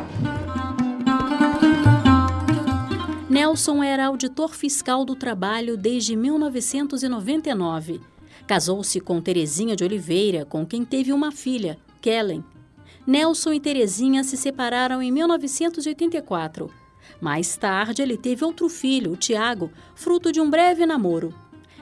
Nelson 3.47 3.81
era 3.81 4.07
auditor 4.07 4.57
fiscal 4.57 5.05
do 5.05 5.15
trabalho 5.15 5.77
desde 5.77 6.17
1999. 6.17 8.01
Casou-se 8.45 8.99
com 8.99 9.21
Terezinha 9.21 9.77
de 9.77 9.85
Oliveira, 9.85 10.45
com 10.45 10.67
quem 10.67 10.85
teve 10.85 11.13
uma 11.13 11.31
filha, 11.31 11.79
Kellen. 12.01 12.45
Nelson 13.07 13.53
e 13.53 13.61
Terezinha 13.61 14.25
se 14.25 14.37
separaram 14.37 15.01
em 15.01 15.13
1984. 15.13 16.69
Mais 17.21 17.57
tarde, 17.57 18.03
ele 18.03 18.17
teve 18.17 18.45
outro 18.45 18.69
filho, 18.69 19.15
Tiago, 19.15 19.71
fruto 19.95 20.33
de 20.33 20.41
um 20.41 20.51
breve 20.51 20.85
namoro. 20.85 21.33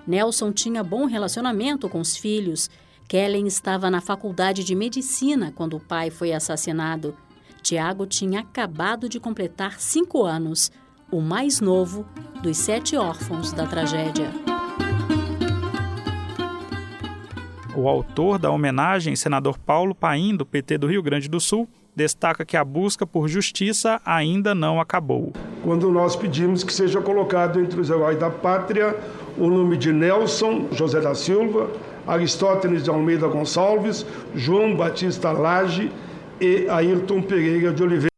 Nelson 0.07 0.53
tinha 0.53 0.85
bom 0.85 1.07
relacionamento 1.07 1.89
com 1.89 1.99
os 1.99 2.15
filhos. 2.15 2.69
Kellen 3.09 3.47
estava 3.47 3.91
na 3.91 4.03
faculdade 4.03 4.63
de 4.65 4.75
medicina 4.75 5.51
quando 5.51 5.79
o 5.79 5.81
pai 5.81 6.11
foi 6.11 6.35
assassinado. 6.35 7.17
Tiago 7.63 8.05
tinha 8.05 8.41
acabado 8.41 9.09
de 9.09 9.19
completar 9.19 9.81
cinco 9.81 10.25
anos 10.25 10.71
o 11.11 11.21
mais 11.21 11.61
novo 11.61 12.07
dos 12.43 12.57
sete 12.57 12.97
órfãos 12.97 13.53
da 13.53 13.67
tragédia. 13.67 14.31
O 17.77 17.89
autor 17.89 18.39
da 18.39 18.51
homenagem, 18.51 19.17
senador 19.17 19.59
Paulo 19.59 19.95
Paim, 19.95 20.37
do 20.37 20.47
PT 20.47 20.79
do 20.79 20.87
Rio 20.87 21.03
Grande 21.03 21.29
do 21.29 21.41
Sul, 21.41 21.69
destaca 21.95 22.45
que 22.45 22.57
a 22.57 22.65
busca 22.65 23.07
por 23.07 23.29
justiça 23.29 24.01
ainda 24.05 24.55
não 24.55 24.81
acabou. 24.81 25.33
Quando 25.63 25.91
nós 25.91 26.15
pedimos 26.15 26.63
que 26.63 26.73
seja 26.73 27.01
colocado 27.01 27.61
entre 27.61 27.81
os 27.81 27.91
heróis 27.91 28.19
da 28.19 28.31
pátria 28.31 28.97
o 29.37 29.49
nome 29.49 29.77
de 29.77 29.93
Nelson 29.93 30.69
José 30.71 31.01
da 31.01 31.15
Silva, 31.15 31.71
Aristóteles 32.07 32.85
de 32.85 32.91
Almeida 32.91 33.27
Gonçalves, 33.27 34.07
João 34.35 34.77
Batista 34.77 35.33
Lage 35.33 35.91
e 36.41 36.69
Ayrton 36.69 37.23
Pereira 37.23 37.73
de 37.73 37.83
Oliveira. 37.83 38.11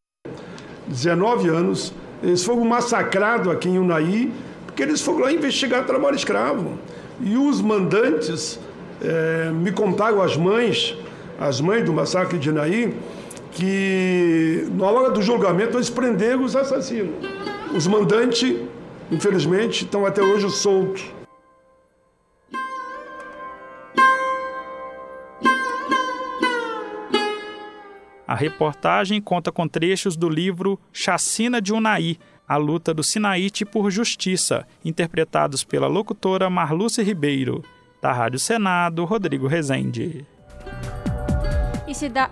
19 0.89 1.49
anos 1.49 1.93
eles 2.22 2.44
foram 2.44 2.64
massacrados 2.64 3.52
aqui 3.52 3.68
em 3.68 3.78
Unai, 3.78 4.30
porque 4.64 4.82
eles 4.82 5.01
foram 5.01 5.20
lá 5.20 5.32
investigar 5.32 5.84
trabalho 5.84 6.16
escravo. 6.16 6.78
E 7.20 7.36
os 7.36 7.60
mandantes 7.60 8.59
é, 9.02 9.51
me 9.51 9.72
contaram 9.72 10.20
as 10.22 10.36
mães, 10.36 10.97
as 11.38 11.60
mães 11.60 11.84
do 11.84 11.93
massacre 11.93 12.38
de 12.38 12.51
Unai, 12.51 12.93
que 13.52 14.68
na 14.74 14.86
hora 14.86 15.10
do 15.10 15.22
julgamento 15.22 15.76
eles 15.76 15.88
prenderam 15.88 16.44
os 16.44 16.55
assassinos. 16.55 17.14
Os 17.74 17.86
mandantes, 17.86 18.55
infelizmente, 19.10 19.84
estão 19.84 20.05
até 20.05 20.22
hoje 20.22 20.51
soltos. 20.51 21.15
A 28.27 28.35
reportagem 28.35 29.20
conta 29.20 29.53
com 29.53 29.69
trechos 29.69 30.16
do 30.16 30.28
livro 30.28 30.81
Chacina 30.93 31.61
de 31.61 31.73
Unai, 31.73 32.19
a 32.48 32.57
luta 32.57 32.93
do 32.93 33.03
Sinaíte 33.03 33.65
por 33.65 33.89
justiça, 33.89 34.66
interpretados 34.85 35.62
pela 35.62 35.86
locutora 35.86 36.51
Marluce 36.51 37.03
Ribeiro. 37.05 37.62
Da 38.03 38.12
Rádio 38.12 38.40
Senado, 38.40 39.05
Rodrigo 39.05 39.47
Rezende. 39.47 40.27
E, 41.86 41.94
cida... 41.94 42.28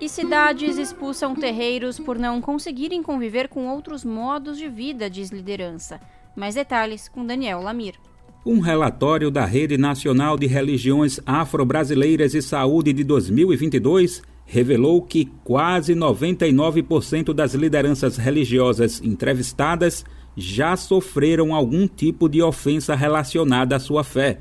e 0.00 0.08
cidades 0.08 0.78
expulsam 0.78 1.34
terreiros 1.34 1.98
por 1.98 2.16
não 2.16 2.40
conseguirem 2.40 3.02
conviver 3.02 3.48
com 3.48 3.66
outros 3.66 4.04
modos 4.04 4.56
de 4.56 4.68
vida, 4.68 5.10
diz 5.10 5.30
liderança. 5.30 6.00
Mais 6.36 6.54
detalhes 6.54 7.08
com 7.08 7.26
Daniel 7.26 7.60
Lamir. 7.62 7.96
Um 8.44 8.60
relatório 8.60 9.28
da 9.28 9.44
Rede 9.44 9.76
Nacional 9.76 10.38
de 10.38 10.46
Religiões 10.46 11.18
Afro-Brasileiras 11.26 12.32
e 12.32 12.40
Saúde 12.40 12.92
de 12.92 13.02
2022 13.02 14.22
revelou 14.46 15.02
que 15.02 15.28
quase 15.44 15.94
99% 15.94 17.34
das 17.34 17.52
lideranças 17.52 18.16
religiosas 18.16 19.02
entrevistadas 19.02 20.04
já 20.36 20.76
sofreram 20.76 21.52
algum 21.52 21.88
tipo 21.88 22.28
de 22.28 22.40
ofensa 22.40 22.94
relacionada 22.94 23.74
à 23.74 23.78
sua 23.80 24.04
fé. 24.04 24.38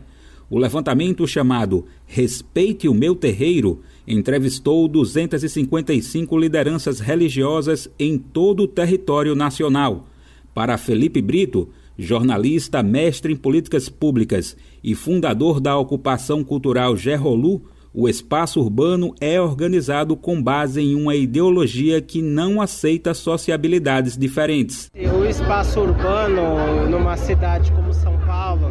O 0.48 0.60
levantamento 0.60 1.28
chamado 1.28 1.86
Respeite 2.06 2.88
o 2.88 2.94
Meu 2.94 3.16
Terreiro 3.16 3.82
entrevistou 4.08 4.88
255 4.88 6.38
lideranças 6.38 7.00
religiosas 7.00 7.90
em 7.98 8.18
todo 8.18 8.64
o 8.64 8.68
território 8.68 9.34
nacional. 9.34 10.08
Para 10.54 10.78
Felipe 10.78 11.20
Brito, 11.22 11.70
jornalista, 11.98 12.84
mestre 12.84 13.34
em 13.34 13.36
políticas 13.36 13.90
públicas 13.90 14.56
e 14.84 14.94
fundador 14.94 15.60
da 15.60 15.76
ocupação 15.78 16.44
cultural 16.44 16.96
Gerrolu, 16.96 17.64
o 17.96 18.10
espaço 18.10 18.60
urbano 18.60 19.16
é 19.22 19.40
organizado 19.40 20.18
com 20.18 20.42
base 20.42 20.82
em 20.82 20.96
uma 20.96 21.16
ideologia 21.16 22.02
que 22.02 22.22
não 22.22 22.62
aceita 22.62 23.14
sociabilidades 23.14 24.18
diferentes. 24.18 24.92
O 24.94 25.24
espaço 25.24 25.80
urbano 25.80 26.90
numa 26.90 27.16
cidade 27.16 27.72
como 27.72 27.94
São 27.94 28.18
Paulo 28.26 28.70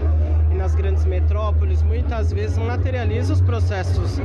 metrópoles 1.24 1.82
muitas 1.82 2.30
vezes 2.30 2.58
materializa 2.58 3.32
os 3.32 3.40
processos 3.40 4.20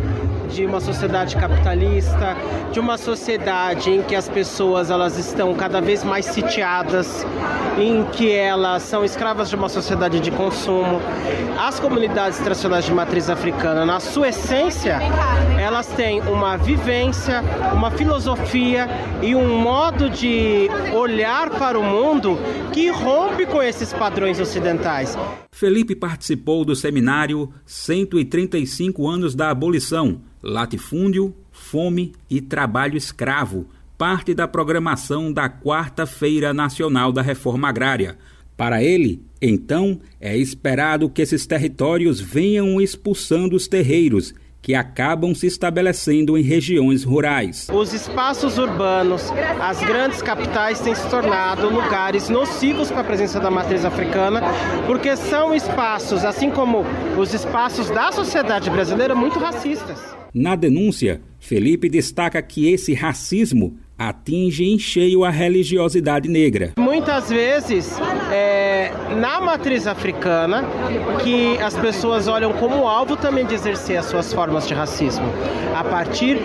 de 0.53 0.65
uma 0.65 0.81
sociedade 0.81 1.37
capitalista, 1.37 2.35
de 2.73 2.79
uma 2.79 2.97
sociedade 2.97 3.89
em 3.89 4.01
que 4.01 4.15
as 4.15 4.27
pessoas 4.27 4.91
elas 4.91 5.17
estão 5.17 5.55
cada 5.55 5.79
vez 5.79 6.03
mais 6.03 6.25
sitiadas, 6.25 7.25
em 7.77 8.03
que 8.03 8.29
elas 8.29 8.83
são 8.83 9.05
escravas 9.05 9.49
de 9.49 9.55
uma 9.55 9.69
sociedade 9.69 10.19
de 10.19 10.29
consumo. 10.29 10.99
As 11.57 11.79
comunidades 11.79 12.37
tradicionais 12.39 12.83
de 12.83 12.93
matriz 12.93 13.29
africana, 13.29 13.85
na 13.85 14.01
sua 14.01 14.27
essência, 14.27 14.99
elas 15.57 15.87
têm 15.87 16.19
uma 16.21 16.57
vivência, 16.57 17.41
uma 17.73 17.91
filosofia 17.91 18.89
e 19.21 19.33
um 19.35 19.57
modo 19.57 20.09
de 20.09 20.69
olhar 20.93 21.49
para 21.51 21.79
o 21.79 21.83
mundo 21.83 22.37
que 22.73 22.89
rompe 22.89 23.45
com 23.45 23.63
esses 23.63 23.93
padrões 23.93 24.37
ocidentais. 24.39 25.17
Felipe 25.59 25.93
participou 25.93 26.63
do 26.63 26.73
seminário 26.89 27.53
135 27.67 29.07
anos 29.07 29.35
da 29.35 29.51
abolição, 29.51 30.21
latifúndio, 30.41 31.35
fome 31.51 32.13
e 32.27 32.41
trabalho 32.41 32.97
escravo, 32.97 33.67
parte 33.95 34.33
da 34.33 34.47
programação 34.47 35.31
da 35.31 35.47
Quarta-feira 35.47 36.51
Nacional 36.51 37.11
da 37.11 37.21
Reforma 37.21 37.69
Agrária. 37.69 38.17
Para 38.57 38.83
ele, 38.83 39.21
então, 39.39 40.01
é 40.19 40.35
esperado 40.35 41.09
que 41.09 41.21
esses 41.21 41.45
territórios 41.45 42.19
venham 42.19 42.81
expulsando 42.81 43.55
os 43.55 43.67
terreiros 43.67 44.33
que 44.61 44.75
acabam 44.75 45.33
se 45.33 45.47
estabelecendo 45.47 46.37
em 46.37 46.41
regiões 46.41 47.03
rurais. 47.03 47.67
Os 47.71 47.93
espaços 47.93 48.57
urbanos, 48.57 49.31
as 49.59 49.79
grandes 49.79 50.21
capitais 50.21 50.79
têm 50.81 50.93
se 50.93 51.09
tornado 51.09 51.69
lugares 51.69 52.29
nocivos 52.29 52.91
para 52.91 53.01
a 53.01 53.03
presença 53.03 53.39
da 53.39 53.49
matriz 53.49 53.85
africana, 53.85 54.41
porque 54.85 55.15
são 55.15 55.55
espaços, 55.55 56.25
assim 56.25 56.49
como 56.49 56.85
os 57.17 57.33
espaços 57.33 57.89
da 57.89 58.11
sociedade 58.11 58.69
brasileira, 58.69 59.15
muito 59.15 59.39
racistas. 59.39 59.97
Na 60.33 60.55
denúncia, 60.55 61.21
Felipe 61.39 61.89
destaca 61.89 62.41
que 62.41 62.71
esse 62.71 62.93
racismo 62.93 63.77
atinge 63.99 64.63
em 64.63 64.79
cheio 64.79 65.25
a 65.25 65.29
religiosidade 65.29 66.29
negra. 66.29 66.71
Muitas 66.79 67.29
vezes, 67.29 67.99
é, 68.31 68.91
na 69.17 69.41
matriz 69.41 69.85
africana, 69.85 70.63
que 71.21 71.57
as 71.57 71.75
pessoas 71.75 72.29
olham 72.29 72.53
como 72.53 72.87
alvo 72.87 73.17
também 73.17 73.45
de 73.45 73.53
exercer 73.53 73.97
as 73.97 74.05
suas 74.05 74.33
formas 74.33 74.65
de 74.65 74.73
racismo, 74.73 75.25
a 75.75 75.83
partir, 75.83 76.39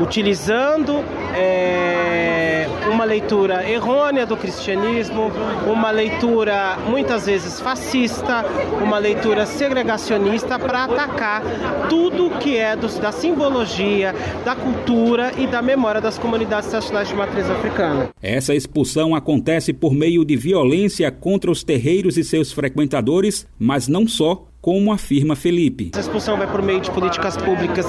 utilizando 0.00 1.04
é, 1.34 2.68
uma 2.92 3.04
leitura 3.04 3.68
errônea 3.68 4.26
do 4.26 4.36
cristianismo, 4.36 5.30
uma 5.66 5.90
leitura 5.90 6.76
muitas 6.86 7.26
vezes 7.26 7.60
fascista, 7.60 8.44
uma 8.80 8.98
leitura 8.98 9.46
segregacionista 9.46 10.58
para 10.58 10.84
atacar 10.84 11.42
tudo 11.88 12.30
que 12.38 12.56
é 12.56 12.76
da 12.76 13.12
simbologia, 13.12 14.14
da 14.44 14.54
cultura 14.54 15.32
e 15.36 15.46
da 15.46 15.62
memória 15.62 16.00
das 16.00 16.18
comunidades 16.18 16.68
de 17.00 17.14
matriz 17.14 17.48
africana. 17.48 18.10
Essa 18.20 18.54
expulsão 18.54 19.14
acontece 19.14 19.72
por 19.72 19.94
meio 19.94 20.26
de 20.26 20.36
violência 20.36 21.10
contra 21.10 21.50
os 21.50 21.64
terreiros 21.64 22.18
e 22.18 22.22
seus 22.22 22.52
frequentadores, 22.52 23.46
mas 23.58 23.88
não 23.88 24.06
só, 24.06 24.46
como 24.62 24.92
afirma 24.92 25.34
Felipe. 25.34 25.90
Essa 25.92 26.02
expulsão 26.02 26.38
vai 26.38 26.46
por 26.46 26.62
meio 26.62 26.80
de 26.80 26.88
políticas 26.92 27.36
públicas 27.36 27.84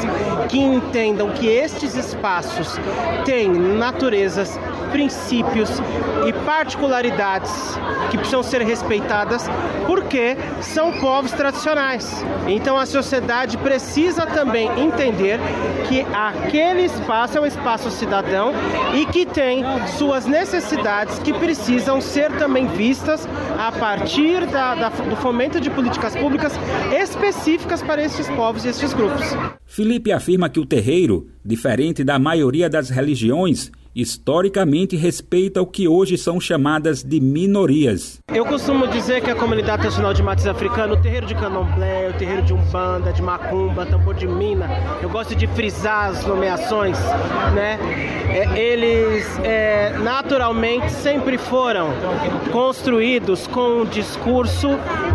que 0.50 0.58
entendam 0.58 1.30
que 1.30 1.46
estes 1.46 1.96
espaços 1.96 2.80
têm 3.24 3.48
naturezas, 3.48 4.60
princípios 4.92 5.70
e 6.28 6.34
particularidades 6.46 7.52
que 8.10 8.18
precisam 8.18 8.42
ser 8.42 8.64
respeitadas 8.64 9.46
porque 9.86 10.36
são 10.62 10.92
povos 10.94 11.32
tradicionais. 11.32 12.12
Então 12.48 12.76
a 12.76 12.88
sociedade 12.88 13.56
precisa 13.58 14.26
também 14.26 14.68
entender 14.80 15.40
que 15.88 16.02
aquele 16.14 16.86
espaço 16.86 17.38
é 17.38 17.42
um 17.42 17.46
espaço 17.46 17.92
cidadão 17.92 18.52
e 18.96 19.06
que 19.06 19.28
tem 19.28 19.64
suas 19.98 20.26
necessidades 20.26 21.20
que 21.20 21.34
precisam 21.34 22.02
ser 22.02 22.32
também 22.32 22.68
vistas 22.68 23.28
a 23.60 23.72
partir 23.72 24.48
da, 24.48 24.74
da, 24.74 24.90
do 24.90 25.16
fomento 25.18 25.60
de 25.60 25.70
políticas 25.70 26.16
públicas 26.16 26.58
específicas 27.02 27.82
para 27.82 28.04
estes 28.04 28.28
povos 28.30 28.66
e 28.66 28.70
estes 28.70 28.94
grupos. 28.94 29.24
Felipe 29.66 30.12
afirma 30.12 30.50
que 30.50 30.60
o 30.60 30.66
terreiro, 30.66 31.28
diferente 31.44 32.04
da 32.04 32.20
maioria 32.20 32.70
das 32.70 32.90
religiões, 32.90 33.72
historicamente 33.96 34.96
respeita 34.96 35.62
o 35.62 35.68
que 35.68 35.88
hoje 35.88 36.18
são 36.18 36.40
chamadas 36.40 37.04
de 37.04 37.20
minorias. 37.20 38.20
Eu 38.34 38.46
costumo 38.46 38.88
dizer 38.88 39.22
que 39.22 39.30
a 39.30 39.36
comunidade 39.36 39.82
tradicional 39.82 40.14
de 40.14 40.24
matriz 40.24 40.48
africana, 40.48 40.94
o 40.94 40.98
terreiro 40.98 41.28
de 41.28 41.36
candomblé, 41.36 42.10
o 42.10 42.14
terreiro 42.14 42.42
de 42.42 42.54
umbanda, 42.54 43.14
de 43.14 43.22
macumba, 43.22 43.86
tambor 43.86 44.16
de 44.16 44.28
mina, 44.28 44.68
eu 45.02 45.10
gosto 45.10 45.36
de 45.36 45.46
frisar 45.48 46.10
as 46.10 46.26
nomeações, 46.26 46.98
né? 47.54 47.78
É, 48.30 48.60
eles 48.60 49.28
é, 49.44 49.96
naturalmente 50.00 50.92
sempre 50.92 51.38
foram 51.38 51.90
construídos 52.52 53.46
com 53.46 53.82
um 53.82 53.86
discurso 53.86 54.70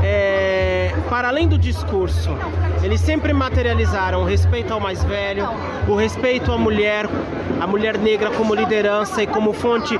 é, 0.05 0.68
para 1.09 1.29
além 1.29 1.49
do 1.49 1.59
discurso. 1.59 2.31
Eles 2.83 3.01
sempre 3.01 3.33
materializaram 3.33 4.23
o 4.23 4.25
respeito 4.25 4.73
ao 4.73 4.81
mais 4.81 5.03
velho, 5.05 5.49
o 5.89 5.95
respeito 5.95 6.53
à 6.53 6.59
mulher, 6.59 7.07
a 7.61 7.67
mulher 7.67 7.99
negra 7.99 8.31
como 8.31 8.55
liderança 8.55 9.23
e 9.23 9.27
como 9.27 9.53
fonte 9.53 9.99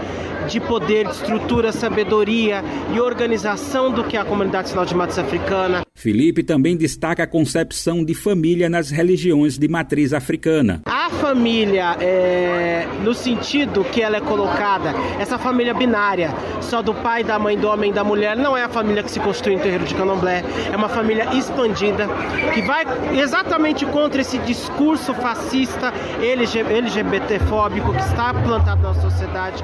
de 0.49 0.61
poder, 0.61 1.07
de 1.07 1.13
estrutura, 1.13 1.73
sabedoria 1.73 2.65
e 2.95 3.01
organização 3.01 3.93
do 3.93 4.03
que 4.05 4.17
é 4.17 4.21
a 4.21 4.25
comunidade 4.25 4.71
sinal 4.71 4.85
de 4.85 4.95
matriz 4.95 5.19
africana. 5.19 5.83
Felipe 5.95 6.43
também 6.43 6.77
destaca 6.77 7.25
a 7.25 7.27
concepção 7.27 8.05
de 8.05 8.15
família 8.15 8.69
nas 8.69 8.91
religiões 8.91 9.59
de 9.59 9.69
matriz 9.69 10.13
africana. 10.13 10.81
A 10.87 10.98
família, 11.09 11.97
é, 12.01 12.87
no 13.03 13.15
sentido 13.15 13.85
que 13.85 14.03
ela 14.03 14.17
é 14.17 14.21
colocada, 14.21 14.95
essa 15.19 15.39
família 15.39 15.75
binária, 15.75 16.35
só 16.61 16.83
do 16.83 16.95
pai, 16.95 17.25
da 17.25 17.39
mãe, 17.39 17.59
do 17.59 17.69
homem 17.69 17.91
e 17.91 17.95
da 17.95 18.05
mulher, 18.05 18.37
não 18.37 18.57
é 18.57 18.63
a 18.63 18.69
família 18.69 19.03
que 19.03 19.11
se 19.11 19.21
constitui 19.21 19.55
em 19.55 19.59
terreiro 19.59 19.85
de 19.85 19.95
candomblé, 19.95 20.45
é 20.73 20.77
uma 20.77 20.89
família 20.89 21.35
expandida, 21.35 22.07
que 22.55 22.63
vai 22.63 22.85
exatamente 23.19 23.85
contra 23.87 24.21
esse 24.21 24.39
discurso 24.39 25.15
fascista, 25.15 25.93
LGBTfóbico 26.21 27.93
que 27.93 28.01
está 28.01 28.35
plantado 28.35 28.83
na 28.83 28.95
sociedade. 28.95 29.63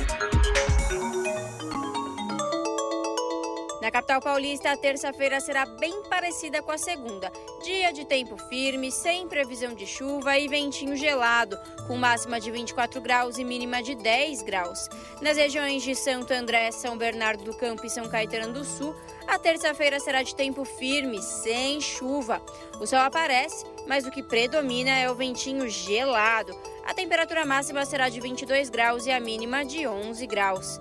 Na 3.81 3.89
capital 3.89 4.21
paulista, 4.21 4.71
a 4.71 4.77
terça-feira 4.77 5.39
será 5.39 5.65
bem 5.65 6.03
parecida 6.03 6.61
com 6.61 6.71
a 6.71 6.77
segunda. 6.77 7.31
Dia 7.63 7.91
de 7.91 8.05
tempo 8.05 8.37
firme, 8.37 8.91
sem 8.91 9.27
previsão 9.27 9.73
de 9.73 9.87
chuva 9.87 10.37
e 10.37 10.47
ventinho 10.47 10.95
gelado, 10.95 11.57
com 11.87 11.97
máxima 11.97 12.39
de 12.39 12.51
24 12.51 13.01
graus 13.01 13.39
e 13.39 13.43
mínima 13.43 13.81
de 13.81 13.95
10 13.95 14.43
graus. 14.43 14.87
Nas 15.19 15.35
regiões 15.35 15.81
de 15.81 15.95
Santo 15.95 16.31
André, 16.31 16.71
São 16.71 16.95
Bernardo 16.95 17.43
do 17.43 17.55
Campo 17.55 17.83
e 17.83 17.89
São 17.89 18.07
Caetano 18.07 18.53
do 18.53 18.63
Sul, 18.63 18.95
a 19.27 19.39
terça-feira 19.39 19.99
será 19.99 20.21
de 20.21 20.35
tempo 20.35 20.63
firme, 20.63 21.19
sem 21.19 21.81
chuva. 21.81 22.39
O 22.79 22.85
sol 22.85 22.99
aparece, 22.99 23.65
mas 23.87 24.05
o 24.05 24.11
que 24.11 24.21
predomina 24.21 24.91
é 24.91 25.09
o 25.09 25.15
ventinho 25.15 25.67
gelado. 25.67 26.55
A 26.85 26.93
temperatura 26.93 27.45
máxima 27.45 27.83
será 27.83 28.09
de 28.09 28.19
22 28.19 28.69
graus 28.69 29.07
e 29.07 29.11
a 29.11 29.19
mínima 29.19 29.65
de 29.65 29.87
11 29.87 30.27
graus. 30.27 30.79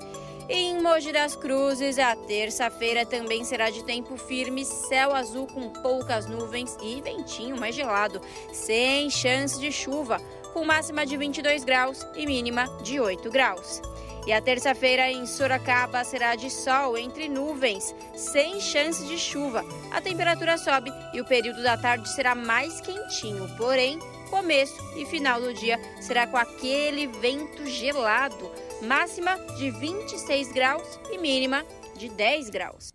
Em 0.53 0.83
Mogi 0.83 1.13
das 1.13 1.37
Cruzes, 1.37 1.97
a 1.97 2.17
terça-feira 2.17 3.07
também 3.07 3.45
será 3.45 3.71
de 3.71 3.85
tempo 3.85 4.17
firme, 4.17 4.65
céu 4.65 5.15
azul 5.15 5.47
com 5.47 5.69
poucas 5.69 6.27
nuvens 6.27 6.77
e 6.83 7.01
ventinho 7.01 7.57
mais 7.57 7.73
gelado, 7.73 8.21
sem 8.53 9.09
chance 9.09 9.61
de 9.61 9.71
chuva, 9.71 10.21
com 10.53 10.65
máxima 10.65 11.07
de 11.07 11.17
22 11.17 11.63
graus 11.63 12.05
e 12.17 12.27
mínima 12.27 12.67
de 12.83 12.99
8 12.99 13.31
graus. 13.31 13.81
E 14.27 14.33
a 14.33 14.41
terça-feira 14.41 15.09
em 15.09 15.25
Sorocaba 15.25 16.03
será 16.03 16.35
de 16.35 16.51
sol 16.51 16.99
entre 16.99 17.29
nuvens, 17.29 17.95
sem 18.17 18.61
chance 18.61 19.07
de 19.07 19.17
chuva. 19.17 19.65
A 19.93 20.01
temperatura 20.01 20.59
sobe 20.59 20.93
e 21.15 21.21
o 21.21 21.25
período 21.25 21.63
da 21.63 21.77
tarde 21.77 22.09
será 22.09 22.35
mais 22.35 22.81
quentinho, 22.81 23.49
porém 23.57 24.01
começo 24.29 24.83
e 24.97 25.07
final 25.07 25.41
do 25.41 25.55
dia 25.55 25.81
será 26.01 26.27
com 26.27 26.37
aquele 26.37 27.07
vento 27.07 27.65
gelado, 27.67 28.51
máxima 28.83 29.37
de 29.57 29.71
26 29.71 30.53
graus 30.53 30.99
e 31.11 31.19
mínima 31.19 31.65
de 31.97 32.09
10 32.09 32.51
graus. 32.51 32.91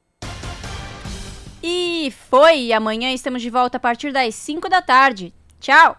E 1.64 2.14
foi! 2.30 2.72
Amanhã 2.72 3.12
estamos 3.12 3.42
de 3.42 3.50
volta 3.50 3.78
a 3.78 3.80
partir 3.80 4.12
das 4.12 4.36
5 4.36 4.70
da 4.70 4.82
tarde. 4.82 5.34
Tchau! 5.60 5.98